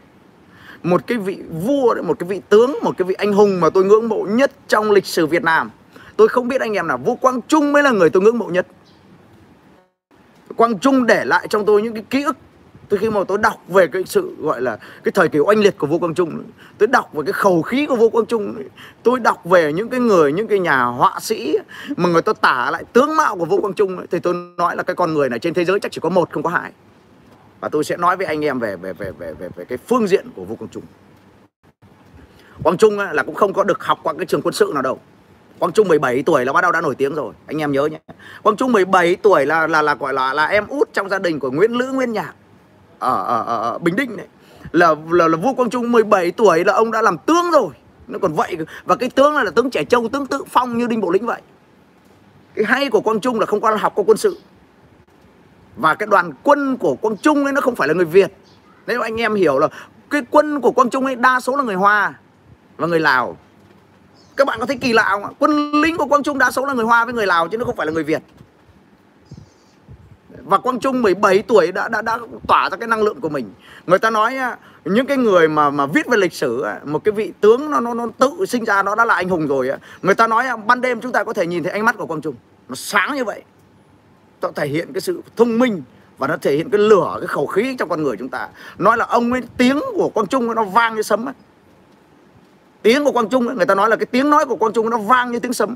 Một 0.83 1.07
cái 1.07 1.17
vị 1.17 1.37
vua, 1.63 1.93
đấy, 1.93 2.03
một 2.03 2.19
cái 2.19 2.29
vị 2.29 2.41
tướng, 2.49 2.77
một 2.83 2.97
cái 2.97 3.05
vị 3.05 3.15
anh 3.17 3.33
hùng 3.33 3.59
mà 3.59 3.69
tôi 3.69 3.85
ngưỡng 3.85 4.09
mộ 4.09 4.25
nhất 4.29 4.51
trong 4.67 4.91
lịch 4.91 5.05
sử 5.05 5.27
Việt 5.27 5.43
Nam 5.43 5.69
Tôi 6.17 6.27
không 6.27 6.47
biết 6.47 6.61
anh 6.61 6.73
em 6.73 6.87
nào, 6.87 6.97
vua 6.97 7.15
Quang 7.15 7.41
Trung 7.41 7.71
mới 7.73 7.83
là 7.83 7.91
người 7.91 8.09
tôi 8.09 8.23
ngưỡng 8.23 8.37
mộ 8.37 8.45
nhất. 8.45 8.67
Quang 10.55 10.79
Trung 10.79 11.05
để 11.05 11.25
lại 11.25 11.47
trong 11.49 11.65
tôi 11.65 11.81
những 11.81 11.93
cái 11.93 12.03
ký 12.09 12.23
ức 12.23 12.37
tôi 12.89 12.99
khi 12.99 13.09
mà 13.09 13.23
tôi 13.27 13.37
đọc 13.37 13.61
về 13.67 13.87
cái 13.87 14.03
sự 14.05 14.35
gọi 14.39 14.61
là 14.61 14.77
cái 15.03 15.11
thời 15.11 15.29
kỳ 15.29 15.39
oanh 15.39 15.59
liệt 15.59 15.77
của 15.77 15.87
vua 15.87 15.97
quang 15.97 16.13
trung 16.13 16.43
tôi 16.77 16.87
đọc 16.87 17.13
về 17.13 17.21
cái 17.25 17.33
khẩu 17.33 17.61
khí 17.61 17.85
của 17.85 17.95
vua 17.95 18.09
quang 18.09 18.25
trung 18.25 18.55
tôi 19.03 19.19
đọc 19.19 19.45
về 19.45 19.73
những 19.73 19.89
cái 19.89 19.99
người 19.99 20.33
những 20.33 20.47
cái 20.47 20.59
nhà 20.59 20.83
họa 20.83 21.19
sĩ 21.21 21.57
mà 21.97 22.09
người 22.09 22.21
ta 22.21 22.33
tả 22.33 22.71
lại 22.71 22.83
tướng 22.93 23.15
mạo 23.15 23.37
của 23.37 23.45
vua 23.45 23.61
quang 23.61 23.73
trung 23.73 24.05
thì 24.11 24.19
tôi 24.19 24.33
nói 24.57 24.75
là 24.75 24.83
cái 24.83 24.95
con 24.95 25.13
người 25.13 25.29
này 25.29 25.39
trên 25.39 25.53
thế 25.53 25.65
giới 25.65 25.79
chắc 25.79 25.91
chỉ 25.91 25.99
có 26.01 26.09
một 26.09 26.31
không 26.31 26.43
có 26.43 26.49
hai. 26.49 26.71
Và 27.59 27.69
tôi 27.69 27.83
sẽ 27.83 27.97
nói 27.97 28.17
với 28.17 28.25
anh 28.25 28.45
em 28.45 28.59
về 28.59 28.75
về 28.75 28.93
về 28.93 29.11
về 29.11 29.33
về, 29.33 29.49
về 29.55 29.65
cái 29.65 29.77
phương 29.77 30.07
diện 30.07 30.27
của 30.35 30.43
vua 30.43 30.55
quang 30.55 30.69
trung. 30.69 30.83
Quang 32.63 32.77
trung 32.77 32.99
là 32.99 33.23
cũng 33.23 33.35
không 33.35 33.53
có 33.53 33.63
được 33.63 33.83
học 33.83 33.99
qua 34.03 34.13
cái 34.13 34.25
trường 34.25 34.41
quân 34.41 34.53
sự 34.53 34.71
nào 34.73 34.81
đâu. 34.81 34.99
Quang 35.59 35.71
Trung 35.71 35.87
17 35.87 36.23
tuổi 36.23 36.45
là 36.45 36.53
bắt 36.53 36.61
đầu 36.61 36.71
đã 36.71 36.81
nổi 36.81 36.95
tiếng 36.95 37.15
rồi 37.15 37.33
anh 37.47 37.57
em 37.57 37.71
nhớ 37.71 37.85
nhé. 37.85 37.99
Quang 38.43 38.55
Trung 38.55 38.71
17 38.71 39.15
tuổi 39.15 39.45
là 39.45 39.67
là 39.67 39.81
là 39.81 39.95
gọi 39.95 40.13
là 40.13 40.33
là 40.33 40.45
em 40.45 40.67
út 40.67 40.93
trong 40.93 41.09
gia 41.09 41.19
đình 41.19 41.39
của 41.39 41.51
Nguyễn 41.51 41.71
Lữ 41.71 41.91
Nguyên 41.91 42.13
Nhạc 42.13 42.33
ở 42.99 43.23
ở, 43.23 43.43
ở, 43.43 43.77
Bình 43.77 43.95
Định 43.95 44.17
này. 44.17 44.27
Là, 44.71 44.95
là 45.09 45.27
là 45.27 45.37
vua 45.37 45.53
Quang 45.53 45.69
Trung 45.69 45.91
17 45.91 46.31
tuổi 46.31 46.63
là 46.65 46.73
ông 46.73 46.91
đã 46.91 47.01
làm 47.01 47.17
tướng 47.17 47.51
rồi. 47.51 47.69
Nó 48.07 48.19
còn 48.21 48.33
vậy 48.33 48.57
và 48.85 48.95
cái 48.95 49.09
tướng 49.09 49.33
này 49.33 49.45
là 49.45 49.51
tướng 49.51 49.69
trẻ 49.69 49.83
trâu 49.83 50.07
tướng 50.07 50.25
tự 50.25 50.43
phong 50.47 50.77
như 50.77 50.87
đinh 50.87 51.01
bộ 51.01 51.09
lĩnh 51.09 51.25
vậy. 51.25 51.41
Cái 52.55 52.65
hay 52.65 52.89
của 52.89 53.01
Quang 53.01 53.19
Trung 53.19 53.39
là 53.39 53.45
không 53.45 53.61
qua 53.61 53.75
học 53.75 53.93
qua 53.95 54.03
quân 54.07 54.17
sự. 54.17 54.37
Và 55.77 55.95
cái 55.95 56.07
đoàn 56.07 56.31
quân 56.43 56.77
của 56.77 56.95
Quang 56.95 57.17
Trung 57.17 57.43
ấy 57.43 57.53
nó 57.53 57.61
không 57.61 57.75
phải 57.75 57.87
là 57.87 57.93
người 57.93 58.05
Việt. 58.05 58.33
Nếu 58.87 59.01
anh 59.01 59.21
em 59.21 59.35
hiểu 59.35 59.59
là 59.59 59.67
cái 60.09 60.21
quân 60.31 60.61
của 60.61 60.71
Quang 60.71 60.89
Trung 60.89 61.05
ấy 61.05 61.15
đa 61.15 61.39
số 61.39 61.55
là 61.55 61.63
người 61.63 61.75
Hoa 61.75 62.13
và 62.77 62.87
người 62.87 62.99
Lào. 62.99 63.37
Các 64.35 64.47
bạn 64.47 64.59
có 64.59 64.65
thấy 64.65 64.77
kỳ 64.77 64.93
lạ 64.93 65.07
không 65.11 65.23
ạ? 65.23 65.29
Quân 65.39 65.71
lính 65.81 65.97
của 65.97 66.05
Quang 66.05 66.23
Trung 66.23 66.37
đa 66.37 66.51
số 66.51 66.65
là 66.65 66.73
người 66.73 66.85
Hoa 66.85 67.05
với 67.05 67.13
người 67.13 67.27
Lào 67.27 67.47
chứ 67.47 67.57
nó 67.57 67.65
không 67.65 67.75
phải 67.75 67.85
là 67.85 67.91
người 67.91 68.03
Việt 68.03 68.21
và 70.47 70.57
Quang 70.57 70.79
Trung 70.79 71.01
17 71.01 71.41
tuổi 71.41 71.71
đã 71.71 71.87
đã 71.87 72.01
đã 72.01 72.19
tỏa 72.47 72.69
ra 72.69 72.77
cái 72.77 72.87
năng 72.87 73.03
lượng 73.03 73.21
của 73.21 73.29
mình. 73.29 73.49
Người 73.87 73.99
ta 73.99 74.09
nói 74.09 74.37
những 74.85 75.05
cái 75.05 75.17
người 75.17 75.47
mà 75.47 75.69
mà 75.69 75.85
viết 75.85 76.07
về 76.07 76.17
lịch 76.17 76.33
sử 76.33 76.65
một 76.83 77.03
cái 77.03 77.11
vị 77.11 77.33
tướng 77.41 77.71
nó 77.71 77.79
nó 77.79 77.93
nó 77.93 78.07
tự 78.17 78.45
sinh 78.47 78.65
ra 78.65 78.83
nó 78.83 78.95
đã 78.95 79.05
là 79.05 79.13
anh 79.15 79.29
hùng 79.29 79.47
rồi 79.47 79.71
người 80.01 80.15
ta 80.15 80.27
nói 80.27 80.45
ban 80.67 80.81
đêm 80.81 81.01
chúng 81.01 81.11
ta 81.11 81.23
có 81.23 81.33
thể 81.33 81.47
nhìn 81.47 81.63
thấy 81.63 81.71
ánh 81.71 81.85
mắt 81.85 81.95
của 81.97 82.05
Quang 82.05 82.21
Trung. 82.21 82.35
Nó 82.69 82.75
sáng 82.75 83.15
như 83.15 83.23
vậy. 83.23 83.41
Nó 84.41 84.51
thể 84.55 84.67
hiện 84.67 84.93
cái 84.93 85.01
sự 85.01 85.21
thông 85.35 85.59
minh 85.59 85.83
và 86.17 86.27
nó 86.27 86.37
thể 86.37 86.55
hiện 86.55 86.69
cái 86.69 86.79
lửa 86.79 87.17
cái 87.19 87.27
khẩu 87.27 87.47
khí 87.47 87.75
trong 87.79 87.89
con 87.89 88.03
người 88.03 88.17
chúng 88.17 88.29
ta. 88.29 88.49
Nói 88.77 88.97
là 88.97 89.05
ông 89.05 89.31
ấy 89.31 89.41
tiếng 89.57 89.79
của 89.93 90.09
Quang 90.09 90.27
Trung 90.27 90.55
nó 90.55 90.63
vang 90.63 90.95
như 90.95 91.01
sấm 91.01 91.27
ấy. 91.27 91.33
tiếng 92.81 93.05
của 93.05 93.11
Quang 93.11 93.29
Trung 93.29 93.47
ấy, 93.47 93.55
người 93.55 93.65
ta 93.65 93.75
nói 93.75 93.89
là 93.89 93.95
cái 93.95 94.05
tiếng 94.05 94.29
nói 94.29 94.45
của 94.45 94.55
Quang 94.55 94.73
Trung 94.73 94.89
nó 94.89 94.97
vang 94.97 95.31
như 95.31 95.39
tiếng 95.39 95.53
sấm 95.53 95.75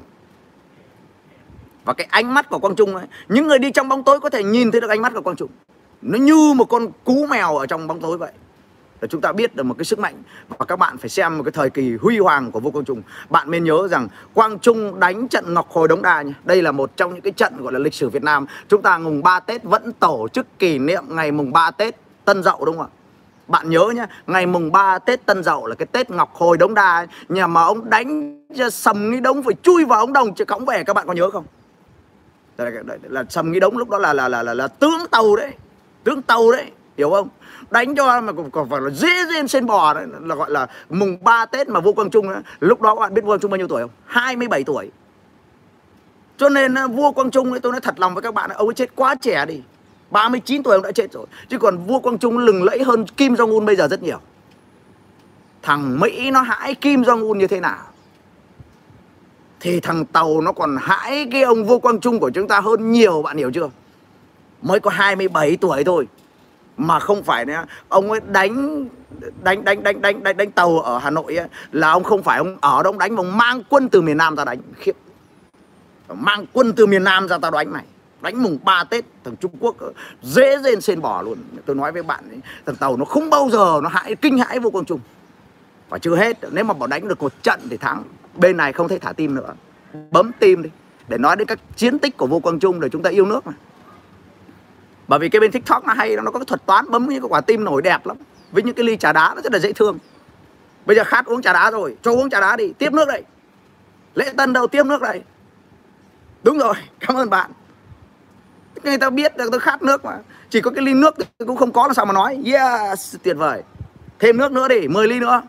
và 1.85 1.93
cái 1.93 2.07
ánh 2.11 2.33
mắt 2.33 2.49
của 2.49 2.59
Quang 2.59 2.75
Trung 2.75 2.95
ấy, 2.95 3.05
những 3.29 3.47
người 3.47 3.59
đi 3.59 3.71
trong 3.71 3.89
bóng 3.89 4.03
tối 4.03 4.19
có 4.19 4.29
thể 4.29 4.43
nhìn 4.43 4.71
thấy 4.71 4.81
được 4.81 4.89
ánh 4.89 5.01
mắt 5.01 5.13
của 5.15 5.21
Quang 5.21 5.35
Trung. 5.35 5.49
Nó 6.01 6.17
như 6.17 6.53
một 6.55 6.65
con 6.65 6.87
cú 7.03 7.25
mèo 7.29 7.57
ở 7.57 7.65
trong 7.65 7.87
bóng 7.87 7.99
tối 7.99 8.17
vậy. 8.17 8.31
Là 9.01 9.07
chúng 9.07 9.21
ta 9.21 9.31
biết 9.31 9.55
được 9.55 9.63
một 9.63 9.75
cái 9.77 9.85
sức 9.85 9.99
mạnh 9.99 10.23
và 10.49 10.65
các 10.65 10.75
bạn 10.75 10.97
phải 10.97 11.09
xem 11.09 11.37
một 11.37 11.43
cái 11.43 11.51
thời 11.51 11.69
kỳ 11.69 11.95
huy 11.95 12.17
hoàng 12.17 12.51
của 12.51 12.59
vua 12.59 12.71
Quang 12.71 12.85
Trung. 12.85 13.01
Bạn 13.29 13.51
nên 13.51 13.63
nhớ 13.63 13.87
rằng 13.87 14.07
Quang 14.33 14.59
Trung 14.59 14.99
đánh 14.99 15.27
trận 15.27 15.53
Ngọc 15.53 15.69
Hồi 15.69 15.87
Đống 15.87 16.01
Đa 16.01 16.21
nhé. 16.21 16.33
Đây 16.43 16.61
là 16.61 16.71
một 16.71 16.97
trong 16.97 17.13
những 17.13 17.21
cái 17.21 17.31
trận 17.31 17.63
gọi 17.63 17.73
là 17.73 17.79
lịch 17.79 17.93
sử 17.93 18.09
Việt 18.09 18.23
Nam. 18.23 18.45
Chúng 18.69 18.81
ta 18.81 18.97
mùng 18.97 19.23
3 19.23 19.39
Tết 19.39 19.63
vẫn 19.63 19.91
tổ 19.93 20.27
chức 20.33 20.59
kỷ 20.59 20.79
niệm 20.79 21.03
ngày 21.07 21.31
mùng 21.31 21.51
3 21.51 21.71
Tết 21.71 21.95
Tân 22.25 22.43
Dậu 22.43 22.65
đúng 22.65 22.77
không 22.77 22.85
ạ? 22.85 22.97
Bạn 23.47 23.69
nhớ 23.69 23.91
nhé 23.95 24.05
ngày 24.27 24.45
mùng 24.45 24.71
3 24.71 24.99
Tết 24.99 25.25
Tân 25.25 25.43
Dậu 25.43 25.67
là 25.67 25.75
cái 25.75 25.85
Tết 25.85 26.11
Ngọc 26.11 26.33
Hồi 26.33 26.57
Đống 26.57 26.73
Đa 26.73 27.07
nhà 27.29 27.47
mà 27.47 27.61
ông 27.61 27.89
đánh 27.89 28.41
sầm 28.71 29.11
cái 29.11 29.21
đống 29.21 29.43
phải 29.43 29.53
chui 29.63 29.85
vào 29.85 29.99
ống 29.99 30.13
đồng 30.13 30.33
chứ 30.33 30.45
cõng 30.45 30.65
về 30.65 30.83
các 30.83 30.93
bạn 30.93 31.07
có 31.07 31.13
nhớ 31.13 31.29
không? 31.29 31.45
Là, 32.65 32.81
là, 32.87 32.97
là 33.09 33.23
sầm 33.29 33.51
nghĩ 33.51 33.59
đống 33.59 33.77
lúc 33.77 33.89
đó 33.89 33.97
là 33.97 34.13
là 34.13 34.27
là 34.27 34.43
là, 34.43 34.53
là 34.53 34.67
tướng 34.67 34.99
tàu 35.11 35.35
đấy. 35.35 35.51
Tướng 36.03 36.21
tàu 36.21 36.51
đấy 36.51 36.71
hiểu 36.97 37.09
không? 37.09 37.27
Đánh 37.71 37.95
cho 37.95 38.21
mà 38.21 38.33
còn, 38.33 38.51
còn 38.51 38.69
phải 38.69 38.81
là 38.81 38.89
dễ 38.89 39.25
dên 39.33 39.47
sen 39.47 39.65
bò 39.65 39.93
đấy 39.93 40.05
là 40.21 40.35
gọi 40.35 40.51
là 40.51 40.67
mùng 40.89 41.17
3 41.23 41.45
Tết 41.45 41.69
mà 41.69 41.79
vua 41.79 41.93
Quang 41.93 42.09
Trung 42.09 42.29
đó. 42.29 42.41
lúc 42.59 42.81
đó 42.81 42.95
các 42.95 43.01
bạn 43.01 43.13
biết 43.13 43.21
vua 43.21 43.27
Quang 43.27 43.39
Trung 43.39 43.51
bao 43.51 43.57
nhiêu 43.57 43.67
tuổi 43.67 43.81
không? 43.81 43.91
27 44.05 44.63
tuổi. 44.63 44.91
Cho 46.37 46.49
nên 46.49 46.75
vua 46.91 47.11
Quang 47.11 47.31
Trung 47.31 47.51
ấy 47.51 47.59
tôi 47.59 47.71
nói 47.71 47.81
thật 47.81 47.99
lòng 47.99 48.13
với 48.13 48.21
các 48.21 48.33
bạn 48.33 48.49
ông 48.49 48.67
ấy 48.67 48.73
chết 48.73 48.95
quá 48.95 49.15
trẻ 49.21 49.45
đi. 49.45 49.61
39 50.11 50.63
tuổi 50.63 50.75
ông 50.75 50.83
đã 50.83 50.91
chết 50.91 51.11
rồi. 51.11 51.25
Chứ 51.49 51.57
còn 51.57 51.77
vua 51.77 51.99
Quang 51.99 52.17
Trung 52.17 52.37
lừng 52.37 52.63
lẫy 52.63 52.83
hơn 52.83 53.05
Kim 53.05 53.33
Jong 53.33 53.51
Un 53.51 53.65
bây 53.65 53.75
giờ 53.75 53.87
rất 53.87 54.03
nhiều. 54.03 54.19
Thằng 55.61 55.99
Mỹ 55.99 56.31
nó 56.31 56.41
hãi 56.41 56.75
Kim 56.75 57.01
Jong 57.01 57.27
Un 57.27 57.37
như 57.37 57.47
thế 57.47 57.59
nào? 57.59 57.77
Thì 59.61 59.79
thằng 59.79 60.05
Tàu 60.05 60.41
nó 60.41 60.51
còn 60.51 60.77
hãi 60.81 61.27
cái 61.31 61.41
ông 61.41 61.65
vua 61.65 61.79
Quang 61.79 61.99
Trung 61.99 62.19
của 62.19 62.29
chúng 62.29 62.47
ta 62.47 62.59
hơn 62.59 62.91
nhiều 62.91 63.21
bạn 63.21 63.37
hiểu 63.37 63.51
chưa? 63.51 63.69
Mới 64.61 64.79
có 64.79 64.91
27 64.91 65.57
tuổi 65.57 65.83
thôi 65.83 66.07
mà 66.77 66.99
không 66.99 67.23
phải 67.23 67.45
nữa. 67.45 67.65
Ông 67.89 68.11
ấy 68.11 68.19
đánh 68.27 68.85
đánh 69.43 69.63
đánh 69.63 69.83
đánh 69.83 70.01
đánh 70.01 70.23
đánh 70.23 70.37
đánh 70.37 70.51
tàu 70.51 70.79
ở 70.79 70.97
Hà 70.97 71.09
Nội 71.09 71.35
ấy, 71.35 71.47
là 71.71 71.91
ông 71.91 72.03
không 72.03 72.23
phải 72.23 72.37
ông 72.37 72.57
ở 72.61 72.83
đó 72.83 72.89
ông 72.89 72.97
đánh 72.97 73.15
mà 73.15 73.19
ông 73.19 73.37
mang 73.37 73.61
quân 73.69 73.89
từ 73.89 74.01
miền 74.01 74.17
Nam 74.17 74.35
ra 74.35 74.45
đánh. 74.45 74.59
Khiếp. 74.75 74.95
Mang 76.13 76.45
quân 76.53 76.73
từ 76.73 76.85
miền 76.85 77.03
Nam 77.03 77.27
ra 77.27 77.37
tao 77.37 77.51
đánh 77.51 77.73
này. 77.73 77.83
Đánh 78.21 78.43
mùng 78.43 78.57
3 78.63 78.83
Tết 78.83 79.05
thằng 79.23 79.35
Trung 79.35 79.51
Quốc 79.59 79.75
dễ 80.21 80.57
dên 80.63 80.81
xên 80.81 81.01
bỏ 81.01 81.21
luôn. 81.21 81.37
Tôi 81.65 81.75
nói 81.75 81.91
với 81.91 82.03
bạn 82.03 82.29
ấy, 82.29 82.39
thằng 82.65 82.75
tàu 82.75 82.97
nó 82.97 83.05
không 83.05 83.29
bao 83.29 83.49
giờ 83.51 83.79
nó 83.83 83.89
hãi 83.89 84.15
kinh 84.15 84.37
hãi 84.37 84.59
vô 84.59 84.69
quang 84.69 84.85
trung. 84.85 84.99
Và 85.89 85.97
chưa 85.99 86.15
hết 86.15 86.37
nếu 86.51 86.63
mà 86.63 86.73
bảo 86.73 86.87
đánh 86.87 87.07
được 87.07 87.21
một 87.21 87.43
trận 87.43 87.59
thì 87.69 87.77
thắng 87.77 88.03
bên 88.35 88.57
này 88.57 88.73
không 88.73 88.87
thể 88.87 88.99
thả 88.99 89.13
tim 89.13 89.35
nữa. 89.35 89.53
Bấm 90.11 90.31
tim 90.39 90.61
đi, 90.61 90.69
để 91.07 91.17
nói 91.17 91.35
đến 91.35 91.47
các 91.47 91.59
chiến 91.75 91.99
tích 91.99 92.17
của 92.17 92.27
vô 92.27 92.39
quang 92.39 92.59
trung 92.59 92.79
để 92.79 92.89
chúng 92.89 93.03
ta 93.03 93.09
yêu 93.09 93.25
nước 93.25 93.47
mà. 93.47 93.53
Bởi 95.07 95.19
vì 95.19 95.29
cái 95.29 95.39
bên 95.39 95.51
tiktok 95.51 95.85
nó 95.85 95.93
hay, 95.93 96.15
nó 96.15 96.31
có 96.31 96.39
cái 96.39 96.45
thuật 96.45 96.65
toán 96.65 96.91
bấm 96.91 97.07
những 97.09 97.21
cái 97.21 97.29
quả 97.29 97.41
tim 97.41 97.63
nổi 97.63 97.81
đẹp 97.81 98.05
lắm, 98.05 98.17
với 98.51 98.63
những 98.63 98.75
cái 98.75 98.85
ly 98.85 98.97
trà 98.97 99.13
đá 99.13 99.33
nó 99.35 99.41
rất 99.41 99.53
là 99.53 99.59
dễ 99.59 99.73
thương. 99.73 99.97
Bây 100.85 100.95
giờ 100.95 101.03
khát 101.03 101.25
uống 101.25 101.41
trà 101.41 101.53
đá 101.53 101.71
rồi, 101.71 101.97
cho 102.01 102.11
uống 102.11 102.29
trà 102.29 102.39
đá 102.39 102.55
đi, 102.55 102.73
tiếp 102.77 102.93
nước 102.93 103.07
đây. 103.07 103.23
Lễ 104.15 104.33
tân 104.37 104.53
đâu, 104.53 104.67
tiếp 104.67 104.85
nước 104.85 105.01
đây. 105.01 105.21
Đúng 106.43 106.57
rồi, 106.57 106.75
cảm 106.99 107.17
ơn 107.17 107.29
bạn. 107.29 107.51
Người 108.83 108.97
ta 108.97 109.09
biết 109.09 109.37
là 109.37 109.45
tôi 109.51 109.59
khát 109.59 109.81
nước 109.81 110.05
mà. 110.05 110.17
Chỉ 110.49 110.61
có 110.61 110.71
cái 110.71 110.85
ly 110.85 110.93
nước 110.93 111.15
cũng 111.47 111.57
không 111.57 111.71
có 111.71 111.87
là 111.87 111.93
sao 111.93 112.05
mà 112.05 112.13
nói. 112.13 112.43
Yes, 112.45 113.15
tuyệt 113.23 113.37
vời. 113.37 113.63
Thêm 114.19 114.37
nước 114.37 114.51
nữa 114.51 114.67
đi 114.67 114.87
10 114.87 115.07
ly 115.07 115.19
nữa. 115.19 115.41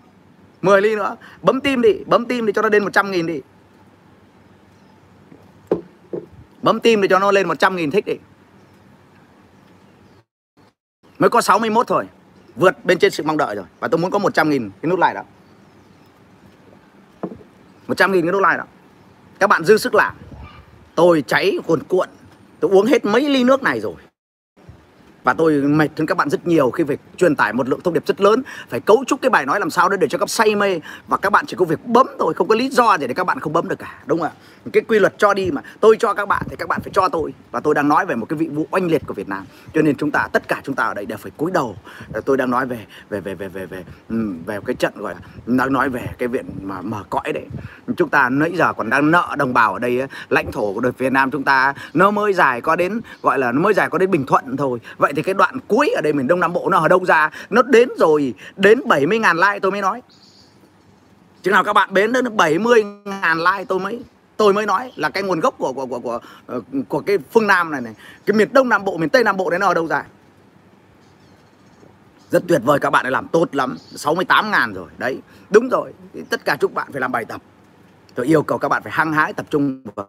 10 0.62 0.82
ly 0.82 0.96
nữa. 0.96 1.16
Bấm 1.42 1.60
tim 1.60 1.82
đi, 1.82 2.04
bấm 2.06 2.26
tim 2.26 2.46
đi 2.46 2.52
cho 2.52 2.62
nó 2.62 2.68
lên 2.68 2.84
100 2.84 3.10
nghìn 3.10 3.26
đi. 3.26 3.40
Bấm 6.62 6.80
tim 6.80 7.00
để 7.00 7.08
cho 7.08 7.18
nó 7.18 7.32
lên 7.32 7.48
100 7.48 7.76
nghìn 7.76 7.90
thích 7.90 8.06
đi. 8.06 8.14
Mới 11.18 11.30
có 11.30 11.40
61 11.40 11.86
thôi, 11.86 12.06
vượt 12.56 12.84
bên 12.84 12.98
trên 12.98 13.10
sự 13.10 13.22
mong 13.22 13.36
đợi 13.36 13.54
rồi. 13.54 13.64
Và 13.80 13.88
tôi 13.88 13.98
muốn 13.98 14.10
có 14.10 14.18
100 14.18 14.50
nghìn 14.50 14.70
cái 14.82 14.90
nút 14.90 14.98
like 14.98 15.14
đó. 15.14 15.22
100 17.86 18.12
nghìn 18.12 18.24
cái 18.24 18.32
nút 18.32 18.42
like 18.42 18.56
đó. 18.56 18.64
Các 19.38 19.46
bạn 19.46 19.64
dư 19.64 19.76
sức 19.76 19.94
làm. 19.94 20.16
Tôi 20.94 21.24
cháy 21.26 21.58
cuồn 21.66 21.82
cuộn. 21.82 22.08
Tôi 22.60 22.70
uống 22.70 22.86
hết 22.86 23.04
mấy 23.04 23.28
ly 23.28 23.44
nước 23.44 23.62
này 23.62 23.80
rồi 23.80 23.94
và 25.24 25.34
tôi 25.34 25.52
mệt 25.52 25.88
hơn 25.98 26.06
các 26.06 26.16
bạn 26.16 26.30
rất 26.30 26.46
nhiều 26.46 26.70
khi 26.70 26.84
phải 26.84 26.96
truyền 27.16 27.36
tải 27.36 27.52
một 27.52 27.68
lượng 27.68 27.80
thông 27.84 27.94
điệp 27.94 28.06
rất 28.06 28.20
lớn, 28.20 28.42
phải 28.68 28.80
cấu 28.80 29.04
trúc 29.06 29.22
cái 29.22 29.30
bài 29.30 29.46
nói 29.46 29.60
làm 29.60 29.70
sao 29.70 29.88
để 29.88 30.08
cho 30.08 30.18
các 30.18 30.30
say 30.30 30.54
mê. 30.54 30.80
Và 31.08 31.16
các 31.16 31.30
bạn 31.30 31.46
chỉ 31.46 31.56
có 31.56 31.64
việc 31.64 31.86
bấm 31.86 32.06
thôi, 32.18 32.34
không 32.34 32.48
có 32.48 32.54
lý 32.54 32.68
do 32.68 32.98
gì 32.98 33.06
để 33.06 33.14
các 33.14 33.24
bạn 33.24 33.40
không 33.40 33.52
bấm 33.52 33.68
được 33.68 33.78
cả, 33.78 33.94
đúng 34.06 34.18
không 34.18 34.28
ạ? 34.28 34.32
Cái 34.72 34.82
quy 34.88 34.98
luật 34.98 35.14
cho 35.18 35.34
đi 35.34 35.50
mà, 35.50 35.62
tôi 35.80 35.96
cho 35.98 36.14
các 36.14 36.28
bạn 36.28 36.42
thì 36.50 36.56
các 36.56 36.68
bạn 36.68 36.80
phải 36.80 36.90
cho 36.94 37.08
tôi. 37.08 37.34
Và 37.50 37.60
tôi 37.60 37.74
đang 37.74 37.88
nói 37.88 38.06
về 38.06 38.14
một 38.14 38.26
cái 38.28 38.36
vị 38.36 38.48
vụ 38.52 38.66
oanh 38.70 38.86
liệt 38.86 39.02
của 39.06 39.14
Việt 39.14 39.28
Nam. 39.28 39.44
Cho 39.74 39.82
nên 39.82 39.96
chúng 39.96 40.10
ta, 40.10 40.28
tất 40.32 40.48
cả 40.48 40.60
chúng 40.64 40.74
ta 40.74 40.84
ở 40.84 40.94
đây 40.94 41.06
đều 41.06 41.18
phải 41.18 41.32
cúi 41.36 41.50
đầu. 41.50 41.76
Tôi 42.24 42.36
đang 42.36 42.50
nói 42.50 42.66
về 42.66 42.86
về 43.10 43.20
về 43.20 43.34
về 43.34 43.48
về 43.48 43.66
về 43.66 43.84
về 44.46 44.58
cái 44.66 44.74
trận 44.74 44.92
gọi 44.96 45.14
là, 45.14 45.20
đang 45.46 45.72
nói 45.72 45.88
về 45.88 46.02
cái 46.18 46.28
viện 46.28 46.46
mà 46.62 46.80
mở 46.82 47.04
cõi 47.10 47.32
đấy 47.34 47.46
chúng 47.96 48.08
ta 48.08 48.28
nãy 48.28 48.52
giờ 48.56 48.72
còn 48.72 48.90
đang 48.90 49.10
nợ 49.10 49.34
đồng 49.38 49.54
bào 49.54 49.72
ở 49.72 49.78
đây 49.78 50.02
lãnh 50.28 50.52
thổ 50.52 50.72
của 50.72 50.80
đội 50.80 50.92
Việt 50.92 51.12
Nam 51.12 51.30
chúng 51.30 51.42
ta 51.42 51.74
nó 51.94 52.10
mới 52.10 52.32
dài 52.32 52.60
có 52.60 52.76
đến, 52.76 53.00
gọi 53.22 53.38
là 53.38 53.52
nó 53.52 53.60
mới 53.60 53.74
dài 53.74 53.90
có 53.90 53.98
đến 53.98 54.10
Bình 54.10 54.26
Thuận 54.26 54.56
thôi. 54.56 54.78
Vậy 54.98 55.11
thì 55.12 55.22
cái 55.22 55.34
đoạn 55.34 55.58
cuối 55.68 55.90
ở 55.90 56.00
đây 56.00 56.12
miền 56.12 56.28
Đông 56.28 56.40
Nam 56.40 56.52
Bộ 56.52 56.68
nó 56.70 56.78
ở 56.78 56.88
đâu 56.88 57.04
ra? 57.04 57.30
Nó 57.50 57.62
đến 57.62 57.88
rồi 57.98 58.34
đến 58.56 58.80
70 58.84 59.18
ngàn 59.18 59.36
like 59.36 59.58
tôi 59.60 59.70
mới 59.70 59.80
nói. 59.80 60.02
Chứ 61.42 61.50
nào 61.50 61.64
các 61.64 61.72
bạn 61.72 61.94
đến 61.94 62.12
đến 62.12 62.36
70 62.36 62.84
ngàn 63.04 63.38
like 63.38 63.64
tôi 63.64 63.78
mới 63.78 64.02
tôi 64.36 64.52
mới 64.52 64.66
nói 64.66 64.92
là 64.96 65.08
cái 65.08 65.22
nguồn 65.22 65.40
gốc 65.40 65.54
của 65.58 65.72
của 65.72 65.86
của 65.86 66.00
của 66.00 66.20
của, 66.46 66.60
của 66.88 67.00
cái 67.00 67.18
phương 67.30 67.46
Nam 67.46 67.70
này 67.70 67.80
này. 67.80 67.94
Cái 68.26 68.36
miền 68.36 68.48
Đông 68.52 68.68
Nam 68.68 68.84
Bộ 68.84 68.96
miền 68.96 69.08
Tây 69.08 69.24
Nam 69.24 69.36
Bộ 69.36 69.50
đấy 69.50 69.58
nó 69.58 69.66
ở 69.66 69.74
đâu 69.74 69.86
ra? 69.86 70.04
Rất 72.30 72.42
tuyệt 72.48 72.60
vời 72.64 72.78
các 72.78 72.90
bạn 72.90 73.04
đã 73.04 73.10
làm 73.10 73.28
tốt 73.28 73.54
lắm. 73.54 73.76
68 73.78 74.50
ngàn 74.50 74.72
rồi 74.72 74.88
đấy. 74.98 75.20
Đúng 75.50 75.68
rồi 75.68 75.92
tất 76.30 76.44
cả 76.44 76.56
chúc 76.60 76.74
bạn 76.74 76.92
phải 76.92 77.00
làm 77.00 77.12
bài 77.12 77.24
tập. 77.24 77.42
Tôi 78.14 78.26
yêu 78.26 78.42
cầu 78.42 78.58
các 78.58 78.68
bạn 78.68 78.82
phải 78.82 78.92
hăng 78.92 79.12
hái 79.12 79.32
tập 79.32 79.46
trung 79.50 79.82
và 79.94 80.04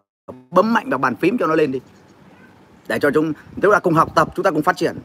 bấm 0.50 0.74
mạnh 0.74 0.90
vào 0.90 0.98
bàn 0.98 1.16
phím 1.16 1.38
cho 1.38 1.46
nó 1.46 1.54
lên 1.54 1.72
đi 1.72 1.80
để 2.88 2.98
cho 2.98 3.10
chúng 3.10 3.32
tức 3.60 3.68
là 3.70 3.80
cùng 3.80 3.94
học 3.94 4.08
tập 4.14 4.28
chúng 4.36 4.44
ta 4.44 4.50
cùng 4.50 4.62
phát 4.62 4.76
triển. 4.76 4.96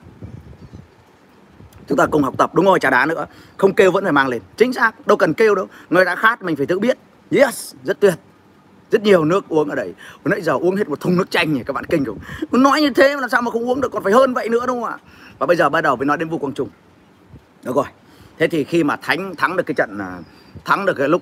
Chúng 1.87 1.97
ta 1.97 2.05
cùng 2.05 2.23
học 2.23 2.33
tập 2.37 2.55
đúng 2.55 2.65
rồi 2.65 2.79
trà 2.79 2.89
đá 2.89 3.05
nữa. 3.05 3.25
Không 3.57 3.73
kêu 3.73 3.91
vẫn 3.91 4.03
phải 4.03 4.13
mang 4.13 4.27
lên. 4.27 4.41
Chính 4.57 4.73
xác 4.73 5.07
đâu 5.07 5.17
cần 5.17 5.33
kêu 5.33 5.55
đâu. 5.55 5.67
Người 5.89 6.05
đã 6.05 6.15
khát 6.15 6.41
mình 6.41 6.55
phải 6.55 6.65
tự 6.65 6.79
biết. 6.79 6.97
Yes 7.31 7.75
rất 7.83 7.99
tuyệt. 7.99 8.13
Rất 8.91 9.03
nhiều 9.03 9.25
nước 9.25 9.49
uống 9.49 9.69
ở 9.69 9.75
đây. 9.75 9.93
Nãy 10.25 10.41
giờ 10.41 10.53
uống 10.53 10.75
hết 10.75 10.89
một 10.89 10.99
thùng 10.99 11.17
nước 11.17 11.31
chanh 11.31 11.53
nhỉ 11.53 11.63
các 11.65 11.73
bạn 11.73 11.85
kinh 11.85 12.05
không 12.05 12.17
nói 12.51 12.81
như 12.81 12.89
thế 12.89 13.15
mà 13.15 13.21
làm 13.21 13.29
sao 13.29 13.41
mà 13.41 13.51
không 13.51 13.69
uống 13.69 13.81
được 13.81 13.91
còn 13.91 14.03
phải 14.03 14.13
hơn 14.13 14.33
vậy 14.33 14.49
nữa 14.49 14.65
đúng 14.67 14.81
không 14.81 14.89
ạ? 14.89 14.97
Và 15.39 15.45
bây 15.45 15.57
giờ 15.57 15.69
bắt 15.69 15.81
đầu 15.81 15.95
mới 15.95 16.05
nói 16.05 16.17
đến 16.17 16.29
Vu 16.29 16.37
quang 16.37 16.53
trung. 16.53 16.69
Được 17.63 17.75
rồi. 17.75 17.85
Thế 18.37 18.47
thì 18.47 18.63
khi 18.63 18.83
mà 18.83 18.95
thánh 18.95 19.35
thắng 19.35 19.57
được 19.57 19.63
cái 19.65 19.73
trận 19.73 19.97
à, 19.97 20.19
thắng 20.65 20.85
được 20.85 20.93
cái 20.93 21.09
lúc 21.09 21.21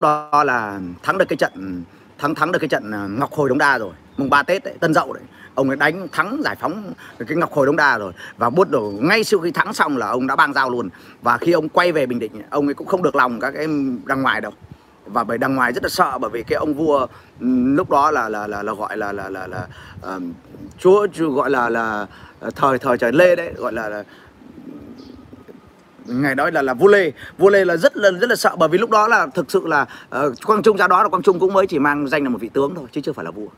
đó 0.00 0.44
là 0.44 0.80
thắng 1.02 1.18
được 1.18 1.28
cái 1.28 1.36
trận 1.36 1.82
thắng 2.18 2.34
thắng 2.34 2.52
được 2.52 2.58
cái 2.58 2.68
trận 2.68 2.90
à, 2.90 3.06
ngọc 3.06 3.32
hồi 3.32 3.48
đống 3.48 3.58
đa 3.58 3.78
rồi. 3.78 3.92
Mùng 4.16 4.30
3 4.30 4.42
tết 4.42 4.64
đấy, 4.64 4.74
tân 4.80 4.94
dậu 4.94 5.12
đấy 5.12 5.22
ông 5.54 5.68
ấy 5.68 5.76
đánh 5.76 6.08
thắng 6.12 6.40
giải 6.44 6.56
phóng 6.60 6.92
cái 7.26 7.36
ngọc 7.36 7.52
hồi 7.52 7.66
đông 7.66 7.76
đa 7.76 7.98
rồi. 7.98 8.12
Và 8.36 8.50
bút 8.50 8.70
đầu 8.70 8.92
ngay 9.00 9.24
sau 9.24 9.40
khi 9.40 9.50
thắng 9.50 9.72
xong 9.72 9.96
là 9.96 10.08
ông 10.08 10.26
đã 10.26 10.36
bang 10.36 10.52
giao 10.52 10.70
luôn. 10.70 10.88
Và 11.22 11.38
khi 11.38 11.52
ông 11.52 11.68
quay 11.68 11.92
về 11.92 12.06
bình 12.06 12.18
định 12.18 12.32
ông 12.50 12.68
ấy 12.68 12.74
cũng 12.74 12.86
không 12.86 13.02
được 13.02 13.16
lòng 13.16 13.40
các 13.40 13.54
em 13.54 14.00
đằng 14.04 14.22
ngoài 14.22 14.40
đâu. 14.40 14.52
Và 15.06 15.24
bởi 15.24 15.38
đằng 15.38 15.54
ngoài 15.54 15.72
rất 15.72 15.82
là 15.82 15.88
sợ 15.88 16.18
bởi 16.18 16.30
vì 16.30 16.42
cái 16.42 16.56
ông 16.56 16.74
vua 16.74 17.06
lúc 17.76 17.90
đó 17.90 18.10
là 18.10 18.28
là 18.28 18.46
là, 18.46 18.62
là 18.62 18.72
gọi 18.72 18.96
là 18.96 19.12
là 19.12 19.28
là, 19.28 19.46
là 19.46 19.66
uh, 20.16 20.22
chúa, 20.78 21.06
chúa 21.12 21.30
gọi 21.30 21.50
là 21.50 21.68
là 21.68 22.06
thời 22.56 22.78
thời 22.78 22.98
trời 22.98 23.12
lê 23.12 23.36
đấy 23.36 23.52
gọi 23.56 23.72
là, 23.72 23.88
là 23.88 24.04
ngày 26.06 26.34
đó 26.34 26.50
là 26.50 26.62
là 26.62 26.74
vua 26.74 26.86
lê. 26.86 27.12
Vua 27.38 27.50
lê 27.50 27.64
là 27.64 27.76
rất 27.76 27.96
là 27.96 28.10
rất 28.10 28.30
là 28.30 28.36
sợ 28.36 28.56
bởi 28.58 28.68
vì 28.68 28.78
lúc 28.78 28.90
đó 28.90 29.08
là 29.08 29.26
thực 29.34 29.50
sự 29.50 29.66
là 29.66 29.86
uh, 30.26 30.34
quang 30.46 30.62
trung 30.62 30.76
ra 30.76 30.88
đó 30.88 31.02
là 31.02 31.08
quang 31.08 31.22
trung 31.22 31.38
cũng 31.38 31.52
mới 31.52 31.66
chỉ 31.66 31.78
mang 31.78 32.08
danh 32.08 32.22
là 32.22 32.28
một 32.28 32.38
vị 32.40 32.50
tướng 32.52 32.74
thôi 32.74 32.84
chứ 32.92 33.00
chưa 33.00 33.12
phải 33.12 33.24
là 33.24 33.30
vua. 33.30 33.48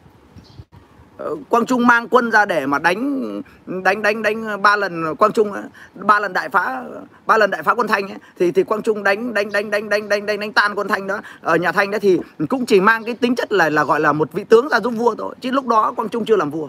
Ờ, 1.17 1.37
Quang 1.49 1.67
Trung 1.67 1.87
mang 1.87 2.09
quân 2.09 2.31
ra 2.31 2.45
để 2.45 2.67
mà 2.67 2.79
đánh 2.79 3.43
đánh 3.67 4.03
đánh 4.03 4.23
đánh 4.23 4.63
ba 4.63 4.77
lần 4.77 5.17
Quang 5.17 5.33
Trung 5.33 5.53
ba 5.95 6.21
lần 6.21 6.33
đại 6.33 6.49
phá 6.49 6.83
ba 7.27 7.39
lần 7.39 7.51
đại 7.51 7.63
phá 7.63 7.75
quân 7.75 7.89
Thanh 7.89 8.09
ấy, 8.09 8.19
thì 8.39 8.53
thì 8.53 8.63
Quang 8.63 8.83
Trung 8.83 9.03
đánh 9.03 9.35
đánh 9.35 9.53
đánh 9.53 9.71
đánh 9.71 9.89
đánh 9.89 10.09
đánh 10.09 10.27
đánh 10.27 10.41
đánh 10.41 10.53
tan 10.53 10.75
quân 10.75 10.89
Thanh 10.89 11.07
đó. 11.07 11.21
Ở 11.41 11.57
nhà 11.57 11.73
Thanh 11.73 11.91
đó 11.91 11.99
thì 12.03 12.21
cũng 12.49 12.67
chỉ 12.67 12.81
mang 12.81 13.05
cái 13.05 13.15
tính 13.15 13.35
chất 13.35 13.53
là 13.53 13.71
là 13.71 13.85
gọi 13.85 14.01
là 14.01 14.13
một 14.13 14.33
vị 14.33 14.45
tướng 14.45 14.69
ra 14.69 14.81
giúp 14.81 14.91
vua 14.91 15.15
thôi. 15.15 15.35
Chứ 15.41 15.51
lúc 15.51 15.67
đó 15.67 15.93
Quang 15.97 16.09
Trung 16.09 16.25
chưa 16.25 16.37
làm 16.37 16.51
vua. 16.51 16.69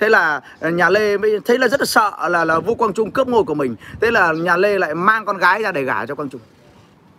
Thế 0.00 0.08
là 0.08 0.40
nhà 0.60 0.90
Lê 0.90 1.18
mới 1.18 1.40
thấy 1.44 1.58
là 1.58 1.68
rất 1.68 1.80
là 1.80 1.86
sợ 1.86 2.28
là 2.28 2.44
là 2.44 2.58
vua 2.58 2.74
Quang 2.74 2.92
Trung 2.92 3.10
cướp 3.10 3.28
ngôi 3.28 3.44
của 3.44 3.54
mình. 3.54 3.76
Thế 4.00 4.10
là 4.10 4.32
nhà 4.32 4.56
Lê 4.56 4.78
lại 4.78 4.94
mang 4.94 5.24
con 5.24 5.38
gái 5.38 5.62
ra 5.62 5.72
để 5.72 5.82
gả 5.82 6.06
cho 6.06 6.14
Quang 6.14 6.28
Trung. 6.28 6.40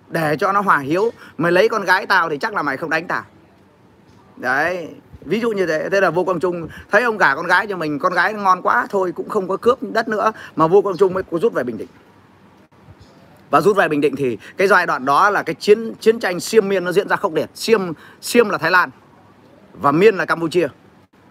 Để 0.09 0.35
cho 0.39 0.51
nó 0.51 0.61
hòa 0.61 0.77
hiếu. 0.77 1.11
Mày 1.37 1.51
lấy 1.51 1.69
con 1.69 1.85
gái 1.85 2.05
tao 2.05 2.29
thì 2.29 2.37
chắc 2.37 2.53
là 2.53 2.61
mày 2.61 2.77
không 2.77 2.89
đánh 2.89 3.07
tao 3.07 3.23
đấy, 4.37 4.87
ví 5.25 5.39
dụ 5.39 5.51
như 5.51 5.65
thế 5.65 5.89
thế 5.91 6.01
là 6.01 6.09
vua 6.09 6.23
quang 6.23 6.39
trung 6.39 6.67
thấy 6.91 7.03
ông 7.03 7.17
gả 7.17 7.35
con 7.35 7.47
gái 7.47 7.67
cho 7.67 7.77
mình, 7.77 7.99
con 7.99 8.13
gái 8.13 8.33
ngon 8.33 8.61
quá, 8.61 8.87
thôi 8.89 9.11
cũng 9.15 9.29
không 9.29 9.47
có 9.47 9.57
cướp 9.57 9.79
đất 9.81 10.07
nữa, 10.07 10.31
mà 10.55 10.67
vua 10.67 10.81
quang 10.81 10.97
trung 10.97 11.13
mới 11.13 11.23
rút 11.31 11.53
về 11.53 11.63
bình 11.63 11.77
định. 11.77 11.87
Và 13.49 13.61
rút 13.61 13.77
về 13.77 13.87
bình 13.87 14.01
định 14.01 14.15
thì 14.15 14.37
cái 14.57 14.67
giai 14.67 14.85
đoạn 14.85 15.05
đó 15.05 15.29
là 15.29 15.43
cái 15.43 15.55
chiến 15.55 15.93
chiến 15.99 16.19
tranh 16.19 16.39
xiêm 16.39 16.69
miên 16.69 16.83
nó 16.83 16.91
diễn 16.91 17.07
ra 17.07 17.15
khốc 17.15 17.33
liệt. 17.33 17.49
Xiêm 17.55 17.81
xiêm 18.21 18.49
là 18.49 18.57
thái 18.57 18.71
lan 18.71 18.89
và 19.73 19.91
miên 19.91 20.15
là 20.15 20.25
campuchia. 20.25 20.67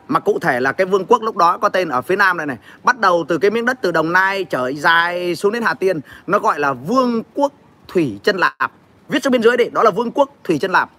Mà 0.09 0.21
cụ 0.21 0.39
thể 0.39 0.61
là 0.61 0.73
cái 0.73 0.87
vương 0.87 1.05
quốc 1.05 1.23
lúc 1.23 1.37
đó 1.37 1.59
có 1.59 1.69
tên 1.69 1.89
ở 1.89 2.03
phía 2.03 2.17
nam 2.17 2.37
này 2.37 2.47
này, 2.47 2.57
bắt 2.83 2.99
đầu 2.99 3.25
từ 3.29 3.39
cái 3.39 3.51
miếng 3.51 3.65
đất 3.65 3.79
từ 3.83 3.93
đồng 3.93 4.13
nai 4.13 4.45
trở 4.45 4.73
dài 4.73 5.37
xuống 5.37 5.53
đến 5.53 5.63
hà 5.63 5.75
tiên, 5.75 6.01
nó 6.27 6.39
gọi 6.39 6.61
là 6.61 6.73
vương 6.73 7.23
quốc 7.35 7.53
thủy 7.89 8.19
chân 8.23 8.37
lạp. 8.37 8.73
Viết 9.09 9.23
cho 9.23 9.31
bên 9.31 9.43
dưới 9.43 9.57
đi, 9.57 9.65
đó 9.73 9.83
là 9.83 9.91
vương 9.91 10.11
quốc 10.11 10.31
thủy 10.45 10.59
chân 10.59 10.73
lạp. 10.73 10.91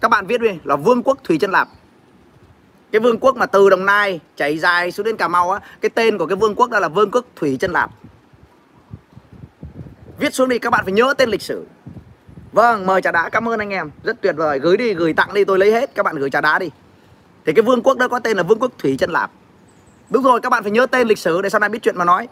Các 0.00 0.08
bạn 0.08 0.26
viết 0.26 0.40
đi 0.40 0.58
là 0.64 0.76
vương 0.76 1.02
quốc 1.02 1.18
thủy 1.24 1.38
chân 1.38 1.50
lạp. 1.50 1.68
Cái 2.92 3.00
vương 3.00 3.18
quốc 3.18 3.36
mà 3.36 3.46
từ 3.46 3.70
đồng 3.70 3.86
nai 3.86 4.20
chảy 4.36 4.58
dài 4.58 4.92
xuống 4.92 5.06
đến 5.06 5.16
cà 5.16 5.28
mau 5.28 5.50
á 5.50 5.60
cái 5.80 5.90
tên 5.90 6.18
của 6.18 6.26
cái 6.26 6.36
vương 6.36 6.54
quốc 6.54 6.70
đó 6.70 6.80
là 6.80 6.88
vương 6.88 7.10
quốc 7.10 7.24
thủy 7.36 7.56
chân 7.60 7.72
lạp. 7.72 7.90
Viết 10.18 10.34
xuống 10.34 10.48
đi 10.48 10.58
các 10.58 10.70
bạn 10.70 10.84
phải 10.84 10.92
nhớ 10.92 11.14
tên 11.18 11.30
lịch 11.30 11.42
sử. 11.42 11.66
Vâng 12.52 12.86
mời 12.86 13.02
trà 13.02 13.12
đá 13.12 13.28
cảm 13.28 13.48
ơn 13.48 13.58
anh 13.58 13.70
em. 13.70 13.90
Rất 14.04 14.20
tuyệt 14.20 14.34
vời 14.36 14.58
gửi 14.58 14.76
đi 14.76 14.94
gửi 14.94 15.12
tặng 15.12 15.34
đi 15.34 15.44
tôi 15.44 15.58
lấy 15.58 15.72
hết 15.72 15.94
các 15.94 16.02
bạn 16.02 16.16
gửi 16.16 16.30
trà 16.30 16.40
đá 16.40 16.58
đi. 16.58 16.70
Thì 17.46 17.52
cái 17.52 17.62
vương 17.62 17.82
quốc 17.82 17.98
đó 17.98 18.08
có 18.08 18.18
tên 18.18 18.36
là 18.36 18.42
vương 18.42 18.58
quốc 18.58 18.72
thủy 18.78 18.96
chân 18.98 19.10
lạp. 19.10 19.30
Đúng 20.10 20.22
rồi 20.22 20.40
các 20.40 20.50
bạn 20.50 20.62
phải 20.62 20.72
nhớ 20.72 20.86
tên 20.86 21.08
lịch 21.08 21.18
sử 21.18 21.42
để 21.42 21.50
sau 21.50 21.60
này 21.60 21.68
biết 21.68 21.82
chuyện 21.82 21.96
mà 21.98 22.04
nói. 22.04 22.28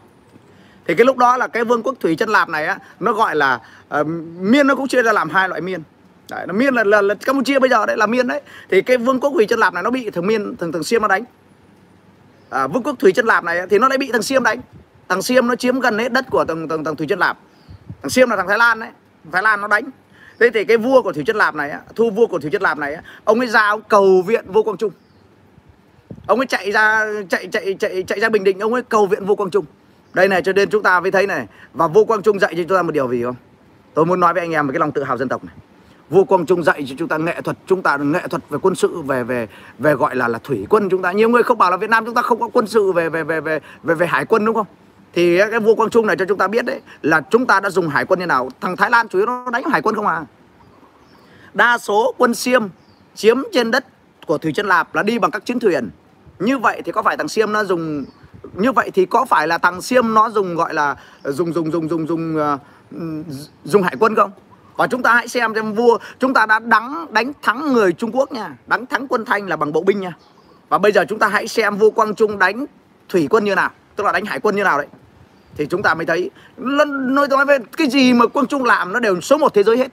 Thì 0.87 0.95
cái 0.95 1.05
lúc 1.05 1.17
đó 1.17 1.37
là 1.37 1.49
cái 1.49 1.65
vương 1.65 1.83
quốc 1.83 1.95
thủy 2.01 2.17
chân 2.17 2.29
lạp 2.29 2.49
này 2.49 2.67
á 2.67 2.79
nó 3.01 3.13
gọi 3.13 3.37
là 3.37 3.61
uh, 4.01 4.07
miên 4.41 4.67
nó 4.67 4.75
cũng 4.75 4.89
chia 4.89 5.03
ra 5.03 5.13
làm 5.13 5.31
hai 5.31 5.49
loại 5.49 5.61
miên 5.61 5.83
đấy, 6.31 6.47
là 6.47 6.53
miên 6.53 6.75
là, 6.75 6.85
là, 6.85 7.03
là 7.03 7.15
campuchia 7.15 7.59
bây 7.59 7.71
giờ 7.71 7.87
đấy 7.87 7.97
là 7.97 8.07
miên 8.07 8.27
đấy. 8.27 8.41
Thì 8.71 8.83
cái 8.83 8.97
vương 8.97 9.21
quốc 9.21 9.31
thủy 9.35 9.47
chân 9.47 9.59
lạp 9.59 9.75
này 9.75 9.83
nó 9.83 9.91
bị 9.91 10.11
thằng 10.11 10.27
miên 10.27 10.57
thằng 10.57 10.73
thằng 10.73 10.85
xiêm 10.85 11.03
nó 11.03 11.09
đánh. 11.09 11.25
À, 12.51 12.67
vương 12.67 12.83
quốc 12.83 12.97
thủy 12.99 13.13
chân 13.13 13.27
lạp 13.27 13.45
này 13.45 13.67
thì 13.71 13.79
nó 13.79 13.89
lại 13.89 13.99
bị 13.99 14.13
thằng 14.13 14.23
xiêm 14.23 14.43
đánh. 14.43 14.61
Thằng 15.09 15.23
xiêm 15.23 15.47
nó 15.47 15.57
chiếm 15.57 15.81
gần 15.81 15.99
hết 15.99 16.13
đất 16.13 16.25
của 16.31 16.45
thằng 16.45 16.69
thằng, 16.69 16.85
thằng 16.85 16.97
thủy 16.97 17.07
chân 17.07 17.19
lạp. 17.19 17.39
Thằng 18.03 18.11
xiêm 18.11 18.31
là 18.31 18.37
thằng 18.37 18.49
thái 18.49 18.59
lan 18.59 18.81
đấy. 18.81 18.91
Thái 19.33 19.43
lan 19.43 19.61
nó 19.61 19.69
đánh. 19.69 19.91
Thế 20.41 20.51
thì 20.55 20.65
cái 20.65 20.77
vua 20.77 21.03
của 21.03 21.13
thủy 21.13 21.25
chân 21.27 21.37
lạp 21.37 21.55
này 21.55 21.73
thu 21.97 22.11
vua 22.11 22.27
của 22.27 22.39
thủy 22.39 22.51
chân 22.51 22.63
lạp 22.63 22.79
này 22.79 22.97
ông 23.25 23.39
ấy 23.39 23.49
ra 23.49 23.69
ông 23.69 23.83
cầu 23.89 24.23
viện 24.23 24.45
vô 24.49 24.63
quang 24.63 24.77
trung. 24.77 24.93
Ông 26.27 26.41
ấy 26.41 26.47
chạy 26.47 26.73
ra 26.73 27.07
chạy 27.29 27.47
chạy 27.47 27.77
chạy 27.79 28.03
chạy 28.03 28.21
ra 28.21 28.29
bình 28.29 28.45
định 28.45 28.59
ông 28.59 28.75
ấy 28.75 28.83
cầu 28.83 29.07
viện 29.07 29.27
vô 29.27 29.35
quang 29.35 29.51
trung. 29.51 29.65
Đây 30.15 30.29
này 30.29 30.43
cho 30.43 30.53
nên 30.53 30.71
chúng 30.71 30.83
ta 30.83 31.01
mới 31.01 31.11
thấy 31.11 31.27
này 31.27 31.47
và 31.73 31.87
vô 31.87 32.05
quang 32.05 32.23
trung 32.23 32.39
dạy 32.39 32.55
cho 32.57 32.63
chúng 32.69 32.77
ta 32.77 32.83
một 32.83 32.93
điều 32.93 33.09
gì 33.09 33.23
không? 33.23 33.37
Tôi 33.95 34.07
muốn 34.07 34.21
nói 34.21 34.35
với 34.35 34.41
anh 34.41 34.53
em 34.53 34.67
về 34.67 34.73
cái 34.73 34.81
lòng 34.81 34.93
tự 34.93 35.03
hào 35.03 35.19
dân 35.19 35.29
tộc 35.29 35.45
này 35.45 35.55
vua 36.11 36.25
quang 36.25 36.47
trung 36.47 36.65
dạy 36.65 36.85
cho 36.87 36.95
chúng 36.99 37.09
ta 37.09 37.17
nghệ 37.17 37.41
thuật 37.41 37.57
chúng 37.67 37.83
ta 37.83 37.97
nghệ 37.97 38.29
thuật 38.31 38.43
về 38.51 38.59
quân 38.63 38.75
sự 38.75 39.03
về 39.03 39.25
về 39.25 39.49
về 39.79 39.95
gọi 39.95 40.17
là 40.17 40.29
là 40.29 40.39
thủy 40.39 40.67
quân 40.71 40.89
chúng 40.91 41.03
ta. 41.03 41.13
Nhiều 41.13 41.29
người 41.29 41.43
không 41.43 41.59
bảo 41.59 41.71
là 41.71 41.77
việt 41.77 41.91
nam 41.91 42.05
chúng 42.05 42.15
ta 42.15 42.23
không 42.23 42.41
có 42.41 42.49
quân 42.53 42.67
sự 42.67 42.93
về 42.93 43.09
về 43.09 43.25
về 43.25 43.41
về 43.41 43.61
về, 43.83 43.95
về 43.95 44.07
hải 44.07 44.25
quân 44.25 44.45
đúng 44.45 44.55
không? 44.55 44.67
Thì 45.13 45.39
cái 45.51 45.61
vua 45.61 45.75
quang 45.75 45.91
trung 45.91 46.07
này 46.07 46.17
cho 46.17 46.25
chúng 46.25 46.39
ta 46.39 46.49
biết 46.49 46.65
đấy 46.65 46.81
là 47.03 47.21
chúng 47.31 47.47
ta 47.47 47.61
đã 47.61 47.71
dùng 47.71 47.89
hải 47.89 48.05
quân 48.05 48.21
như 48.21 48.27
nào? 48.27 48.49
Thằng 48.61 48.77
thái 48.77 48.91
lan 48.91 49.09
chủ 49.09 49.19
yếu 49.19 49.27
nó 49.27 49.47
đánh 49.53 49.65
hải 49.65 49.83
quân 49.83 49.95
không 49.95 50.07
à? 50.07 50.25
Đa 51.55 51.79
số 51.79 52.15
quân 52.19 52.35
xiêm 52.35 52.63
chiếm 53.15 53.37
trên 53.53 53.71
đất 53.71 53.85
của 54.27 54.39
thủy 54.39 54.53
chân 54.55 54.67
lạp 54.67 54.95
là 54.95 55.03
đi 55.03 55.19
bằng 55.19 55.31
các 55.31 55.47
chiến 55.47 55.61
thuyền. 55.61 55.91
Như 56.39 56.59
vậy 56.59 56.83
thì 56.85 56.93
có 56.93 57.03
phải 57.03 57.17
thằng 57.17 57.29
xiêm 57.29 57.53
nó 57.53 57.65
dùng 57.65 58.05
như 58.55 58.73
vậy 58.73 58.91
thì 58.95 59.07
có 59.07 59.25
phải 59.25 59.49
là 59.49 59.59
thằng 59.59 59.83
xiêm 59.83 60.15
nó 60.15 60.31
dùng 60.31 60.55
gọi 60.55 60.75
là 60.75 60.97
dùng 61.25 61.53
dùng 61.53 61.73
dùng 61.73 61.89
dùng 61.89 62.07
dùng 62.07 62.37
uh, 62.37 62.61
dùng 63.65 63.83
hải 63.83 63.97
quân 64.01 64.15
không? 64.15 64.31
Và 64.79 64.87
chúng 64.87 65.03
ta 65.03 65.15
hãy 65.15 65.29
xem 65.29 65.55
xem 65.55 65.73
vua, 65.73 65.99
chúng 66.19 66.35
ta 66.35 66.47
đã 66.47 66.59
đánh 66.59 67.07
đánh 67.11 67.33
thắng 67.43 67.73
người 67.73 67.93
Trung 67.93 68.11
Quốc 68.13 68.33
nha. 68.33 68.57
Đánh 68.67 68.87
thắng 68.87 69.09
quân 69.09 69.25
Thanh 69.25 69.49
là 69.49 69.57
bằng 69.57 69.73
bộ 69.73 69.83
binh 69.83 70.01
nha. 70.01 70.13
Và 70.69 70.79
bây 70.79 70.93
giờ 70.93 71.05
chúng 71.09 71.19
ta 71.19 71.29
hãy 71.29 71.49
xem 71.49 71.77
vua 71.77 71.91
Quang 71.91 72.15
Trung 72.15 72.39
đánh 72.39 72.67
thủy 73.09 73.27
quân 73.31 73.45
như 73.45 73.55
nào, 73.55 73.71
tức 73.97 74.05
là 74.05 74.13
đánh 74.13 74.25
hải 74.25 74.41
quân 74.41 74.57
như 74.57 74.63
nào 74.65 74.79
đấy. 74.79 74.87
Thì 75.57 75.67
chúng 75.67 75.83
ta 75.83 75.95
mới 75.95 76.07
thấy 76.07 76.31
nói 76.57 77.29
nói 77.29 77.47
về 77.47 77.59
cái 77.77 77.89
gì 77.89 78.13
mà 78.13 78.27
Quang 78.27 78.47
Trung 78.47 78.65
làm 78.65 78.93
nó 78.93 79.01
đều 79.01 79.21
số 79.21 79.39
một 79.39 79.55
thế 79.55 79.63
giới 79.63 79.77
hết. 79.77 79.89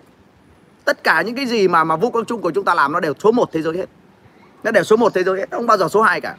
Tất 0.86 1.04
cả 1.04 1.22
những 1.22 1.36
cái 1.36 1.46
gì 1.46 1.68
mà 1.68 1.84
mà 1.84 1.96
vua 1.96 2.10
Quang 2.10 2.26
Trung 2.26 2.42
của 2.42 2.52
chúng 2.52 2.66
ta 2.66 2.74
làm 2.74 2.92
nó 2.92 3.00
đều 3.00 3.14
số 3.20 3.32
một 3.32 3.50
thế 3.52 3.62
giới 3.62 3.78
hết. 3.78 3.86
Nó 4.64 4.72
đều 4.72 4.84
số 4.84 4.96
một 4.96 5.14
thế 5.14 5.24
giới 5.24 5.40
hết, 5.40 5.46
không 5.52 5.68
bao 5.68 5.78
giờ 5.78 5.88
số 5.88 6.02
2 6.02 6.22
cả. 6.22 6.36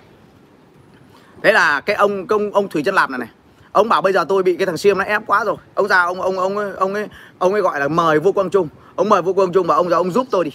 Thế 1.42 1.52
là 1.52 1.80
cái 1.80 1.96
ông 1.96 2.26
công 2.26 2.52
ông 2.52 2.68
thủy 2.68 2.82
chân 2.84 2.94
lạp 2.94 3.10
này 3.10 3.18
này 3.18 3.28
ông 3.76 3.88
bảo 3.88 4.02
bây 4.02 4.12
giờ 4.12 4.24
tôi 4.28 4.42
bị 4.42 4.56
cái 4.56 4.66
thằng 4.66 4.76
xiêm 4.76 4.98
nó 4.98 5.04
ép 5.04 5.22
quá 5.26 5.44
rồi. 5.44 5.56
Ông 5.74 5.88
ra 5.88 6.02
ông 6.02 6.20
ông 6.20 6.38
ông 6.38 6.56
ấy, 6.56 6.72
ông 6.76 6.94
ấy 6.94 7.08
ông 7.38 7.52
ấy 7.52 7.62
gọi 7.62 7.80
là 7.80 7.88
mời 7.88 8.18
vua 8.18 8.32
quang 8.32 8.50
trung. 8.50 8.68
Ông 8.94 9.08
mời 9.08 9.22
vua 9.22 9.32
quang 9.32 9.52
trung 9.52 9.66
bảo 9.66 9.76
ông 9.76 9.88
ra 9.88 9.96
ông 9.96 10.10
giúp 10.10 10.26
tôi 10.30 10.44
đi. 10.44 10.50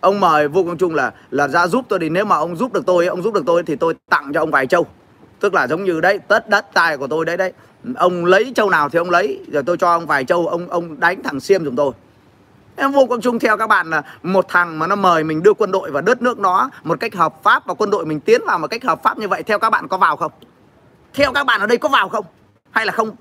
Ông 0.00 0.20
mời 0.20 0.48
vua 0.48 0.62
quang 0.62 0.76
trung 0.76 0.94
là 0.94 1.12
là 1.30 1.48
ra 1.48 1.66
giúp 1.66 1.84
tôi 1.88 1.98
đi. 1.98 2.08
Nếu 2.08 2.24
mà 2.24 2.36
ông 2.36 2.56
giúp 2.56 2.72
được 2.72 2.86
tôi 2.86 3.06
ông 3.06 3.22
giúp 3.22 3.34
được 3.34 3.42
tôi 3.46 3.62
thì 3.62 3.76
tôi 3.76 3.94
tặng 4.10 4.32
cho 4.34 4.40
ông 4.40 4.50
vài 4.50 4.66
châu 4.66 4.86
tức 5.40 5.54
là 5.54 5.66
giống 5.66 5.84
như 5.84 6.00
đấy 6.00 6.18
tất 6.28 6.48
đất 6.48 6.66
tài 6.74 6.96
của 6.96 7.06
tôi 7.06 7.24
đấy 7.24 7.36
đấy. 7.36 7.52
Ông 7.96 8.24
lấy 8.24 8.52
châu 8.54 8.70
nào 8.70 8.88
thì 8.88 8.98
ông 8.98 9.10
lấy. 9.10 9.40
Rồi 9.52 9.62
tôi 9.62 9.76
cho 9.76 9.88
ông 9.88 10.06
vài 10.06 10.24
châu 10.24 10.46
ông 10.46 10.68
ông 10.68 11.00
đánh 11.00 11.22
thằng 11.22 11.40
xiêm 11.40 11.64
giùm 11.64 11.76
tôi. 11.76 11.92
Em 12.76 12.92
vô 12.92 13.06
quang 13.06 13.20
trung 13.20 13.38
theo 13.38 13.56
các 13.56 13.66
bạn 13.66 13.90
là 13.90 14.02
một 14.22 14.44
thằng 14.48 14.78
mà 14.78 14.86
nó 14.86 14.96
mời 14.96 15.24
mình 15.24 15.42
đưa 15.42 15.54
quân 15.54 15.72
đội 15.72 15.90
vào 15.90 16.02
đất 16.02 16.22
nước 16.22 16.38
nó 16.38 16.70
một 16.84 17.00
cách 17.00 17.14
hợp 17.14 17.42
pháp 17.42 17.66
và 17.66 17.74
quân 17.74 17.90
đội 17.90 18.06
mình 18.06 18.20
tiến 18.20 18.40
vào 18.46 18.58
một 18.58 18.66
cách 18.66 18.84
hợp 18.84 19.02
pháp 19.02 19.18
như 19.18 19.28
vậy. 19.28 19.42
Theo 19.42 19.58
các 19.58 19.70
bạn 19.70 19.88
có 19.88 19.96
vào 19.96 20.16
không? 20.16 20.32
Theo 21.14 21.32
các 21.32 21.44
bạn 21.44 21.60
ở 21.60 21.66
đây 21.66 21.78
có 21.78 21.88
vào 21.88 22.08
không? 22.08 22.24
Hay 22.70 22.86
là 22.86 22.92
không? 22.92 23.16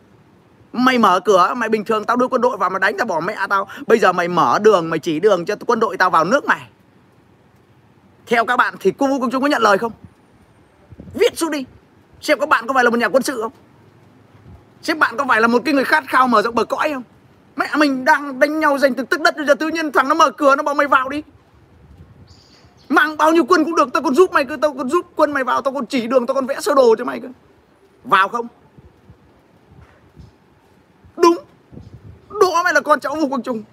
Mày 0.74 0.98
mở 0.98 1.20
cửa, 1.20 1.54
mày 1.58 1.70
bình 1.70 1.86
thường 1.86 2.06
tao 2.06 2.18
đưa 2.18 2.28
quân 2.28 2.42
đội 2.42 2.58
vào 2.58 2.70
mà 2.70 2.80
đánh 2.80 2.98
tao 2.98 3.06
bỏ 3.06 3.20
mẹ 3.20 3.36
tao 3.50 3.68
Bây 3.88 4.00
giờ 4.00 4.12
mày 4.12 4.28
mở 4.28 4.60
đường, 4.62 4.89
mày 4.89 5.00
chỉ 5.00 5.20
đường 5.20 5.46
cho 5.46 5.56
quân 5.68 5.80
đội 5.80 5.98
tao 5.98 6.10
vào 6.10 6.26
nước 6.26 6.46
mày 6.46 6.62
Theo 8.28 8.46
các 8.46 8.58
bạn 8.58 8.76
thì 8.80 8.94
cô 8.98 9.20
công 9.20 9.32
chúng 9.32 9.42
có 9.42 9.48
nhận 9.48 9.62
lời 9.62 9.78
không? 9.78 9.92
Viết 11.14 11.38
xuống 11.38 11.52
đi 11.52 11.66
Xem 12.22 12.39
các 12.39 12.50
bạn 12.50 12.68
có 12.68 12.74
phải 12.74 12.84
là 12.84 12.89
một 12.89 13.00
nhà 13.00 13.10
quân 13.10 13.24
sự 13.24 13.42
không? 13.42 13.52
Xem 14.82 15.00
bạn 15.00 15.18
có 15.18 15.26
phải 15.28 15.42
là 15.42 15.48
một 15.48 15.62
cái 15.66 15.74
người 15.74 15.86
khát 15.86 16.04
khao 16.08 16.28
mở 16.28 16.42
rộng 16.42 16.56
bờ 16.56 16.66
cõi 16.66 16.92
không? 16.94 17.04
Mẹ 17.56 17.68
mình 17.78 18.06
đang 18.06 18.39
đánh 18.39 18.60
nhau 18.60 18.78
giành 18.78 18.94
từng 18.94 19.06
tức 19.06 19.22
đất 19.22 19.38
Bây 19.38 19.46
giờ 19.46 19.56
tự 19.56 19.68
nhiên 19.68 19.92
thằng 19.92 20.08
nó 20.08 20.16
mở 20.16 20.32
cửa 20.32 20.56
nó 20.56 20.64
bảo 20.64 20.76
mày 20.76 20.88
vào 20.88 21.10
đi 21.10 21.24
Mang 22.89 23.18
bao 23.18 23.32
nhiêu 23.32 23.46
quân 23.46 23.64
cũng 23.64 23.76
được 23.76 23.94
Tao 23.94 24.04
còn 24.04 24.16
giúp 24.16 24.34
mày 24.34 24.46
cơ 24.46 24.58
Tao 24.62 24.74
còn 24.74 24.89
giúp 24.89 25.06
quân 25.16 25.32
mày 25.32 25.44
vào 25.44 25.62
Tao 25.62 25.74
còn 25.74 25.86
chỉ 25.86 26.08
đường 26.08 26.28
Tao 26.28 26.36
còn 26.36 26.46
vẽ 26.46 26.56
sơ 26.60 26.76
đồ 26.76 26.96
cho 26.98 27.06
mày 27.06 27.20
cơ 27.20 27.28
vào 28.04 28.28
không? 28.28 28.47
Đúng. 31.18 31.38
Đó 32.41 32.62
mày 32.64 32.74
là 32.74 32.82
con 32.82 32.99
cháu 32.99 33.16
vô 33.16 33.28
quang 33.28 33.43
trung 33.43 33.64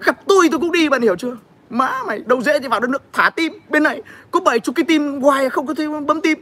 gặp 0.00 0.16
tôi 0.26 0.48
tôi 0.50 0.60
cũng 0.60 0.72
đi, 0.72 0.88
bạn 0.88 1.02
hiểu 1.02 1.16
chưa? 1.16 1.36
Má 1.70 2.02
mày 2.06 2.18
đâu 2.18 2.42
dễ 2.42 2.60
thì 2.60 2.68
vào 2.68 2.80
đất 2.80 2.90
nước, 2.90 3.02
thả 3.12 3.30
tim. 3.30 3.52
Bên 3.68 3.82
này 3.82 4.02
có 4.30 4.40
bảy 4.40 4.60
chục 4.60 4.74
cái 4.74 4.84
tim, 4.84 5.20
hoài 5.20 5.50
không 5.50 5.66
có 5.66 5.74
thêm 5.74 6.06
bấm 6.06 6.20
tim. 6.20 6.38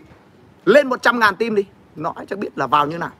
Lên 0.64 0.88
một 0.88 1.02
trăm 1.02 1.18
ngàn 1.18 1.36
tim 1.36 1.54
đi. 1.54 1.64
Nói 1.96 2.26
cho 2.28 2.36
biết 2.36 2.58
là 2.58 2.66
vào 2.66 2.86
như 2.86 2.98
nào. 2.98 3.10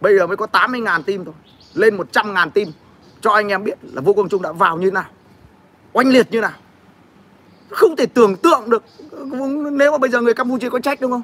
Bây 0.00 0.18
giờ 0.18 0.26
mới 0.26 0.36
có 0.36 0.46
80 0.46 0.80
ngàn 0.80 1.02
tim 1.02 1.24
thôi. 1.24 1.34
Lên 1.74 1.96
100 1.96 2.34
ngàn 2.34 2.50
tim. 2.50 2.68
Cho 3.20 3.30
anh 3.30 3.48
em 3.48 3.64
biết 3.64 3.78
là 3.82 4.00
vô 4.00 4.12
Quang 4.12 4.28
Trung 4.28 4.42
đã 4.42 4.52
vào 4.52 4.76
như 4.78 4.90
nào. 4.90 5.04
Oanh 5.92 6.08
liệt 6.08 6.30
như 6.30 6.40
nào. 6.40 6.52
Không 7.70 7.96
thể 7.96 8.06
tưởng 8.06 8.36
tượng 8.36 8.70
được. 8.70 8.84
Nếu 9.72 9.92
mà 9.92 9.98
bây 9.98 10.10
giờ 10.10 10.20
người 10.20 10.34
Campuchia 10.34 10.70
có 10.70 10.80
trách 10.80 11.00
đúng 11.00 11.10
không? 11.10 11.22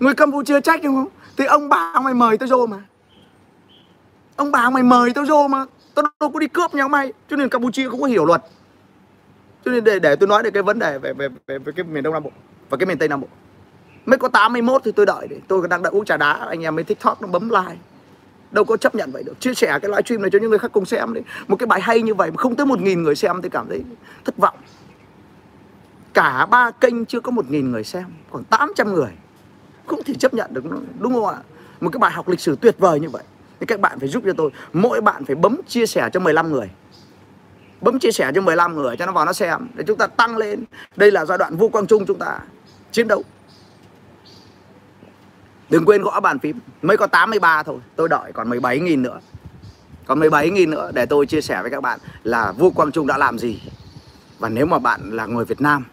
Người 0.00 0.14
Campuchia 0.14 0.60
trách 0.60 0.80
đúng 0.82 0.94
không? 0.94 1.08
Thì 1.36 1.44
ông 1.44 1.68
bà 1.68 1.90
ông 1.94 2.04
mày 2.04 2.14
mời 2.14 2.38
tôi 2.38 2.48
vô 2.48 2.66
mà. 2.66 2.78
Ông 4.36 4.50
bà 4.52 4.62
ông 4.62 4.74
mày 4.74 4.82
mời 4.82 5.12
tôi 5.14 5.24
vô 5.24 5.48
mà. 5.48 5.64
Tôi 5.94 6.04
đâu 6.20 6.30
có 6.30 6.38
đi 6.38 6.48
cướp 6.48 6.74
nhà 6.74 6.84
ông 6.84 6.90
mày. 6.90 7.12
Cho 7.30 7.36
nên 7.36 7.48
Campuchia 7.48 7.88
không 7.88 8.00
có 8.00 8.06
hiểu 8.06 8.24
luật. 8.24 8.42
Cho 9.64 9.70
nên 9.70 9.84
để 9.84 9.98
để 9.98 10.16
tôi 10.16 10.28
nói 10.28 10.42
được 10.42 10.50
cái 10.50 10.62
vấn 10.62 10.78
đề 10.78 10.98
về 10.98 11.12
về 11.12 11.28
về, 11.46 11.58
về 11.58 11.72
cái 11.76 11.84
miền 11.84 12.02
Đông 12.02 12.14
Nam 12.14 12.22
Bộ 12.22 12.30
và 12.70 12.76
cái 12.76 12.86
miền 12.86 12.98
Tây 12.98 13.08
Nam 13.08 13.20
Bộ. 13.20 13.28
Mới 14.06 14.18
có 14.18 14.28
81 14.28 14.82
thì 14.84 14.92
tôi 14.92 15.06
đợi 15.06 15.28
đấy 15.28 15.40
tôi 15.48 15.68
đang 15.68 15.82
đợi 15.82 15.90
uống 15.90 16.04
trà 16.04 16.16
đá. 16.16 16.32
Anh 16.32 16.62
em 16.62 16.74
mới 16.74 16.84
tiktok 16.84 17.22
nó 17.22 17.28
bấm 17.28 17.48
like. 17.48 17.76
Đâu 18.50 18.64
có 18.64 18.76
chấp 18.76 18.94
nhận 18.94 19.12
vậy 19.12 19.22
được. 19.22 19.40
Chia 19.40 19.54
sẻ 19.54 19.78
cái 19.82 19.90
livestream 19.90 20.22
này 20.22 20.30
cho 20.30 20.38
những 20.38 20.50
người 20.50 20.58
khác 20.58 20.72
cùng 20.72 20.84
xem 20.84 21.14
đi, 21.14 21.20
một 21.48 21.56
cái 21.56 21.66
bài 21.66 21.80
hay 21.80 22.02
như 22.02 22.14
vậy 22.14 22.30
mà 22.30 22.36
không 22.36 22.56
tới 22.56 22.66
một 22.66 22.80
nghìn 22.80 23.02
người 23.02 23.14
xem 23.14 23.42
tôi 23.42 23.50
cảm 23.50 23.66
thấy 23.68 23.84
thất 24.24 24.36
vọng. 24.36 24.56
Cả 26.14 26.46
ba 26.46 26.70
kênh 26.70 27.04
chưa 27.04 27.20
có 27.20 27.30
một 27.30 27.50
nghìn 27.50 27.70
người 27.70 27.84
xem. 27.84 28.04
Còn 28.30 28.44
800 28.44 28.94
người 28.94 29.10
không 29.86 30.02
thể 30.02 30.14
chấp 30.14 30.34
nhận 30.34 30.54
được 30.54 30.64
đúng 30.98 31.14
không 31.14 31.26
ạ? 31.26 31.36
Một 31.80 31.90
cái 31.92 31.98
bài 31.98 32.12
học 32.12 32.28
lịch 32.28 32.40
sử 32.40 32.56
tuyệt 32.60 32.78
vời 32.78 33.00
như 33.00 33.08
vậy. 33.08 33.22
Thì 33.60 33.66
các 33.66 33.80
bạn 33.80 33.98
phải 33.98 34.08
giúp 34.08 34.22
cho 34.26 34.32
tôi. 34.36 34.50
Mỗi 34.72 35.00
bạn 35.00 35.24
phải 35.24 35.36
bấm 35.36 35.60
chia 35.68 35.86
sẻ 35.86 36.10
cho 36.12 36.20
15 36.20 36.52
người. 36.52 36.70
Bấm 37.80 37.98
chia 37.98 38.12
sẻ 38.12 38.32
cho 38.34 38.40
15 38.40 38.76
người 38.76 38.96
cho 38.96 39.06
nó 39.06 39.12
vào 39.12 39.24
nó 39.24 39.32
xem. 39.32 39.68
Để 39.74 39.84
chúng 39.86 39.98
ta 39.98 40.06
tăng 40.06 40.36
lên. 40.36 40.64
Đây 40.96 41.10
là 41.10 41.24
giai 41.24 41.38
đoạn 41.38 41.56
vô 41.56 41.68
quang 41.68 41.86
trung 41.86 42.06
chúng 42.06 42.18
ta 42.18 42.38
chiến 42.92 43.08
đấu. 43.08 43.22
Đừng 45.70 45.84
quên 45.84 46.02
gõ 46.02 46.20
bàn 46.20 46.38
phím. 46.38 46.58
Mới 46.82 46.96
có 46.96 47.06
83 47.06 47.62
thôi. 47.62 47.78
Tôi 47.96 48.08
đợi 48.08 48.32
còn 48.32 48.50
17.000 48.50 49.00
nữa. 49.00 49.20
Còn 50.06 50.20
17.000 50.20 50.70
nữa 50.70 50.90
để 50.94 51.06
tôi 51.06 51.26
chia 51.26 51.40
sẻ 51.40 51.62
với 51.62 51.70
các 51.70 51.80
bạn 51.80 52.00
Là 52.22 52.52
Vua 52.52 52.70
Quang 52.70 52.92
Trung 52.92 53.06
đã 53.06 53.18
làm 53.18 53.38
gì. 53.38 53.62
Và 54.38 54.48
nếu 54.48 54.66
mà 54.66 54.78
bạn 54.78 55.10
là 55.10 55.26
người 55.26 55.44
Việt 55.44 55.60
Nam 55.60 55.84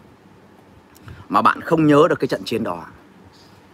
Mà 1.28 1.42
bạn 1.42 1.60
không 1.60 1.86
nhớ 1.86 2.06
được 2.08 2.20
cái 2.20 2.28
trận 2.28 2.42
chiến 2.44 2.64
đó 2.64 2.84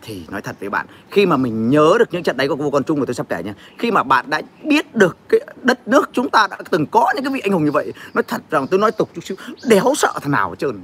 thì 0.02 0.22
nói 0.28 0.42
thật 0.42 0.56
với 0.60 0.70
bạn 0.70 0.86
Khi 1.10 1.26
mà 1.26 1.36
mình 1.36 1.70
nhớ 1.70 1.96
được 1.98 2.08
những 2.12 2.22
trận 2.22 2.36
đấy 2.36 2.48
của 2.48 2.56
Vua 2.56 2.70
Quang 2.70 2.84
Trung 2.84 3.00
Mà 3.00 3.06
tôi 3.06 3.14
sắp 3.14 3.26
kể 3.28 3.42
nha 3.42 3.54
Khi 3.78 3.90
mà 3.90 4.02
bạn 4.02 4.30
đã 4.30 4.42
biết 4.64 4.94
được 4.94 5.16
cái 5.28 5.40
đất 5.62 5.88
nước 5.88 6.10
chúng 6.12 6.30
ta 6.30 6.46
đã 6.50 6.58
từng 6.70 6.86
có 6.86 7.12
những 7.14 7.24
cái 7.24 7.32
vị 7.32 7.40
anh 7.40 7.52
hùng 7.52 7.64
như 7.64 7.70
vậy 7.70 7.92
Nói 8.14 8.22
thật 8.22 8.42
rằng 8.50 8.66
tôi 8.66 8.80
nói 8.80 8.92
tục 8.92 9.10
chút 9.14 9.24
xíu 9.24 9.36
Đéo 9.64 9.94
sợ 9.96 10.12
thằng 10.20 10.30
nào 10.30 10.50
hết 10.50 10.56
trơn. 10.58 10.80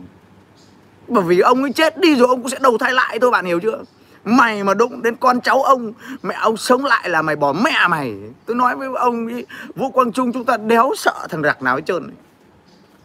Bởi 1.09 1.25
vì 1.25 1.41
ông 1.41 1.62
ấy 1.62 1.73
chết 1.73 2.01
đi 2.01 2.14
rồi 2.14 2.29
ông 2.29 2.43
cũng 2.43 2.51
sẽ 2.51 2.59
đầu 2.61 2.79
thai 2.79 2.93
lại 2.93 3.19
thôi 3.19 3.31
bạn 3.31 3.45
hiểu 3.45 3.61
chưa? 3.61 3.79
Mày 4.25 4.64
mà 4.64 4.75
đụng 4.75 5.03
đến 5.03 5.17
con 5.17 5.41
cháu 5.41 5.62
ông 5.62 5.93
Mẹ 6.23 6.35
ông 6.35 6.57
sống 6.57 6.85
lại 6.85 7.09
là 7.09 7.23
mày 7.23 7.37
bỏ 7.37 7.53
mẹ 7.53 7.89
mày. 7.89 8.14
Tôi 8.47 8.57
nói 8.57 8.77
với 8.77 8.89
ông 8.99 9.27
ấy, 9.27 9.47
Vũ 9.75 9.91
Quang 9.91 10.12
Trung 10.12 10.33
chúng 10.33 10.45
ta 10.45 10.57
đéo 10.57 10.93
sợ 10.97 11.27
thằng 11.31 11.43
rạc 11.43 11.62
nào 11.62 11.77
hết 11.77 11.83
trơn. 11.87 12.11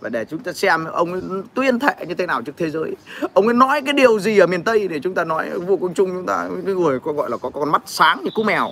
Và 0.01 0.09
để 0.09 0.25
chúng 0.25 0.39
ta 0.39 0.53
xem 0.53 0.85
ông 0.85 1.13
ấy 1.13 1.21
tuyên 1.53 1.79
thệ 1.79 2.05
như 2.07 2.13
thế 2.13 2.25
nào 2.25 2.41
trước 2.41 2.51
thế 2.57 2.69
giới. 2.69 2.95
Ông 3.33 3.47
ấy 3.47 3.53
nói 3.53 3.81
cái 3.81 3.93
điều 3.93 4.19
gì 4.19 4.39
ở 4.39 4.47
miền 4.47 4.63
Tây 4.63 4.87
Để 4.87 4.99
chúng 4.99 5.13
ta 5.13 5.23
nói 5.23 5.49
vua 5.49 5.77
Quang 5.77 5.93
Trung 5.93 6.09
chúng 6.13 6.25
ta 6.25 6.47
Cái 6.65 6.75
người 6.75 6.99
có 6.99 7.13
gọi 7.13 7.29
là 7.29 7.37
có 7.37 7.49
con 7.49 7.71
mắt 7.71 7.81
sáng 7.85 8.21
như 8.23 8.29
cú 8.35 8.43
mèo. 8.43 8.69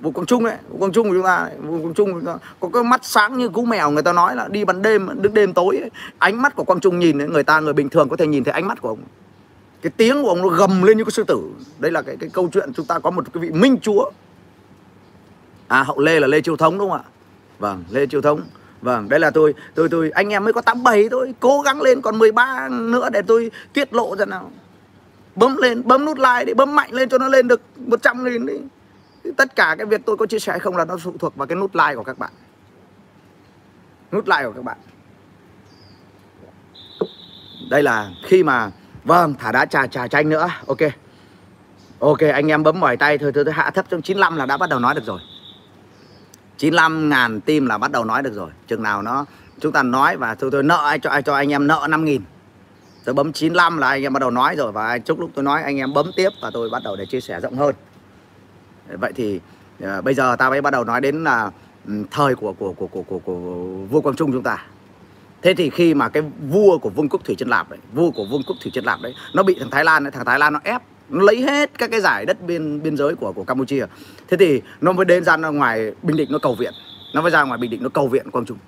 Vua 0.00 0.10
Quang 0.10 0.26
Trung 0.26 0.44
đấy 0.44 0.56
vua 0.68 0.78
Quang 0.78 0.92
Trung 0.92 1.08
của 1.08 1.14
chúng 1.14 1.24
ta 1.24 1.50
vua 1.62 1.78
Quang 1.78 1.94
Trung 1.94 2.12
chúng 2.12 2.24
ta 2.24 2.36
có 2.60 2.68
cái 2.72 2.82
mắt 2.82 3.00
sáng 3.04 3.38
như 3.38 3.48
cú 3.48 3.64
mèo 3.64 3.90
Người 3.90 4.02
ta 4.02 4.12
nói 4.12 4.36
là 4.36 4.48
đi 4.48 4.64
ban 4.64 4.82
đêm 4.82 5.08
Đứng 5.22 5.34
đêm 5.34 5.52
tối 5.52 5.76
ấy. 5.76 5.90
Ánh 6.18 6.42
mắt 6.42 6.56
của 6.56 6.64
Quang 6.64 6.80
Trung 6.80 6.98
nhìn 6.98 7.22
ấy, 7.22 7.28
Người 7.28 7.44
ta 7.44 7.60
người 7.60 7.72
bình 7.72 7.88
thường 7.88 8.08
có 8.08 8.16
thể 8.16 8.26
nhìn 8.26 8.44
thấy 8.44 8.52
ánh 8.52 8.66
mắt 8.68 8.82
của 8.82 8.88
ông. 8.88 9.00
Cái 9.82 9.92
tiếng 9.96 10.22
của 10.22 10.28
ông 10.28 10.42
nó 10.42 10.48
gầm 10.48 10.82
lên 10.82 10.98
như 10.98 11.04
cái 11.04 11.10
sư 11.10 11.24
tử. 11.24 11.50
Đây 11.78 11.90
là 11.90 12.02
cái 12.02 12.16
cái 12.16 12.30
câu 12.32 12.48
chuyện 12.52 12.72
chúng 12.72 12.86
ta 12.86 12.98
có 12.98 13.10
một 13.10 13.24
cái 13.32 13.42
vị 13.42 13.50
minh 13.50 13.76
chúa. 13.82 14.10
À 15.68 15.82
hậu 15.82 15.98
lê 15.98 16.20
là 16.20 16.26
lê 16.26 16.40
chiêu 16.40 16.56
thống 16.56 16.78
đúng 16.78 16.90
không 16.90 16.98
ạ? 16.98 17.04
Vâng 17.58 17.84
lê 17.90 18.06
chiêu 18.06 18.20
thống 18.20 18.40
vâng 18.86 19.08
đây 19.08 19.20
là 19.20 19.30
tôi 19.30 19.54
tôi 19.74 19.88
tôi 19.88 20.10
anh 20.10 20.28
em 20.28 20.44
mới 20.44 20.52
có 20.52 20.60
87 20.60 21.08
thôi 21.10 21.34
cố 21.40 21.60
gắng 21.60 21.82
lên 21.82 22.00
còn 22.00 22.18
13 22.18 22.68
nữa 22.68 23.08
để 23.12 23.22
tôi 23.26 23.50
tiết 23.72 23.94
lộ 23.94 24.16
ra 24.16 24.24
nào 24.24 24.50
bấm 25.34 25.56
lên 25.56 25.82
bấm 25.84 26.04
nút 26.04 26.18
like 26.18 26.44
đi 26.44 26.54
bấm 26.54 26.74
mạnh 26.74 26.92
lên 26.92 27.08
cho 27.08 27.18
nó 27.18 27.28
lên 27.28 27.48
được 27.48 27.60
100 27.76 28.24
nghìn 28.24 28.46
đi 28.46 28.54
tất 29.36 29.56
cả 29.56 29.74
cái 29.78 29.86
việc 29.86 30.00
tôi 30.06 30.16
có 30.16 30.26
chia 30.26 30.38
sẻ 30.38 30.58
không 30.58 30.76
là 30.76 30.84
nó 30.84 30.96
phụ 30.96 31.12
thuộc 31.18 31.36
vào 31.36 31.46
cái 31.46 31.56
nút 31.56 31.74
like 31.74 31.94
của 31.94 32.04
các 32.04 32.18
bạn 32.18 32.32
nút 34.12 34.28
like 34.28 34.44
của 34.44 34.52
các 34.52 34.64
bạn 34.64 34.78
đây 37.70 37.82
là 37.82 38.10
khi 38.22 38.42
mà 38.42 38.70
Vâng, 39.06 39.34
thả 39.38 39.52
đá 39.52 39.66
trà 39.66 39.86
trà 39.86 40.08
chanh 40.08 40.28
nữa. 40.28 40.48
Ok. 40.66 40.78
Ok, 41.98 42.18
anh 42.18 42.50
em 42.50 42.62
bấm 42.62 42.80
mỏi 42.80 42.96
tay 42.96 43.18
thôi, 43.18 43.32
thôi, 43.34 43.44
thôi 43.44 43.54
hạ 43.54 43.70
thấp 43.70 43.86
trong 43.88 44.02
95 44.02 44.36
là 44.36 44.46
đã 44.46 44.56
bắt 44.56 44.70
đầu 44.70 44.78
nói 44.78 44.94
được 44.94 45.04
rồi. 45.06 45.20
95 46.58 47.08
ngàn 47.08 47.40
tim 47.40 47.66
là 47.66 47.78
bắt 47.78 47.92
đầu 47.92 48.04
nói 48.04 48.22
được 48.22 48.34
rồi. 48.34 48.50
Chừng 48.66 48.82
nào 48.82 49.02
nó 49.02 49.24
chúng 49.60 49.72
ta 49.72 49.82
nói 49.82 50.16
và 50.16 50.34
tôi 50.34 50.50
tôi 50.50 50.62
nợ 50.62 50.86
ai 50.86 50.98
cho 50.98 51.10
ai 51.10 51.22
cho 51.22 51.34
anh 51.34 51.52
em 51.52 51.66
nợ 51.66 51.86
5 51.90 52.04
nghìn. 52.04 52.22
Tôi 53.04 53.14
bấm 53.14 53.32
95 53.32 53.78
là 53.78 53.88
anh 53.88 54.02
em 54.02 54.12
bắt 54.12 54.20
đầu 54.20 54.30
nói 54.30 54.56
rồi 54.56 54.72
và 54.72 54.98
chúc 54.98 55.20
lúc 55.20 55.30
tôi 55.34 55.44
nói 55.44 55.62
anh 55.62 55.76
em 55.76 55.92
bấm 55.94 56.10
tiếp 56.16 56.28
và 56.42 56.50
tôi 56.54 56.70
bắt 56.70 56.82
đầu 56.84 56.96
để 56.96 57.06
chia 57.06 57.20
sẻ 57.20 57.40
rộng 57.40 57.56
hơn. 57.56 57.74
Vậy 58.88 59.12
thì 59.14 59.40
uh, 59.84 60.04
bây 60.04 60.14
giờ 60.14 60.36
ta 60.36 60.50
mới 60.50 60.62
bắt 60.62 60.70
đầu 60.70 60.84
nói 60.84 61.00
đến 61.00 61.24
là 61.24 61.50
ừ, 61.86 61.92
thời 62.10 62.34
của 62.34 62.52
của 62.52 62.72
của 62.72 62.86
của 62.86 63.02
của, 63.02 63.18
của 63.18 63.38
vua 63.90 64.00
Quang 64.00 64.16
Trung 64.16 64.32
chúng 64.32 64.42
ta 64.42 64.64
thế 65.42 65.54
thì 65.54 65.70
khi 65.70 65.94
mà 65.94 66.08
cái 66.08 66.22
vua 66.50 66.78
của 66.78 66.90
vương 66.90 67.08
quốc 67.08 67.20
thủy 67.24 67.34
chân 67.38 67.48
lạp 67.48 67.70
đấy 67.70 67.78
vua 67.92 68.10
của 68.10 68.24
vương 68.30 68.42
quốc 68.46 68.56
thủy 68.62 68.70
chân 68.74 68.84
lạp 68.84 69.00
đấy 69.02 69.14
nó 69.34 69.42
bị 69.42 69.56
thằng 69.60 69.70
thái 69.70 69.84
lan 69.84 70.04
đấy 70.04 70.10
thằng 70.10 70.24
thái 70.24 70.38
lan 70.38 70.52
nó 70.52 70.60
ép 70.64 70.82
nó 71.08 71.24
lấy 71.24 71.42
hết 71.42 71.78
các 71.78 71.90
cái 71.90 72.00
giải 72.00 72.26
đất 72.26 72.42
biên 72.46 72.82
biên 72.82 72.96
giới 72.96 73.14
của 73.14 73.32
của 73.32 73.44
campuchia. 73.44 73.86
Thế 74.28 74.36
thì 74.36 74.62
nó 74.80 74.92
mới 74.92 75.04
đến 75.04 75.24
ra 75.24 75.36
ngoài 75.36 75.92
bình 76.02 76.16
định 76.16 76.28
nó 76.32 76.38
cầu 76.38 76.54
viện. 76.54 76.72
Nó 77.14 77.22
mới 77.22 77.30
ra 77.30 77.42
ngoài 77.42 77.58
bình 77.58 77.70
định 77.70 77.82
nó 77.82 77.88
cầu 77.88 78.08
viện 78.08 78.30
quang 78.30 78.44
trung. 78.44 78.58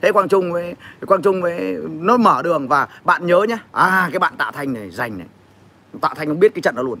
Thế 0.00 0.12
quang 0.12 0.28
trung 0.28 0.52
với, 0.52 0.74
quang 1.06 1.22
trung 1.22 1.42
với, 1.42 1.76
nó 1.90 2.16
mở 2.16 2.42
đường 2.42 2.68
và 2.68 2.88
bạn 3.04 3.26
nhớ 3.26 3.44
nhá. 3.48 3.58
À 3.72 4.08
cái 4.12 4.18
bạn 4.18 4.34
tạ 4.38 4.50
thanh 4.54 4.72
này 4.72 4.90
dành 4.90 5.18
này. 5.18 5.26
Tạ 6.00 6.14
thanh 6.16 6.28
không 6.28 6.40
biết 6.40 6.54
cái 6.54 6.62
trận 6.62 6.74
đó 6.74 6.82
luôn. 6.82 6.98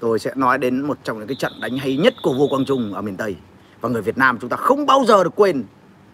Tôi 0.00 0.18
sẽ 0.18 0.32
nói 0.36 0.58
đến 0.58 0.80
một 0.80 0.98
trong 1.04 1.18
những 1.18 1.28
cái 1.28 1.36
trận 1.36 1.52
đánh 1.60 1.78
hay 1.78 1.96
nhất 1.96 2.14
của 2.22 2.34
vua 2.34 2.48
quang 2.48 2.64
trung 2.64 2.94
ở 2.94 3.02
miền 3.02 3.16
tây. 3.16 3.36
Và 3.80 3.88
người 3.88 4.02
việt 4.02 4.18
nam 4.18 4.38
chúng 4.40 4.50
ta 4.50 4.56
không 4.56 4.86
bao 4.86 5.04
giờ 5.08 5.24
được 5.24 5.36
quên 5.36 5.64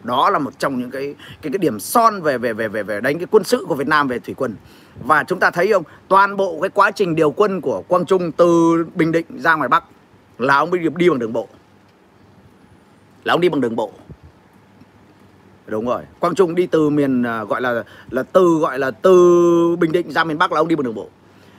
đó 0.05 0.31
là 0.31 0.39
một 0.39 0.59
trong 0.59 0.79
những 0.79 0.91
cái 0.91 1.15
cái 1.43 1.53
cái 1.53 1.59
điểm 1.59 1.81
son 1.81 2.23
về 2.23 2.39
về 2.39 2.53
về 2.53 2.69
về 2.69 2.83
về 2.83 3.01
đánh 3.01 3.19
cái 3.19 3.27
quân 3.31 3.45
sự 3.45 3.65
của 3.69 3.75
Việt 3.75 3.89
Nam 3.89 4.09
về 4.09 4.19
thủy 4.19 4.35
quân. 4.39 4.57
Và 5.05 5.25
chúng 5.25 5.41
ta 5.41 5.51
thấy 5.51 5.73
không? 5.73 5.83
Toàn 6.09 6.37
bộ 6.37 6.61
cái 6.61 6.71
quá 6.71 6.91
trình 6.91 7.15
điều 7.15 7.31
quân 7.31 7.61
của 7.61 7.83
Quang 7.89 8.07
Trung 8.07 8.33
từ 8.33 8.85
Bình 8.95 9.13
Định 9.13 9.27
ra 9.37 9.55
ngoài 9.55 9.69
Bắc 9.69 9.85
là 10.39 10.57
ông 10.57 10.71
đi, 10.71 10.89
đi 10.97 11.11
bằng 11.11 11.19
đường 11.19 11.33
bộ. 11.33 11.49
Là 13.25 13.35
ông 13.35 13.41
đi 13.41 13.49
bằng 13.49 13.61
đường 13.61 13.77
bộ. 13.77 13.93
Đúng 15.67 15.87
rồi. 15.87 16.03
Quang 16.19 16.35
Trung 16.35 16.55
đi 16.55 16.67
từ 16.67 16.91
miền 16.91 17.23
à, 17.23 17.45
gọi 17.45 17.61
là 17.61 17.85
là 18.11 18.23
từ 18.23 18.59
gọi 18.61 18.79
là 18.79 18.91
từ 18.91 19.77
Bình 19.77 19.93
Định 19.93 20.13
ra 20.13 20.25
miền 20.25 20.39
Bắc 20.39 20.53
là 20.53 20.61
ông 20.61 20.69
đi 20.69 20.77
bằng 20.77 20.85
đường 20.85 20.95
bộ. 20.95 21.09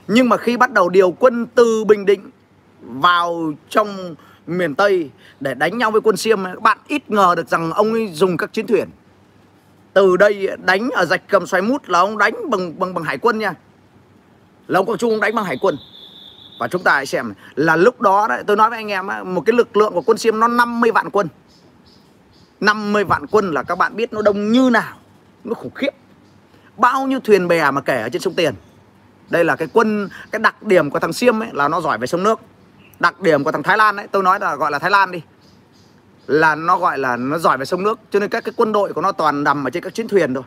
Nhưng 0.08 0.28
mà 0.28 0.36
khi 0.36 0.56
bắt 0.56 0.72
đầu 0.72 0.88
điều 0.88 1.10
quân 1.10 1.46
từ 1.54 1.84
Bình 1.84 2.06
Định 2.06 2.30
vào 2.80 3.52
trong 3.68 4.14
miền 4.46 4.74
Tây 4.74 5.10
để 5.40 5.54
đánh 5.54 5.78
nhau 5.78 5.90
với 5.90 6.00
quân 6.00 6.16
Xiêm 6.16 6.44
các 6.44 6.62
bạn 6.62 6.78
ít 6.88 7.10
ngờ 7.10 7.34
được 7.36 7.48
rằng 7.48 7.72
ông 7.72 7.92
ấy 7.92 8.08
dùng 8.12 8.36
các 8.36 8.52
chiến 8.52 8.66
thuyền. 8.66 8.88
Từ 9.92 10.16
đây 10.16 10.48
đánh 10.64 10.90
ở 10.90 11.04
rạch 11.04 11.22
cầm 11.28 11.46
xoáy 11.46 11.62
mút 11.62 11.88
là 11.88 11.98
ông 11.98 12.18
đánh 12.18 12.50
bằng 12.50 12.78
bằng 12.78 12.94
bằng 12.94 13.04
hải 13.04 13.18
quân 13.18 13.38
nha. 13.38 13.54
Là 14.68 14.78
ông 14.78 14.86
Quang 14.86 14.98
Trung 14.98 15.20
đánh 15.20 15.34
bằng 15.34 15.44
hải 15.44 15.58
quân. 15.60 15.76
Và 16.60 16.68
chúng 16.68 16.82
ta 16.82 16.92
hãy 16.92 17.06
xem 17.06 17.34
là 17.54 17.76
lúc 17.76 18.00
đó 18.00 18.28
đấy, 18.28 18.42
tôi 18.46 18.56
nói 18.56 18.70
với 18.70 18.78
anh 18.78 18.88
em 18.88 19.06
một 19.34 19.42
cái 19.46 19.56
lực 19.56 19.76
lượng 19.76 19.92
của 19.92 20.02
quân 20.02 20.18
Xiêm 20.18 20.40
nó 20.40 20.48
50 20.48 20.90
vạn 20.90 21.10
quân. 21.10 21.28
50 22.60 23.04
vạn 23.04 23.26
quân 23.26 23.50
là 23.50 23.62
các 23.62 23.78
bạn 23.78 23.96
biết 23.96 24.12
nó 24.12 24.22
đông 24.22 24.52
như 24.52 24.70
nào, 24.70 24.96
nó 25.44 25.54
khủng 25.54 25.74
khiếp. 25.74 25.90
Bao 26.76 27.06
nhiêu 27.06 27.20
thuyền 27.20 27.48
bè 27.48 27.70
mà 27.70 27.80
kể 27.80 28.02
ở 28.02 28.08
trên 28.08 28.22
sông 28.22 28.34
Tiền. 28.34 28.54
Đây 29.30 29.44
là 29.44 29.56
cái 29.56 29.68
quân, 29.72 30.08
cái 30.30 30.38
đặc 30.38 30.62
điểm 30.62 30.90
của 30.90 30.98
thằng 30.98 31.12
Xiêm 31.12 31.42
ấy 31.42 31.48
là 31.52 31.68
nó 31.68 31.80
giỏi 31.80 31.98
về 31.98 32.06
sông 32.06 32.22
nước 32.22 32.40
đặc 33.02 33.20
điểm 33.20 33.44
của 33.44 33.52
thằng 33.52 33.62
Thái 33.62 33.76
Lan 33.76 33.96
đấy 33.96 34.06
tôi 34.12 34.22
nói 34.22 34.40
là 34.40 34.56
gọi 34.56 34.70
là 34.70 34.78
Thái 34.78 34.90
Lan 34.90 35.12
đi 35.12 35.22
là 36.26 36.54
nó 36.54 36.78
gọi 36.78 36.98
là 36.98 37.16
nó 37.16 37.38
giỏi 37.38 37.58
về 37.58 37.64
sông 37.64 37.82
nước 37.82 37.98
cho 38.10 38.20
nên 38.20 38.28
các 38.28 38.44
cái 38.44 38.52
quân 38.56 38.72
đội 38.72 38.92
của 38.92 39.00
nó 39.00 39.12
toàn 39.12 39.44
nằm 39.44 39.66
ở 39.66 39.70
trên 39.70 39.82
các 39.82 39.94
chiến 39.94 40.08
thuyền 40.08 40.34
thôi. 40.34 40.42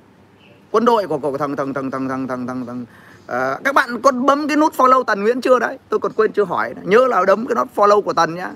Quân 0.72 0.86
đội 0.86 1.08
của, 1.08 1.18
của 1.18 1.38
thằng 1.38 1.56
thằng 1.56 1.74
thằng 1.74 1.92
thằng 1.92 2.10
thằng 2.10 2.28
thằng 2.28 2.48
thằng, 2.48 2.66
thằng 2.66 2.86
uh, 3.26 3.64
các 3.64 3.76
bạn 3.76 4.02
còn 4.02 4.26
bấm 4.26 4.48
cái 4.48 4.58
nút 4.58 4.74
follow 4.74 5.04
tần 5.04 5.24
nguyễn 5.24 5.42
chưa 5.42 5.60
đấy? 5.60 5.78
Tôi 5.90 6.00
còn 6.00 6.12
quên 6.12 6.32
chưa 6.32 6.46
hỏi 6.46 6.74
nhớ 6.84 7.08
là 7.08 7.26
đấm 7.28 7.46
cái 7.48 7.56
nút 7.56 7.68
follow 7.76 8.02
của 8.02 8.14
tần 8.14 8.36
nhá. 8.36 8.52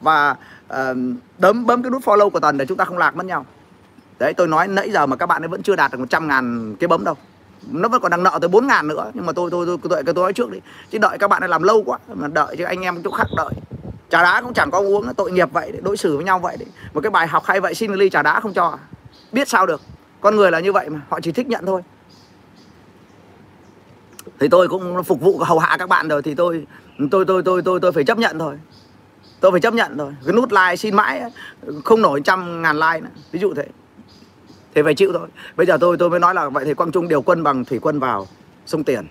Và 0.00 0.36
uh, 0.72 0.96
đấm 1.38 1.66
bấm 1.66 1.82
cái 1.82 1.90
nút 1.90 2.02
follow 2.04 2.30
của 2.30 2.40
tần 2.40 2.58
để 2.58 2.66
chúng 2.66 2.76
ta 2.76 2.84
không 2.84 2.98
lạc 2.98 3.16
mất 3.16 3.26
nhau. 3.26 3.46
Đấy 4.18 4.34
tôi 4.34 4.48
nói 4.48 4.68
nãy 4.68 4.90
giờ 4.90 5.06
mà 5.06 5.16
các 5.16 5.26
bạn 5.26 5.42
ấy 5.42 5.48
vẫn 5.48 5.62
chưa 5.62 5.76
đạt 5.76 5.92
được 5.92 5.98
100 5.98 6.28
ngàn 6.28 6.76
cái 6.80 6.88
bấm 6.88 7.04
đâu 7.04 7.16
nó 7.70 7.88
vẫn 7.88 8.00
còn 8.00 8.10
đang 8.10 8.22
nợ 8.22 8.38
tới 8.40 8.48
4 8.48 8.66
ngàn 8.66 8.88
nữa. 8.88 9.10
Nhưng 9.14 9.26
mà 9.26 9.32
tôi 9.32 9.50
tôi 9.50 9.66
tôi 9.66 9.78
tôi, 9.82 10.02
tôi, 10.04 10.14
tôi 10.14 10.24
nói 10.24 10.32
trước 10.32 10.50
đi. 10.50 10.58
Chứ 10.90 10.98
đợi 10.98 11.18
các 11.18 11.28
bạn 11.28 11.42
ấy 11.42 11.48
làm 11.48 11.62
lâu 11.62 11.82
quá 11.82 11.98
mà 12.14 12.28
đợi 12.28 12.56
chứ 12.58 12.64
anh 12.64 12.80
em 12.80 13.02
chỗ 13.02 13.10
khác 13.10 13.26
đợi. 13.36 13.52
Trà 14.10 14.22
đá 14.22 14.40
cũng 14.40 14.54
chẳng 14.54 14.70
có 14.70 14.78
uống 14.78 15.14
tội 15.14 15.32
nghiệp 15.32 15.48
vậy 15.52 15.72
đối 15.82 15.96
xử 15.96 16.16
với 16.16 16.24
nhau 16.24 16.38
vậy 16.38 16.56
đấy 16.56 16.68
một 16.94 17.00
cái 17.00 17.10
bài 17.10 17.26
học 17.26 17.44
hay 17.46 17.60
vậy 17.60 17.74
xin 17.74 17.94
ly 17.94 18.10
trà 18.10 18.22
đá 18.22 18.40
không 18.40 18.52
cho 18.52 18.68
à? 18.68 18.78
biết 19.32 19.48
sao 19.48 19.66
được. 19.66 19.80
Con 20.20 20.36
người 20.36 20.50
là 20.50 20.60
như 20.60 20.72
vậy 20.72 20.88
mà 20.90 21.00
họ 21.08 21.20
chỉ 21.20 21.32
thích 21.32 21.46
nhận 21.46 21.66
thôi. 21.66 21.82
Thì 24.40 24.48
tôi 24.48 24.68
cũng 24.68 25.04
phục 25.04 25.20
vụ 25.20 25.38
hầu 25.38 25.58
hạ 25.58 25.76
các 25.78 25.88
bạn 25.88 26.08
rồi 26.08 26.22
thì 26.22 26.34
tôi 26.34 26.66
tôi 27.10 27.24
tôi 27.24 27.42
tôi 27.42 27.62
tôi 27.62 27.80
tôi 27.80 27.92
phải 27.92 28.04
chấp 28.04 28.18
nhận 28.18 28.38
thôi. 28.38 28.54
Tôi 29.40 29.50
phải 29.50 29.60
chấp 29.60 29.74
nhận 29.74 29.96
rồi 29.96 30.12
cái 30.26 30.34
nút 30.34 30.52
like 30.52 30.76
xin 30.76 30.94
mãi 30.96 31.22
không 31.84 32.02
nổi 32.02 32.20
trăm 32.24 32.62
ngàn 32.62 32.76
like 32.76 33.00
nữa. 33.00 33.10
Ví 33.32 33.40
dụ 33.40 33.54
thế 33.54 33.66
thế 34.74 34.82
phải 34.82 34.94
chịu 34.94 35.12
thôi. 35.12 35.28
Bây 35.56 35.66
giờ 35.66 35.76
tôi 35.80 35.96
tôi 35.96 36.10
mới 36.10 36.20
nói 36.20 36.34
là 36.34 36.48
vậy 36.48 36.64
thì 36.64 36.74
quang 36.74 36.92
trung 36.92 37.08
điều 37.08 37.22
quân 37.22 37.42
bằng 37.42 37.64
thủy 37.64 37.78
quân 37.82 37.98
vào 37.98 38.26
sông 38.66 38.84
tiền. 38.84 39.06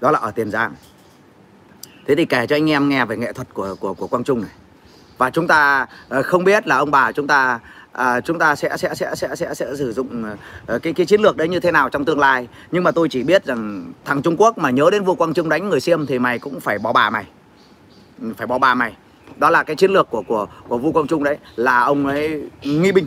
Đó 0.00 0.10
là 0.10 0.18
ở 0.18 0.30
tiền 0.30 0.50
giang. 0.50 0.74
Thế 2.06 2.14
thì 2.14 2.24
kể 2.24 2.46
cho 2.46 2.56
anh 2.56 2.70
em 2.70 2.88
nghe 2.88 3.04
về 3.04 3.16
nghệ 3.16 3.32
thuật 3.32 3.54
của 3.54 3.74
của 3.80 3.94
của 3.94 4.06
quang 4.06 4.24
trung 4.24 4.40
này. 4.40 4.50
Và 5.18 5.30
chúng 5.30 5.46
ta 5.46 5.86
ờ, 6.08 6.22
không 6.22 6.44
biết 6.44 6.66
là 6.66 6.76
ông 6.76 6.90
bà 6.90 7.12
chúng 7.12 7.26
ta 7.26 7.60
à, 7.92 8.20
chúng 8.20 8.38
ta 8.38 8.56
sẽ 8.56 8.76
sẽ 8.76 8.94
sẽ 8.94 9.14
sẽ 9.14 9.36
sẽ 9.36 9.54
sẽ 9.54 9.76
sử 9.76 9.92
dụng 9.92 10.24
uh, 10.74 10.82
cái 10.82 10.92
cái 10.92 11.06
chiến 11.06 11.20
lược 11.20 11.36
đấy 11.36 11.48
như 11.48 11.60
thế 11.60 11.70
nào 11.70 11.88
trong 11.88 12.04
tương 12.04 12.18
lai. 12.18 12.48
Nhưng 12.70 12.84
mà 12.84 12.90
tôi 12.90 13.08
chỉ 13.08 13.22
biết 13.22 13.44
rằng 13.44 13.92
thằng 14.04 14.22
Trung 14.22 14.36
Quốc 14.36 14.58
mà 14.58 14.70
nhớ 14.70 14.88
đến 14.92 15.04
vua 15.04 15.14
Quang 15.14 15.34
Trung 15.34 15.48
đánh 15.48 15.68
người 15.68 15.80
Xiêm 15.80 16.06
thì 16.06 16.18
mày 16.18 16.38
cũng 16.38 16.60
phải 16.60 16.78
bỏ 16.78 16.92
bà 16.92 17.10
mày. 17.10 17.24
Phải 18.36 18.46
bỏ 18.46 18.58
bà 18.58 18.74
mày. 18.74 18.96
Đó 19.36 19.50
là 19.50 19.62
cái 19.62 19.76
chiến 19.76 19.90
lược 19.90 20.10
của 20.10 20.22
của 20.22 20.46
của 20.68 20.78
vua 20.78 20.92
Quang 20.92 21.06
Trung 21.06 21.24
đấy 21.24 21.38
là 21.56 21.80
ông 21.80 22.06
ấy 22.06 22.42
nghi 22.62 22.92
binh 22.92 23.06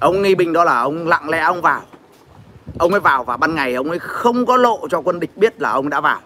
ông 0.00 0.22
nghi 0.22 0.34
binh 0.34 0.52
đó 0.52 0.64
là 0.64 0.80
ông 0.80 1.08
lặng 1.08 1.28
lẽ 1.28 1.38
ông 1.38 1.62
vào. 1.62 1.82
Ông 2.78 2.90
ấy 2.90 3.00
vào 3.00 3.24
và 3.24 3.36
ban 3.36 3.54
ngày 3.54 3.74
ông 3.74 3.90
ấy 3.90 3.98
không 3.98 4.46
có 4.46 4.56
lộ 4.56 4.88
cho 4.90 5.00
quân 5.00 5.20
địch 5.20 5.36
biết 5.36 5.60
là 5.60 5.70
ông 5.70 5.90
đã 5.90 6.00
vào. 6.00 6.20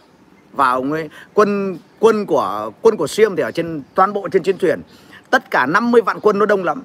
Và 0.53 0.70
ông 0.70 0.93
ấy, 0.93 1.11
quân 1.35 1.78
quân 1.99 2.27
của 2.27 2.70
quân 2.82 2.97
của 2.97 3.07
Xiêm 3.07 3.36
thì 3.36 3.43
ở 3.43 3.51
trên, 3.51 3.82
toàn 3.94 4.12
bộ 4.12 4.28
trên 4.28 4.43
chiến 4.43 4.59
thuyền. 4.59 4.82
Tất 5.31 5.51
cả 5.51 5.66
50 5.66 6.01
vạn 6.01 6.20
quân 6.20 6.39
nó 6.39 6.47
đông 6.47 6.65
lắm. 6.65 6.82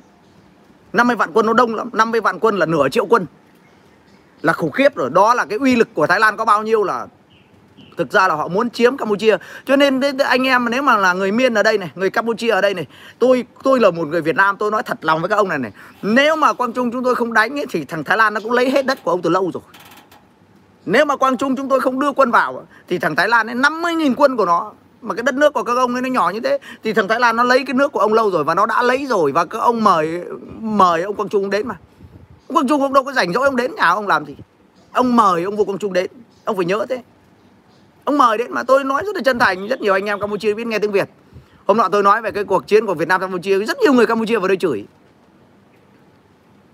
50 0.93 1.15
vạn 1.15 1.29
quân 1.33 1.45
nó 1.45 1.53
đông 1.53 1.75
lắm. 1.75 1.89
50 1.93 2.21
vạn 2.21 2.39
quân 2.39 2.57
là 2.57 2.65
nửa 2.65 2.89
triệu 2.89 3.05
quân. 3.05 3.25
Là 4.41 4.53
khủng 4.53 4.71
khiếp 4.71 4.95
rồi. 4.95 5.09
Đó 5.09 5.33
là 5.33 5.45
cái 5.45 5.57
uy 5.57 5.75
lực 5.75 5.93
của 5.93 6.07
Thái 6.07 6.19
Lan 6.19 6.37
có 6.37 6.45
bao 6.45 6.63
nhiêu 6.63 6.83
là 6.83 7.07
thực 7.97 8.11
ra 8.11 8.27
là 8.27 8.35
họ 8.35 8.47
muốn 8.47 8.69
chiếm 8.69 8.97
Campuchia. 8.97 9.37
Cho 9.65 9.75
nên 9.75 10.01
anh 10.19 10.47
em 10.47 10.67
nếu 10.69 10.81
mà 10.81 10.97
là 10.97 11.13
người 11.13 11.31
Miên 11.31 11.53
ở 11.53 11.63
đây 11.63 11.77
này 11.77 11.91
người 11.95 12.09
Campuchia 12.09 12.49
ở 12.49 12.61
đây 12.61 12.73
này 12.73 12.85
tôi 13.19 13.45
tôi 13.63 13.79
là 13.79 13.91
một 13.91 14.07
người 14.07 14.21
Việt 14.21 14.35
Nam 14.35 14.57
tôi 14.57 14.71
nói 14.71 14.83
thật 14.83 14.97
lòng 15.01 15.21
với 15.21 15.29
các 15.29 15.35
ông 15.35 15.49
này 15.49 15.59
này. 15.59 15.71
Nếu 16.01 16.35
mà 16.35 16.53
Quang 16.53 16.73
Trung 16.73 16.91
chúng 16.91 17.03
tôi 17.03 17.15
không 17.15 17.33
đánh 17.33 17.59
ấy, 17.59 17.65
thì 17.69 17.85
thằng 17.85 18.03
Thái 18.03 18.17
Lan 18.17 18.33
nó 18.33 18.39
cũng 18.43 18.51
lấy 18.51 18.71
hết 18.71 18.85
đất 18.85 19.03
của 19.03 19.11
ông 19.11 19.21
từ 19.21 19.29
lâu 19.29 19.51
rồi. 19.53 19.63
Nếu 20.85 21.05
mà 21.05 21.15
Quang 21.15 21.37
Trung 21.37 21.55
chúng 21.55 21.69
tôi 21.69 21.79
không 21.79 21.99
đưa 21.99 22.11
quân 22.11 22.31
vào 22.31 22.67
thì 22.87 22.99
thằng 22.99 23.15
Thái 23.15 23.27
Lan 23.27 23.47
ấy 23.47 23.55
50.000 23.55 24.13
quân 24.17 24.37
của 24.37 24.45
nó 24.45 24.71
mà 25.01 25.15
cái 25.15 25.23
đất 25.23 25.35
nước 25.35 25.53
của 25.53 25.63
các 25.63 25.77
ông 25.77 25.93
ấy 25.95 26.01
nó 26.01 26.09
nhỏ 26.09 26.29
như 26.29 26.39
thế 26.39 26.57
thì 26.83 26.93
thằng 26.93 27.07
Thái 27.07 27.19
Lan 27.19 27.35
nó 27.35 27.43
lấy 27.43 27.65
cái 27.65 27.73
nước 27.73 27.91
của 27.91 27.99
ông 27.99 28.13
lâu 28.13 28.31
rồi 28.31 28.43
và 28.43 28.55
nó 28.55 28.65
đã 28.65 28.81
lấy 28.81 29.05
rồi 29.05 29.31
và 29.31 29.45
các 29.45 29.59
ông 29.59 29.83
mời 29.83 30.21
mời 30.59 31.01
ông 31.01 31.15
Quang 31.15 31.29
Trung 31.29 31.49
đến 31.49 31.67
mà. 31.67 31.75
Ông 32.47 32.55
Quang 32.55 32.67
Trung 32.67 32.81
ông 32.81 32.93
đâu 32.93 33.03
có 33.03 33.13
rảnh 33.13 33.33
rỗi 33.33 33.45
ông 33.45 33.55
đến 33.55 33.75
nhà 33.75 33.89
ông 33.89 34.07
làm 34.07 34.25
gì. 34.25 34.35
Ông 34.91 35.15
mời 35.15 35.43
ông 35.43 35.57
vô 35.57 35.63
Quang 35.63 35.77
Trung 35.77 35.93
đến 35.93 36.07
ông 36.43 36.55
phải 36.55 36.65
nhớ 36.65 36.85
thế 36.89 37.01
ông 38.07 38.17
mời 38.17 38.37
đến 38.37 38.51
mà 38.51 38.63
tôi 38.63 38.83
nói 38.83 39.03
rất 39.05 39.15
là 39.15 39.21
chân 39.25 39.39
thành. 39.39 39.67
Rất 39.67 39.81
nhiều 39.81 39.93
anh 39.93 40.05
em 40.05 40.19
Campuchia 40.19 40.53
biết 40.53 40.67
nghe 40.67 40.79
tiếng 40.79 40.91
Việt. 40.91 41.09
Hôm 41.65 41.77
nọ 41.77 41.87
tôi 41.91 42.03
nói 42.03 42.21
về 42.21 42.31
cái 42.31 42.43
cuộc 42.43 42.67
chiến 42.67 42.85
của 42.85 42.93
Việt 42.93 43.07
Nam 43.07 43.21
Campuchia 43.21 43.65
rất 43.65 43.77
nhiều 43.79 43.93
người 43.93 44.05
Campuchia 44.05 44.39
vào 44.39 44.47
đây 44.47 44.57
chửi. 44.57 44.85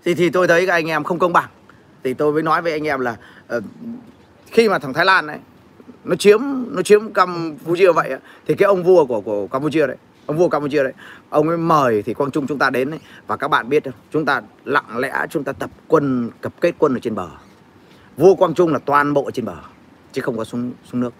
Thì 0.04 0.14
thì 0.14 0.30
tôi 0.30 0.48
thấy 0.48 0.66
các 0.66 0.72
anh 0.72 0.86
em 0.86 1.04
không 1.04 1.18
công 1.18 1.32
bằng. 1.32 1.48
Thì 2.04 2.14
tôi 2.14 2.32
mới 2.32 2.42
nói 2.42 2.62
với 2.62 2.72
anh 2.72 2.86
em 2.86 3.00
là 3.00 3.16
uh, 3.56 3.62
khi 4.50 4.68
mà 4.68 4.78
thằng 4.78 4.92
Thái 4.92 5.04
Lan 5.04 5.26
ấy 5.26 5.38
nó 6.04 6.16
chiếm 6.16 6.40
nó 6.70 6.82
chiếm 6.82 7.12
Campuchia 7.12 7.92
vậy 7.92 8.10
thì 8.46 8.54
cái 8.54 8.66
ông 8.66 8.82
vua 8.82 9.06
của 9.06 9.20
của 9.20 9.46
Campuchia 9.46 9.86
đấy 9.86 9.96
ông 10.26 10.38
vua 10.38 10.48
Campuchia 10.48 10.82
đấy 10.82 10.92
ông 11.30 11.48
ấy 11.48 11.58
mời 11.58 12.02
thì 12.02 12.14
Quang 12.14 12.30
Trung 12.30 12.46
chúng 12.46 12.58
ta 12.58 12.70
đến 12.70 12.90
đấy 12.90 13.00
và 13.26 13.36
các 13.36 13.48
bạn 13.48 13.68
biết 13.68 13.84
không 13.84 13.92
chúng 14.12 14.24
ta 14.24 14.42
lặng 14.64 14.98
lẽ 14.98 15.26
chúng 15.30 15.44
ta 15.44 15.52
tập 15.52 15.70
quân 15.88 16.30
tập 16.40 16.52
kết 16.60 16.74
quân 16.78 16.94
ở 16.94 16.98
trên 16.98 17.14
bờ. 17.14 17.28
Vua 18.16 18.34
Quang 18.34 18.54
Trung 18.54 18.72
là 18.72 18.78
toàn 18.78 19.14
bộ 19.14 19.24
ở 19.24 19.30
trên 19.30 19.44
bờ 19.44 19.56
chứ 20.12 20.20
không 20.20 20.36
có 20.36 20.44
xuống 20.44 20.72
xuống 20.92 21.00
nước 21.00 21.12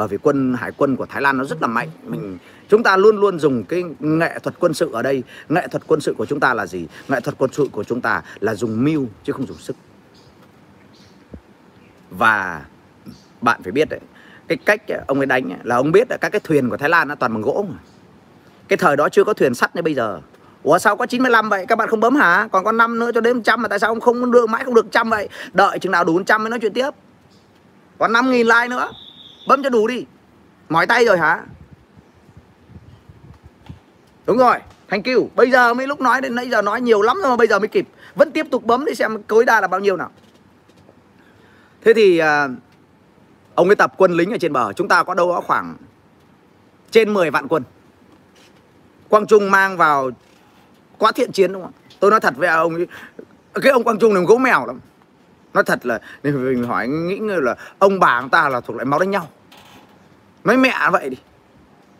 bởi 0.00 0.08
vì 0.08 0.16
quân, 0.22 0.54
hải 0.54 0.72
quân 0.72 0.96
của 0.96 1.06
Thái 1.06 1.22
Lan 1.22 1.38
nó 1.38 1.44
rất 1.44 1.62
là 1.62 1.68
mạnh 1.68 1.88
mình, 2.04 2.38
chúng 2.68 2.82
ta 2.82 2.96
luôn 2.96 3.16
luôn 3.16 3.38
dùng 3.38 3.64
cái 3.64 3.84
nghệ 4.00 4.38
thuật 4.42 4.54
quân 4.58 4.74
sự 4.74 4.90
ở 4.92 5.02
đây 5.02 5.22
nghệ 5.48 5.68
thuật 5.68 5.82
quân 5.86 6.00
sự 6.00 6.14
của 6.18 6.26
chúng 6.26 6.40
ta 6.40 6.54
là 6.54 6.66
gì 6.66 6.86
nghệ 7.08 7.20
thuật 7.20 7.34
quân 7.38 7.52
sự 7.52 7.68
của 7.72 7.84
chúng 7.84 8.00
ta 8.00 8.22
là 8.40 8.54
dùng 8.54 8.84
mưu, 8.84 9.06
chứ 9.24 9.32
không 9.32 9.46
dùng 9.46 9.58
sức 9.58 9.76
và 12.10 12.64
bạn 13.40 13.62
phải 13.62 13.72
biết 13.72 13.88
đấy, 13.88 14.00
cái 14.48 14.56
cách 14.56 14.82
ông 15.06 15.20
ấy 15.20 15.26
đánh 15.26 15.58
là 15.62 15.76
ông 15.76 15.92
biết 15.92 16.10
là 16.10 16.16
các 16.16 16.28
cái 16.28 16.40
thuyền 16.44 16.70
của 16.70 16.76
Thái 16.76 16.88
Lan 16.88 17.08
nó 17.08 17.14
toàn 17.14 17.32
bằng 17.32 17.42
gỗ 17.42 17.66
mà. 17.68 17.78
cái 18.68 18.76
thời 18.76 18.96
đó 18.96 19.08
chưa 19.08 19.24
có 19.24 19.32
thuyền 19.32 19.54
sắt 19.54 19.76
như 19.76 19.82
bây 19.82 19.94
giờ 19.94 20.20
Ủa, 20.62 20.78
sao 20.78 20.96
có 20.96 21.06
95 21.06 21.48
vậy? 21.48 21.66
Các 21.66 21.78
bạn 21.78 21.88
không 21.88 22.00
bấm 22.00 22.16
hả? 22.16 22.48
Còn 22.52 22.64
có 22.64 22.72
5 22.72 22.98
nữa 22.98 23.10
cho 23.14 23.20
đến 23.20 23.36
100 23.36 23.62
mà 23.62 23.68
tại 23.68 23.78
sao 23.78 23.90
ông 23.90 24.00
không 24.00 24.30
được 24.30 24.50
mãi 24.50 24.64
không 24.64 24.74
được 24.74 24.86
trăm 24.90 25.10
vậy? 25.10 25.28
Đợi 25.52 25.78
chừng 25.78 25.92
nào 25.92 26.04
đủ 26.04 26.12
100 26.12 26.42
mới 26.42 26.50
nói 26.50 26.58
chuyện 26.60 26.72
tiếp. 26.72 26.90
Còn 27.98 28.12
5 28.12 28.30
nghìn 28.30 28.46
like 28.46 28.68
nữa. 28.68 28.88
Bấm 29.46 29.62
cho 29.62 29.70
đủ 29.70 29.86
đi. 29.86 30.04
Mỏi 30.68 30.86
tay 30.86 31.04
rồi 31.04 31.18
hả? 31.18 31.44
Đúng 34.26 34.38
rồi. 34.38 34.56
Thank 34.88 35.04
you. 35.06 35.30
Bây 35.34 35.50
giờ 35.50 35.74
mới 35.74 35.86
lúc 35.86 36.00
nói 36.00 36.20
đến 36.20 36.34
nãy 36.34 36.50
giờ 36.50 36.62
nói 36.62 36.80
nhiều 36.80 37.02
lắm 37.02 37.16
rồi 37.22 37.30
mà 37.30 37.36
bây 37.36 37.46
giờ 37.46 37.58
mới 37.58 37.68
kịp. 37.68 37.88
Vẫn 38.14 38.32
tiếp 38.32 38.46
tục 38.50 38.64
bấm 38.64 38.84
để 38.84 38.94
xem 38.94 39.22
tối 39.22 39.44
đa 39.44 39.60
là 39.60 39.66
bao 39.66 39.80
nhiêu 39.80 39.96
nào. 39.96 40.10
Thế 41.84 41.94
thì 41.94 42.22
uh, 42.22 42.50
Ông 43.54 43.68
ấy 43.68 43.76
tập 43.76 43.92
quân 43.96 44.12
lính 44.12 44.30
ở 44.30 44.38
trên 44.38 44.52
bờ 44.52 44.72
Chúng 44.72 44.88
ta 44.88 45.02
có 45.02 45.14
đâu 45.14 45.28
đó 45.28 45.40
khoảng 45.40 45.76
Trên 46.90 47.12
10 47.14 47.30
vạn 47.30 47.48
quân 47.48 47.62
Quang 49.08 49.26
Trung 49.26 49.50
mang 49.50 49.76
vào 49.76 50.10
Quá 50.98 51.12
thiện 51.12 51.32
chiến 51.32 51.52
đúng 51.52 51.62
không 51.62 51.72
Tôi 52.00 52.10
nói 52.10 52.20
thật 52.20 52.34
với 52.36 52.48
ông 52.48 52.74
ấy 52.74 52.86
Cái 53.54 53.72
ông 53.72 53.84
Quang 53.84 53.98
Trung 53.98 54.14
này 54.14 54.22
gỗ 54.22 54.38
mèo 54.38 54.66
lắm 54.66 54.80
Nói 55.54 55.64
thật 55.64 55.86
là 55.86 56.00
Mình 56.22 56.64
hỏi 56.64 56.88
nghĩ 56.88 57.18
người 57.18 57.40
là 57.40 57.54
Ông 57.78 58.00
bà 58.00 58.20
người 58.20 58.30
ta 58.30 58.48
là 58.48 58.60
thuộc 58.60 58.76
lại 58.76 58.84
máu 58.84 59.00
đánh 59.00 59.10
nhau 59.10 59.28
Mấy 60.44 60.56
mẹ 60.56 60.74
vậy 60.92 61.10
đi 61.10 61.16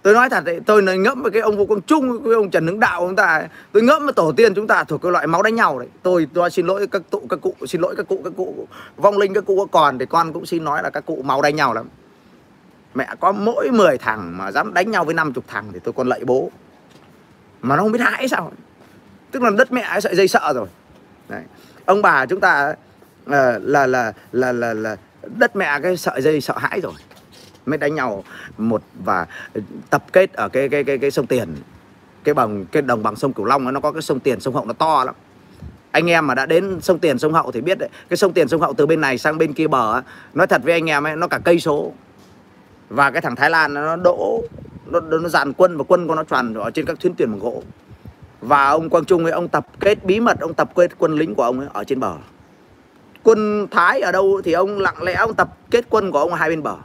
Tôi 0.03 0.15
nói 0.15 0.31
thật 0.31 0.45
đấy, 0.45 0.61
tôi 0.67 0.83
nói 0.83 0.99
ngẫm 0.99 1.23
với 1.23 1.31
cái 1.31 1.43
ông 1.43 1.57
Vũ 1.57 1.67
Quang 1.67 1.83
Trung, 1.83 2.25
cái 2.25 2.35
ông 2.35 2.51
Trần 2.51 2.67
Hưng 2.67 2.81
Đạo 2.81 3.01
chúng 3.01 3.17
ta, 3.17 3.49
tôi 3.73 3.83
ngẫm 3.83 4.05
với 4.05 4.13
tổ 4.13 4.33
tiên 4.33 4.55
chúng 4.55 4.67
ta 4.67 4.85
thuộc 4.85 5.03
cái 5.03 5.13
loại 5.13 5.27
máu 5.27 5.43
đánh 5.43 5.55
nhau 5.55 5.79
đấy. 5.79 5.89
Tôi 6.03 6.27
tôi 6.35 6.51
xin 6.51 6.67
lỗi 6.67 6.87
các 6.87 7.03
cụ 7.11 7.23
các 7.29 7.41
cụ, 7.43 7.55
xin 7.67 7.81
lỗi 7.81 7.95
các 7.97 8.09
cụ 8.09 8.21
các 8.25 8.33
cụ 8.37 8.67
vong 8.97 9.19
linh 9.19 9.35
các 9.35 9.45
cụ 9.45 9.57
có 9.57 9.67
còn 9.81 9.99
thì 9.99 10.07
con 10.07 10.33
cũng 10.33 10.47
xin 10.47 10.65
nói 10.65 10.83
là 10.83 10.91
các 10.91 11.07
cụ 11.07 11.23
máu 11.25 11.43
đánh 11.43 11.57
nhau 11.57 11.75
lắm. 11.75 11.89
Mẹ 12.95 13.09
có 13.21 13.33
mỗi 13.33 13.71
10 13.71 13.99
thằng 13.99 14.39
mà 14.39 14.53
dám 14.53 14.75
đánh 14.75 14.91
nhau 14.91 15.05
với 15.05 15.15
50 15.15 15.43
thằng 15.49 15.65
thì 15.73 15.81
tôi 15.85 15.93
còn 15.93 16.09
lạy 16.09 16.21
bố. 16.25 16.51
Mà 17.61 17.77
nó 17.77 17.83
không 17.83 17.93
biết 17.93 18.01
hãi 18.01 18.29
sao. 18.29 18.53
Tức 19.31 19.43
là 19.43 19.51
đất 19.51 19.73
mẹ 19.73 20.01
sợi 20.01 20.17
dây 20.17 20.29
sợ 20.29 20.53
rồi. 20.55 20.67
Đấy. 21.29 21.43
Ông 21.85 22.03
bà 22.03 22.27
chúng 22.27 22.41
ta 22.41 22.75
là, 23.31 23.59
là 23.63 23.87
là 23.87 24.13
là 24.33 24.53
là 24.53 24.75
là 24.75 24.97
đất 25.37 25.57
mẹ 25.57 25.81
cái 25.83 25.97
sợi 25.97 26.23
dây 26.23 26.41
sợ 26.41 26.59
hãi 26.59 26.81
rồi. 26.81 26.93
Mới 27.67 27.79
đánh 27.79 27.95
nhau 27.95 28.25
một 28.59 28.83
và 29.05 29.27
tập 29.91 30.05
kết 30.13 30.33
ở 30.33 30.49
cái 30.49 30.69
cái 30.69 30.85
cái 30.85 30.99
cái 30.99 31.11
sông 31.11 31.27
Tiền. 31.27 31.57
Cái 32.25 32.35
bằng 32.35 32.65
cái 32.65 32.83
đồng 32.83 33.03
bằng 33.03 33.17
sông 33.17 33.33
Cửu 33.33 33.45
Long 33.45 33.75
nó 33.75 33.81
có 33.81 33.93
cái 33.93 34.03
sông 34.03 34.21
Tiền 34.21 34.41
sông 34.41 34.55
Hậu 34.55 34.65
nó 34.65 34.73
to 34.73 35.05
lắm. 35.05 35.15
Anh 35.91 36.11
em 36.11 36.27
mà 36.27 36.35
đã 36.35 36.47
đến 36.47 36.81
sông 36.81 36.99
Tiền 36.99 37.19
sông 37.19 37.33
Hậu 37.33 37.53
thì 37.53 37.61
biết 37.61 37.79
đấy 37.79 37.89
cái 38.09 38.17
sông 38.17 38.33
Tiền 38.33 38.49
sông 38.49 38.61
Hậu 38.61 38.75
từ 38.75 38.87
bên 38.87 39.01
này 39.01 39.19
sang 39.19 39.39
bên 39.39 39.53
kia 39.53 39.67
bờ 39.67 40.03
nói 40.35 40.47
thật 40.47 40.63
với 40.65 40.73
anh 40.73 40.91
em 40.91 41.07
ấy 41.07 41.17
nó 41.17 41.29
cả 41.29 41.39
cây 41.45 41.61
số. 41.61 41.93
Và 42.89 43.11
cái 43.11 43.23
thằng 43.23 43.37
Thái 43.37 43.51
Lan 43.51 43.75
nó 43.75 43.97
đỗ 43.97 44.43
nó, 44.87 45.01
nó 45.01 45.29
dàn 45.29 45.53
quân 45.53 45.77
và 45.77 45.85
quân 45.89 46.09
của 46.09 46.15
nó 46.15 46.25
tràn 46.25 46.55
ở 46.55 46.71
trên 46.71 46.87
các 46.87 47.01
thuyền 47.01 47.15
thuyền 47.15 47.31
bằng 47.31 47.41
gỗ. 47.41 47.63
Và 48.41 48.69
ông 48.69 48.91
Quang 48.91 49.05
Trung 49.05 49.25
ấy 49.25 49.33
ông 49.33 49.49
tập 49.49 49.67
kết 49.81 50.05
bí 50.05 50.21
mật 50.21 50.41
ông 50.41 50.55
tập 50.55 50.71
kết 50.77 50.99
quân 50.99 51.15
lính 51.15 51.35
của 51.35 51.43
ông 51.43 51.61
ấy 51.61 51.69
ở 51.73 51.85
trên 51.85 52.01
bờ 52.01 52.15
quân 53.23 53.67
Thái 53.71 54.01
ở 54.01 54.13
đâu 54.13 54.41
thì 54.45 54.53
ông 54.53 54.79
lặng 54.79 55.03
lẽ 55.03 55.15
ông 55.15 55.35
tập 55.35 55.49
kết 55.71 55.85
quân 55.91 56.11
của 56.11 56.19
ông 56.19 56.31
ở 56.31 56.37
hai 56.37 56.49
bên 56.49 56.63
bờ. 56.63 56.77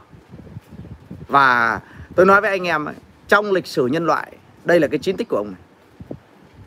Và 1.28 1.80
tôi 2.16 2.26
nói 2.26 2.40
với 2.40 2.50
anh 2.50 2.66
em, 2.66 2.86
Trong 3.28 3.52
lịch 3.52 3.66
sử 3.66 3.86
nhân 3.86 4.06
loại, 4.06 4.32
Đây 4.64 4.80
là 4.80 4.88
cái 4.88 4.98
chiến 4.98 5.16
tích 5.16 5.28
của 5.28 5.36
ông. 5.36 5.46
Này 5.46 5.56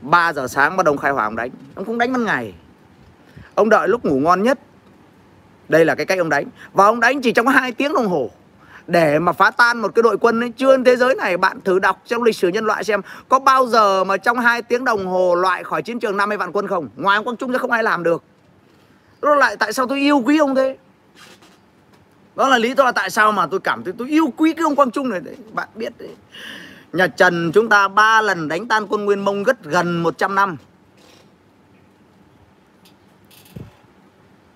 3 0.01 0.33
giờ 0.33 0.47
sáng 0.47 0.77
bắt 0.77 0.85
đầu 0.85 0.97
khai 0.97 1.11
hỏa 1.11 1.23
ông 1.23 1.35
đánh. 1.35 1.49
Ông 1.75 1.85
cũng 1.85 1.97
đánh 1.97 2.13
ban 2.13 2.25
ngày. 2.25 2.53
Ông 3.55 3.69
đợi 3.69 3.87
lúc 3.87 4.05
ngủ 4.05 4.19
ngon 4.19 4.43
nhất. 4.43 4.59
Đây 5.69 5.85
là 5.85 5.95
cái 5.95 6.05
cách 6.05 6.19
ông 6.19 6.29
đánh. 6.29 6.45
Và 6.73 6.85
ông 6.85 6.99
đánh 6.99 7.21
chỉ 7.21 7.31
trong 7.31 7.47
2 7.47 7.71
tiếng 7.71 7.93
đồng 7.93 8.07
hồ. 8.07 8.31
Để 8.87 9.19
mà 9.19 9.31
phá 9.31 9.51
tan 9.51 9.77
một 9.77 9.95
cái 9.95 10.03
đội 10.03 10.17
quân 10.17 10.43
ấy, 10.43 10.51
chưa 10.57 10.77
thế 10.83 10.95
giới 10.95 11.15
này, 11.15 11.37
bạn 11.37 11.61
thử 11.61 11.79
đọc 11.79 12.01
trong 12.05 12.23
lịch 12.23 12.35
sử 12.35 12.47
nhân 12.47 12.65
loại 12.65 12.83
xem, 12.83 13.01
có 13.29 13.39
bao 13.39 13.67
giờ 13.67 14.03
mà 14.03 14.17
trong 14.17 14.39
2 14.39 14.61
tiếng 14.61 14.85
đồng 14.85 15.07
hồ 15.07 15.35
loại 15.35 15.63
khỏi 15.63 15.81
chiến 15.81 15.99
trường 15.99 16.17
50 16.17 16.37
vạn 16.37 16.51
quân 16.51 16.67
không? 16.67 16.89
Ngoài 16.95 17.15
ông 17.15 17.25
Quang 17.25 17.37
Trung 17.37 17.51
ra 17.51 17.57
không 17.57 17.71
ai 17.71 17.83
làm 17.83 18.03
được 18.03 18.23
đó 19.21 19.35
lại 19.35 19.57
tại 19.57 19.73
sao 19.73 19.87
tôi 19.87 19.99
yêu 19.99 20.21
quý 20.25 20.37
ông 20.37 20.55
thế? 20.55 20.77
Đó 22.35 22.47
là 22.47 22.57
lý 22.57 22.73
do 22.77 22.91
tại 22.91 23.09
sao 23.09 23.31
mà 23.31 23.47
tôi 23.47 23.59
cảm 23.59 23.83
thấy 23.83 23.93
tôi 23.97 24.09
yêu 24.09 24.33
quý 24.37 24.53
cái 24.53 24.63
ông 24.63 24.75
Quang 24.75 24.91
Trung 24.91 25.09
này 25.09 25.19
đấy. 25.19 25.35
Bạn 25.53 25.67
biết 25.75 25.93
đấy. 25.97 26.15
Nhà 26.93 27.07
Trần 27.07 27.51
chúng 27.53 27.69
ta 27.69 27.87
ba 27.87 28.21
lần 28.21 28.47
đánh 28.47 28.67
tan 28.67 28.87
quân 28.89 29.05
Nguyên 29.05 29.25
Mông 29.25 29.43
rất 29.43 29.63
gần 29.63 30.03
100 30.03 30.35
năm. 30.35 30.57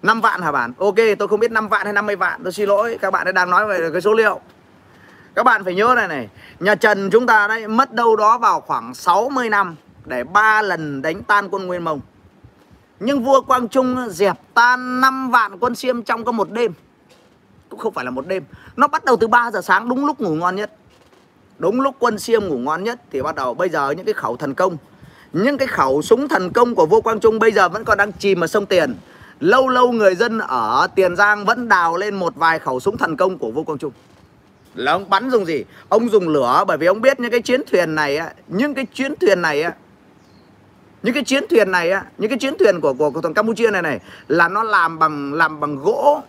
5 0.02 0.22
vạn 0.22 0.42
hả 0.42 0.52
bạn? 0.52 0.74
Ok, 0.78 0.96
tôi 1.20 1.28
không 1.28 1.40
biết 1.40 1.52
5 1.52 1.68
vạn 1.68 1.84
hay 1.84 1.94
50 1.94 2.16
vạn. 2.16 2.44
Tôi 2.44 2.52
xin 2.52 2.70
lỗi, 2.70 2.98
các 3.02 3.12
bạn 3.12 3.34
đang 3.34 3.50
nói 3.50 3.68
về 3.68 3.90
cái 3.92 4.02
số 4.02 4.14
liệu. 4.14 4.40
Các 5.36 5.44
bạn 5.44 5.64
phải 5.64 5.76
nhớ 5.76 5.94
này 5.96 6.08
này. 6.08 6.30
Nhà 6.60 6.76
Trần 6.76 7.10
chúng 7.12 7.26
ta 7.26 7.48
đấy 7.48 7.68
mất 7.68 7.94
đâu 7.94 8.16
đó 8.16 8.38
vào 8.38 8.62
khoảng 8.62 8.94
60 8.94 9.50
năm 9.50 9.76
Để 10.06 10.24
ba 10.24 10.62
lần 10.62 11.02
đánh 11.02 11.24
tan 11.24 11.50
quân 11.50 11.68
Nguyên 11.68 11.84
Mông. 11.84 12.00
Nhưng 13.00 13.24
vua 13.24 13.42
Quang 13.42 13.68
Trung 13.68 13.98
dẹp 14.10 14.38
tan 14.54 15.02
5 15.02 15.32
vạn 15.32 15.60
quân 15.60 15.76
Xiêm 15.76 16.04
trong 16.04 16.24
có 16.24 16.32
một 16.32 16.52
đêm. 16.52 16.74
Cũng 17.70 17.80
không 17.80 17.94
phải 17.94 18.06
là 18.06 18.12
một 18.12 18.28
đêm. 18.28 18.44
Nó 18.76 18.88
bắt 18.88 19.06
đầu 19.06 19.18
từ 19.18 19.28
3 19.28 19.52
giờ 19.52 19.62
sáng, 19.62 19.90
đúng 19.90 20.06
lúc 20.06 20.22
ngủ 20.22 20.36
ngon 20.36 20.56
nhất. 20.56 20.72
Đúng 21.60 21.82
lúc 21.82 21.96
quân 22.00 22.20
xiêm 22.20 22.48
ngủ 22.48 22.58
ngon 22.58 22.84
nhất 22.84 23.02
thì 23.12 23.22
bắt 23.22 23.36
đầu 23.36 23.54
bây 23.54 23.70
giờ 23.70 23.92
những 23.92 24.06
cái 24.06 24.14
khẩu 24.14 24.38
thần 24.38 24.54
công. 24.54 24.78
Những 25.34 25.58
cái 25.58 25.68
khẩu 25.68 26.02
súng 26.02 26.28
thần 26.28 26.50
công 26.50 26.76
của 26.76 26.86
vua 26.86 27.02
quang 27.02 27.20
trung 27.20 27.40
bây 27.40 27.52
giờ 27.52 27.70
vẫn 27.70 27.84
còn 27.84 27.98
đang 27.98 28.12
chìm 28.12 28.44
ở 28.44 28.48
sông 28.48 28.66
tiền. 28.66 28.96
Lâu 29.40 29.68
lâu 29.68 29.92
người 29.92 30.16
dân 30.16 30.40
ở 30.40 30.88
tiền 30.96 31.16
giang 31.16 31.46
vẫn 31.46 31.68
đào 31.68 31.98
lên 31.98 32.16
một 32.16 32.36
vài 32.36 32.60
khẩu 32.60 32.80
súng 32.80 32.98
thần 32.98 33.18
công 33.18 33.38
của 33.38 33.52
vua 33.52 33.64
quang 33.64 33.78
trung. 33.78 33.92
Là 34.76 34.92
ông 34.92 35.10
bắn 35.10 35.30
dùng 35.30 35.46
gì? 35.46 35.64
Ông 35.90 36.10
dùng 36.10 36.30
lửa, 36.30 36.64
bởi 36.68 36.78
vì 36.78 36.88
ông 36.88 37.02
biết 37.02 37.20
những 37.20 37.32
cái 37.32 37.42
chiến 37.42 37.62
thuyền 37.72 37.96
này 37.96 38.20
những 38.48 38.74
cái 38.74 38.86
chiến 38.94 39.14
thuyền 39.22 39.42
này 39.42 39.64
những 41.04 41.14
cái 41.14 41.24
chiến 41.24 41.44
thuyền 41.50 41.72
này 41.72 41.92
á 41.92 42.04
những 42.18 42.30
cái 42.30 42.40
chiến 42.40 42.54
thuyền 42.60 42.82
của 42.82 42.94
của, 42.94 43.10
của 43.12 43.22
thằng 43.22 43.34
campuchia 43.34 43.72
này 43.72 43.82
này 43.82 44.00
là 44.28 44.48
nó 44.48 44.64
làm 44.64 45.00
bằng 45.00 45.34
làm 45.34 45.60
bằng 45.60 45.76
gỗ 45.76 46.24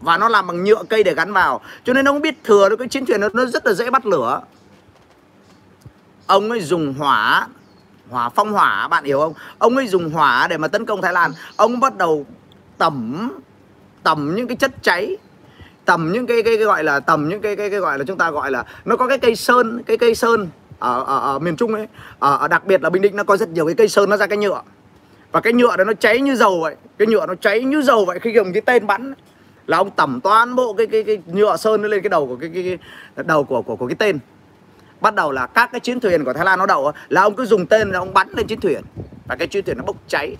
và 0.00 0.18
nó 0.18 0.28
làm 0.28 0.46
bằng 0.46 0.64
nhựa 0.64 0.82
cây 0.88 1.04
để 1.04 1.14
gắn 1.14 1.32
vào. 1.32 1.60
Cho 1.84 1.92
nên 1.92 2.08
ông 2.08 2.20
biết 2.20 2.34
thừa 2.44 2.68
cái 2.78 2.88
chiến 2.88 3.06
thuyền 3.06 3.20
nó, 3.20 3.28
nó 3.32 3.44
rất 3.44 3.66
là 3.66 3.72
dễ 3.72 3.90
bắt 3.90 4.06
lửa. 4.06 4.40
Ông 6.26 6.50
ấy 6.50 6.60
dùng 6.60 6.94
hỏa 6.98 7.48
hỏa 8.10 8.28
phong 8.28 8.52
hỏa 8.52 8.88
bạn 8.88 9.04
hiểu 9.04 9.20
không? 9.20 9.32
Ông 9.58 9.76
ấy 9.76 9.86
dùng 9.86 10.10
hỏa 10.10 10.48
để 10.48 10.58
mà 10.58 10.68
tấn 10.68 10.86
công 10.86 11.02
thái 11.02 11.12
lan. 11.12 11.32
Ông 11.56 11.80
bắt 11.80 11.96
đầu 11.96 12.26
tẩm 12.78 13.30
tẩm 14.02 14.34
những 14.34 14.46
cái 14.46 14.56
chất 14.56 14.72
cháy 14.82 15.16
tầm 15.84 16.12
những 16.12 16.26
cái, 16.26 16.42
cái, 16.42 16.56
cái 16.56 16.64
gọi 16.64 16.84
là 16.84 17.00
tầm 17.00 17.28
những 17.28 17.40
cái, 17.40 17.56
cái 17.56 17.70
cái 17.70 17.80
gọi 17.80 17.98
là 17.98 18.04
chúng 18.04 18.18
ta 18.18 18.30
gọi 18.30 18.50
là 18.50 18.64
nó 18.84 18.96
có 18.96 19.06
cái 19.06 19.18
cây 19.18 19.36
sơn 19.36 19.82
cái 19.86 19.96
cây 19.96 20.14
sơn 20.14 20.48
ở, 20.78 21.04
ở, 21.04 21.18
ở 21.18 21.38
miền 21.38 21.56
Trung 21.56 21.74
ấy. 21.74 21.88
Ở, 22.18 22.36
ở 22.36 22.48
đặc 22.48 22.66
biệt 22.66 22.82
là 22.82 22.90
Bình 22.90 23.02
Định 23.02 23.16
nó 23.16 23.24
có 23.24 23.36
rất 23.36 23.48
nhiều 23.48 23.66
cái 23.66 23.74
cây 23.74 23.88
sơn 23.88 24.10
nó 24.10 24.16
ra 24.16 24.26
cái 24.26 24.38
nhựa. 24.38 24.62
Và 25.32 25.40
cái 25.40 25.52
nhựa 25.52 25.76
đó 25.76 25.84
nó 25.84 25.92
cháy 25.92 26.20
như 26.20 26.36
dầu 26.36 26.60
vậy. 26.60 26.76
Cái 26.98 27.06
nhựa 27.06 27.26
nó 27.26 27.34
cháy 27.34 27.60
như 27.60 27.82
dầu 27.82 28.04
vậy 28.04 28.18
khi 28.18 28.32
dùng 28.34 28.52
cái 28.52 28.62
tên 28.62 28.86
bắn 28.86 29.14
là 29.66 29.76
ông 29.76 29.90
tẩm 29.90 30.20
toàn 30.22 30.54
bộ 30.54 30.72
cái 30.72 30.86
cái, 30.86 31.02
cái 31.02 31.18
nhựa 31.26 31.56
sơn 31.56 31.82
nó 31.82 31.88
lên 31.88 32.02
cái 32.02 32.08
đầu 32.08 32.26
của 32.26 32.36
cái, 32.36 32.50
cái, 32.54 32.78
cái 33.16 33.24
đầu 33.26 33.44
của, 33.44 33.62
của 33.62 33.76
của 33.76 33.86
cái 33.86 33.96
tên. 33.98 34.18
Bắt 35.00 35.14
đầu 35.14 35.32
là 35.32 35.46
các 35.46 35.72
cái 35.72 35.80
chiến 35.80 36.00
thuyền 36.00 36.24
của 36.24 36.32
Thái 36.32 36.44
Lan 36.44 36.58
nó 36.58 36.66
đậu 36.66 36.92
là 37.08 37.22
ông 37.22 37.34
cứ 37.34 37.46
dùng 37.46 37.66
tên 37.66 37.90
là 37.90 37.98
ông 37.98 38.14
bắn 38.14 38.28
lên 38.36 38.46
chiến 38.46 38.60
thuyền. 38.60 38.82
Và 39.26 39.36
cái 39.36 39.48
chiến 39.48 39.64
thuyền 39.64 39.78
nó 39.78 39.84
bốc 39.84 39.96
cháy. 40.08 40.36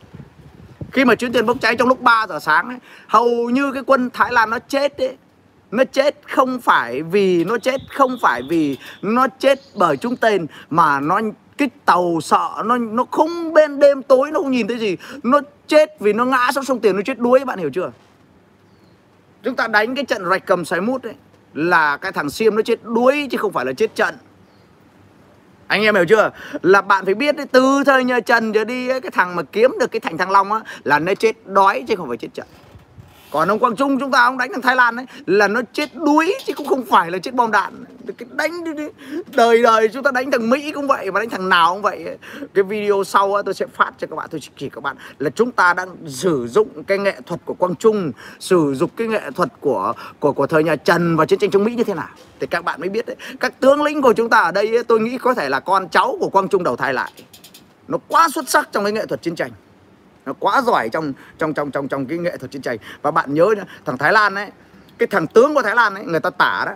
Khi 0.92 1.04
mà 1.04 1.14
chiến 1.14 1.32
thuyền 1.32 1.46
bốc 1.46 1.56
cháy 1.60 1.76
trong 1.76 1.88
lúc 1.88 2.00
3 2.00 2.26
giờ 2.28 2.38
sáng 2.40 2.68
ấy, 2.68 2.78
hầu 3.06 3.50
như 3.50 3.72
cái 3.72 3.82
quân 3.86 4.10
Thái 4.10 4.32
Lan 4.32 4.50
nó 4.50 4.58
chết 4.68 4.98
ấy 4.98 5.16
nó 5.70 5.84
chết 5.84 6.14
không 6.28 6.60
phải 6.60 7.02
vì 7.02 7.44
nó 7.44 7.58
chết 7.58 7.80
không 7.90 8.16
phải 8.22 8.42
vì 8.50 8.78
nó 9.02 9.26
chết 9.38 9.58
bởi 9.74 9.96
chúng 9.96 10.16
tên 10.16 10.46
mà 10.70 11.00
nó 11.00 11.20
cái 11.56 11.70
tàu 11.84 12.18
sợ 12.22 12.62
nó 12.64 12.78
nó 12.78 13.04
không 13.10 13.52
bên 13.52 13.78
đêm 13.78 14.02
tối 14.02 14.30
nó 14.30 14.40
không 14.40 14.50
nhìn 14.50 14.68
thấy 14.68 14.78
gì. 14.78 14.96
Nó 15.22 15.40
chết 15.66 16.00
vì 16.00 16.12
nó 16.12 16.24
ngã 16.24 16.50
xuống 16.54 16.64
sông 16.64 16.80
tiền 16.80 16.96
nó 16.96 17.02
chết 17.04 17.18
đuối 17.18 17.44
bạn 17.44 17.58
hiểu 17.58 17.70
chưa? 17.74 17.92
Chúng 19.42 19.56
ta 19.56 19.66
đánh 19.66 19.94
cái 19.94 20.04
trận 20.04 20.30
rạch 20.30 20.46
cầm 20.46 20.64
xoáy 20.64 20.80
mút 20.80 21.02
đấy 21.02 21.14
là 21.54 21.96
cái 21.96 22.12
thằng 22.12 22.30
xiêm 22.30 22.56
nó 22.56 22.62
chết 22.62 22.84
đuối 22.84 23.28
chứ 23.30 23.38
không 23.38 23.52
phải 23.52 23.64
là 23.64 23.72
chết 23.72 23.94
trận. 23.94 24.14
Anh 25.66 25.82
em 25.82 25.94
hiểu 25.94 26.04
chưa? 26.08 26.30
Là 26.62 26.80
bạn 26.80 27.04
phải 27.04 27.14
biết 27.14 27.36
đấy, 27.36 27.46
từ 27.52 27.82
thời 27.86 28.04
nhà 28.04 28.20
trần 28.20 28.52
trở 28.52 28.64
đi 28.64 28.88
ấy, 28.88 29.00
cái 29.00 29.10
thằng 29.10 29.36
mà 29.36 29.42
kiếm 29.42 29.76
được 29.80 29.90
cái 29.90 30.00
thành 30.00 30.18
thăng 30.18 30.30
long 30.30 30.52
á 30.52 30.60
là 30.84 30.98
nó 30.98 31.14
chết 31.14 31.46
đói 31.46 31.84
chứ 31.88 31.96
không 31.96 32.08
phải 32.08 32.16
chết 32.16 32.28
trận 32.34 32.46
còn 33.36 33.48
ông 33.48 33.58
Quang 33.58 33.76
Trung, 33.76 34.00
chúng 34.00 34.10
ta 34.10 34.24
ông 34.24 34.38
đánh 34.38 34.52
thằng 34.52 34.62
Thái 34.62 34.76
Lan 34.76 34.96
ấy, 34.96 35.06
là 35.26 35.48
nó 35.48 35.60
chết 35.72 35.94
đuối 35.94 36.34
chứ 36.46 36.52
cũng 36.54 36.66
không 36.66 36.84
phải 36.84 37.10
là 37.10 37.18
chết 37.18 37.34
bom 37.34 37.50
đạn. 37.50 37.84
Cái 38.18 38.28
đánh 38.32 38.52
đời 39.36 39.62
đời 39.62 39.88
chúng 39.88 40.02
ta 40.02 40.10
đánh 40.10 40.30
thằng 40.30 40.50
Mỹ 40.50 40.72
cũng 40.72 40.86
vậy 40.86 41.10
và 41.10 41.20
đánh 41.20 41.30
thằng 41.30 41.48
nào 41.48 41.74
cũng 41.74 41.82
vậy. 41.82 42.18
Cái 42.54 42.64
video 42.64 43.04
sau 43.04 43.42
tôi 43.42 43.54
sẽ 43.54 43.66
phát 43.66 43.92
cho 43.98 44.06
các 44.06 44.16
bạn, 44.16 44.28
tôi 44.30 44.40
chỉ 44.40 44.50
chỉ 44.56 44.68
các 44.68 44.82
bạn 44.82 44.96
là 45.18 45.30
chúng 45.30 45.52
ta 45.52 45.74
đang 45.74 45.88
sử 46.06 46.48
dụng 46.48 46.84
cái 46.84 46.98
nghệ 46.98 47.20
thuật 47.26 47.40
của 47.44 47.54
Quang 47.54 47.74
Trung, 47.74 48.12
sử 48.40 48.74
dụng 48.74 48.90
cái 48.96 49.06
nghệ 49.06 49.30
thuật 49.36 49.48
của 49.60 49.92
của 50.20 50.32
của 50.32 50.46
thời 50.46 50.64
nhà 50.64 50.76
Trần 50.76 51.16
và 51.16 51.24
chiến 51.24 51.38
tranh 51.38 51.50
chống 51.50 51.64
Mỹ 51.64 51.74
như 51.74 51.84
thế 51.84 51.94
nào. 51.94 52.08
Thì 52.40 52.46
các 52.46 52.64
bạn 52.64 52.80
mới 52.80 52.88
biết 52.88 53.06
đấy. 53.06 53.16
Các 53.40 53.60
tướng 53.60 53.82
lĩnh 53.82 54.02
của 54.02 54.12
chúng 54.12 54.28
ta 54.28 54.38
ở 54.38 54.52
đây 54.52 54.84
tôi 54.84 55.00
nghĩ 55.00 55.18
có 55.18 55.34
thể 55.34 55.48
là 55.48 55.60
con 55.60 55.88
cháu 55.88 56.16
của 56.20 56.28
Quang 56.28 56.48
Trung 56.48 56.62
đầu 56.62 56.76
thai 56.76 56.94
lại. 56.94 57.12
Nó 57.88 57.98
quá 58.08 58.28
xuất 58.34 58.48
sắc 58.48 58.68
trong 58.72 58.84
cái 58.84 58.92
nghệ 58.92 59.06
thuật 59.06 59.22
chiến 59.22 59.34
tranh 59.34 59.50
nó 60.26 60.32
quá 60.32 60.62
giỏi 60.62 60.88
trong 60.88 61.12
trong 61.38 61.54
trong 61.54 61.70
trong 61.70 61.88
trong 61.88 62.06
cái 62.06 62.18
nghệ 62.18 62.36
thuật 62.36 62.50
chiến 62.50 62.62
tranh. 62.62 62.78
Và 63.02 63.10
bạn 63.10 63.34
nhớ 63.34 63.54
nhá, 63.56 63.64
thằng 63.84 63.98
Thái 63.98 64.12
Lan 64.12 64.34
ấy 64.34 64.50
cái 64.98 65.06
thằng 65.06 65.26
tướng 65.26 65.54
của 65.54 65.62
Thái 65.62 65.74
Lan 65.74 65.94
ấy 65.94 66.04
người 66.04 66.20
ta 66.20 66.30
tả 66.30 66.62
đó. 66.66 66.72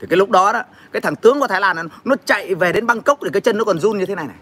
Thì 0.00 0.06
cái 0.10 0.16
lúc 0.16 0.30
đó 0.30 0.52
đó 0.52 0.62
cái 0.92 1.00
thằng 1.00 1.16
tướng 1.16 1.40
của 1.40 1.46
Thái 1.46 1.60
Lan 1.60 1.76
ấy, 1.76 1.84
nó 2.04 2.16
chạy 2.24 2.54
về 2.54 2.72
đến 2.72 2.86
Bangkok 2.86 3.18
thì 3.22 3.30
cái 3.32 3.40
chân 3.40 3.58
nó 3.58 3.64
còn 3.64 3.78
run 3.78 3.98
như 3.98 4.06
thế 4.06 4.14
này 4.14 4.26
này. 4.26 4.36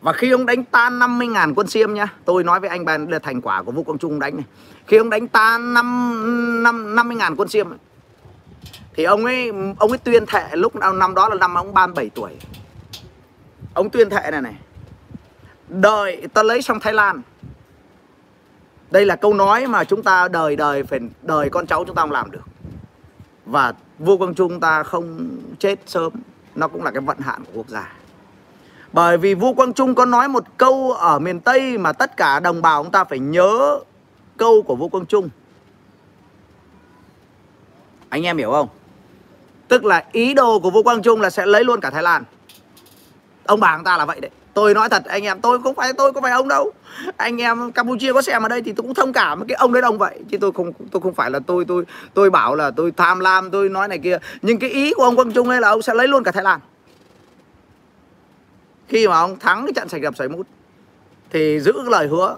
Và 0.00 0.12
khi 0.12 0.30
ông 0.30 0.46
đánh 0.46 0.64
tan 0.64 0.98
50.000 0.98 1.54
quân 1.54 1.66
Xiêm 1.66 1.94
nhá 1.94 2.06
Tôi 2.24 2.44
nói 2.44 2.60
với 2.60 2.70
anh 2.70 2.84
bạn 2.84 3.06
là 3.06 3.18
thành 3.18 3.40
quả 3.40 3.62
của 3.62 3.72
Vũ 3.72 3.82
Quang 3.82 3.98
Trung 3.98 4.18
đánh 4.18 4.36
này. 4.36 4.44
Khi 4.86 4.96
ông 4.96 5.10
đánh 5.10 5.28
tan 5.28 5.74
5, 5.74 6.62
5, 6.62 6.96
50.000 6.96 7.36
quân 7.36 7.48
Xiêm 7.48 7.70
ấy, 7.70 7.78
Thì 8.94 9.04
ông 9.04 9.24
ấy 9.24 9.52
ông 9.78 9.90
ấy 9.90 9.98
tuyên 9.98 10.26
thệ 10.26 10.48
lúc 10.52 10.76
năm 10.76 11.14
đó 11.14 11.28
là 11.28 11.34
năm 11.34 11.54
ông 11.54 11.74
37 11.74 12.10
tuổi. 12.14 12.30
Ông 13.74 13.90
tuyên 13.90 14.10
thệ 14.10 14.30
này 14.30 14.42
này 14.42 14.54
Đợi 15.68 16.28
ta 16.34 16.42
lấy 16.42 16.62
xong 16.62 16.80
Thái 16.80 16.92
Lan. 16.92 17.22
Đây 18.90 19.06
là 19.06 19.16
câu 19.16 19.34
nói 19.34 19.66
mà 19.66 19.84
chúng 19.84 20.02
ta 20.02 20.28
đời 20.28 20.56
đời 20.56 20.82
phải, 20.82 21.00
đời 21.22 21.50
con 21.50 21.66
cháu 21.66 21.84
chúng 21.84 21.96
ta 21.96 22.02
không 22.02 22.12
làm 22.12 22.30
được. 22.30 22.44
Và 23.46 23.72
vua 23.98 24.16
Quang 24.16 24.34
Trung 24.34 24.60
ta 24.60 24.82
không 24.82 25.28
chết 25.58 25.80
sớm, 25.86 26.12
Nó 26.54 26.68
cũng 26.68 26.82
là 26.82 26.90
cái 26.90 27.00
vận 27.00 27.18
hạn 27.18 27.44
của 27.44 27.52
quốc 27.54 27.68
gia. 27.68 27.92
Bởi 28.92 29.18
vì 29.18 29.34
vua 29.34 29.54
Quang 29.54 29.72
Trung 29.72 29.94
có 29.94 30.04
nói 30.04 30.28
một 30.28 30.44
câu 30.56 30.92
ở 30.92 31.18
miền 31.18 31.40
Tây 31.40 31.78
Mà 31.78 31.92
tất 31.92 32.16
cả 32.16 32.40
đồng 32.40 32.62
bào 32.62 32.82
chúng 32.82 32.92
ta 32.92 33.04
phải 33.04 33.18
nhớ 33.18 33.80
câu 34.36 34.62
của 34.62 34.76
vua 34.76 34.88
Quang 34.88 35.06
Trung. 35.06 35.28
Anh 38.08 38.26
em 38.26 38.38
hiểu 38.38 38.50
không? 38.50 38.68
Tức 39.68 39.84
là 39.84 40.04
ý 40.12 40.34
đồ 40.34 40.58
của 40.58 40.70
vua 40.70 40.82
Quang 40.82 41.02
Trung 41.02 41.20
là 41.20 41.30
sẽ 41.30 41.46
lấy 41.46 41.64
luôn 41.64 41.80
cả 41.80 41.90
Thái 41.90 42.02
Lan. 42.02 42.24
Ông 43.44 43.60
bà 43.60 43.76
chúng 43.76 43.84
ta 43.84 43.96
là 43.96 44.04
vậy 44.04 44.20
đấy 44.20 44.30
tôi 44.56 44.74
nói 44.74 44.88
thật, 44.88 45.04
anh 45.04 45.24
em, 45.24 45.40
tôi 45.40 45.62
không 45.62 45.74
phải, 45.74 45.92
tôi 45.92 46.12
có 46.12 46.20
phải 46.20 46.32
ông 46.32 46.48
đâu. 46.48 46.72
Anh 47.16 47.40
em 47.40 47.72
campuchia 47.72 48.12
có 48.12 48.22
xem 48.22 48.42
ở 48.42 48.48
đây 48.48 48.62
thì 48.62 48.72
tôi 48.72 48.82
cũng 48.82 48.94
thông 48.94 49.12
cảm 49.12 49.38
với 49.38 49.48
cái 49.48 49.54
ông 49.54 49.72
đấy 49.72 49.82
ông 49.82 49.98
vậy. 49.98 50.18
Chứ 50.30 50.38
tôi 50.40 50.52
không 50.52 50.72
tôi 50.90 51.02
không 51.02 51.14
phải 51.14 51.30
là 51.30 51.38
tôi 51.46 51.64
tôi 51.64 51.84
tôi 52.14 52.30
bảo 52.30 52.54
là 52.54 52.70
tôi 52.70 52.92
tham 52.96 53.20
lam, 53.20 53.50
tôi 53.50 53.68
nói 53.68 53.88
này 53.88 53.98
kia. 53.98 54.18
Nhưng 54.42 54.58
cái 54.58 54.70
ý 54.70 54.94
của 54.94 55.02
ông 55.02 55.16
quang 55.16 55.32
trung 55.32 55.48
ấy 55.48 55.60
là 55.60 55.68
ông 55.68 55.82
sẽ 55.82 55.94
lấy 55.94 56.08
luôn 56.08 56.24
cả 56.24 56.32
thái 56.32 56.44
lan. 56.44 56.60
Khi 58.88 59.08
mà 59.08 59.18
ông 59.18 59.38
thắng 59.38 59.66
cái 59.66 59.72
trận 59.72 59.88
sạch 59.88 60.02
đập 60.02 60.14
sấy 60.16 60.28
mút, 60.28 60.46
thì 61.30 61.60
giữ 61.60 61.72
cái 61.72 61.90
lời 61.90 62.06
hứa, 62.06 62.36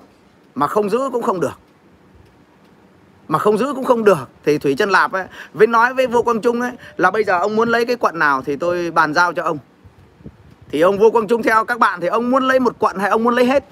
mà 0.55 0.67
không 0.67 0.91
giữ 0.91 0.99
cũng 1.13 1.23
không 1.23 1.41
được. 1.41 1.59
Mà 3.29 3.39
không 3.39 3.59
giữ 3.59 3.75
cũng 3.75 3.85
không 3.85 4.05
được, 4.05 4.29
thì 4.45 4.59
thủy 4.59 4.75
chân 4.79 4.91
lạp 4.91 5.13
ấy, 5.13 5.25
với 5.53 5.67
nói 5.67 5.95
với 5.95 6.07
vô 6.07 6.23
quang 6.23 6.41
trung 6.41 6.61
ấy, 6.61 6.73
là 6.97 7.11
bây 7.11 7.25
giờ 7.25 7.39
ông 7.39 7.57
muốn 7.57 7.69
lấy 7.69 7.87
cái 7.87 7.97
quận 7.97 8.19
nào 8.19 8.43
thì 8.43 8.57
tôi 8.57 8.91
bàn 8.91 9.15
giao 9.15 9.33
cho 9.33 9.43
ông 9.43 9.59
thì 10.69 10.81
ông 10.81 10.99
vua 10.99 11.11
Quang 11.11 11.29
Trung 11.29 11.43
theo 11.43 11.65
các 11.65 11.79
bạn 11.79 12.01
thì 12.01 12.07
ông 12.07 12.31
muốn 12.31 12.49
lấy 12.49 12.61
một 12.61 12.77
quận 12.79 12.97
hay 12.99 13.11
ông 13.11 13.25
muốn 13.25 13.35
lấy 13.35 13.45
hết? 13.45 13.65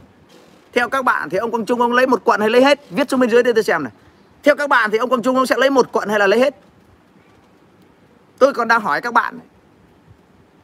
Theo 0.72 0.88
các 0.88 1.04
bạn 1.04 1.28
thì 1.28 1.38
ông 1.38 1.50
Quang 1.50 1.64
Trung 1.64 1.80
ông 1.80 1.92
lấy 1.92 2.06
một 2.06 2.20
quận 2.24 2.40
hay 2.40 2.50
lấy 2.50 2.64
hết? 2.64 2.80
Viết 2.90 3.10
xuống 3.10 3.20
bên 3.20 3.30
dưới 3.30 3.42
đây 3.42 3.54
tôi 3.54 3.64
xem 3.64 3.82
này. 3.82 3.92
Theo 4.42 4.56
các 4.56 4.70
bạn 4.70 4.90
thì 4.90 4.98
ông 4.98 5.08
Quang 5.08 5.22
Trung 5.22 5.36
ông 5.36 5.46
sẽ 5.46 5.56
lấy 5.58 5.70
một 5.70 5.92
quận 5.92 6.08
hay 6.08 6.18
là 6.18 6.26
lấy 6.26 6.40
hết? 6.40 6.54
Tôi 8.38 8.52
còn 8.52 8.68
đang 8.68 8.80
hỏi 8.80 9.00
các 9.00 9.14
bạn 9.14 9.38
này. 9.38 9.46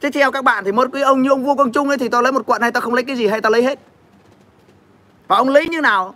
thế 0.01 0.11
theo 0.11 0.31
các 0.31 0.43
bạn 0.43 0.63
thì 0.63 0.71
một 0.71 0.89
cái 0.93 1.01
ông 1.01 1.21
như 1.21 1.29
ông 1.29 1.43
vua 1.43 1.55
Quang 1.55 1.71
Trung 1.71 1.87
ấy 1.87 1.97
thì 1.97 2.09
tao 2.09 2.21
lấy 2.21 2.31
một 2.31 2.43
quận 2.45 2.61
hay 2.61 2.71
tao 2.71 2.81
không 2.81 2.93
lấy 2.93 3.03
cái 3.03 3.15
gì 3.15 3.27
hay 3.27 3.41
tao 3.41 3.51
lấy 3.51 3.63
hết? 3.63 3.79
Và 5.27 5.37
ông 5.37 5.49
lấy 5.49 5.67
như 5.67 5.81
nào? 5.81 6.15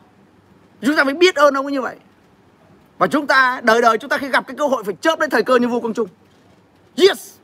Chúng 0.81 0.95
ta 0.95 1.03
phải 1.03 1.13
biết 1.13 1.35
ơn 1.35 1.53
ông 1.53 1.65
ấy 1.65 1.71
như 1.71 1.81
vậy. 1.81 1.95
Và 2.97 3.07
chúng 3.07 3.27
ta, 3.27 3.61
đời 3.63 3.81
đời 3.81 3.97
chúng 3.97 4.09
ta 4.09 4.17
khi 4.17 4.27
gặp 4.27 4.47
cái 4.47 4.55
cơ 4.57 4.67
hội 4.67 4.83
phải 4.83 4.95
chớp 5.01 5.19
lấy 5.19 5.29
thời 5.29 5.43
cơ 5.43 5.55
như 5.55 5.67
vua 5.67 5.79
Quang 5.79 5.93
Trung. 5.93 6.07
Yes! 6.97 7.36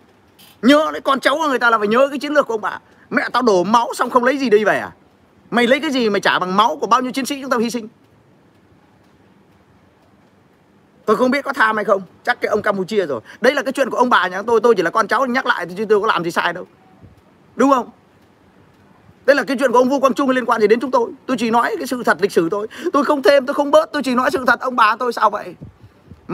Nhớ 0.64 0.90
đấy, 0.92 1.02
con 1.02 1.20
cháu 1.20 1.36
của 1.36 1.48
người 1.48 1.60
ta 1.60 1.70
là 1.70 1.78
phải 1.78 1.88
nhớ 1.88 2.08
cái 2.10 2.20
chiến 2.20 2.34
lược 2.34 2.48
của 2.48 2.54
ông 2.54 2.62
bà. 2.62 2.80
Mẹ 3.10 3.30
tao 3.34 3.42
đổ 3.42 3.64
máu 3.64 3.90
xong 3.96 4.10
không 4.10 4.24
lấy 4.24 4.38
gì 4.38 4.50
đi 4.50 4.64
về 4.64 4.80
à? 4.80 4.92
Mày 5.52 5.68
lấy 5.68 5.80
cái 5.80 5.92
gì 5.92 6.10
mày 6.10 6.22
trả 6.22 6.40
bằng 6.40 6.58
máu 6.58 6.78
của 6.82 6.88
bao 6.88 7.02
nhiêu 7.02 7.12
chiến 7.12 7.26
sĩ 7.26 7.42
chúng 7.42 7.50
ta 7.50 7.58
hy 7.58 7.70
sinh? 7.70 7.88
Tôi 11.06 11.16
không 11.16 11.32
biết 11.32 11.46
có 11.46 11.54
tham 11.54 11.76
hay 11.76 11.86
không. 11.86 12.02
Chắc 12.24 12.42
cái 12.42 12.50
ông 12.50 12.62
Campuchia 12.62 13.06
rồi. 13.06 13.22
Đấy 13.42 13.56
là 13.56 13.62
cái 13.62 13.74
chuyện 13.74 13.90
của 13.90 13.98
ông 13.98 14.10
bà 14.10 14.28
nhà 14.28 14.42
tôi. 14.42 14.60
Tôi 14.62 14.76
chỉ 14.76 14.84
là 14.84 14.90
con 14.90 15.08
cháu 15.08 15.26
nhắc 15.26 15.46
lại 15.46 15.66
thì 15.66 15.86
tôi 15.86 16.02
có 16.02 16.08
làm 16.08 16.24
gì 16.24 16.32
sai 16.32 16.54
đâu. 16.54 16.66
Đúng 17.56 17.72
không? 17.72 17.90
Đây 19.26 19.36
là 19.36 19.44
cái 19.44 19.58
chuyện 19.60 19.72
của 19.72 19.78
ông 19.78 19.90
Vua 19.90 20.00
Quang 20.00 20.14
Trung 20.14 20.30
liên 20.30 20.46
quan 20.46 20.62
gì 20.62 20.68
đến 20.68 20.80
chúng 20.80 20.92
tôi? 20.92 21.12
Tôi 21.26 21.38
chỉ 21.38 21.50
nói 21.50 21.76
cái 21.78 21.88
sự 21.88 22.04
thật 22.04 22.18
lịch 22.22 22.32
sử 22.32 22.50
thôi. 22.50 22.68
Tôi 22.94 23.06
không 23.06 23.22
thêm, 23.22 23.46
tôi 23.46 23.54
không 23.54 23.72
bớt, 23.72 23.92
Tôi 23.94 24.04
chỉ 24.04 24.16
nói 24.16 24.30
sự 24.32 24.44
thật 24.48 24.60
ông 24.60 24.76
bà 24.76 24.96
tôi 24.96 25.14
sao 25.14 25.30
vậy? 25.30 25.56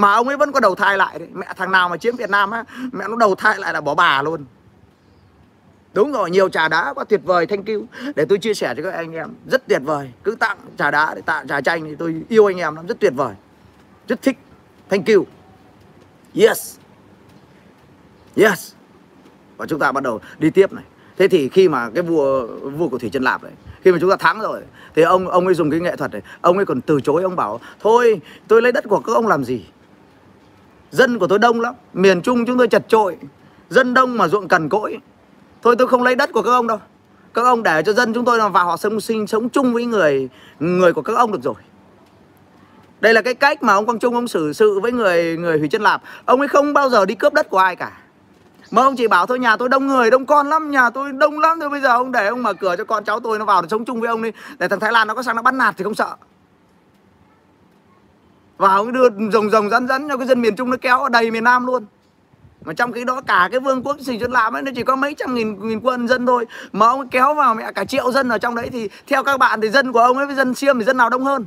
Mà 0.02 0.14
ông 0.14 0.28
ấy 0.28 0.38
vẫn 0.38 0.52
có 0.52 0.60
đầu 0.60 0.76
thai 0.76 0.98
lại 0.98 1.20
đấy. 1.20 1.28
Mẹ 1.34 1.48
thằng 1.58 1.72
nào 1.72 1.90
mà 1.90 1.98
chiếm 1.98 2.16
việt 2.16 2.30
nam 2.30 2.52
á, 2.52 2.64
mẹ 2.92 3.06
nó 3.10 3.16
đầu 3.16 3.36
thai 3.36 3.60
lại 3.60 3.74
là 3.74 3.82
bỏ 3.82 3.96
bà 3.96 4.22
luôn. 4.22 4.46
Đúng 5.94 6.12
rồi, 6.12 6.30
nhiều 6.30 6.50
trà 6.50 6.68
đá 6.68 6.94
quá 6.94 7.04
tuyệt 7.04 7.22
vời, 7.24 7.46
thank 7.46 7.68
you. 7.68 7.86
Để 8.16 8.26
tôi 8.30 8.38
chia 8.38 8.54
sẻ 8.54 8.74
cho 8.78 8.84
các 8.84 8.94
anh 8.94 9.14
em, 9.14 9.30
rất 9.48 9.68
tuyệt 9.68 9.82
vời. 9.86 10.12
Cứ 10.24 10.36
tặng 10.36 10.58
trà 10.78 10.92
đá 10.92 11.14
để 11.16 11.22
tặng 11.22 11.48
trà 11.48 11.62
chanh 11.62 11.84
thì 11.84 11.96
tôi 11.96 12.22
yêu 12.30 12.46
anh 12.46 12.58
em 12.58 12.76
lắm, 12.76 12.88
rất 12.88 13.00
tuyệt 13.00 13.14
vời. 13.16 13.36
Rất 14.08 14.22
thích. 14.22 14.38
Thank 14.90 15.08
you. 15.08 15.26
Yes. 16.36 16.78
Yes. 18.36 18.74
Và 19.58 19.66
chúng 19.66 19.80
ta 19.80 19.92
bắt 19.92 20.04
đầu 20.04 20.22
đi 20.40 20.50
tiếp 20.50 20.74
này. 20.74 20.84
Thế 21.18 21.28
thì 21.28 21.50
khi 21.50 21.70
mà 21.70 21.90
cái 21.90 22.04
vua 22.04 22.48
vua 22.48 22.90
của 22.90 22.98
thủy 22.98 23.10
chân 23.14 23.24
lạp 23.24 23.44
này, 23.44 23.54
khi 23.82 23.92
mà 23.92 23.98
chúng 24.02 24.10
ta 24.10 24.16
thắng 24.16 24.40
rồi, 24.40 24.62
thì 24.96 25.02
ông 25.02 25.28
ông 25.28 25.46
ấy 25.46 25.54
dùng 25.54 25.72
cái 25.72 25.80
nghệ 25.80 25.96
thuật 25.96 26.12
này. 26.12 26.22
Ông 26.42 26.58
ấy 26.58 26.66
còn 26.66 26.82
từ 26.82 27.02
chối, 27.02 27.24
ông 27.24 27.36
bảo, 27.36 27.60
thôi, 27.80 28.22
tôi 28.48 28.62
lấy 28.62 28.72
đất 28.72 28.84
của 28.90 29.00
các 29.00 29.14
ông 29.14 29.28
làm 29.28 29.44
gì? 29.44 29.66
Dân 30.92 31.20
của 31.20 31.28
tôi 31.28 31.40
đông 31.40 31.62
lắm, 31.62 31.76
miền 31.94 32.22
trung 32.22 32.46
chúng 32.46 32.58
tôi 32.58 32.68
chật 32.68 32.84
trội 32.88 33.18
dân 33.70 33.94
đông 33.94 34.18
mà 34.18 34.28
ruộng 34.28 34.48
cằn 34.48 34.70
cỗi. 34.70 34.98
Thôi 35.62 35.76
tôi 35.78 35.88
không 35.88 36.04
lấy 36.04 36.16
đất 36.16 36.34
của 36.34 36.42
các 36.42 36.52
ông 36.52 36.68
đâu. 36.68 36.80
Các 37.34 37.46
ông 37.46 37.64
để 37.64 37.84
cho 37.86 37.94
dân 37.94 38.14
chúng 38.14 38.26
tôi 38.26 38.50
vào 38.50 38.66
họ 38.66 38.78
sống 38.78 39.02
sinh 39.02 39.28
sống 39.28 39.50
chung 39.50 39.74
với 39.74 39.86
người 39.86 40.30
người 40.60 40.94
của 40.94 41.02
các 41.02 41.16
ông 41.16 41.32
được 41.32 41.44
rồi. 41.44 41.56
Đây 43.00 43.14
là 43.14 43.22
cái 43.22 43.34
cách 43.34 43.64
mà 43.64 43.74
ông 43.74 43.86
Quang 43.86 44.00
Trung 44.00 44.16
ông 44.16 44.28
xử 44.28 44.54
sự 44.54 44.80
với 44.80 44.92
người 44.92 45.38
người 45.38 45.60
Hủy 45.60 45.68
Chân 45.68 45.82
Lạp. 45.82 46.02
Ông 46.26 46.40
ấy 46.40 46.48
không 46.48 46.74
bao 46.74 46.90
giờ 46.90 47.06
đi 47.06 47.16
cướp 47.16 47.34
đất 47.34 47.50
của 47.50 47.58
ai 47.58 47.76
cả. 47.76 47.92
Mà 48.72 48.82
ông 48.82 48.96
chỉ 48.96 49.08
bảo 49.08 49.26
thôi, 49.26 49.40
nhà 49.40 49.58
tôi 49.58 49.70
đông 49.70 49.88
người, 49.88 50.12
đông 50.12 50.26
con 50.26 50.50
lắm, 50.50 50.72
nhà 50.72 50.90
tôi 50.90 51.12
đông 51.12 51.40
lắm. 51.40 51.60
Thôi 51.60 51.70
bây 51.70 51.82
giờ 51.82 51.88
ông 51.88 52.12
để 52.12 52.28
ông 52.28 52.44
mở 52.44 52.54
cửa 52.54 52.76
cho 52.78 52.84
con 52.84 53.04
cháu 53.04 53.20
tôi 53.20 53.40
nó 53.40 53.46
vào 53.46 53.62
để 53.62 53.68
sống 53.72 53.86
chung 53.86 54.02
với 54.02 54.10
ông 54.10 54.22
đi. 54.22 54.32
Để 54.60 54.68
thằng 54.68 54.80
Thái 54.80 54.92
Lan 54.92 55.08
nó 55.08 55.16
có 55.16 55.24
sang 55.24 55.36
nó 55.36 55.42
bắt 55.42 55.54
nạt 55.54 55.76
thì 55.78 55.84
không 55.84 55.96
sợ 55.96 56.16
và 58.60 58.76
ông 58.76 58.92
đưa 58.92 59.10
rồng 59.32 59.50
rồng 59.50 59.70
rắn 59.70 59.88
rắn 59.88 60.10
cho 60.10 60.18
cái 60.18 60.28
dân 60.28 60.42
miền 60.42 60.56
Trung 60.56 60.70
nó 60.70 60.78
kéo 60.82 61.00
ở 61.00 61.10
đầy 61.10 61.32
miền 61.32 61.44
Nam 61.44 61.66
luôn. 61.66 61.86
Mà 62.66 62.74
trong 62.74 62.92
cái 62.92 63.06
đó 63.06 63.22
cả 63.28 63.50
cái 63.52 63.60
vương 63.60 63.84
quốc 63.84 63.98
Sỉ 64.00 64.20
Xuân 64.20 64.32
làm 64.32 64.56
ấy 64.56 64.62
nó 64.62 64.72
chỉ 64.76 64.84
có 64.84 64.96
mấy 64.96 65.14
trăm 65.14 65.34
nghìn, 65.34 65.68
nghìn 65.68 65.80
quân 65.80 66.08
dân 66.08 66.26
thôi. 66.26 66.46
Mà 66.72 66.88
ông 66.88 67.08
kéo 67.08 67.34
vào 67.34 67.56
mẹ 67.56 67.72
cả 67.72 67.84
triệu 67.84 68.12
dân 68.12 68.30
ở 68.30 68.38
trong 68.38 68.56
đấy 68.56 68.70
thì 68.72 68.90
theo 69.08 69.24
các 69.24 69.38
bạn 69.38 69.62
thì 69.62 69.70
dân 69.70 69.92
của 69.92 70.00
ông 70.00 70.18
ấy 70.18 70.26
với 70.26 70.36
dân 70.36 70.54
xiêm 70.54 70.80
thì 70.80 70.86
dân 70.86 70.98
nào 70.98 71.10
đông 71.10 71.24
hơn? 71.24 71.46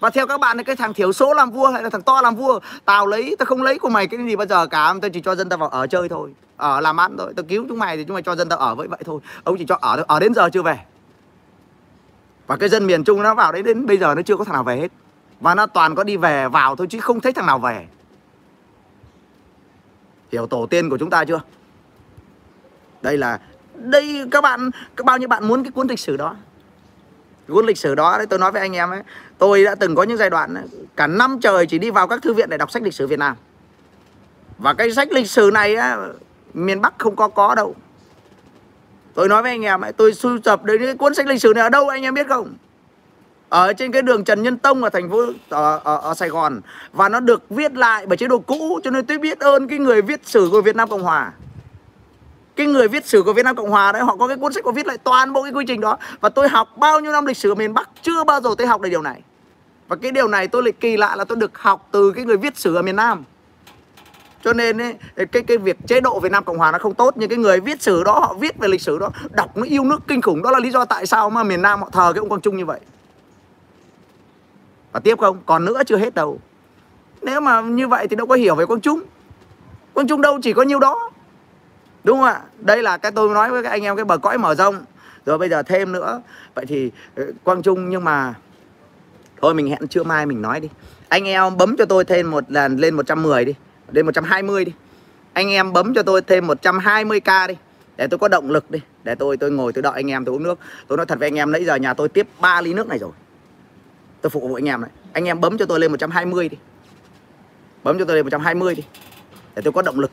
Và 0.00 0.10
theo 0.10 0.26
các 0.26 0.40
bạn 0.40 0.58
thì 0.58 0.64
cái 0.64 0.76
thằng 0.76 0.94
thiểu 0.94 1.12
số 1.12 1.34
làm 1.34 1.50
vua 1.50 1.70
hay 1.70 1.82
là 1.82 1.90
thằng 1.90 2.02
to 2.02 2.20
làm 2.20 2.36
vua 2.36 2.60
tao 2.84 3.06
lấy 3.06 3.36
tao 3.38 3.46
không 3.46 3.62
lấy 3.62 3.78
của 3.78 3.88
mày 3.88 4.06
cái 4.06 4.20
gì 4.26 4.36
bao 4.36 4.46
giờ 4.46 4.66
cả. 4.66 4.94
Tao 5.02 5.08
chỉ 5.10 5.20
cho 5.20 5.34
dân 5.34 5.48
tao 5.48 5.58
vào 5.58 5.68
ở 5.68 5.86
chơi 5.86 6.08
thôi. 6.08 6.34
Ở 6.56 6.80
làm 6.80 7.00
ăn 7.00 7.16
thôi. 7.18 7.32
Tao 7.36 7.44
cứu 7.48 7.64
chúng 7.68 7.78
mày 7.78 7.96
thì 7.96 8.04
chúng 8.04 8.14
mày 8.14 8.22
cho 8.22 8.36
dân 8.36 8.48
tao 8.48 8.58
ở 8.58 8.74
với 8.74 8.88
vậy 8.88 9.00
thôi. 9.04 9.20
Ông 9.44 9.56
chỉ 9.58 9.64
cho 9.68 9.78
ở 9.80 10.04
ở 10.08 10.20
đến 10.20 10.34
giờ 10.34 10.50
chưa 10.52 10.62
về? 10.62 10.78
Và 12.46 12.56
cái 12.56 12.68
dân 12.68 12.86
miền 12.86 13.04
trung 13.04 13.22
nó 13.22 13.34
vào 13.34 13.52
đấy 13.52 13.62
đến 13.62 13.86
bây 13.86 13.98
giờ 13.98 14.14
nó 14.14 14.22
chưa 14.22 14.36
có 14.36 14.44
thằng 14.44 14.54
nào 14.54 14.64
về 14.64 14.76
hết 14.76 14.92
và 15.40 15.54
nó 15.54 15.66
toàn 15.66 15.94
có 15.94 16.04
đi 16.04 16.16
về 16.16 16.48
vào 16.48 16.76
thôi 16.76 16.86
chứ 16.90 17.00
không 17.00 17.20
thấy 17.20 17.32
thằng 17.32 17.46
nào 17.46 17.58
về. 17.58 17.86
Hiểu 20.32 20.46
tổ 20.46 20.66
tiên 20.66 20.90
của 20.90 20.98
chúng 20.98 21.10
ta 21.10 21.24
chưa? 21.24 21.40
Đây 23.02 23.18
là 23.18 23.40
đây 23.74 24.28
các 24.30 24.40
bạn 24.40 24.70
các 24.96 25.06
bao 25.06 25.18
nhiêu 25.18 25.28
bạn 25.28 25.48
muốn 25.48 25.64
cái 25.64 25.70
cuốn 25.70 25.86
lịch 25.86 26.00
sử 26.00 26.16
đó? 26.16 26.36
Cuốn 27.48 27.66
lịch 27.66 27.78
sử 27.78 27.94
đó 27.94 28.18
đấy 28.18 28.26
tôi 28.26 28.38
nói 28.38 28.52
với 28.52 28.60
anh 28.60 28.76
em 28.76 28.90
ấy 28.90 29.02
tôi 29.38 29.64
đã 29.64 29.74
từng 29.74 29.94
có 29.94 30.02
những 30.02 30.16
giai 30.16 30.30
đoạn 30.30 30.66
cả 30.96 31.06
năm 31.06 31.38
trời 31.40 31.66
chỉ 31.66 31.78
đi 31.78 31.90
vào 31.90 32.08
các 32.08 32.22
thư 32.22 32.34
viện 32.34 32.50
để 32.50 32.58
đọc 32.58 32.70
sách 32.70 32.82
lịch 32.82 32.94
sử 32.94 33.06
Việt 33.06 33.18
Nam. 33.18 33.36
Và 34.58 34.74
cái 34.74 34.92
sách 34.92 35.12
lịch 35.12 35.30
sử 35.30 35.50
này 35.54 35.74
á, 35.74 35.96
miền 36.54 36.80
Bắc 36.80 36.98
không 36.98 37.16
có 37.16 37.28
có 37.28 37.54
đâu. 37.54 37.74
Tôi 39.14 39.28
nói 39.28 39.42
với 39.42 39.50
anh 39.50 39.62
em 39.62 39.80
ấy 39.80 39.92
tôi 39.92 40.14
sưu 40.14 40.38
tập 40.38 40.64
đến 40.64 40.80
cái 40.84 40.94
cuốn 40.94 41.14
sách 41.14 41.26
lịch 41.26 41.42
sử 41.42 41.52
này 41.54 41.62
ở 41.62 41.68
đâu 41.68 41.88
anh 41.88 42.02
em 42.02 42.14
biết 42.14 42.28
không? 42.28 42.54
Ở 43.48 43.72
trên 43.72 43.92
cái 43.92 44.02
đường 44.02 44.24
Trần 44.24 44.42
Nhân 44.42 44.58
Tông 44.58 44.84
ở 44.84 44.90
thành 44.90 45.10
phố 45.10 45.24
ở, 45.48 45.80
ở, 45.84 45.96
ở 45.96 46.14
Sài 46.14 46.28
Gòn. 46.28 46.60
Và 46.92 47.08
nó 47.08 47.20
được 47.20 47.42
viết 47.50 47.74
lại 47.74 48.06
bởi 48.06 48.16
chế 48.16 48.26
độ 48.28 48.38
cũ 48.38 48.80
cho 48.84 48.90
nên 48.90 49.06
tôi 49.06 49.18
biết 49.18 49.40
ơn 49.40 49.68
cái 49.68 49.78
người 49.78 50.02
viết 50.02 50.20
sử 50.24 50.48
của 50.52 50.60
Việt 50.60 50.76
Nam 50.76 50.88
Cộng 50.88 51.02
Hòa. 51.02 51.32
Cái 52.56 52.66
người 52.66 52.88
viết 52.88 53.06
sử 53.06 53.22
của 53.22 53.32
Việt 53.32 53.44
Nam 53.44 53.56
Cộng 53.56 53.70
Hòa 53.70 53.92
đấy 53.92 54.02
họ 54.02 54.16
có 54.16 54.28
cái 54.28 54.36
cuốn 54.36 54.52
sách 54.52 54.64
có 54.64 54.72
viết 54.72 54.86
lại 54.86 54.98
toàn 54.98 55.32
bộ 55.32 55.42
cái 55.42 55.52
quy 55.52 55.64
trình 55.68 55.80
đó. 55.80 55.98
Và 56.20 56.28
tôi 56.28 56.48
học 56.48 56.68
bao 56.76 57.00
nhiêu 57.00 57.12
năm 57.12 57.26
lịch 57.26 57.36
sử 57.36 57.52
ở 57.52 57.54
miền 57.54 57.74
Bắc 57.74 57.88
chưa 58.02 58.24
bao 58.24 58.40
giờ 58.40 58.50
tôi 58.58 58.66
học 58.66 58.80
được 58.80 58.88
điều 58.88 59.02
này. 59.02 59.22
Và 59.88 59.96
cái 59.96 60.10
điều 60.10 60.28
này 60.28 60.48
tôi 60.48 60.62
lại 60.62 60.72
kỳ 60.72 60.96
lạ 60.96 61.16
là 61.16 61.24
tôi 61.24 61.36
được 61.36 61.58
học 61.58 61.88
từ 61.90 62.12
cái 62.12 62.24
người 62.24 62.36
viết 62.36 62.56
sử 62.56 62.74
ở 62.74 62.82
miền 62.82 62.96
Nam. 62.96 63.24
Cho 64.44 64.52
nên 64.52 64.78
ấy, 64.78 64.96
cái 65.32 65.42
cái 65.42 65.58
việc 65.58 65.76
chế 65.86 66.00
độ 66.00 66.20
Việt 66.20 66.32
Nam 66.32 66.44
Cộng 66.44 66.58
Hòa 66.58 66.72
nó 66.72 66.78
không 66.78 66.94
tốt 66.94 67.14
nhưng 67.16 67.28
cái 67.28 67.38
người 67.38 67.60
viết 67.60 67.82
sử 67.82 68.04
đó 68.04 68.20
họ 68.20 68.34
viết 68.34 68.58
về 68.58 68.68
lịch 68.68 68.80
sử 68.80 68.98
đó 68.98 69.10
đọc 69.30 69.56
nó 69.56 69.64
yêu 69.64 69.84
nước 69.84 69.98
kinh 70.08 70.22
khủng. 70.22 70.42
Đó 70.42 70.50
là 70.50 70.58
lý 70.58 70.70
do 70.70 70.84
tại 70.84 71.06
sao 71.06 71.30
mà 71.30 71.42
miền 71.42 71.62
Nam 71.62 71.80
họ 71.80 71.88
thờ 71.92 72.12
cái 72.14 72.18
ông 72.18 72.28
Quang 72.28 72.40
Trung 72.40 72.56
như 72.56 72.64
vậy 72.64 72.80
và 74.98 75.02
tiếp 75.02 75.18
không? 75.18 75.38
Còn 75.46 75.64
nữa 75.64 75.82
chưa 75.86 75.96
hết 75.96 76.14
đâu. 76.14 76.38
Nếu 77.22 77.40
mà 77.40 77.60
như 77.60 77.88
vậy 77.88 78.06
thì 78.08 78.16
đâu 78.16 78.26
có 78.26 78.34
hiểu 78.34 78.54
về 78.54 78.66
Quang 78.66 78.80
Trung. 78.80 79.00
Quang 79.94 80.08
Trung 80.08 80.20
đâu 80.20 80.38
chỉ 80.42 80.52
có 80.52 80.62
nhiêu 80.62 80.78
đó. 80.78 81.10
Đúng 82.04 82.18
không 82.18 82.26
ạ? 82.26 82.40
Đây 82.58 82.82
là 82.82 82.96
cái 82.96 83.12
tôi 83.12 83.34
nói 83.34 83.50
với 83.50 83.62
các 83.62 83.70
anh 83.70 83.82
em, 83.82 83.96
cái 83.96 84.04
bờ 84.04 84.18
cõi 84.18 84.38
mở 84.38 84.54
rộng. 84.54 84.84
Rồi 85.26 85.38
bây 85.38 85.48
giờ 85.48 85.62
thêm 85.62 85.92
nữa. 85.92 86.22
Vậy 86.54 86.66
thì 86.66 86.90
ờ, 87.16 87.24
Quang 87.44 87.62
Trung 87.62 87.90
nhưng 87.90 88.04
mà 88.04 88.34
thôi 89.40 89.54
mình 89.54 89.68
hẹn 89.68 89.88
trưa 89.88 90.02
mai 90.02 90.26
mình 90.26 90.42
nói 90.42 90.60
đi. 90.60 90.68
Anh 91.08 91.24
em 91.24 91.56
bấm 91.56 91.76
cho 91.76 91.84
tôi 91.84 92.04
thêm 92.04 92.30
một 92.30 92.44
lần 92.48 92.76
lên 92.76 92.94
110 92.94 93.44
đi. 93.44 93.54
Lên 93.92 94.06
120 94.06 94.64
đi. 94.64 94.72
Anh 95.32 95.50
em 95.50 95.72
bấm 95.72 95.94
cho 95.94 96.02
tôi 96.02 96.22
thêm 96.22 96.46
120k 96.46 97.46
đi. 97.48 97.54
Để 97.96 98.06
tôi 98.06 98.18
có 98.18 98.28
động 98.28 98.50
lực 98.50 98.70
đi. 98.70 98.80
Để 99.04 99.14
tôi 99.14 99.36
tôi 99.36 99.50
ngồi 99.50 99.72
tôi 99.72 99.82
đợi 99.82 99.92
anh 99.94 100.10
em 100.10 100.24
tôi 100.24 100.34
uống 100.34 100.42
nước. 100.42 100.58
Tôi 100.88 100.96
nói 100.96 101.06
thật 101.06 101.18
với 101.18 101.26
anh 101.28 101.34
em, 101.34 101.52
nãy 101.52 101.64
giờ 101.64 101.76
nhà 101.76 101.94
tôi 101.94 102.08
tiếp 102.08 102.26
3 102.40 102.60
ly 102.60 102.74
nước 102.74 102.88
này 102.88 102.98
rồi 102.98 103.10
tôi 104.20 104.30
phục 104.30 104.42
vụ 104.42 104.54
anh 104.54 104.68
em 104.68 104.80
này. 104.80 104.90
Anh 105.12 105.24
em 105.24 105.40
bấm 105.40 105.58
cho 105.58 105.66
tôi 105.66 105.80
lên 105.80 105.90
120 105.90 106.48
đi. 106.48 106.56
Bấm 107.84 107.98
cho 107.98 108.04
tôi 108.04 108.16
lên 108.16 108.26
120 108.26 108.74
đi. 108.74 108.82
Để 109.54 109.62
tôi 109.62 109.72
có 109.72 109.82
động 109.82 110.00
lực. 110.00 110.10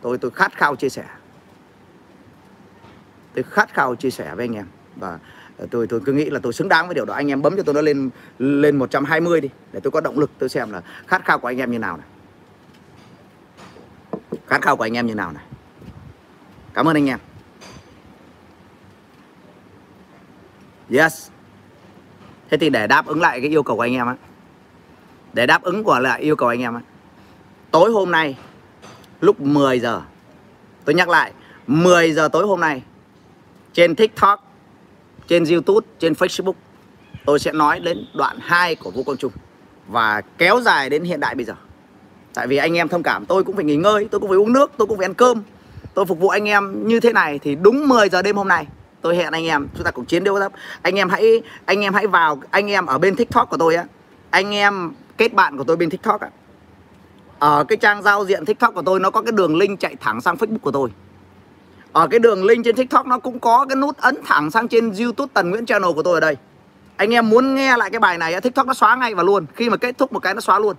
Tôi 0.00 0.18
tôi 0.18 0.30
khát 0.30 0.56
khao 0.56 0.76
chia 0.76 0.88
sẻ. 0.88 1.04
Tôi 3.34 3.44
khát 3.50 3.74
khao 3.74 3.94
chia 3.94 4.10
sẻ 4.10 4.34
với 4.34 4.44
anh 4.44 4.56
em. 4.56 4.66
Và 4.96 5.18
ờ, 5.58 5.66
tôi 5.70 5.86
tôi 5.86 6.00
cứ 6.04 6.12
nghĩ 6.12 6.24
là 6.24 6.40
tôi 6.42 6.52
xứng 6.52 6.68
đáng 6.68 6.86
với 6.86 6.94
điều 6.94 7.04
đó. 7.04 7.14
Anh 7.14 7.28
em 7.28 7.42
bấm 7.42 7.56
cho 7.56 7.62
tôi 7.62 7.74
nó 7.74 7.80
lên 7.80 8.10
lên 8.38 8.76
120 8.76 9.40
đi. 9.40 9.50
Để 9.72 9.80
tôi 9.80 9.90
có 9.90 10.00
động 10.00 10.18
lực, 10.18 10.30
tôi 10.38 10.48
xem 10.48 10.70
là 10.70 10.82
khát 11.06 11.24
khao 11.24 11.38
của 11.38 11.48
anh 11.48 11.58
em 11.58 11.70
như 11.70 11.78
nào 11.78 11.96
này. 11.96 12.06
Khát 14.46 14.62
khao 14.62 14.76
của 14.76 14.84
anh 14.84 14.96
em 14.96 15.06
như 15.06 15.14
nào 15.14 15.32
này. 15.32 15.44
Cảm 16.74 16.88
ơn 16.88 16.96
anh 16.96 17.08
em. 17.08 17.18
Yes 20.90 21.31
thế 22.52 22.58
thì 22.58 22.70
để 22.70 22.86
đáp 22.86 23.06
ứng 23.06 23.20
lại 23.20 23.40
cái 23.40 23.50
yêu 23.50 23.62
cầu 23.62 23.76
của 23.76 23.82
anh 23.82 23.94
em 23.94 24.06
á. 24.06 24.16
Để 25.32 25.46
đáp 25.46 25.62
ứng 25.62 25.84
của 25.84 25.98
lại 25.98 26.20
yêu 26.20 26.36
cầu 26.36 26.48
anh 26.48 26.60
em 26.60 26.74
á. 26.74 26.80
Tối 27.70 27.90
hôm 27.90 28.10
nay, 28.10 28.36
lúc 29.20 29.40
10 29.40 29.80
giờ, 29.80 30.02
tôi 30.84 30.94
nhắc 30.94 31.08
lại 31.08 31.32
10 31.66 32.12
giờ 32.12 32.28
tối 32.28 32.46
hôm 32.46 32.60
nay, 32.60 32.82
trên 33.72 33.94
TikTok, 33.94 34.52
trên 35.28 35.44
YouTube, 35.44 35.86
trên 35.98 36.12
Facebook, 36.12 36.52
tôi 37.24 37.38
sẽ 37.38 37.52
nói 37.52 37.80
đến 37.80 37.98
đoạn 38.14 38.38
2 38.40 38.74
của 38.74 38.90
Vũ 38.90 39.02
Quang 39.02 39.18
Trung 39.18 39.32
và 39.88 40.22
kéo 40.38 40.60
dài 40.60 40.90
đến 40.90 41.04
hiện 41.04 41.20
đại 41.20 41.34
bây 41.34 41.44
giờ. 41.44 41.54
Tại 42.34 42.46
vì 42.46 42.56
anh 42.56 42.74
em 42.74 42.88
thông 42.88 43.02
cảm, 43.02 43.26
tôi 43.26 43.44
cũng 43.44 43.56
phải 43.56 43.64
nghỉ 43.64 43.76
ngơi, 43.76 44.08
tôi 44.10 44.20
cũng 44.20 44.28
phải 44.28 44.38
uống 44.38 44.52
nước, 44.52 44.72
tôi 44.76 44.86
cũng 44.86 44.98
phải 44.98 45.04
ăn 45.04 45.14
cơm. 45.14 45.42
Tôi 45.94 46.04
phục 46.04 46.18
vụ 46.18 46.28
anh 46.28 46.48
em 46.48 46.88
như 46.88 47.00
thế 47.00 47.12
này 47.12 47.38
thì 47.38 47.54
đúng 47.54 47.88
10 47.88 48.08
giờ 48.08 48.22
đêm 48.22 48.36
hôm 48.36 48.48
nay 48.48 48.66
tôi 49.02 49.16
hẹn 49.16 49.32
anh 49.32 49.44
em, 49.44 49.68
chúng 49.74 49.84
ta 49.84 49.90
cùng 49.90 50.04
chiến 50.04 50.24
đấu 50.24 50.38
lắm. 50.38 50.52
Anh 50.82 50.94
em 50.94 51.08
hãy, 51.08 51.42
anh 51.64 51.80
em 51.80 51.94
hãy 51.94 52.06
vào, 52.06 52.42
anh 52.50 52.70
em 52.70 52.86
ở 52.86 52.98
bên 52.98 53.16
tiktok 53.16 53.50
của 53.50 53.56
tôi 53.56 53.74
á. 53.74 53.84
Anh 54.30 54.54
em 54.54 54.92
kết 55.16 55.34
bạn 55.34 55.58
của 55.58 55.64
tôi 55.64 55.76
bên 55.76 55.90
tiktok 55.90 56.20
á. 56.20 56.28
Ở 57.38 57.64
cái 57.64 57.76
trang 57.76 58.02
giao 58.02 58.24
diện 58.24 58.44
tiktok 58.44 58.74
của 58.74 58.82
tôi, 58.82 59.00
nó 59.00 59.10
có 59.10 59.22
cái 59.22 59.32
đường 59.32 59.56
link 59.56 59.80
chạy 59.80 59.96
thẳng 60.00 60.20
sang 60.20 60.36
facebook 60.36 60.58
của 60.58 60.70
tôi. 60.70 60.90
Ở 61.92 62.06
cái 62.06 62.20
đường 62.20 62.44
link 62.44 62.64
trên 62.64 62.76
tiktok, 62.76 63.06
nó 63.06 63.18
cũng 63.18 63.38
có 63.38 63.66
cái 63.68 63.76
nút 63.76 63.96
ấn 63.96 64.16
thẳng 64.24 64.50
sang 64.50 64.68
trên 64.68 64.92
youtube 64.92 65.30
tần 65.34 65.50
nguyễn 65.50 65.66
channel 65.66 65.92
của 65.92 66.02
tôi 66.02 66.14
ở 66.14 66.20
đây. 66.20 66.36
Anh 66.96 67.14
em 67.14 67.28
muốn 67.28 67.54
nghe 67.54 67.76
lại 67.76 67.90
cái 67.90 68.00
bài 68.00 68.18
này 68.18 68.40
tiktok 68.40 68.66
nó 68.66 68.74
xóa 68.74 68.96
ngay 68.96 69.14
và 69.14 69.22
luôn. 69.22 69.46
Khi 69.54 69.70
mà 69.70 69.76
kết 69.76 69.98
thúc 69.98 70.12
một 70.12 70.20
cái, 70.20 70.34
nó 70.34 70.40
xóa 70.40 70.58
luôn. 70.58 70.76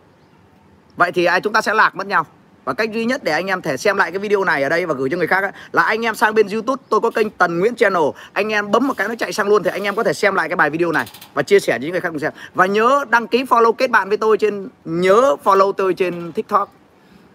Vậy 0.96 1.12
thì 1.12 1.26
ai 1.26 1.42
chúng 1.42 1.54
ta 1.54 1.62
sẽ 1.62 1.74
lạc 1.74 1.96
mất 1.96 2.08
nhau? 2.08 2.26
Và 2.66 2.74
cách 2.74 2.92
duy 2.92 3.06
nhất 3.06 3.24
để 3.24 3.32
anh 3.32 3.48
em 3.48 3.62
thể 3.62 3.78
xem 3.78 3.98
lại 3.98 4.12
cái 4.12 4.20
video 4.20 4.44
này 4.44 4.64
ở 4.64 4.70
đây 4.70 4.86
và 4.86 4.94
gửi 4.94 5.10
cho 5.10 5.18
người 5.18 5.28
khác 5.28 5.44
ấy, 5.44 5.52
là 5.72 5.84
anh 5.84 6.06
em 6.06 6.16
sang 6.16 6.34
bên 6.34 6.48
YouTube 6.48 6.84
tôi 6.90 7.02
có 7.02 7.10
kênh 7.10 7.30
Tần 7.30 7.60
Nguyễn 7.60 7.76
Channel. 7.76 8.04
Anh 8.34 8.50
em 8.50 8.72
bấm 8.72 8.88
một 8.88 8.94
cái 8.98 9.08
nó 9.08 9.16
chạy 9.16 9.34
sang 9.34 9.48
luôn 9.48 9.64
thì 9.64 9.70
anh 9.70 9.84
em 9.84 9.96
có 9.96 10.04
thể 10.04 10.14
xem 10.14 10.36
lại 10.36 10.50
cái 10.50 10.56
bài 10.56 10.70
video 10.70 10.92
này 10.92 11.06
và 11.34 11.44
chia 11.44 11.60
sẻ 11.60 11.74
cho 11.74 11.82
những 11.82 11.92
người 11.92 12.02
khác 12.02 12.10
cùng 12.10 12.20
xem. 12.20 12.34
Và 12.54 12.66
nhớ 12.66 13.06
đăng 13.10 13.28
ký 13.28 13.44
follow 13.44 13.72
kết 13.72 13.90
bạn 13.90 14.10
với 14.10 14.18
tôi 14.18 14.38
trên 14.38 14.70
nhớ 14.86 15.36
follow 15.44 15.72
tôi 15.72 15.94
trên 15.94 16.32
TikTok 16.32 16.74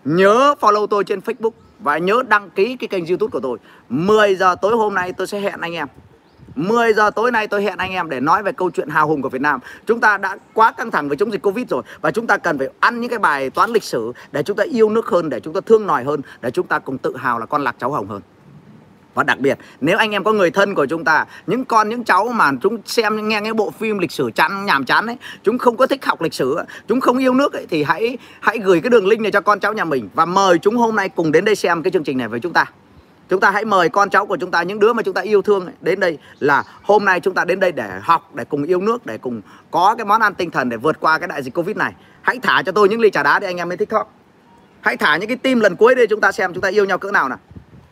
nhớ 0.05 0.55
follow 0.61 0.87
tôi 0.87 1.05
trên 1.05 1.21
Facebook 1.21 1.51
và 1.79 1.99
nhớ 1.99 2.23
đăng 2.29 2.51
ký 2.51 2.77
cái 2.77 2.89
kênh 2.89 3.07
YouTube 3.07 3.31
của 3.31 3.41
tôi. 3.41 3.59
10 3.89 4.37
giờ 4.37 4.57
tối 4.63 4.77
hôm 4.77 4.95
nay 4.95 5.13
tôi 5.13 5.27
sẽ 5.27 5.41
hẹn 5.41 5.61
anh 5.61 5.73
em. 5.73 5.89
10 6.59 6.93
giờ 6.93 7.11
tối 7.11 7.31
nay 7.31 7.49
tôi 7.49 7.63
hẹn 7.63 7.79
anh 7.79 7.91
em 7.91 8.11
để 8.11 8.21
nói 8.21 8.43
về 8.43 8.53
câu 8.53 8.71
chuyện 8.71 8.89
hào 8.89 9.09
hùng 9.09 9.23
của 9.23 9.29
Việt 9.29 9.41
Nam. 9.41 9.61
Chúng 9.87 10.01
ta 10.01 10.19
đã 10.19 10.37
quá 10.55 10.73
căng 10.73 10.91
thẳng 10.91 11.09
với 11.09 11.17
chống 11.17 11.33
dịch 11.33 11.43
Covid 11.43 11.69
rồi 11.69 11.83
và 12.01 12.11
chúng 12.11 12.27
ta 12.27 12.37
cần 12.37 12.59
phải 12.59 12.69
ăn 12.81 13.01
những 13.01 13.11
cái 13.11 13.19
bài 13.19 13.51
toán 13.51 13.71
lịch 13.71 13.85
sử 13.85 14.13
để 14.33 14.43
chúng 14.43 14.57
ta 14.57 14.65
yêu 14.71 14.91
nước 14.91 15.07
hơn, 15.07 15.29
để 15.29 15.41
chúng 15.41 15.55
ta 15.55 15.61
thương 15.67 15.87
nòi 15.87 16.05
hơn, 16.05 16.21
để 16.41 16.51
chúng 16.51 16.67
ta 16.67 16.79
cùng 16.79 16.99
tự 16.99 17.17
hào 17.17 17.39
là 17.39 17.47
con 17.47 17.65
lạc 17.65 17.77
cháu 17.79 17.93
hồng 17.93 18.09
hơn. 18.09 18.21
Và 19.15 19.25
đặc 19.25 19.39
biệt 19.39 19.59
nếu 19.81 19.99
anh 19.99 20.11
em 20.11 20.25
có 20.25 20.33
người 20.33 20.51
thân 20.51 20.75
của 20.75 20.87
chúng 20.87 21.05
ta 21.05 21.27
Những 21.47 21.65
con 21.65 21.89
những 21.89 22.05
cháu 22.05 22.29
mà 22.29 22.51
chúng 22.63 22.79
xem 22.85 23.29
nghe 23.29 23.41
cái 23.41 23.53
bộ 23.53 23.71
phim 23.71 23.99
lịch 23.99 24.13
sử 24.13 24.31
chán 24.35 24.67
nhàm 24.67 24.85
chán 24.85 25.07
ấy 25.07 25.17
Chúng 25.43 25.59
không 25.59 25.77
có 25.77 25.87
thích 25.87 26.05
học 26.05 26.23
lịch 26.23 26.35
sử 26.35 26.59
Chúng 26.89 27.01
không 27.01 27.19
yêu 27.19 27.35
nước 27.35 27.53
ấy 27.53 27.67
Thì 27.71 27.83
hãy 27.83 28.19
hãy 28.41 28.59
gửi 28.59 28.81
cái 28.81 28.91
đường 28.91 29.07
link 29.07 29.21
này 29.21 29.33
cho 29.33 29.41
con 29.41 29.61
cháu 29.61 29.73
nhà 29.73 29.85
mình 29.85 30.09
Và 30.15 30.25
mời 30.25 30.59
chúng 30.59 30.77
hôm 30.77 30.97
nay 30.97 31.09
cùng 31.09 31.33
đến 31.33 31.45
đây 31.45 31.55
xem 31.55 31.83
cái 31.83 31.91
chương 31.91 32.05
trình 32.05 32.19
này 32.19 32.29
với 32.29 32.41
chúng 32.41 32.53
ta 32.53 32.65
Chúng 33.29 33.41
ta 33.41 33.51
hãy 33.51 33.65
mời 33.65 33.89
con 33.89 34.11
cháu 34.11 34.27
của 34.27 34.37
chúng 34.37 34.51
ta 34.51 34.63
Những 34.63 34.79
đứa 34.79 34.93
mà 34.93 35.03
chúng 35.03 35.15
ta 35.15 35.21
yêu 35.21 35.43
thương 35.43 35.69
đến 35.81 36.01
đây 36.01 36.19
Là 36.39 36.65
hôm 36.83 37.05
nay 37.05 37.21
chúng 37.21 37.35
ta 37.35 37.45
đến 37.45 37.61
đây 37.61 37.73
để 37.73 37.99
học 38.03 38.35
Để 38.35 38.45
cùng 38.45 38.63
yêu 38.63 38.81
nước 38.81 39.07
Để 39.07 39.19
cùng 39.19 39.41
có 39.71 39.95
cái 39.99 40.05
món 40.05 40.21
ăn 40.21 40.35
tinh 40.35 40.51
thần 40.51 40.69
Để 40.69 40.77
vượt 40.77 41.01
qua 41.01 41.19
cái 41.19 41.29
đại 41.29 41.43
dịch 41.43 41.55
Covid 41.55 41.77
này. 41.77 41.95
Hãy 42.23 42.39
thả 42.43 42.63
cho 42.67 42.73
tôi 42.73 42.89
những 42.89 43.01
ly 43.01 43.11
trà 43.11 43.23
đá 43.23 43.39
để 43.39 43.47
anh 43.47 43.57
em 43.57 43.71
lên 43.71 43.79
TikTok. 43.79 44.15
Hãy 44.81 44.97
thả 44.97 45.17
những 45.17 45.29
cái 45.29 45.37
tim 45.37 45.61
lần 45.61 45.77
cuối 45.77 45.95
để 45.95 46.07
chúng 46.11 46.21
ta 46.21 46.33
xem 46.33 46.55
chúng 46.55 46.61
ta 46.61 46.69
yêu 46.69 46.85
nhau 46.85 46.99
cỡ 46.99 47.11
nào 47.11 47.29
nào. 47.29 47.39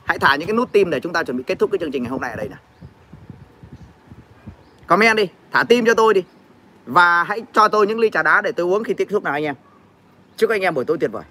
Hãy 0.04 0.18
thả 0.18 0.36
những 0.36 0.48
cái 0.48 0.56
nút 0.56 0.72
tim 0.72 0.90
để 0.90 1.00
chúng 1.00 1.12
ta 1.12 1.22
chuẩn 1.22 1.36
bị 1.36 1.42
kết 1.46 1.58
thúc 1.58 1.70
cái 1.70 1.78
chương 1.78 1.90
trình 1.90 2.02
ngày 2.02 2.10
hôm 2.10 2.20
nay 2.20 2.30
ở 2.30 2.36
đây 2.36 2.48
nào. 2.48 2.58
Comment 4.86 5.16
đi, 5.16 5.28
thả 5.52 5.64
tim 5.64 5.86
cho 5.86 5.94
tôi 5.94 6.14
đi. 6.14 6.24
Và 6.86 7.22
hãy 7.24 7.42
cho 7.52 7.68
tôi 7.68 7.86
những 7.86 7.98
ly 7.98 8.10
trà 8.10 8.22
đá 8.22 8.40
để 8.40 8.52
tôi 8.52 8.66
uống 8.66 8.84
khi 8.84 8.94
kết 8.94 9.08
thúc 9.10 9.24
nào 9.24 9.32
anh 9.32 9.44
em. 9.44 9.54
Chúc 10.36 10.50
anh 10.50 10.62
em 10.62 10.74
buổi 10.74 10.84
tối 10.84 10.96
tuyệt 11.00 11.12
vời. 11.12 11.24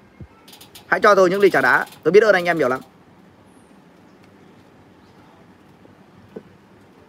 Hãy 0.87 0.99
cho 0.99 1.15
tôi 1.15 1.29
những 1.29 1.41
ly 1.41 1.49
trà 1.49 1.61
đá. 1.61 1.85
Tôi 2.03 2.11
biết 2.11 2.23
ơn 2.23 2.35
anh 2.35 2.45
em 2.45 2.57
nhiều 2.57 2.69
lắm. 2.69 2.79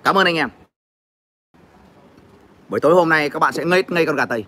Cảm 0.07 0.19
ơn 0.19 0.27
anh 0.27 0.37
em. 0.37 0.49
Buổi 2.69 2.81
tối 2.81 2.95
hôm 2.95 3.09
nay 3.09 3.31
các 3.31 3.39
bạn 3.39 3.53
sẽ 3.53 3.65
ngây 3.65 3.85
ngây 3.89 4.07
con 4.07 4.17
gà 4.17 4.27
tây 4.27 4.45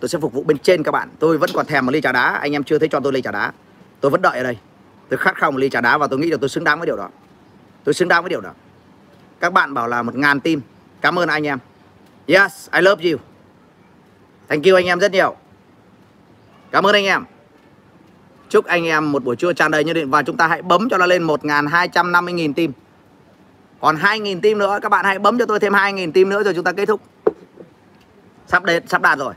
tôi 0.00 0.08
sẽ 0.08 0.18
phục 0.18 0.32
vụ 0.32 0.42
bên 0.42 0.58
trên 0.58 0.82
các 0.82 0.90
bạn. 0.90 1.08
Tôi 1.18 1.38
vẫn 1.38 1.50
còn 1.54 1.66
thèm 1.66 1.86
một 1.86 1.92
ly 1.92 2.00
trà 2.00 2.12
đá. 2.12 2.22
Anh 2.22 2.52
em 2.52 2.64
chưa 2.64 2.78
thấy 2.78 2.88
cho 2.88 3.00
tôi 3.00 3.12
ly 3.12 3.22
trà 3.22 3.30
đá. 3.30 3.52
Tôi 4.00 4.10
vẫn 4.10 4.22
đợi 4.22 4.36
ở 4.36 4.42
đây. 4.42 4.56
Tôi 5.08 5.18
khát 5.18 5.36
khao 5.36 5.50
một 5.50 5.58
ly 5.58 5.70
trà 5.70 5.80
đá 5.80 5.98
và 5.98 6.06
tôi 6.06 6.18
nghĩ 6.18 6.30
là 6.30 6.36
tôi 6.40 6.48
xứng 6.48 6.64
đáng 6.64 6.78
với 6.78 6.86
điều 6.86 6.96
đó. 6.96 7.08
Tôi 7.84 7.94
xứng 7.94 8.08
đáng 8.08 8.22
với 8.22 8.30
điều 8.30 8.40
đó. 8.40 8.50
Các 9.40 9.52
bạn 9.52 9.74
bảo 9.74 9.88
là 9.88 10.02
một 10.02 10.14
ngàn 10.14 10.40
tim. 10.40 10.60
Cảm 11.00 11.18
ơn 11.18 11.28
anh 11.28 11.46
em. 11.46 11.58
Yes, 12.26 12.68
I 12.72 12.80
love 12.80 13.10
you. 13.10 13.18
Thank 14.48 14.64
you 14.64 14.74
anh 14.74 14.86
em 14.86 15.00
rất 15.00 15.12
nhiều. 15.12 15.36
Cảm 16.70 16.86
ơn 16.86 16.94
anh 16.94 17.04
em. 17.04 17.24
Chúc 18.48 18.64
anh 18.64 18.84
em 18.84 19.12
một 19.12 19.24
buổi 19.24 19.36
trưa 19.36 19.52
tràn 19.52 19.70
đầy 19.70 19.84
như 19.84 19.92
định 19.92 20.10
và 20.10 20.22
chúng 20.22 20.36
ta 20.36 20.46
hãy 20.46 20.62
bấm 20.62 20.88
cho 20.88 20.98
nó 20.98 21.06
lên 21.06 21.26
1.250.000 21.26 22.54
tim 22.54 22.72
còn 23.82 23.96
2.000 23.96 24.40
tim 24.40 24.58
nữa, 24.58 24.78
các 24.82 24.88
bạn 24.88 25.04
hãy 25.04 25.18
bấm 25.18 25.38
cho 25.38 25.46
tôi 25.46 25.60
thêm 25.60 25.72
2.000 25.72 26.12
tim 26.12 26.28
nữa 26.28 26.42
rồi 26.42 26.54
chúng 26.54 26.64
ta 26.64 26.72
kết 26.72 26.86
thúc. 26.86 27.00
Sắp 28.46 28.64
đến, 28.64 28.88
sắp 28.88 29.02
đạt 29.02 29.18
rồi. 29.18 29.34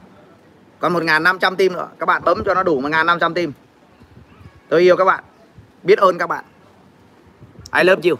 Còn 0.79 0.93
1.500 0.93 1.55
tim 1.55 1.73
nữa, 1.73 1.89
các 1.99 2.05
bạn 2.05 2.21
bấm 2.25 2.43
cho 2.45 2.53
nó 2.53 2.63
đủ 2.63 2.81
1.500 2.81 3.33
tim 3.33 3.53
tôi 4.69 4.81
yêu 4.81 4.97
các 4.97 5.05
bạn, 5.05 5.23
biết 5.83 5.99
ơn 5.99 6.17
các 6.17 6.27
bạn. 6.27 6.45
I 7.77 7.83
love 7.83 8.09
you. 8.09 8.17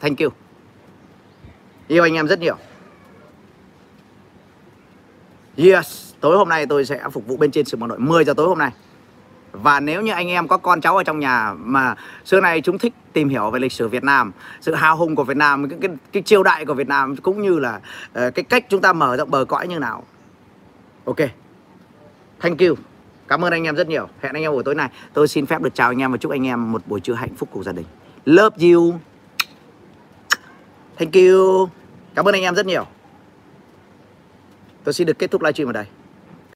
Thank 0.00 0.18
you. 0.18 0.30
Yêu 1.88 2.02
anh 2.02 2.14
em 2.14 2.28
rất 2.28 2.40
nhiều. 2.40 2.56
Yes, 5.56 6.14
tối 6.20 6.36
hôm 6.36 6.48
nay 6.48 6.66
tôi 6.66 6.84
sẽ 6.84 7.02
phục 7.12 7.26
vụ 7.26 7.36
bên 7.36 7.50
trên 7.50 7.64
sự 7.64 7.76
mong 7.76 7.88
đợi 7.88 7.98
10 7.98 8.24
giờ 8.24 8.34
tối 8.36 8.48
hôm 8.48 8.58
nay 8.58 8.70
và 9.52 9.80
nếu 9.80 10.02
như 10.02 10.12
anh 10.12 10.28
em 10.28 10.48
có 10.48 10.56
con 10.56 10.80
cháu 10.80 10.96
ở 10.96 11.04
trong 11.04 11.20
nhà 11.20 11.54
mà 11.58 11.94
xưa 12.24 12.40
nay 12.40 12.60
chúng 12.60 12.78
thích 12.78 12.94
tìm 13.12 13.28
hiểu 13.28 13.50
về 13.50 13.60
lịch 13.60 13.72
sử 13.72 13.88
Việt 13.88 14.04
Nam, 14.04 14.32
sự 14.60 14.74
hào 14.74 14.96
hùng 14.96 15.16
của 15.16 15.24
Việt 15.24 15.36
Nam, 15.36 15.68
cái, 15.68 15.78
cái, 15.82 15.90
cái 16.12 16.22
triều 16.22 16.42
đại 16.42 16.64
của 16.64 16.74
Việt 16.74 16.88
Nam 16.88 17.16
cũng 17.16 17.42
như 17.42 17.58
là 17.58 17.76
uh, 17.76 18.34
cái 18.34 18.44
cách 18.44 18.64
chúng 18.68 18.80
ta 18.80 18.92
mở 18.92 19.16
rộng 19.16 19.30
bờ 19.30 19.44
cõi 19.44 19.68
như 19.68 19.78
nào. 19.78 20.04
Ok. 21.04 21.18
Thank 22.40 22.58
you. 22.60 22.74
Cảm 23.28 23.44
ơn 23.44 23.52
anh 23.52 23.64
em 23.64 23.76
rất 23.76 23.88
nhiều. 23.88 24.08
Hẹn 24.20 24.34
anh 24.34 24.42
em 24.42 24.52
buổi 24.52 24.62
tối 24.64 24.74
này. 24.74 24.90
Tôi 25.12 25.28
xin 25.28 25.46
phép 25.46 25.62
được 25.62 25.74
chào 25.74 25.88
anh 25.88 26.02
em 26.02 26.12
và 26.12 26.18
chúc 26.18 26.32
anh 26.32 26.46
em 26.46 26.72
một 26.72 26.82
buổi 26.86 27.00
trưa 27.00 27.14
hạnh 27.14 27.34
phúc 27.36 27.48
cùng 27.52 27.64
gia 27.64 27.72
đình. 27.72 27.86
Love 28.24 28.72
you. 28.72 28.94
Thank 30.98 31.14
you. 31.14 31.68
Cảm 32.14 32.28
ơn 32.28 32.34
anh 32.34 32.42
em 32.42 32.54
rất 32.54 32.66
nhiều. 32.66 32.86
Tôi 34.84 34.92
xin 34.92 35.06
được 35.06 35.18
kết 35.18 35.30
thúc 35.30 35.42
livestream 35.42 35.68
ở 35.68 35.72
đây. 35.72 35.86